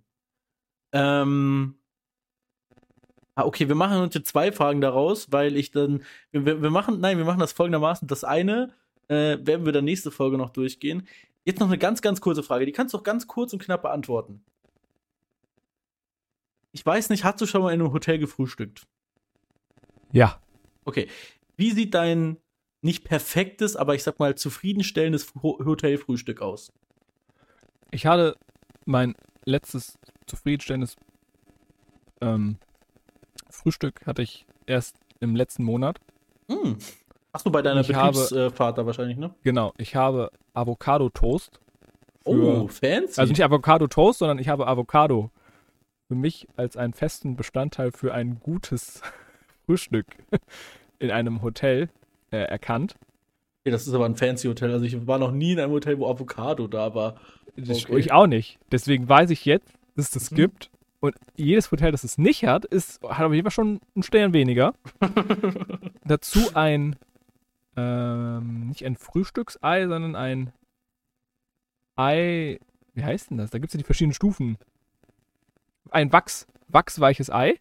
Ähm. 0.92 1.76
Ah, 3.36 3.45
okay, 3.45 3.66
wir 3.68 3.74
machen 3.74 4.01
uns 4.01 4.14
jetzt 4.14 4.28
zwei 4.28 4.53
Fragen 4.53 4.80
daraus, 4.80 5.32
weil 5.32 5.57
ich 5.57 5.70
dann. 5.72 6.03
Wir, 6.30 6.47
wir 6.47 6.62
wir 6.62 6.70
machen, 6.70 7.01
nein, 7.01 7.18
wir 7.18 7.24
machen 7.24 7.40
das 7.40 7.53
folgendermaßen. 7.53 8.07
Das 8.07 8.22
eine 8.24 8.72
äh, 9.09 9.38
werden 9.40 9.66
wir 9.66 9.72
dann 9.72 9.84
nächste 9.84 10.11
Folge 10.11 10.38
noch 10.38 10.51
durchgehen. 10.51 11.07
Jetzt 11.45 11.61
noch 11.61 11.66
eine 11.66 11.78
ganz, 11.78 12.01
ganz 12.01 12.20
kurze 12.20 12.42
Frage. 12.42 12.64
Die 12.64 12.72
kannst 12.72 12.95
du 12.95 12.99
auch 12.99 13.03
ganz 13.03 13.26
kurz 13.26 13.53
und 13.53 13.61
knapp 13.62 13.82
beantworten. 13.82 14.45
Ich 16.74 16.84
weiß 16.84 17.08
nicht, 17.10 17.22
hast 17.22 17.40
du 17.40 17.46
schon 17.46 17.62
mal 17.62 17.72
in 17.72 17.80
einem 17.80 17.92
Hotel 17.92 18.18
gefrühstückt? 18.18 18.82
Ja. 20.10 20.40
Okay. 20.84 21.08
Wie 21.56 21.70
sieht 21.70 21.94
dein 21.94 22.36
nicht 22.82 23.04
perfektes, 23.04 23.76
aber 23.76 23.94
ich 23.94 24.02
sag 24.02 24.18
mal 24.18 24.34
zufriedenstellendes 24.34 25.32
Ho- 25.40 25.64
Hotelfrühstück 25.64 26.42
aus? 26.42 26.72
Ich 27.92 28.06
hatte 28.06 28.36
mein 28.86 29.14
letztes 29.44 29.96
zufriedenstellendes 30.26 30.96
ähm, 32.20 32.58
Frühstück 33.48 34.04
hatte 34.04 34.22
ich 34.22 34.44
erst 34.66 34.96
im 35.20 35.36
letzten 35.36 35.62
Monat. 35.62 36.00
Hm. 36.50 36.76
Ach 37.32 37.42
du 37.42 37.52
bei 37.52 37.62
deiner 37.62 37.84
Betriebsfahrt 37.84 38.78
da 38.78 38.84
wahrscheinlich, 38.84 39.16
ne? 39.16 39.32
Genau, 39.44 39.72
ich 39.78 39.94
habe 39.94 40.30
Avocado-Toast. 40.54 41.60
für- 42.24 42.30
Oh, 42.30 42.66
fancy. 42.68 43.20
Also 43.20 43.30
nicht 43.32 43.44
Avocado-Toast, 43.44 44.18
sondern 44.18 44.38
ich 44.40 44.48
habe 44.48 44.66
Avocado 44.66 45.30
für 46.14 46.20
mich 46.20 46.46
als 46.56 46.76
einen 46.76 46.92
festen 46.92 47.34
Bestandteil 47.34 47.90
für 47.90 48.14
ein 48.14 48.38
gutes 48.40 49.02
Frühstück 49.66 50.06
in 51.00 51.10
einem 51.10 51.42
Hotel 51.42 51.88
äh, 52.30 52.36
erkannt. 52.36 52.94
Okay, 53.62 53.72
das 53.72 53.86
ist 53.88 53.94
aber 53.94 54.04
ein 54.06 54.14
fancy 54.14 54.46
Hotel. 54.46 54.70
Also 54.70 54.84
ich 54.84 55.06
war 55.08 55.18
noch 55.18 55.32
nie 55.32 55.52
in 55.52 55.58
einem 55.60 55.72
Hotel, 55.72 55.98
wo 55.98 56.06
Avocado 56.08 56.68
da 56.68 56.94
war. 56.94 57.16
Ich, 57.56 57.86
Okay. 57.86 57.98
ich 57.98 58.12
auch 58.12 58.26
nicht. 58.28 58.58
Deswegen 58.70 59.08
weiß 59.08 59.30
ich 59.30 59.44
jetzt, 59.44 59.72
dass 59.96 60.06
es 60.06 60.10
das 60.12 60.30
Mhm. 60.30 60.36
gibt. 60.36 60.70
Und 61.00 61.16
jedes 61.34 61.70
Hotel, 61.72 61.90
das 61.92 62.04
es 62.04 62.16
nicht 62.16 62.44
hat, 62.46 62.64
ist, 62.64 63.02
hat 63.02 63.26
auf 63.26 63.32
jeden 63.32 63.44
Fall 63.44 63.50
schon 63.50 63.80
einen 63.94 64.02
Stern 64.04 64.32
weniger. 64.32 64.74
Dazu 66.04 66.54
ein, 66.54 66.96
ähm, 67.76 68.68
nicht 68.68 68.84
ein 68.86 68.96
Frühstücksei, 68.96 69.86
sondern 69.88 70.14
ein 70.16 70.52
Ei, 71.96 72.58
wie 72.94 73.04
heißt 73.04 73.30
denn 73.30 73.38
das? 73.38 73.50
Da 73.50 73.58
gibt 73.58 73.70
es 73.70 73.74
ja 73.74 73.78
die 73.78 73.84
verschiedenen 73.84 74.14
Stufen. 74.14 74.58
Ein 75.95 76.12
Wachs, 76.12 76.47
wachsweiches 76.68 77.30
Ei. 77.30 77.55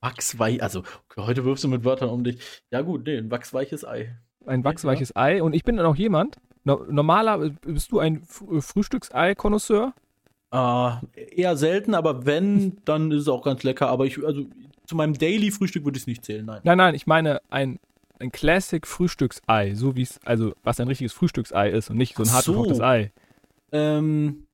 Wachsweich, 0.00 0.62
also 0.62 0.82
heute 1.16 1.44
wirfst 1.46 1.64
du 1.64 1.68
mit 1.68 1.84
Wörtern 1.84 2.10
um 2.10 2.22
dich. 2.22 2.38
Ja 2.70 2.82
gut, 2.82 3.06
nee, 3.06 3.16
ein 3.16 3.30
wachsweiches 3.30 3.82
Ei. 3.84 4.14
Ein 4.44 4.62
wachsweiches 4.62 5.16
Ei. 5.16 5.42
Und 5.42 5.54
ich 5.54 5.64
bin 5.64 5.78
dann 5.78 5.86
auch 5.86 5.96
jemand, 5.96 6.36
no, 6.64 6.84
normaler, 6.90 7.50
bist 7.62 7.90
du 7.90 7.98
ein 7.98 8.22
F- 8.22 8.44
Frühstücksei-Konnoisseur? 8.60 9.94
Äh, 10.52 10.90
eher 11.34 11.56
selten, 11.56 11.94
aber 11.94 12.26
wenn, 12.26 12.76
dann 12.84 13.10
ist 13.10 13.22
es 13.22 13.28
auch 13.28 13.42
ganz 13.42 13.62
lecker. 13.62 13.88
Aber 13.88 14.04
ich, 14.04 14.22
also 14.22 14.44
zu 14.86 14.94
meinem 14.94 15.14
Daily-Frühstück 15.14 15.84
würde 15.84 15.96
ich 15.96 16.02
es 16.02 16.06
nicht 16.06 16.26
zählen, 16.26 16.44
nein. 16.44 16.60
Nein, 16.62 16.76
nein, 16.76 16.94
ich 16.94 17.06
meine 17.06 17.40
ein, 17.48 17.78
ein 18.20 18.30
Classic 18.30 18.86
Frühstücksei, 18.86 19.74
so 19.74 19.96
wie 19.96 20.02
es, 20.02 20.20
also 20.26 20.52
was 20.62 20.78
ein 20.78 20.88
richtiges 20.88 21.14
Frühstücksei 21.14 21.70
ist 21.70 21.88
und 21.88 21.96
nicht 21.96 22.16
so 22.16 22.22
ein 22.22 22.32
hart 22.32 22.44
so. 22.44 22.52
gekochtes 22.52 22.80
Ei. 22.80 23.12
Ähm, 23.72 24.45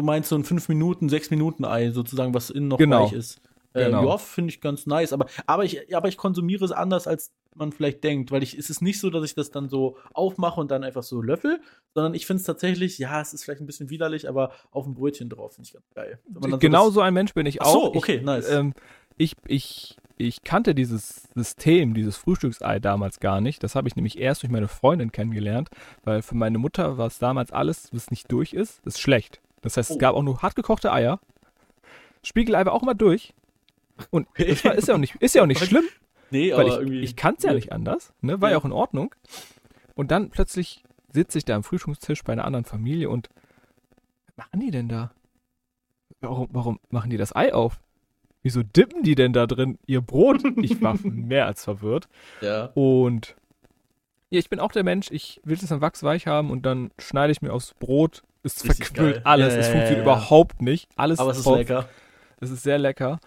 du 0.00 0.06
meinst 0.06 0.28
so 0.30 0.36
ein 0.36 0.44
5 0.44 0.68
Minuten, 0.68 1.08
6 1.08 1.30
Minuten 1.30 1.64
Ei 1.64 1.90
sozusagen, 1.90 2.34
was 2.34 2.50
innen 2.50 2.68
noch 2.68 2.78
Genau. 2.78 3.04
weich 3.04 3.12
ist. 3.12 3.40
Äh, 3.72 3.84
Genau. 3.84 4.08
Ja, 4.08 4.18
finde 4.18 4.50
ich 4.50 4.60
ganz 4.60 4.86
nice. 4.86 5.12
Aber, 5.12 5.26
aber, 5.46 5.64
ich, 5.64 5.94
aber 5.94 6.08
ich 6.08 6.16
konsumiere 6.16 6.64
es 6.64 6.72
anders, 6.72 7.06
als 7.06 7.32
man 7.54 7.70
vielleicht 7.72 8.02
denkt. 8.02 8.32
Weil 8.32 8.42
ich, 8.42 8.56
es 8.58 8.68
ist 8.70 8.82
nicht 8.82 8.98
so, 8.98 9.10
dass 9.10 9.24
ich 9.24 9.34
das 9.34 9.50
dann 9.50 9.68
so 9.68 9.96
aufmache 10.12 10.60
und 10.60 10.70
dann 10.70 10.82
einfach 10.82 11.02
so 11.04 11.22
löffel, 11.22 11.60
sondern 11.94 12.14
ich 12.14 12.26
finde 12.26 12.40
es 12.40 12.46
tatsächlich, 12.46 12.98
ja, 12.98 13.20
es 13.20 13.32
ist 13.32 13.44
vielleicht 13.44 13.60
ein 13.60 13.66
bisschen 13.66 13.90
widerlich, 13.90 14.28
aber 14.28 14.50
auf 14.72 14.86
ein 14.86 14.94
Brötchen 14.94 15.28
drauf 15.28 15.54
finde 15.54 15.68
ich 15.68 15.72
ganz 15.74 15.84
geil. 15.94 16.18
So 16.34 16.58
Genau 16.58 16.90
so 16.90 17.00
ein 17.00 17.14
Mensch 17.14 17.32
bin 17.34 17.46
ich 17.46 17.62
Ach 17.62 17.66
auch. 17.66 17.72
so, 17.72 17.94
okay, 17.94 18.16
ich, 18.16 18.22
nice. 18.22 18.50
Ähm, 18.50 18.74
ich, 19.16 19.36
ich, 19.46 19.96
ich 20.16 20.42
kannte 20.42 20.74
dieses 20.74 21.28
System, 21.34 21.94
dieses 21.94 22.16
Frühstücksei 22.16 22.78
damals 22.80 23.20
gar 23.20 23.40
nicht. 23.40 23.62
Das 23.62 23.74
habe 23.74 23.86
ich 23.86 23.94
nämlich 23.94 24.18
erst 24.18 24.42
durch 24.42 24.50
meine 24.50 24.68
Freundin 24.68 25.12
kennengelernt, 25.12 25.68
weil 26.04 26.22
für 26.22 26.34
meine 26.34 26.58
Mutter 26.58 26.98
war 26.98 27.06
es 27.06 27.18
damals 27.18 27.52
alles, 27.52 27.88
was 27.92 28.10
nicht 28.10 28.32
durch 28.32 28.52
ist, 28.52 28.84
ist 28.84 29.00
schlecht. 29.00 29.40
Das 29.62 29.76
heißt, 29.76 29.90
es 29.90 29.96
Oh. 29.96 29.98
gab 29.98 30.14
auch 30.14 30.22
nur 30.22 30.42
hart 30.42 30.54
gekochte 30.56 30.92
Eier. 30.92 31.20
Spiegelei 32.22 32.64
war 32.66 32.72
auch 32.72 32.82
immer 32.82 32.94
durch. 32.94 33.34
Und 34.10 34.28
das 34.38 34.64
war, 34.64 34.74
ist 34.74 34.88
ja 34.88 34.94
auch 34.94 34.98
nicht, 34.98 35.16
ist 35.16 35.34
ja 35.34 35.42
auch 35.42 35.46
nicht 35.46 35.64
schlimm. 35.64 35.84
Nee, 36.30 36.52
Weil 36.54 36.70
aber 36.70 36.82
ich, 36.82 37.02
ich 37.02 37.16
kann 37.16 37.34
es 37.36 37.42
ja 37.42 37.52
nicht 37.52 37.72
anders, 37.72 38.12
ne? 38.20 38.40
War 38.40 38.50
ja 38.50 38.54
Ja. 38.54 38.60
auch 38.60 38.64
in 38.64 38.72
Ordnung. 38.72 39.14
Und 39.94 40.10
dann 40.10 40.30
plötzlich 40.30 40.84
sitze 41.12 41.38
ich 41.38 41.44
da 41.44 41.56
am 41.56 41.64
Frühstückstisch 41.64 42.22
bei 42.22 42.32
einer 42.32 42.44
anderen 42.44 42.64
Familie 42.64 43.10
und 43.10 43.28
was 44.26 44.36
machen 44.46 44.60
die 44.60 44.70
denn 44.70 44.88
da? 44.88 45.10
Warum, 46.20 46.48
warum 46.52 46.80
machen 46.90 47.10
die 47.10 47.16
das 47.16 47.34
Ei 47.34 47.52
auf? 47.52 47.80
Wieso 48.42 48.62
dippen 48.62 49.02
die 49.02 49.14
denn 49.16 49.32
da 49.32 49.46
drin 49.46 49.78
ihr 49.86 50.00
Brot? 50.00 50.42
Ich 50.62 50.80
war 50.80 50.96
mehr 51.02 51.46
als 51.46 51.64
verwirrt. 51.64 52.08
Ja. 52.40 52.66
Und 52.74 53.34
ja, 54.30 54.38
ich 54.38 54.48
bin 54.48 54.60
auch 54.60 54.70
der 54.72 54.84
Mensch, 54.84 55.10
ich 55.10 55.40
will 55.44 55.58
es 55.60 55.66
dann 55.68 55.80
wachsweich 55.80 56.26
haben 56.28 56.50
und 56.50 56.62
dann 56.64 56.92
schneide 56.98 57.32
ich 57.32 57.42
mir 57.42 57.52
aufs 57.52 57.74
Brot. 57.74 58.22
Es 58.42 58.64
Richtig 58.64 58.86
verquillt 58.86 59.14
geil. 59.16 59.22
alles. 59.24 59.54
Ja, 59.54 59.60
es 59.60 59.66
ja, 59.66 59.72
funktioniert 59.72 59.98
ja, 59.98 60.02
überhaupt 60.12 60.62
nicht. 60.62 60.88
Alles 60.96 61.18
Aber 61.18 61.30
es 61.32 61.38
ist 61.38 61.46
drauf. 61.46 61.58
lecker. 61.58 61.88
Es 62.40 62.50
ist 62.50 62.62
sehr 62.62 62.78
lecker. 62.78 63.20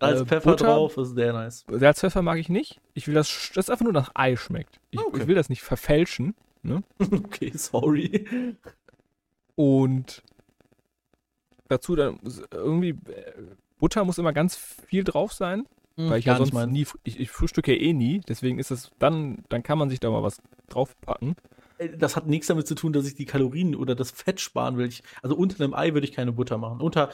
Salz, 0.00 0.20
Äh, 0.20 0.26
Pfeffer 0.26 0.50
Butter? 0.50 0.66
drauf, 0.66 0.94
das 0.94 1.08
ist 1.08 1.14
sehr 1.14 1.32
nice. 1.32 1.64
Salz, 1.68 2.00
Pfeffer 2.00 2.22
mag 2.22 2.38
ich 2.38 2.48
nicht. 2.48 2.80
Ich 2.94 3.06
will 3.08 3.14
das, 3.14 3.28
sch- 3.28 3.54
das 3.54 3.70
einfach 3.70 3.84
nur 3.84 3.92
nach 3.94 4.10
Ei 4.14 4.36
schmeckt. 4.36 4.78
Ich, 4.90 5.00
Okay. 5.00 5.22
ich 5.22 5.26
will 5.26 5.34
das 5.34 5.48
nicht 5.48 5.62
verfälschen. 5.62 6.34
okay, 6.98 7.50
sorry. 7.54 8.26
Und 9.54 10.22
dazu 11.68 11.96
dann 11.96 12.18
irgendwie 12.52 12.90
äh, 12.90 13.32
Butter 13.78 14.04
muss 14.04 14.18
immer 14.18 14.32
ganz 14.32 14.56
viel 14.56 15.04
drauf 15.04 15.32
sein, 15.32 15.66
weil 15.96 16.18
ich 16.20 16.26
ja 16.26 16.36
sonst 16.36 16.52
nie, 16.68 16.86
ich, 17.04 17.18
ich 17.18 17.30
frühstücke 17.30 17.74
ja 17.74 17.80
eh 17.80 17.92
nie. 17.92 18.20
Deswegen 18.28 18.58
ist 18.58 18.70
es 18.70 18.90
dann, 18.98 19.38
dann 19.48 19.62
kann 19.62 19.78
man 19.78 19.88
sich 19.90 19.98
da 19.98 20.10
mal 20.10 20.22
was 20.22 20.40
draufpacken. 20.68 21.34
Äh, 21.78 21.96
Das 21.96 22.16
hat 22.16 22.26
nichts 22.26 22.46
damit 22.48 22.66
zu 22.66 22.74
tun, 22.74 22.92
dass 22.92 23.06
ich 23.06 23.14
die 23.14 23.24
Kalorien 23.24 23.74
oder 23.74 23.94
das 23.94 24.10
Fett 24.10 24.40
sparen 24.40 24.76
will. 24.76 24.86
Ich, 24.88 25.02
also 25.22 25.34
unter 25.36 25.62
einem 25.62 25.74
Ei 25.74 25.94
würde 25.94 26.06
ich 26.06 26.12
keine 26.12 26.32
Butter 26.32 26.58
machen. 26.58 26.80
Unter 26.80 27.10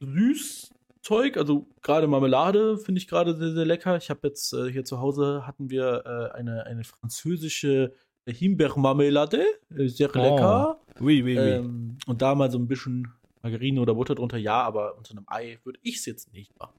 Süßzeug, 0.00 1.36
also 1.36 1.66
gerade 1.82 2.06
Marmelade, 2.06 2.78
finde 2.78 2.98
ich 3.00 3.08
gerade 3.08 3.34
sehr, 3.36 3.52
sehr 3.52 3.64
lecker. 3.64 3.96
Ich 3.96 4.10
habe 4.10 4.20
jetzt 4.28 4.52
äh, 4.52 4.70
hier 4.70 4.84
zu 4.84 5.00
Hause 5.00 5.46
hatten 5.46 5.70
wir 5.70 6.02
äh, 6.32 6.36
eine, 6.36 6.66
eine 6.66 6.84
französische 6.84 7.92
Himbeermarmelade. 8.26 9.44
Äh, 9.76 9.88
sehr 9.88 10.10
Oh, 10.14 10.18
lecker. 10.18 10.80
Oui, 11.00 11.22
oui, 11.22 11.36
oui. 11.38 11.50
Ähm, 11.50 11.98
und 12.06 12.22
da 12.22 12.34
mal 12.34 12.50
so 12.50 12.58
ein 12.58 12.66
bisschen 12.68 13.12
Margarine 13.42 13.80
oder 13.80 13.94
Butter 13.94 14.14
drunter, 14.14 14.38
ja, 14.38 14.62
aber 14.62 14.96
unter 14.96 15.12
einem 15.12 15.24
Ei 15.28 15.58
würde 15.64 15.78
ich 15.82 15.96
es 15.98 16.06
jetzt 16.06 16.32
nicht 16.32 16.56
machen. 16.58 16.74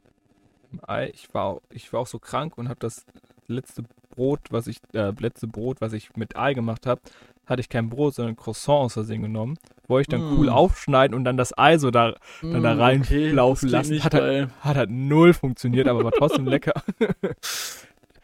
Ei, 0.81 1.09
ich 1.13 1.33
war, 1.33 1.45
auch, 1.45 1.61
ich 1.71 1.93
war 1.93 2.01
auch 2.01 2.07
so 2.07 2.19
krank 2.19 2.57
und 2.57 2.67
habe 2.67 2.79
das 2.79 3.05
letzte 3.47 3.83
Brot, 4.17 4.39
was 4.49 4.65
ich, 4.67 4.79
äh, 4.93 5.13
letzte 5.19 5.47
Brot, 5.47 5.79
was 5.79 5.93
ich 5.93 6.15
mit 6.15 6.35
Ei 6.35 6.53
gemacht 6.55 6.85
habe, 6.87 6.99
hatte 7.45 7.61
ich 7.61 7.69
kein 7.69 7.89
Brot, 7.89 8.15
sondern 8.15 8.35
Croissant 8.35 8.85
aus 8.85 8.93
Versehen 8.93 9.21
genommen. 9.21 9.57
Wollte 9.87 10.01
ich 10.01 10.07
dann 10.19 10.29
Mm. 10.35 10.37
cool 10.39 10.49
aufschneiden 10.49 11.15
und 11.15 11.23
dann 11.23 11.37
das 11.37 11.55
Ei 11.57 11.77
so 11.77 11.91
da, 11.91 12.15
dann 12.41 12.63
da 12.63 12.73
Mm, 12.75 12.79
reinlaufen 12.81 13.69
klingt 13.69 13.71
lassen. 13.89 14.03
Hat 14.03 14.13
halt, 14.15 14.49
hat 14.61 14.75
halt 14.75 14.89
null 14.89 15.33
funktioniert, 15.33 15.87
aber 15.87 16.03
war 16.03 16.11
trotzdem 16.11 16.45
lecker. 16.47 16.73
Äh, 16.99 17.05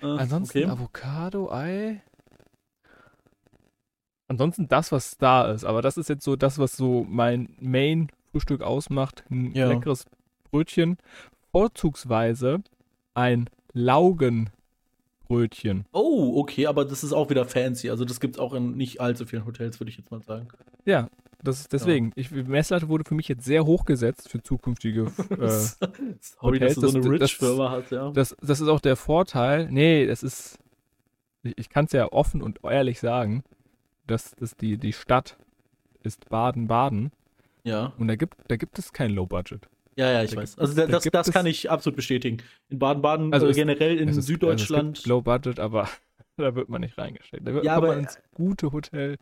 Ansonsten 0.01 0.57
okay. 0.63 0.67
Avocado, 0.69 1.51
Ei. 1.51 2.01
Ansonsten 4.27 4.67
das, 4.67 4.91
was 4.91 5.17
da 5.17 5.51
ist. 5.51 5.63
Aber 5.63 5.81
das 5.81 5.97
ist 5.97 6.09
jetzt 6.09 6.23
so 6.23 6.35
das, 6.35 6.57
was 6.57 6.75
so 6.75 7.05
mein 7.07 7.55
Main-Frühstück 7.59 8.61
ausmacht. 8.63 9.23
Ein 9.29 9.53
Ja. 9.53 9.67
leckeres 9.69 10.05
Brötchen. 10.49 10.97
Vorzugsweise 11.51 12.61
ein 13.13 13.47
Laugenbrötchen. 13.73 14.49
Oh, 15.91 16.39
okay, 16.39 16.67
aber 16.67 16.85
das 16.85 17.03
ist 17.03 17.13
auch 17.13 17.29
wieder 17.29 17.45
fancy. 17.45 17.89
Also 17.89 18.05
das 18.05 18.19
gibt 18.19 18.35
es 18.35 18.39
auch 18.39 18.53
in 18.53 18.75
nicht 18.77 19.01
allzu 19.01 19.25
vielen 19.25 19.45
Hotels, 19.45 19.79
würde 19.79 19.89
ich 19.91 19.97
jetzt 19.97 20.11
mal 20.11 20.21
sagen. 20.21 20.47
Ja, 20.85 21.09
das 21.43 21.59
ist 21.59 21.73
deswegen. 21.73 22.11
Ich, 22.15 22.29
die 22.29 22.43
Messlatte 22.43 22.87
wurde 22.89 23.03
für 23.05 23.15
mich 23.15 23.27
jetzt 23.27 23.43
sehr 23.45 23.65
hoch 23.65 23.85
gesetzt 23.85 24.29
für 24.29 24.41
zukünftige. 24.41 25.11
Äh, 25.39 25.49
Sorry, 26.19 26.59
dass 26.59 26.75
du 26.75 26.81
so 26.81 26.87
das- 26.87 26.95
eine 27.05 27.19
Rich-Firma 27.19 27.71
hast, 27.71 27.91
ja. 27.91 28.11
das, 28.11 28.35
das 28.41 28.61
ist 28.61 28.67
auch 28.67 28.79
der 28.79 28.95
Vorteil. 28.95 29.67
Nee, 29.69 30.05
das 30.05 30.23
ist. 30.23 30.57
Ich, 31.43 31.57
ich 31.57 31.69
kann 31.69 31.85
es 31.85 31.91
ja 31.91 32.11
offen 32.11 32.41
und 32.41 32.59
ehrlich 32.63 32.99
sagen, 32.99 33.43
dass, 34.07 34.31
dass 34.35 34.55
die, 34.55 34.77
die 34.77 34.93
Stadt 34.93 35.37
ist 36.03 36.29
Baden-Baden. 36.29 37.11
Ja, 37.65 37.93
Und 37.97 38.07
da 38.09 38.15
gibt, 38.15 38.35
da 38.49 38.55
gibt 38.57 38.77
es 38.79 38.91
kein 38.93 39.11
Low 39.11 39.25
Budget. 39.25 39.67
Ja, 39.95 40.11
ja, 40.11 40.23
ich 40.23 40.31
Da 40.31 40.37
weiß. 40.37 40.51
gibt 40.51 40.61
Also 40.61 40.73
da, 40.75 40.85
da 40.85 40.91
das, 40.93 41.03
das 41.03 41.31
kann 41.31 41.45
ich 41.45 41.69
absolut 41.69 41.95
bestätigen. 41.95 42.37
In 42.69 42.79
Baden-Baden, 42.79 43.33
Also 43.33 43.47
äh, 43.47 43.49
es- 43.51 43.55
generell 43.55 43.97
in 43.97 44.09
Es 44.09 44.17
ist- 44.17 44.25
Süddeutschland. 44.27 44.81
Also 44.89 44.91
es 44.91 45.03
gibt 45.03 45.07
Low 45.07 45.21
Budget, 45.21 45.59
aber 45.59 45.89
da 46.37 46.55
wird 46.55 46.69
man 46.69 46.81
nicht 46.81 46.97
reingesteckt. 46.97 47.47
Da 47.47 47.53
wird, 47.53 47.65
Ja, 47.65 47.75
aber- 47.75 47.87
man 47.87 47.99
ins 47.99 48.17
gute 48.33 48.71
Hotel. 48.71 49.17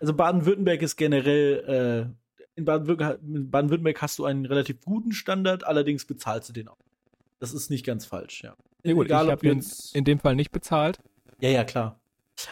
Also 0.00 0.12
Baden-Württemberg 0.14 0.82
ist 0.82 0.96
generell, 0.96 2.10
äh, 2.12 2.48
in 2.58 2.64
Baden-Württemberg 2.64 3.18
Baden-Württemberg 3.22 4.02
hast 4.02 4.18
du 4.18 4.24
einen 4.24 4.46
relativ 4.46 4.80
guten 4.84 5.12
Standard, 5.12 5.64
allerdings 5.64 6.04
bezahlst 6.04 6.48
du 6.48 6.52
den 6.52 6.68
auch. 6.68 6.76
Das 7.38 7.52
ist 7.52 7.70
nicht 7.70 7.84
ganz 7.84 8.06
falsch, 8.06 8.42
ja. 8.44 8.54
Ja 8.82 8.92
gut, 8.94 9.06
Egal, 9.06 9.26
ich 9.26 9.32
ob 9.32 9.38
habe 9.38 9.48
ihn 9.48 9.64
in 9.94 10.04
dem 10.04 10.18
Fall 10.20 10.36
nicht 10.36 10.52
bezahlt. 10.52 10.98
Ja, 11.40 11.50
ja, 11.50 11.64
klar. 11.64 11.98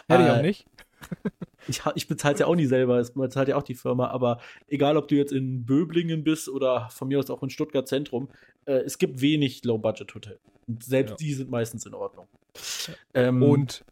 Hätte 0.07 0.23
ich 0.23 0.27
Äh, 0.29 0.31
auch 0.31 0.41
nicht. 0.41 0.65
Ich, 1.67 1.81
ich 1.95 2.07
bezahle 2.07 2.33
es 2.35 2.39
ja 2.39 2.45
auch 2.47 2.55
nie 2.55 2.65
selber, 2.65 2.99
es 2.99 3.11
bezahlt 3.11 3.47
ja 3.47 3.55
auch 3.57 3.63
die 3.63 3.75
Firma, 3.75 4.07
aber 4.07 4.39
egal, 4.67 4.97
ob 4.97 5.07
du 5.07 5.15
jetzt 5.15 5.31
in 5.31 5.65
Böblingen 5.65 6.23
bist 6.23 6.47
oder 6.49 6.89
von 6.91 7.07
mir 7.07 7.19
aus 7.19 7.29
auch 7.29 7.41
in 7.43 7.49
Stuttgart 7.49 7.87
Zentrum, 7.87 8.29
äh, 8.65 8.73
es 8.79 8.97
gibt 8.97 9.21
wenig 9.21 9.63
Low-Budget-Hotels. 9.63 10.39
Selbst 10.81 11.11
Ja. 11.11 11.17
die 11.17 11.33
sind 11.33 11.49
meistens 11.49 11.85
in 11.85 11.93
Ordnung. 11.93 12.27
Ähm, 13.13 13.43
Und, 13.43 13.83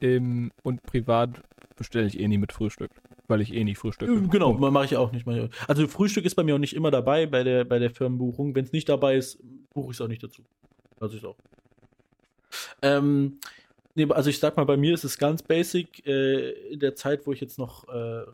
im, 0.00 0.50
und 0.62 0.82
privat 0.82 1.42
bestelle 1.76 2.06
ich 2.06 2.18
eh 2.18 2.28
nie 2.28 2.38
mit 2.38 2.52
Frühstück, 2.52 2.90
weil 3.28 3.40
ich 3.40 3.54
eh 3.54 3.64
nie 3.64 3.74
frühstücke. 3.74 4.28
genau, 4.28 4.52
mache 4.52 4.84
ich 4.84 4.96
auch 4.96 5.12
nicht. 5.12 5.26
Also 5.68 5.86
Frühstück 5.86 6.24
ist 6.24 6.34
bei 6.34 6.42
mir 6.42 6.54
auch 6.54 6.58
nicht 6.60 6.74
immer 6.74 6.90
dabei 6.90 7.26
bei 7.26 7.44
der, 7.44 7.64
bei 7.64 7.78
der 7.78 7.90
Firmenbuchung. 7.90 8.54
Wenn 8.54 8.64
es 8.64 8.72
nicht 8.72 8.88
dabei 8.88 9.16
ist, 9.16 9.38
buche 9.72 9.90
ich 9.90 9.96
es 9.96 10.00
auch 10.00 10.08
nicht 10.08 10.22
dazu. 10.22 10.42
Also 11.00 11.16
ich 11.16 11.24
auch. 11.24 11.36
Ähm, 12.82 13.38
nee, 13.94 14.06
also 14.10 14.30
ich 14.30 14.38
sag 14.38 14.56
mal, 14.56 14.64
bei 14.64 14.76
mir 14.76 14.94
ist 14.94 15.04
es 15.04 15.18
ganz 15.18 15.42
basic. 15.42 16.06
Äh, 16.06 16.50
in 16.72 16.80
der 16.80 16.94
Zeit, 16.94 17.26
wo 17.26 17.32
ich 17.32 17.40
jetzt 17.40 17.58
noch 17.58 17.88
äh, 17.88 18.24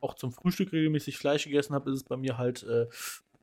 auch 0.00 0.14
zum 0.14 0.32
Frühstück 0.32 0.72
regelmäßig 0.72 1.18
Fleisch 1.18 1.44
gegessen 1.44 1.74
habe, 1.74 1.90
ist 1.90 1.96
es 1.96 2.04
bei 2.04 2.16
mir 2.16 2.38
halt 2.38 2.62
äh, 2.62 2.86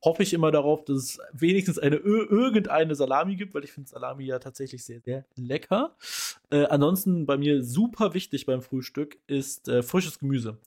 hoffe 0.03 0.23
ich 0.23 0.34
immer 0.34 0.52
darauf, 0.52 0.85
dass 0.85 0.98
es 0.98 1.19
wenigstens 1.34 1.80
eine 1.80 1.98
irgendeine 1.98 2.95
Salami 2.95 3.35
gibt, 3.35 3.53
weil 3.53 3.64
ich 3.64 3.72
finde 3.72 3.89
Salami 3.89 4.26
ja 4.26 4.39
tatsächlich 4.39 4.84
sehr, 4.84 5.02
sehr 5.02 5.26
lecker. 5.35 5.95
Äh, 6.49 6.65
ansonsten 6.65 7.26
bei 7.26 7.38
mir 7.38 7.64
super 7.64 8.14
wichtig 8.14 8.45
beim 8.45 8.61
Frühstück 8.61 9.18
ist 9.27 9.68
äh, 9.68 9.84
frisches 9.84 10.19
Gemüse. 10.19 10.57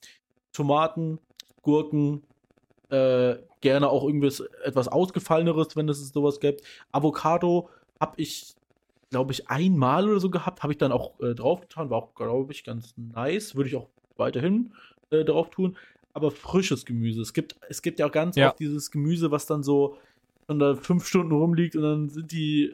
Tomaten, 0.52 1.18
Gurken, 1.62 2.22
äh, 2.90 3.36
gerne 3.60 3.88
auch 3.88 4.04
irgendwas 4.04 4.40
etwas 4.64 4.88
ausgefalleneres, 4.88 5.76
wenn 5.76 5.88
es 5.88 6.08
sowas 6.08 6.40
gibt. 6.40 6.62
Avocado 6.92 7.68
habe 8.00 8.14
ich, 8.16 8.54
glaube 9.10 9.32
ich, 9.32 9.48
einmal 9.48 10.08
oder 10.08 10.20
so 10.20 10.30
gehabt, 10.30 10.62
habe 10.62 10.72
ich 10.72 10.78
dann 10.78 10.92
auch 10.92 11.18
äh, 11.20 11.34
draufgetan, 11.34 11.90
war 11.90 11.98
auch, 11.98 12.14
glaube 12.14 12.52
ich, 12.52 12.64
ganz 12.64 12.94
nice, 12.96 13.54
würde 13.56 13.68
ich 13.68 13.76
auch 13.76 13.88
weiterhin 14.16 14.72
äh, 15.10 15.24
drauf 15.24 15.50
tun. 15.50 15.76
Aber 16.12 16.30
frisches 16.30 16.84
Gemüse. 16.84 17.20
Es 17.20 17.32
gibt, 17.32 17.56
es 17.68 17.82
gibt 17.82 17.98
ja 17.98 18.06
auch 18.06 18.12
ganz 18.12 18.36
Ja. 18.36 18.50
oft 18.50 18.58
dieses 18.58 18.90
Gemüse, 18.90 19.30
was 19.30 19.46
dann 19.46 19.62
so 19.62 19.98
da 20.48 20.74
fünf 20.74 21.06
Stunden 21.06 21.32
rumliegt 21.32 21.76
und 21.76 21.82
dann 21.82 22.08
sind 22.08 22.32
die, 22.32 22.72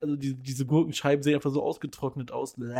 also 0.00 0.16
die, 0.16 0.32
diese 0.34 0.64
Gurkenscheiben 0.64 1.22
sehen 1.22 1.34
einfach 1.34 1.50
so 1.50 1.62
ausgetrocknet 1.62 2.32
aus. 2.32 2.54
Bäh, 2.54 2.74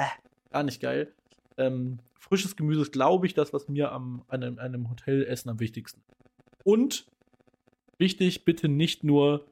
gar 0.50 0.62
nicht 0.62 0.80
geil. 0.80 1.12
Ähm, 1.58 1.98
frisches 2.18 2.56
Gemüse 2.56 2.80
ist, 2.80 2.92
glaube 2.92 3.26
ich, 3.26 3.34
das, 3.34 3.52
was 3.52 3.68
mir 3.68 3.92
am, 3.92 4.22
an 4.28 4.42
einem, 4.42 4.58
einem 4.58 4.90
Hotelessen 4.90 5.50
am 5.50 5.60
wichtigsten 5.60 6.00
ist. 6.00 6.64
Und 6.64 7.06
wichtig, 7.98 8.46
bitte 8.46 8.68
nicht 8.68 9.04
nur 9.04 9.46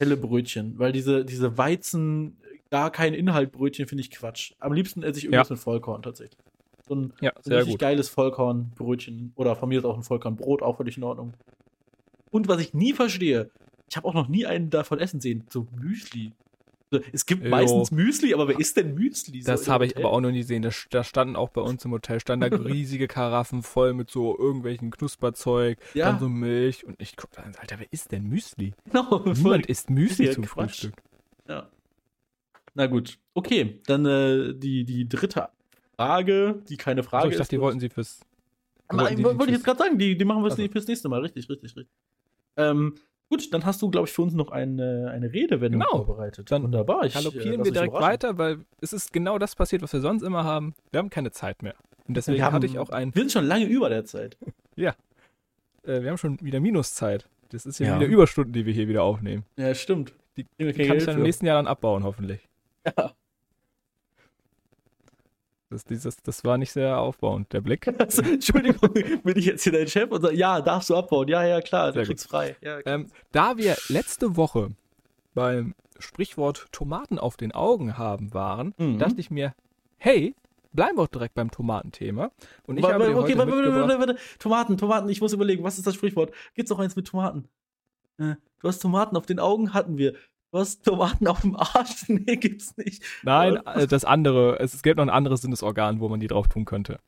helle 0.00 0.16
Brötchen, 0.16 0.78
weil 0.78 0.92
diese, 0.92 1.24
diese 1.24 1.56
Weizen, 1.58 2.38
gar 2.70 2.90
kein 2.90 3.14
Inhaltbrötchen 3.14 3.86
finde 3.86 4.02
ich 4.02 4.10
Quatsch. 4.10 4.52
Am 4.58 4.72
liebsten 4.72 5.02
esse 5.02 5.18
ich 5.18 5.24
irgendwas 5.26 5.48
Ja. 5.50 5.54
mit 5.54 5.62
Vollkorn 5.62 6.02
tatsächlich. 6.02 6.38
So 6.88 6.94
ein, 6.94 7.12
Ja, 7.20 7.32
so 7.42 7.50
ein 7.50 7.56
richtig 7.56 7.74
gut. 7.74 7.80
geiles 7.80 8.08
Vollkornbrötchen 8.08 9.32
oder 9.36 9.54
von 9.56 9.68
mir 9.68 9.78
ist 9.78 9.84
auch 9.84 9.96
ein 9.96 10.02
Vollkornbrot, 10.02 10.62
auch 10.62 10.76
völlig 10.78 10.96
in 10.96 11.02
Ordnung. 11.04 11.34
Und 12.30 12.48
was 12.48 12.60
ich 12.60 12.72
nie 12.74 12.92
verstehe, 12.92 13.50
ich 13.90 13.96
habe 13.96 14.06
auch 14.08 14.14
noch 14.14 14.28
nie 14.28 14.46
einen 14.46 14.70
davon 14.70 14.98
essen 15.00 15.20
sehen, 15.20 15.46
so 15.50 15.66
Müsli. 15.72 16.32
Es 17.12 17.24
gibt 17.26 17.44
Jo. 17.44 17.50
meistens 17.50 17.90
Müsli, 17.92 18.34
aber 18.34 18.48
wer 18.48 18.58
isst 18.58 18.76
denn 18.76 18.94
Müsli? 18.94 19.42
So 19.42 19.52
Das 19.52 19.68
habe 19.68 19.86
ich 19.86 19.96
aber 19.96 20.10
auch 20.10 20.20
noch 20.20 20.30
nie 20.32 20.38
gesehen. 20.40 20.62
Da, 20.62 20.70
da 20.90 21.04
standen 21.04 21.36
auch 21.36 21.50
bei 21.50 21.60
uns 21.60 21.84
im 21.84 21.92
Hotel 21.92 22.18
standen 22.18 22.50
da 22.50 22.56
riesige 22.56 23.06
Karaffen 23.06 23.62
voll 23.62 23.92
mit 23.94 24.10
so 24.10 24.36
irgendwelchen 24.36 24.90
Knusperzeug, 24.90 25.78
Ja. 25.94 26.10
dann 26.10 26.18
so 26.18 26.28
Milch 26.28 26.84
und 26.84 27.00
ich 27.00 27.16
guck 27.16 27.30
da 27.32 27.42
an, 27.42 27.54
Alter, 27.60 27.78
wer 27.78 27.86
isst 27.92 28.10
denn 28.12 28.24
Müsli? 28.28 28.74
Voll 28.92 29.34
Niemand 29.34 29.66
isst 29.66 29.88
Müsli 29.90 30.26
ja 30.26 30.32
zum 30.32 30.44
Quatsch. 30.44 30.80
Frühstück. 30.80 30.94
Ja. 31.48 31.68
Na 32.74 32.86
gut. 32.86 33.18
Okay, 33.34 33.80
dann 33.86 34.04
äh, 34.06 34.54
die, 34.54 34.84
die 34.84 35.08
dritte 35.08 35.48
Frage, 35.96 36.62
die 36.68 36.76
keine 36.76 37.02
Frage 37.02 37.24
Also 37.24 37.30
ich 37.32 37.36
dachte, 37.36 37.42
ist. 37.42 37.52
die 37.52 37.60
wollten 37.60 37.80
sie 37.80 37.88
fürs. 37.88 38.20
Nein, 38.92 39.22
wollte 39.22 39.44
ich 39.46 39.50
jetzt 39.52 39.64
gerade 39.64 39.78
sagen, 39.78 39.98
die, 39.98 40.16
die 40.16 40.24
machen 40.24 40.42
wir 40.42 40.50
Also. 40.50 40.66
fürs 40.68 40.86
nächste 40.88 41.08
Mal. 41.08 41.20
Richtig, 41.20 41.48
richtig, 41.48 41.76
richtig. 41.76 41.94
Ähm, 42.56 42.94
gut, 43.30 43.54
dann 43.54 43.64
hast 43.64 43.80
du, 43.80 43.90
glaube 43.90 44.06
ich, 44.08 44.12
für 44.12 44.22
uns 44.22 44.34
noch 44.34 44.50
eine, 44.50 45.10
eine 45.12 45.32
Redewendung 45.32 45.80
Genau. 45.80 46.04
vorbereitet. 46.04 46.50
Dann 46.50 46.64
Wunderbar. 46.64 47.04
Ich, 47.06 47.14
äh, 47.14 47.18
Galoppieren 47.18 47.58
lass 47.58 47.64
wir 47.66 47.72
direkt 47.72 47.94
weiter, 47.94 48.36
weil 48.36 48.58
es 48.80 48.92
ist 48.92 49.12
genau 49.12 49.38
das 49.38 49.56
passiert, 49.56 49.80
was 49.82 49.92
wir 49.92 50.00
sonst 50.00 50.22
immer 50.22 50.44
haben. 50.44 50.74
Wir 50.90 50.98
haben 50.98 51.08
keine 51.10 51.30
Zeit 51.30 51.62
mehr. 51.62 51.74
Und 52.06 52.16
deswegen 52.16 52.38
Wir 52.38 52.44
haben- 52.44 52.54
hatte 52.54 52.66
ich 52.66 52.78
auch 52.78 52.90
ein. 52.90 53.14
Wir 53.14 53.22
sind 53.22 53.32
schon 53.32 53.46
lange 53.46 53.64
über 53.64 53.88
der 53.88 54.04
Zeit. 54.04 54.36
Äh, 55.82 56.02
wir 56.02 56.10
haben 56.10 56.18
schon 56.18 56.38
wieder 56.42 56.60
Minuszeit. 56.60 57.26
Das 57.50 57.64
ist 57.64 57.78
ja, 57.78 57.86
Ja. 57.86 57.96
wieder 58.00 58.06
Überstunden, 58.06 58.52
die 58.52 58.66
wir 58.66 58.72
hier 58.74 58.86
wieder 58.86 59.02
aufnehmen. 59.02 59.44
Ja, 59.56 59.74
stimmt. 59.74 60.12
Die, 60.36 60.44
die 60.58 60.72
kann 60.86 60.98
ich 60.98 61.04
dann 61.06 61.16
im 61.16 61.22
nächsten 61.22 61.46
Jahr 61.46 61.56
dann 61.56 61.66
abbauen, 61.66 62.04
hoffentlich. 62.04 62.46
Ja. 62.86 63.12
Das, 65.70 65.84
dieses, 65.84 66.16
das 66.16 66.44
war 66.44 66.58
nicht 66.58 66.72
sehr 66.72 66.98
aufbauend, 66.98 67.52
der 67.52 67.60
Blick. 67.60 67.86
Also, 67.98 68.22
Entschuldigung, 68.22 68.92
bin 68.92 69.36
ich 69.38 69.46
jetzt 69.46 69.62
hier 69.62 69.72
dein 69.72 69.86
Chef 69.86 70.10
und 70.10 70.20
sag, 70.22 70.32
ja, 70.34 70.60
darfst 70.60 70.90
du 70.90 70.96
abbauen? 70.96 71.28
Ja, 71.28 71.44
ja, 71.44 71.60
klar, 71.60 71.92
Sehr 71.92 72.02
du 72.02 72.08
kriegst 72.08 72.28
frei. 72.28 72.56
Ja, 72.60 72.78
Ähm, 72.84 73.06
da 73.32 73.56
wir 73.56 73.76
letzte 73.88 74.36
Woche 74.36 74.70
beim 75.34 75.74
Sprichwort 75.98 76.66
Tomaten 76.72 77.18
auf 77.18 77.36
den 77.36 77.52
Augen 77.52 77.96
haben 77.98 78.34
waren, 78.34 78.74
Mhm. 78.78 78.98
dachte 78.98 79.20
ich 79.20 79.30
mir, 79.30 79.54
hey, 79.98 80.34
bleiben 80.72 80.96
wir 80.98 81.02
doch 81.04 81.08
direkt 81.12 81.34
beim 81.34 81.50
Tomatenthema. 81.52 82.30
Und 82.66 82.76
ich 82.78 82.82
Warte, 82.82 82.94
habe 82.94 83.16
okay, 83.16 83.36
heute 83.36 83.38
warte, 83.38 83.98
warte. 84.00 84.16
Tomaten, 84.40 84.76
Tomaten, 84.76 85.08
ich 85.08 85.20
muss 85.20 85.32
überlegen, 85.32 85.62
was 85.62 85.78
ist 85.78 85.86
das 85.86 85.94
Sprichwort? 85.94 86.32
Gibt's 86.54 86.70
noch 86.70 86.78
eins 86.80 86.96
mit 86.96 87.06
Tomaten? 87.06 87.48
Äh, 88.18 88.34
du 88.60 88.68
hast 88.68 88.80
Tomaten 88.80 89.16
auf 89.16 89.26
den 89.26 89.38
Augen, 89.38 89.72
hatten 89.72 89.98
wir. 89.98 90.14
Hast 90.52 90.84
Tomaten 90.84 91.26
auf 91.28 91.42
dem 91.42 91.56
Arsch? 91.56 92.04
Nee, 92.08 92.36
gibt's 92.36 92.76
nicht. 92.76 93.02
Nein, 93.22 93.56
äh, 93.66 93.86
das 93.86 94.04
andere, 94.04 94.58
es, 94.58 94.82
gibt 94.82 94.96
noch 94.96 95.04
ein 95.04 95.10
anderes 95.10 95.42
Sinnesorgan, 95.42 96.00
wo 96.00 96.08
man 96.08 96.18
die 96.20 96.26
drauf 96.26 96.48
tun 96.48 96.64
könnte. 96.64 96.98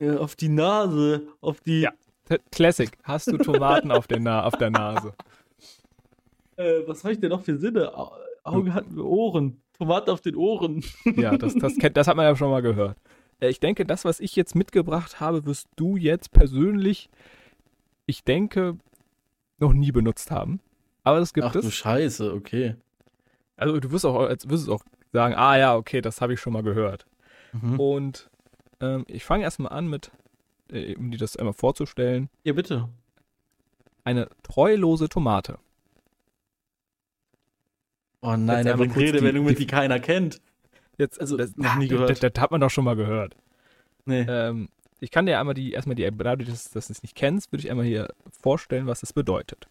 Äh, 0.00 0.16
auf 0.16 0.34
die 0.36 0.48
Nase, 0.48 1.28
auf 1.40 1.60
die. 1.60 1.80
Ja. 1.82 1.92
Classic, 2.50 2.90
hast 3.04 3.28
du 3.28 3.38
Tomaten 3.38 3.90
auf, 3.90 4.06
der 4.06 4.20
Na 4.20 4.44
auf 4.44 4.56
der 4.56 4.70
Nase? 4.70 5.14
Äh, 6.56 6.80
was 6.86 7.04
habe 7.04 7.14
ich 7.14 7.20
denn 7.20 7.30
noch 7.30 7.42
für 7.42 7.56
Sinne? 7.56 7.96
Au- 7.96 8.12
Augen 8.44 8.74
hatten 8.74 8.96
wir 8.96 9.04
Ohren. 9.04 9.62
Tomaten 9.78 10.10
auf 10.10 10.20
den 10.20 10.34
Ohren. 10.36 10.82
Ja, 11.16 11.36
das, 11.38 11.54
das, 11.54 11.76
kennt, 11.76 11.96
das 11.96 12.06
hat 12.08 12.16
man 12.16 12.24
ja 12.26 12.34
schon 12.36 12.50
mal 12.50 12.62
gehört. 12.62 12.98
Äh, 13.40 13.48
Ich 13.48 13.60
denke, 13.60 13.86
das, 13.86 14.04
was 14.04 14.20
ich 14.20 14.34
jetzt 14.36 14.54
mitgebracht 14.56 15.20
habe, 15.20 15.46
wirst 15.46 15.68
du 15.76 15.96
jetzt 15.96 16.32
persönlich, 16.32 17.08
ich 18.06 18.24
denke, 18.24 18.76
noch 19.58 19.72
nie 19.72 19.92
benutzt 19.92 20.30
haben. 20.30 20.60
Aber 21.04 21.20
das 21.20 21.32
gibt 21.32 21.46
Ach 21.46 21.52
du 21.52 21.60
es. 21.60 21.74
Scheiße, 21.74 22.32
okay. 22.32 22.76
Also 23.56 23.78
du 23.80 23.90
wirst 23.90 24.04
auch, 24.06 24.20
als 24.20 24.48
wirst 24.48 24.66
du 24.68 24.74
auch 24.74 24.82
sagen, 25.12 25.34
ah 25.34 25.56
ja, 25.56 25.74
okay, 25.76 26.00
das 26.00 26.20
habe 26.20 26.34
ich 26.34 26.40
schon 26.40 26.52
mal 26.52 26.62
gehört. 26.62 27.06
Mhm. 27.52 27.80
Und 27.80 28.30
ähm, 28.80 29.04
ich 29.08 29.24
fange 29.24 29.44
erstmal 29.44 29.72
an 29.72 29.88
mit, 29.88 30.10
äh, 30.70 30.94
um 30.96 31.10
dir 31.10 31.18
das 31.18 31.36
einmal 31.36 31.54
vorzustellen, 31.54 32.28
Ja, 32.44 32.52
bitte. 32.52 32.88
eine 34.04 34.28
treulose 34.42 35.08
Tomate. 35.08 35.58
Oh 38.20 38.36
nein, 38.36 38.66
da 38.66 38.76
kurz 38.76 38.96
Redewendung 38.96 39.44
die- 39.44 39.50
mit, 39.50 39.58
die 39.58 39.66
keiner 39.66 40.00
kennt. 40.00 40.40
Jetzt, 40.96 41.20
Also, 41.20 41.36
das, 41.36 41.56
noch 41.56 41.76
nie 41.76 41.86
gehört. 41.86 42.10
Das, 42.10 42.18
das, 42.18 42.32
das 42.32 42.42
hat 42.42 42.50
man 42.50 42.60
doch 42.60 42.70
schon 42.70 42.84
mal 42.84 42.96
gehört. 42.96 43.36
Nee. 44.04 44.26
Ähm, 44.28 44.68
ich 45.00 45.12
kann 45.12 45.26
dir 45.26 45.38
einmal 45.38 45.54
die, 45.54 45.70
erstmal 45.72 45.94
die, 45.94 46.10
dadurch, 46.10 46.48
dass, 46.48 46.70
dass 46.70 46.88
du 46.88 46.92
es 46.92 47.02
nicht 47.02 47.14
kennst, 47.14 47.52
würde 47.52 47.62
ich 47.64 47.70
einmal 47.70 47.86
hier 47.86 48.08
vorstellen, 48.42 48.86
was 48.88 49.04
es 49.04 49.12
bedeutet. 49.12 49.68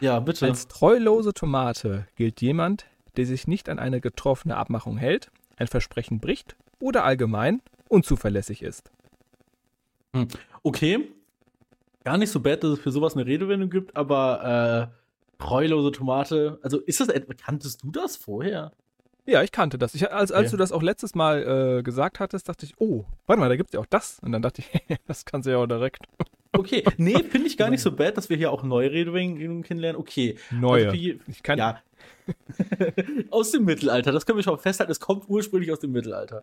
Ja, 0.00 0.20
bitte. 0.20 0.46
Als 0.46 0.68
treulose 0.68 1.32
Tomate 1.32 2.06
gilt 2.16 2.40
jemand, 2.40 2.86
der 3.16 3.26
sich 3.26 3.46
nicht 3.46 3.68
an 3.68 3.78
eine 3.78 4.00
getroffene 4.00 4.56
Abmachung 4.56 4.96
hält, 4.96 5.30
ein 5.56 5.66
Versprechen 5.68 6.18
bricht 6.20 6.56
oder 6.78 7.04
allgemein 7.04 7.60
unzuverlässig 7.88 8.62
ist. 8.62 8.90
Okay. 10.62 11.10
Gar 12.04 12.18
nicht 12.18 12.30
so 12.30 12.40
bad, 12.40 12.64
dass 12.64 12.72
es 12.72 12.80
für 12.80 12.90
sowas 12.90 13.14
eine 13.14 13.26
Redewendung 13.26 13.70
gibt, 13.70 13.96
aber 13.96 14.90
äh, 14.90 15.42
treulose 15.42 15.92
Tomate. 15.92 16.58
Also 16.62 16.80
ist 16.80 17.00
das 17.00 17.08
etwa, 17.08 17.34
kanntest 17.34 17.82
du 17.84 17.90
das 17.92 18.16
vorher? 18.16 18.72
Ja, 19.24 19.42
ich 19.42 19.52
kannte 19.52 19.78
das. 19.78 19.94
Ich, 19.94 20.10
als, 20.10 20.32
als 20.32 20.48
Okay. 20.48 20.50
du 20.50 20.56
das 20.56 20.72
auch 20.72 20.82
letztes 20.82 21.14
Mal 21.14 21.78
äh, 21.78 21.82
gesagt 21.84 22.18
hattest, 22.18 22.48
dachte 22.48 22.66
ich, 22.66 22.74
oh, 22.78 23.04
warte 23.26 23.38
mal, 23.38 23.48
da 23.48 23.54
gibt 23.56 23.70
es 23.70 23.74
ja 23.74 23.80
auch 23.80 23.86
das. 23.86 24.18
Und 24.20 24.32
dann 24.32 24.42
dachte 24.42 24.62
ich, 24.62 24.98
das 25.06 25.24
kannst 25.24 25.46
du 25.46 25.52
ja 25.52 25.58
auch 25.58 25.66
direkt. 25.66 26.06
Okay, 26.52 26.84
nee, 26.98 27.22
finde 27.22 27.46
ich 27.46 27.56
gar 27.56 27.70
nicht 27.70 27.80
so 27.80 27.90
bad, 27.92 28.16
dass 28.16 28.28
wir 28.28 28.36
hier 28.36 28.52
auch 28.52 28.62
neue 28.62 28.90
Redewendungen 28.90 29.62
kennenlernen. 29.62 29.98
Okay. 30.00 30.36
Neue. 30.50 30.90
Also 30.90 31.00
ich 31.26 31.42
kann, 31.42 31.58
ja. 31.58 31.80
aus 33.30 33.52
dem 33.52 33.64
Mittelalter, 33.64 34.12
das 34.12 34.26
können 34.26 34.36
wir 34.36 34.42
schon 34.42 34.58
festhalten, 34.58 34.92
es 34.92 35.00
kommt 35.00 35.24
ursprünglich 35.28 35.72
aus 35.72 35.80
dem 35.80 35.92
Mittelalter. 35.92 36.42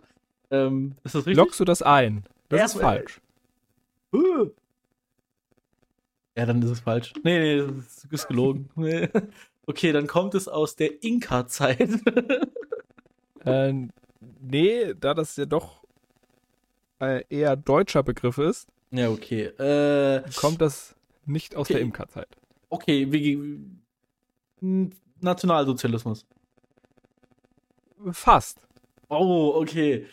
Ähm, 0.51 0.95
ist 1.03 1.13
das 1.13 1.25
richtig? 1.27 1.37
lockst 1.37 1.59
du 1.59 1.65
das 1.65 1.81
ein? 1.81 2.23
Das 2.49 2.59
Erst- 2.59 2.75
ist 2.75 2.81
falsch. 2.81 3.21
Äh. 4.13 4.17
Ja, 6.37 6.45
dann 6.45 6.61
ist 6.63 6.69
es 6.69 6.79
falsch. 6.79 7.13
Nee, 7.23 7.39
nee, 7.61 7.67
das 7.67 8.07
ist 8.09 8.27
gelogen. 8.27 8.69
Nee. 8.75 9.09
Okay, 9.67 9.91
dann 9.91 10.07
kommt 10.07 10.33
es 10.33 10.47
aus 10.47 10.75
der 10.75 11.03
Inka-Zeit. 11.03 11.89
Äh, 13.45 13.73
nee, 14.41 14.93
da 14.99 15.13
das 15.13 15.37
ja 15.37 15.45
doch 15.45 15.81
äh, 16.99 17.23
eher 17.29 17.55
deutscher 17.55 18.03
Begriff 18.03 18.37
ist, 18.37 18.67
ja, 18.91 19.09
okay. 19.09 19.43
Äh, 19.45 20.23
kommt 20.35 20.61
das 20.61 20.95
nicht 21.25 21.55
aus 21.55 21.67
Okay. 21.67 21.73
der 21.73 21.81
Imkerzeit. 21.81 22.27
okay, 22.69 23.11
wie, 23.11 23.33
n- 24.61 24.95
Nationalsozialismus. 25.21 26.25
Fast. 28.11 28.65
Oh, 29.09 29.53
okay. 29.61 30.07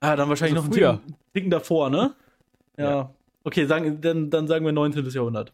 Ah, 0.00 0.16
dann 0.16 0.28
wahrscheinlich 0.28 0.56
Also 0.56 0.68
noch 0.68 0.74
früher. 0.74 0.90
einen 0.90 1.00
Ticken, 1.00 1.16
Ticken 1.32 1.50
davor, 1.50 1.90
ne? 1.90 2.14
Ja. 2.76 2.90
Ja. 2.90 3.14
Okay, 3.44 3.66
sagen, 3.66 4.00
dann, 4.00 4.30
dann 4.30 4.48
sagen 4.48 4.64
wir 4.64 4.72
19. 4.72 5.06
Jahrhundert. 5.10 5.52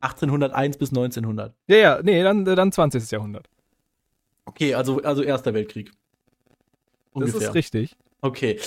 1801 0.00 0.78
bis 0.78 0.90
1900. 0.90 1.54
Ja, 1.68 1.76
ja, 1.76 2.00
nee, 2.02 2.22
dann, 2.22 2.44
dann 2.44 2.72
20. 2.72 3.10
Jahrhundert. 3.10 3.48
Okay, 4.44 4.74
also, 4.74 5.00
also 5.02 5.22
Erster 5.22 5.54
Weltkrieg. 5.54 5.92
Das 7.14 7.34
ist 7.34 7.54
richtig. 7.54 7.96
Okay. 8.22 8.58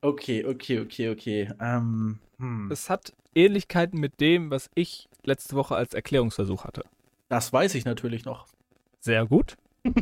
Okay, 0.00 0.44
okay, 0.44 0.80
okay, 0.80 1.08
okay. 1.10 1.50
Ähm, 1.60 2.18
hm. 2.38 2.70
Es 2.70 2.88
hat 2.88 3.12
Ähnlichkeiten 3.34 4.00
mit 4.00 4.20
dem, 4.20 4.50
was 4.50 4.70
ich 4.74 5.08
letzte 5.24 5.54
Woche 5.54 5.76
als 5.76 5.94
Erklärungsversuch 5.94 6.64
hatte. 6.64 6.84
Das 7.28 7.52
weiß 7.52 7.74
ich 7.74 7.84
natürlich 7.84 8.24
noch. 8.24 8.46
Sehr 9.00 9.26
gut. 9.26 9.56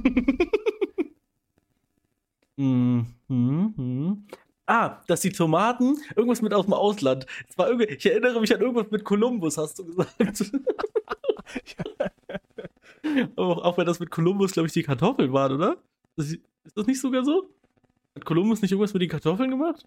Hm. 2.61 3.07
Ah, 4.67 5.03
dass 5.07 5.23
die 5.23 5.33
Tomaten, 5.33 5.97
irgendwas 6.15 6.43
mit 6.43 6.53
aus 6.53 6.67
dem 6.67 6.75
Ausland. 6.75 7.25
Es 7.49 7.57
war 7.57 7.69
irgendwie, 7.69 7.87
ich 7.87 8.05
erinnere 8.05 8.39
mich 8.39 8.55
an 8.55 8.61
irgendwas 8.61 8.91
mit 8.91 9.03
Kolumbus, 9.03 9.57
hast 9.57 9.79
du 9.79 9.87
gesagt. 9.87 10.15
auch, 13.37 13.65
auch 13.65 13.79
wenn 13.79 13.87
das 13.87 13.99
mit 13.99 14.11
Kolumbus, 14.11 14.53
glaube 14.53 14.67
ich, 14.67 14.75
die 14.75 14.83
Kartoffeln 14.83 15.33
waren, 15.33 15.53
oder? 15.55 15.77
Ist 16.17 16.39
das 16.75 16.87
nicht 16.87 17.01
sogar 17.01 17.25
so? 17.25 17.49
Hat 18.15 18.25
Kolumbus 18.25 18.63
nicht 18.63 18.73
irgendwas 18.73 18.93
mit 18.93 19.03
den 19.03 19.09
Kartoffeln 19.09 19.51
gemacht? 19.51 19.87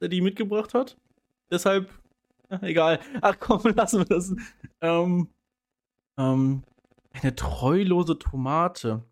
Der 0.00 0.08
die 0.08 0.20
mitgebracht 0.20 0.72
hat? 0.74 0.96
Deshalb, 1.50 1.90
ach, 2.48 2.62
egal. 2.62 3.00
Ach 3.20 3.36
komm, 3.38 3.62
lassen 3.76 3.98
wir 4.00 4.04
das. 4.06 4.34
Ähm, 4.80 5.28
ähm, 6.16 6.62
eine 7.12 7.34
treulose 7.34 8.18
Tomate. 8.18 9.02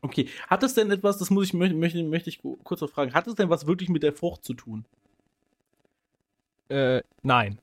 Okay, 0.00 0.28
hat 0.46 0.62
es 0.62 0.74
denn 0.74 0.90
etwas, 0.92 1.18
das 1.18 1.30
muss 1.30 1.46
ich, 1.46 1.54
möchte, 1.54 1.74
möchte, 1.76 2.02
möchte 2.04 2.30
ich 2.30 2.40
kurz 2.62 2.80
noch 2.80 2.90
fragen, 2.90 3.14
hat 3.14 3.26
es 3.26 3.34
denn 3.34 3.50
was 3.50 3.66
wirklich 3.66 3.88
mit 3.88 4.04
der 4.04 4.12
Frucht 4.12 4.44
zu 4.44 4.54
tun? 4.54 4.84
Äh, 6.68 7.02
nein. 7.22 7.58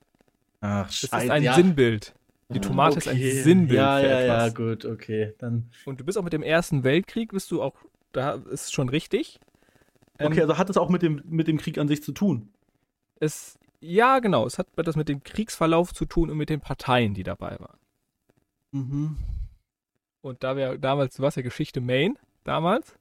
Ach, 0.59 0.89
Es 0.89 1.03
ist 1.03 1.13
ein 1.13 1.53
Sinnbild. 1.53 2.13
Die 2.49 2.59
Tomate 2.59 2.97
ist 2.97 3.07
ein 3.07 3.17
Sinnbild 3.17 3.79
Ja, 3.79 3.99
für 3.99 4.05
ja, 4.05 4.19
ja, 4.21 4.45
etwas. 4.47 4.55
gut, 4.55 4.85
okay. 4.85 5.33
Dann, 5.39 5.69
Und 5.85 5.99
du 5.99 6.05
bist 6.05 6.17
auch 6.17 6.23
mit 6.23 6.33
dem 6.33 6.43
Ersten 6.43 6.83
Weltkrieg, 6.83 7.31
bist 7.31 7.49
du 7.51 7.61
auch, 7.61 7.75
da 8.11 8.33
ist 8.33 8.73
schon 8.73 8.89
richtig. 8.89 9.39
Ähm, 10.19 10.27
okay, 10.27 10.41
also 10.41 10.57
hat 10.57 10.69
es 10.69 10.77
auch 10.77 10.89
mit 10.89 11.01
dem, 11.01 11.21
mit 11.25 11.47
dem 11.47 11.57
Krieg 11.57 11.77
an 11.77 11.87
sich 11.87 12.03
zu 12.03 12.11
tun? 12.11 12.49
es, 13.19 13.57
ja, 13.79 14.19
genau, 14.19 14.45
es 14.45 14.57
hat 14.57 14.67
etwas 14.77 14.95
mit 14.95 15.09
dem 15.09 15.23
Kriegsverlauf 15.23 15.93
zu 15.93 16.05
tun 16.05 16.29
und 16.29 16.37
mit 16.37 16.49
den 16.49 16.61
Parteien, 16.61 17.13
die 17.13 17.23
dabei 17.23 17.59
waren. 17.59 17.77
Mhm. 18.71 19.17
Und 20.21 20.43
da 20.43 20.55
wir 20.57 20.77
damals, 20.77 21.15
du 21.15 21.23
warst 21.23 21.37
ja 21.37 21.43
Geschichte 21.43 21.81
Main, 21.81 22.17
damals. 22.43 22.95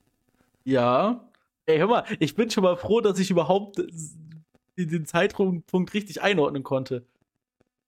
Ja. 0.64 1.28
Ey, 1.66 1.78
hör 1.78 1.86
mal, 1.86 2.04
ich 2.20 2.34
bin 2.34 2.50
schon 2.50 2.64
mal 2.64 2.76
froh, 2.76 3.00
dass 3.00 3.18
ich 3.18 3.30
überhaupt 3.30 3.78
den 3.78 4.34
den 4.76 5.06
Zeitpunkt 5.06 5.94
richtig 5.94 6.20
einordnen 6.20 6.64
konnte. 6.64 7.06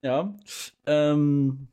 Ja. 0.02 0.34
Ähm. 0.86 1.68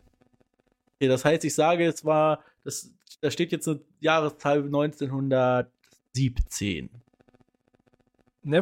Okay, 0.96 1.08
das 1.08 1.24
heißt, 1.24 1.46
ich 1.46 1.54
sage, 1.54 1.86
es 1.86 2.04
war, 2.04 2.44
das, 2.64 2.92
da 3.22 3.30
steht 3.32 3.52
jetzt 3.52 3.68
eine 3.68 3.80
Jahreszahl 4.00 4.64
1917. 4.64 6.90
Ne, 8.44 8.62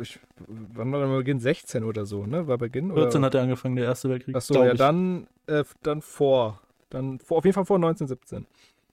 ich, 0.00 0.18
wann 0.46 0.92
war 0.92 1.00
der 1.06 1.16
Beginn? 1.16 1.38
16 1.38 1.84
oder 1.84 2.06
so, 2.06 2.26
ne? 2.26 2.46
War 2.48 2.58
Beginn? 2.58 2.90
Oder? 2.90 3.02
14 3.02 3.24
hat 3.24 3.34
er 3.34 3.42
angefangen, 3.42 3.76
der 3.76 3.84
Erste 3.84 4.08
Weltkrieg. 4.08 4.34
Achso, 4.34 4.54
ja, 4.54 4.72
ich. 4.72 4.78
dann, 4.78 5.26
äh, 5.46 5.64
dann 5.82 6.02
vor. 6.02 6.60
Dann 6.90 7.18
vor, 7.18 7.38
auf 7.38 7.44
jeden 7.44 7.54
Fall 7.54 7.64
vor 7.64 7.76
1917. 7.76 8.46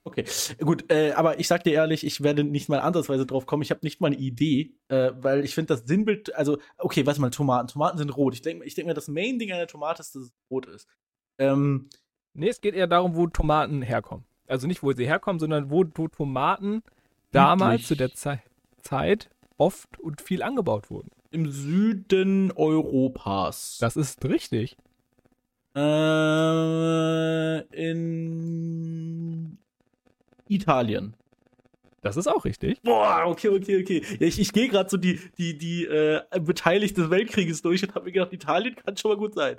Okay, 0.04 0.24
gut, 0.58 0.90
äh, 0.90 1.12
aber 1.12 1.38
ich 1.38 1.46
sag 1.46 1.62
dir 1.62 1.74
ehrlich, 1.74 2.04
ich 2.04 2.22
werde 2.22 2.42
nicht 2.42 2.68
mal 2.68 2.80
ansatzweise 2.80 3.24
drauf 3.24 3.46
kommen. 3.46 3.62
Ich 3.62 3.70
habe 3.70 3.80
nicht 3.84 4.00
mal 4.00 4.08
eine 4.08 4.16
Idee, 4.16 4.74
äh, 4.88 5.12
weil 5.20 5.44
ich 5.44 5.54
finde 5.54 5.74
das 5.74 5.86
Sinnbild, 5.86 6.34
also, 6.34 6.58
okay, 6.78 7.06
warte 7.06 7.20
mal, 7.20 7.30
Tomaten. 7.30 7.68
Tomaten 7.68 7.98
sind 7.98 8.16
rot. 8.16 8.34
Ich 8.34 8.42
denke 8.42 8.64
ich 8.64 8.74
denk 8.74 8.88
mir, 8.88 8.94
das 8.94 9.06
Main-Ding 9.06 9.52
einer 9.52 9.68
Tomate 9.68 10.00
ist, 10.02 10.16
dass 10.16 10.22
es 10.22 10.32
rot 10.50 10.66
ist. 10.66 10.88
Ähm, 11.38 11.88
Nee, 12.34 12.48
es 12.48 12.60
geht 12.60 12.74
eher 12.74 12.86
darum, 12.86 13.14
wo 13.14 13.26
Tomaten 13.26 13.82
herkommen. 13.82 14.24
Also 14.46 14.66
nicht, 14.66 14.82
wo 14.82 14.92
sie 14.92 15.06
herkommen, 15.06 15.38
sondern 15.38 15.70
wo, 15.70 15.84
wo 15.94 16.08
Tomaten 16.08 16.82
damals 17.30 17.86
zu 17.86 17.94
der 17.94 18.14
Zei 18.14 18.42
Zeit 18.82 19.30
oft 19.62 20.00
und 20.00 20.20
viel 20.20 20.42
angebaut 20.42 20.90
wurden. 20.90 21.10
Im 21.30 21.50
Süden 21.50 22.50
Europas. 22.52 23.78
Das 23.80 23.96
ist 23.96 24.24
richtig. 24.24 24.76
Äh, 25.76 25.80
in 27.70 29.58
Italien. 30.48 31.14
Das 32.02 32.16
ist 32.16 32.26
auch 32.26 32.44
richtig. 32.44 32.82
Boah, 32.82 33.22
okay, 33.26 33.48
okay, 33.48 33.80
okay. 33.80 34.02
Ja, 34.18 34.26
ich 34.26 34.40
ich 34.40 34.52
gehe 34.52 34.68
gerade 34.68 34.90
so 34.90 34.96
die, 34.96 35.20
die, 35.38 35.56
die 35.56 35.84
äh, 35.84 36.20
Beteiligten 36.40 37.02
des 37.02 37.10
Weltkrieges 37.10 37.62
durch 37.62 37.84
und 37.84 37.94
habe 37.94 38.06
mir 38.06 38.12
gedacht, 38.12 38.32
Italien 38.32 38.74
kann 38.74 38.96
schon 38.96 39.12
mal 39.12 39.16
gut 39.16 39.34
sein. 39.34 39.56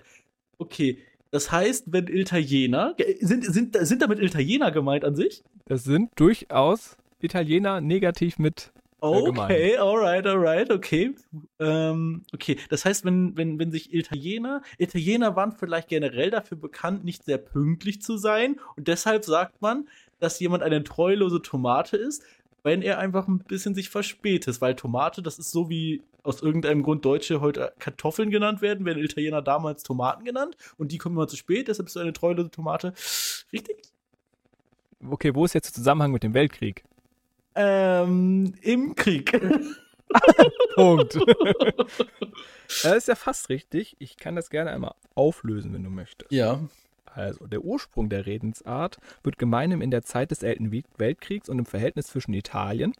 Okay, 0.58 1.00
das 1.32 1.52
heißt, 1.52 1.86
wenn 1.88 2.08
Italiener, 2.08 2.96
sind, 3.22 3.46
sind, 3.46 3.76
sind 3.76 4.02
damit 4.02 4.20
Italiener 4.20 4.72
gemeint 4.72 5.06
an 5.06 5.16
sich? 5.16 5.42
Das 5.66 5.86
sind 5.86 6.12
durchaus 6.16 6.98
Italiener 7.22 7.80
negativ 7.82 8.38
mit. 8.38 8.74
Okay, 9.04 9.78
alright, 9.78 10.26
alright, 10.26 10.72
okay. 10.72 11.14
Ähm, 11.60 12.24
okay, 12.34 12.58
das 12.70 12.86
heißt, 12.86 13.04
wenn, 13.04 13.36
wenn, 13.36 13.60
wenn 13.60 13.70
sich 13.70 13.94
Italiener, 13.94 14.62
Italiener 14.78 15.36
waren 15.36 15.52
vielleicht 15.52 15.90
generell 15.90 16.32
dafür 16.32 16.58
bekannt, 16.58 17.04
nicht 17.04 17.26
sehr 17.26 17.38
pünktlich 17.38 18.02
zu 18.02 18.16
sein 18.16 18.62
und 18.78 18.88
deshalb 18.88 19.26
sagt 19.26 19.62
man, 19.62 19.90
dass 20.20 20.40
jemand 20.40 20.64
eine 20.64 20.86
treulose 20.86 21.42
Tomate 21.42 21.98
ist, 21.98 22.24
wenn 22.64 22.82
er 22.82 22.98
einfach 22.98 23.28
ein 23.28 23.40
bisschen 23.40 23.76
sich 23.76 23.90
verspätet, 23.90 24.62
weil 24.62 24.74
Tomate, 24.76 25.22
das 25.22 25.38
ist 25.38 25.52
so 25.52 25.70
wie 25.70 26.02
aus 26.24 26.42
irgendeinem 26.42 26.82
Grund 26.82 27.04
Deutsche 27.04 27.42
heute 27.42 27.74
Kartoffeln 27.80 28.30
genannt 28.30 28.62
werden, 28.62 28.86
werden 28.86 29.04
Italiener 29.04 29.42
damals 29.42 29.84
Tomaten 29.84 30.24
genannt 30.24 30.56
und 30.78 30.94
die 30.94 30.98
kommen 30.98 31.18
immer 31.18 31.28
zu 31.28 31.36
spät, 31.36 31.68
deshalb 31.68 31.88
ist 31.88 31.94
so 31.96 32.00
eine 32.00 32.14
treulose 32.14 32.52
Tomate. 32.52 32.94
Richtig? 33.52 33.82
Okay, 35.06 35.36
wo 35.36 35.44
ist 35.44 35.56
jetzt 35.56 35.68
der 35.68 35.74
Zusammenhang 35.74 36.14
mit 36.14 36.24
dem 36.24 36.34
Weltkrieg? 36.34 36.86
Ähm, 37.56 38.54
im 38.62 38.96
Krieg. 38.96 39.32
Punkt. 40.76 41.16
das 42.84 42.96
ist 42.98 43.08
ja 43.08 43.16
fast 43.16 43.50
richtig. 43.50 43.96
Ich 44.00 44.18
kann 44.18 44.36
das 44.36 44.50
gerne 44.50 44.72
einmal 44.72 44.94
auflösen, 45.16 45.74
wenn 45.74 45.84
du 45.84 45.90
möchtest. 45.90 46.32
ja. 46.32 46.60
Also, 47.16 47.46
der 47.46 47.64
Ursprung 47.64 48.10
der 48.10 48.26
Redensart 48.26 48.98
wird 49.22 49.38
gemeinhin 49.38 49.82
in 49.82 49.92
der 49.92 50.02
Zeit 50.02 50.32
des 50.32 50.42
Wie- 50.42 50.84
Weltkriegs 50.98 51.48
und 51.48 51.60
im 51.60 51.68
Verhältnis 51.68 52.08
zwischen 52.08 52.34
Italien, 52.34 52.94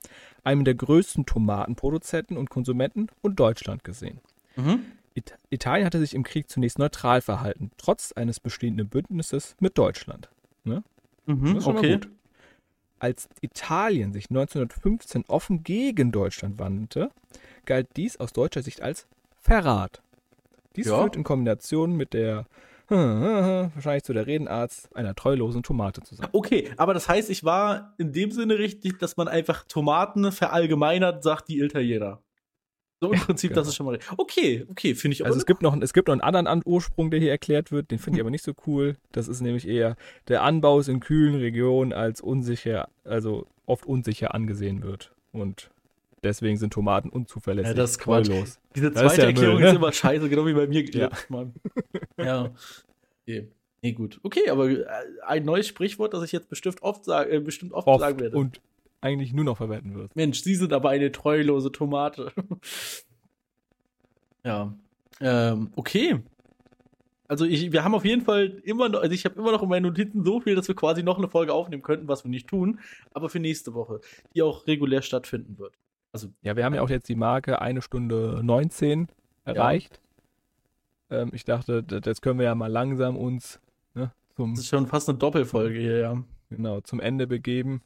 einem 0.44 0.66
der 0.66 0.76
größten 0.76 1.26
Tomatenproduzenten 1.26 2.38
und 2.38 2.52
Konsumenten, 2.52 3.08
und 3.24 3.40
Deutschland 3.40 3.84
gesehen. 3.84 4.20
Mhm. 4.56 4.86
It 5.16 5.36
Italien 5.50 5.88
hatte 5.88 5.98
sich 5.98 6.14
im 6.14 6.22
Krieg 6.22 6.48
zunächst 6.48 6.78
neutral 6.78 7.22
verhalten, 7.22 7.72
trotz 7.78 8.12
eines 8.12 8.40
bestehenden 8.40 8.88
Bündnisses 8.88 9.56
mit 9.60 9.80
Deutschland. 9.80 10.30
Mhm, 10.64 10.84
schon 11.62 11.74
mal 11.74 11.80
okay. 11.80 11.94
gut. 11.94 12.10
Als 13.04 13.28
Italien 13.42 14.14
sich 14.14 14.30
1915 14.30 15.26
offen 15.28 15.62
gegen 15.66 16.14
Deutschland 16.14 16.58
wandte, 16.58 17.12
galt 17.66 17.88
dies 17.98 18.16
aus 18.16 18.32
deutscher 18.32 18.62
Sicht 18.62 18.82
als 18.82 19.08
Verrat. 19.42 20.02
Dies 20.78 20.88
Ja. 20.88 21.02
führt 21.02 21.18
in 21.18 21.26
Kombination 21.26 21.98
mit 21.98 22.14
der 22.14 22.46
wahrscheinlich 22.88 24.04
zu 24.06 24.14
der 24.14 24.26
Redenart 24.26 24.72
einer 24.94 25.16
treulosen 25.16 25.64
Tomate 25.64 26.02
zusammen. 26.04 26.30
Okay, 26.32 26.72
aber 26.78 26.94
das 26.94 27.10
heißt, 27.10 27.30
ich 27.30 27.44
war 27.44 27.94
in 27.98 28.14
dem 28.14 28.32
Sinne 28.32 28.58
richtig, 28.58 29.00
dass 29.00 29.18
man 29.18 29.28
einfach 29.28 29.66
Tomaten 29.68 30.32
verallgemeinert, 30.32 31.24
sagt 31.24 31.50
die 31.50 31.60
Italiener. 31.60 32.22
So 33.04 33.12
im 33.12 33.20
Prinzip, 33.20 33.50
genau. 33.50 33.60
das 33.60 33.68
ist 33.68 33.76
schon 33.76 33.86
mal. 33.86 34.00
Okay, 34.16 34.66
okay, 34.70 34.96
finde 34.96 35.16
ich. 35.16 35.26
Also 35.26 35.38
es 35.38 35.46
gibt 35.46 35.62
noch, 35.62 35.76
es 35.82 35.92
gibt 35.92 36.08
noch 36.08 36.14
einen 36.14 36.22
anderen 36.22 36.48
An 36.48 36.62
Ursprung, 36.64 37.12
der 37.12 37.20
hier 37.20 37.32
erklärt 37.32 37.70
wird, 37.70 37.92
den 37.92 38.00
finde 38.00 38.18
ich 38.18 38.22
aber 38.24 38.30
nicht 38.30 38.46
so 38.46 38.54
cool. 38.66 38.96
Das 39.12 39.28
ist 39.28 39.42
nämlich 39.42 39.68
eher, 39.68 39.98
der 40.30 40.42
Anbau 40.44 40.80
ist 40.80 40.88
in 40.88 41.02
kühlen 41.02 41.36
Regionen 41.36 41.92
als 41.92 42.22
unsicher, 42.22 42.88
also 43.04 43.46
oft 43.66 43.86
unsicher 43.86 44.34
angesehen 44.34 44.84
wird. 44.84 45.12
Und 45.34 45.70
deswegen 46.24 46.56
sind 46.56 46.72
Tomaten 46.72 47.10
unzuverlässig. 47.10 47.72
Ja, 47.72 47.74
das 47.74 47.92
ist 47.92 48.00
Quatsch. 48.00 48.28
treulos. 48.28 48.60
Diese 48.74 48.94
zweite 48.94 49.22
ja 49.22 49.28
Erklärung 49.28 49.56
Müll, 49.56 49.64
ne? 49.64 49.70
ist 49.72 49.76
immer 49.76 49.92
scheiße, 49.92 50.30
genau 50.30 50.46
wie 50.46 50.54
bei 50.54 50.68
mir. 50.68 50.86
Ja. 50.92 51.10
Mann. 51.28 51.54
ja. 52.18 52.52
Okay. 53.28 53.50
Nee, 53.82 53.92
gut. 53.92 54.22
Okay, 54.24 54.50
aber 54.50 54.70
äh, 54.70 54.86
ein 55.28 55.44
neues 55.44 55.68
Sprichwort, 55.68 56.14
das 56.14 56.24
ich 56.24 56.32
jetzt 56.32 56.48
bestimmt 56.48 56.82
oft, 56.82 57.04
sag, 57.04 57.30
äh, 57.30 57.42
bestimmt 57.42 57.74
oft, 57.74 57.86
Oft 57.86 58.00
sagen 58.00 58.22
werde. 58.22 58.38
und 58.38 58.62
eigentlich 59.04 59.34
nur 59.34 59.46
noch 59.46 59.58
verwenden 59.58 59.96
wird. 59.96 60.16
Mensch, 60.16 60.42
Sie 60.42 60.56
sind 60.56 60.74
aber 60.74 60.90
eine 60.90 61.12
treulose 61.12 61.72
Tomate. 61.72 62.32
ja. 64.46 64.74
Ähm, 65.20 65.72
okay. 65.76 66.20
Also 67.28 67.46
ich, 67.46 67.72
wir 67.72 67.84
haben 67.84 67.96
auf 67.96 68.06
jeden 68.06 68.22
Fall 68.22 68.62
immer 68.64 68.90
noch, 68.90 69.02
also 69.02 69.14
ich 69.14 69.26
habe 69.26 69.40
immer 69.40 69.52
noch 69.52 69.64
in 69.64 69.70
meinen 69.70 69.84
Notizen 69.84 70.24
so 70.24 70.40
viel, 70.40 70.56
dass 70.56 70.68
wir 70.68 70.76
quasi 70.76 71.04
noch 71.04 71.18
eine 71.18 71.28
Folge 71.28 71.54
aufnehmen 71.54 71.82
könnten, 71.82 72.08
was 72.08 72.24
wir 72.24 72.30
nicht 72.30 72.48
tun, 72.48 72.80
aber 73.14 73.30
für 73.30 73.40
nächste 73.40 73.74
Woche, 73.74 74.02
die 74.34 74.42
auch 74.42 74.68
regulär 74.68 75.02
stattfinden 75.02 75.58
wird. 75.58 75.74
Also, 76.12 76.30
Ja, 76.42 76.56
wir 76.56 76.64
haben 76.64 76.76
ja 76.76 76.82
auch 76.82 76.90
jetzt 76.90 77.10
die 77.10 77.16
Marke 77.16 77.62
eine 77.62 77.82
Stunde 77.82 78.42
19 78.44 79.08
erreicht. 79.46 80.00
Ähm, 81.10 81.32
ich 81.34 81.44
dachte, 81.44 81.84
jetzt 82.06 82.22
können 82.22 82.40
wir 82.40 82.46
ja 82.46 82.56
mal 82.56 82.72
langsam 82.72 83.18
uns 83.18 83.60
ne, 83.96 84.12
zum, 84.36 84.52
das 84.52 84.66
ist 84.66 84.70
schon 84.70 84.88
fast 84.88 85.10
eine 85.10 85.18
Doppelfolge 85.18 85.80
hier, 85.80 85.98
ja. 85.98 86.24
genau, 86.50 86.82
zum 86.82 87.00
Ende 87.00 87.26
begeben. 87.26 87.82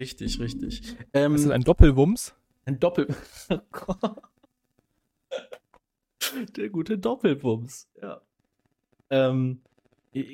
Richtig, 0.00 0.38
richtig. 0.40 0.96
Ähm, 1.12 1.32
Das 1.32 1.42
ist 1.42 1.50
ein 1.50 1.62
Doppelwumms. 1.62 2.34
ein 2.64 2.78
Doppel. 2.78 3.08
Oh. 3.88 4.12
Der 6.56 6.68
gute 6.70 6.98
Doppelwumms, 6.98 7.88
ja. 8.02 8.20
Ähm, 9.10 9.60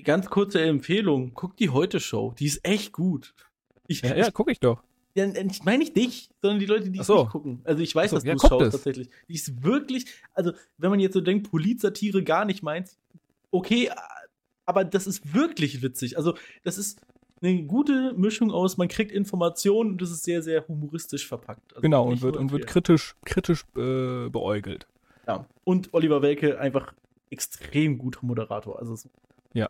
ganz 0.05 0.29
kurze 0.31 0.63
Empfehlung, 0.63 1.33
guck 1.35 1.57
die 1.57 1.69
Heute-Show, 1.71 2.35
die 2.39 2.47
ist 2.47 2.65
echt 2.65 2.93
gut. 2.93 3.35
Ich, 3.87 4.01
Ja, 4.03 4.17
ja 4.17 4.31
gucke 4.31 4.53
ich 4.53 4.61
doch. 4.61 4.83
Ja, 5.15 5.27
ich 5.27 5.63
meine 5.65 5.79
nicht 5.79 5.95
dich, 5.95 6.31
sondern 6.41 6.59
die 6.59 6.67
Leute, 6.67 6.89
die 6.91 7.01
es 7.01 7.07
so. 7.07 7.23
nicht 7.25 7.31
gucken. 7.31 7.61
Also 7.65 7.83
ich 7.83 7.95
weiß, 7.95 8.11
so, 8.11 8.17
dass 8.17 8.25
ja, 8.25 8.33
du 8.33 8.37
es 8.37 8.43
guck 8.43 8.49
schaust 8.51 8.67
das. 8.67 8.73
tatsächlich. 8.75 9.11
Die 9.29 9.35
ist 9.35 9.63
wirklich, 9.63 10.07
also 10.33 10.53
wenn 10.79 10.91
man 10.91 11.01
jetzt 11.01 11.13
so 11.15 11.21
denkt, 11.21 11.51
Polizsatire 11.51 12.23
gar 12.25 12.47
nicht 12.47 12.63
meint, 12.63 12.97
okay, 13.51 13.91
aber 14.65 14.85
das 14.85 15.07
ist 15.07 15.35
wirklich 15.35 15.83
witzig. 15.83 16.17
Also 16.17 16.35
das 16.63 16.79
ist, 16.79 17.01
eine 17.43 17.65
gute 17.65 18.13
Mischung 18.15 18.51
aus, 18.51 18.77
man 18.77 18.89
kriegt 18.89 19.13
Informationen 19.13 19.93
und 19.93 20.03
es 20.03 20.11
ist 20.11 20.25
sehr, 20.25 20.43
sehr 20.43 20.67
humoristisch 20.69 21.27
verpackt. 21.27 21.73
Also 21.73 21.83
genau, 21.83 22.09
und 22.09 22.23
wird, 22.23 22.37
und 22.37 22.53
wird 22.53 22.67
kritisch, 22.67 23.17
kritisch 23.25 23.65
äh, 23.77 24.29
beäugelt. 24.29 24.87
Ja. 25.27 25.47
Und 25.65 25.93
Oliver 25.93 26.23
Welke 26.23 26.59
einfach 26.59 26.93
extrem 27.31 27.99
guter 27.99 28.21
Moderator. 28.23 28.79
Also 28.79 28.97
ja. 29.53 29.69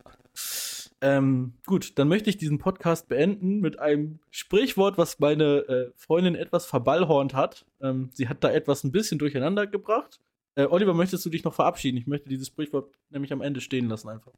Ähm, 1.01 1.55
gut, 1.67 1.99
dann 1.99 2.07
möchte 2.07 2.31
ich 2.31 2.37
diesen 2.37 2.59
Podcast 2.59 3.09
beenden 3.09 3.61
mit 3.61 3.81
einem 3.81 4.21
Sprichwort, 4.31 4.99
was 4.99 5.19
meine 5.19 5.59
äh, 5.69 5.91
Freundin 5.97 6.37
etwas 6.37 6.67
verballhornt 6.67 7.35
hat. 7.35 7.65
Ähm, 7.81 8.11
sie 8.13 8.29
hat 8.29 8.45
da 8.45 8.53
etwas 8.53 8.85
ein 8.85 8.93
bisschen 8.93 9.19
durcheinander 9.19 9.67
gebracht. 9.67 10.21
Äh, 10.55 10.67
Oliver, 10.67 10.95
möchtest 10.95 11.27
du 11.27 11.31
dich 11.31 11.43
noch 11.43 11.55
verabschieden? 11.55 11.97
Ich 11.97 12.07
möchte 12.07 12.29
dieses 12.29 12.47
Sprichwort 12.47 12.95
nämlich 13.11 13.33
am 13.33 13.41
Ende 13.41 13.61
stehen 13.61 13.89
lassen 13.89 14.11
einfach. 14.11 14.33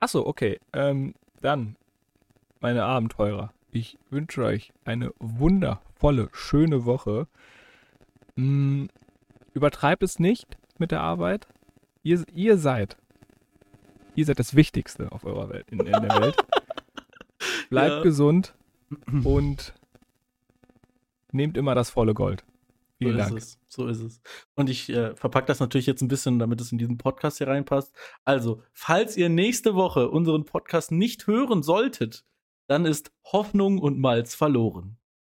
Achso, 0.00 0.26
okay. 0.26 0.58
Ähm, 0.72 1.14
dann, 1.40 1.76
meine 2.60 2.84
Abenteurer, 2.84 3.52
ich 3.70 3.98
wünsche 4.10 4.44
euch 4.44 4.72
eine 4.84 5.12
wundervolle, 5.18 6.28
schöne 6.32 6.84
Woche. 6.84 7.28
Hm, 8.36 8.88
übertreibt 9.54 10.02
es 10.02 10.18
nicht 10.18 10.56
mit 10.78 10.90
der 10.90 11.00
Arbeit. 11.00 11.46
Ihr, 12.02 12.24
ihr 12.34 12.58
seid, 12.58 12.96
ihr 14.14 14.24
seid 14.24 14.38
das 14.38 14.54
Wichtigste 14.54 15.12
auf 15.12 15.24
eurer 15.24 15.50
Welt, 15.50 15.66
in, 15.70 15.80
in 15.80 15.86
der 15.86 16.20
Welt. 16.20 16.36
Bleibt 17.70 17.96
ja. 17.96 18.02
gesund 18.02 18.54
und 19.24 19.74
nehmt 21.32 21.56
immer 21.56 21.74
das 21.74 21.90
volle 21.90 22.14
Gold. 22.14 22.44
Vielen 22.98 23.12
so 23.12 23.18
Dank. 23.18 23.36
Ist 23.36 23.44
es. 23.44 23.58
So 23.68 23.86
ist 23.86 24.00
es. 24.00 24.20
Und 24.54 24.70
ich 24.70 24.88
äh, 24.88 25.14
verpacke 25.14 25.46
das 25.46 25.60
natürlich 25.60 25.86
jetzt 25.86 26.00
ein 26.00 26.08
bisschen, 26.08 26.38
damit 26.38 26.60
es 26.60 26.72
in 26.72 26.78
diesen 26.78 26.98
Podcast 26.98 27.38
hier 27.38 27.46
reinpasst. 27.46 27.94
Also, 28.24 28.62
falls 28.72 29.16
ihr 29.16 29.28
nächste 29.28 29.74
Woche 29.74 30.08
unseren 30.08 30.44
Podcast 30.44 30.90
nicht 30.90 31.26
hören 31.26 31.62
solltet, 31.62 32.24
dann 32.68 32.86
ist 32.86 33.12
Hoffnung 33.24 33.78
und 33.78 33.98
Malz 33.98 34.34
verloren. 34.36 34.97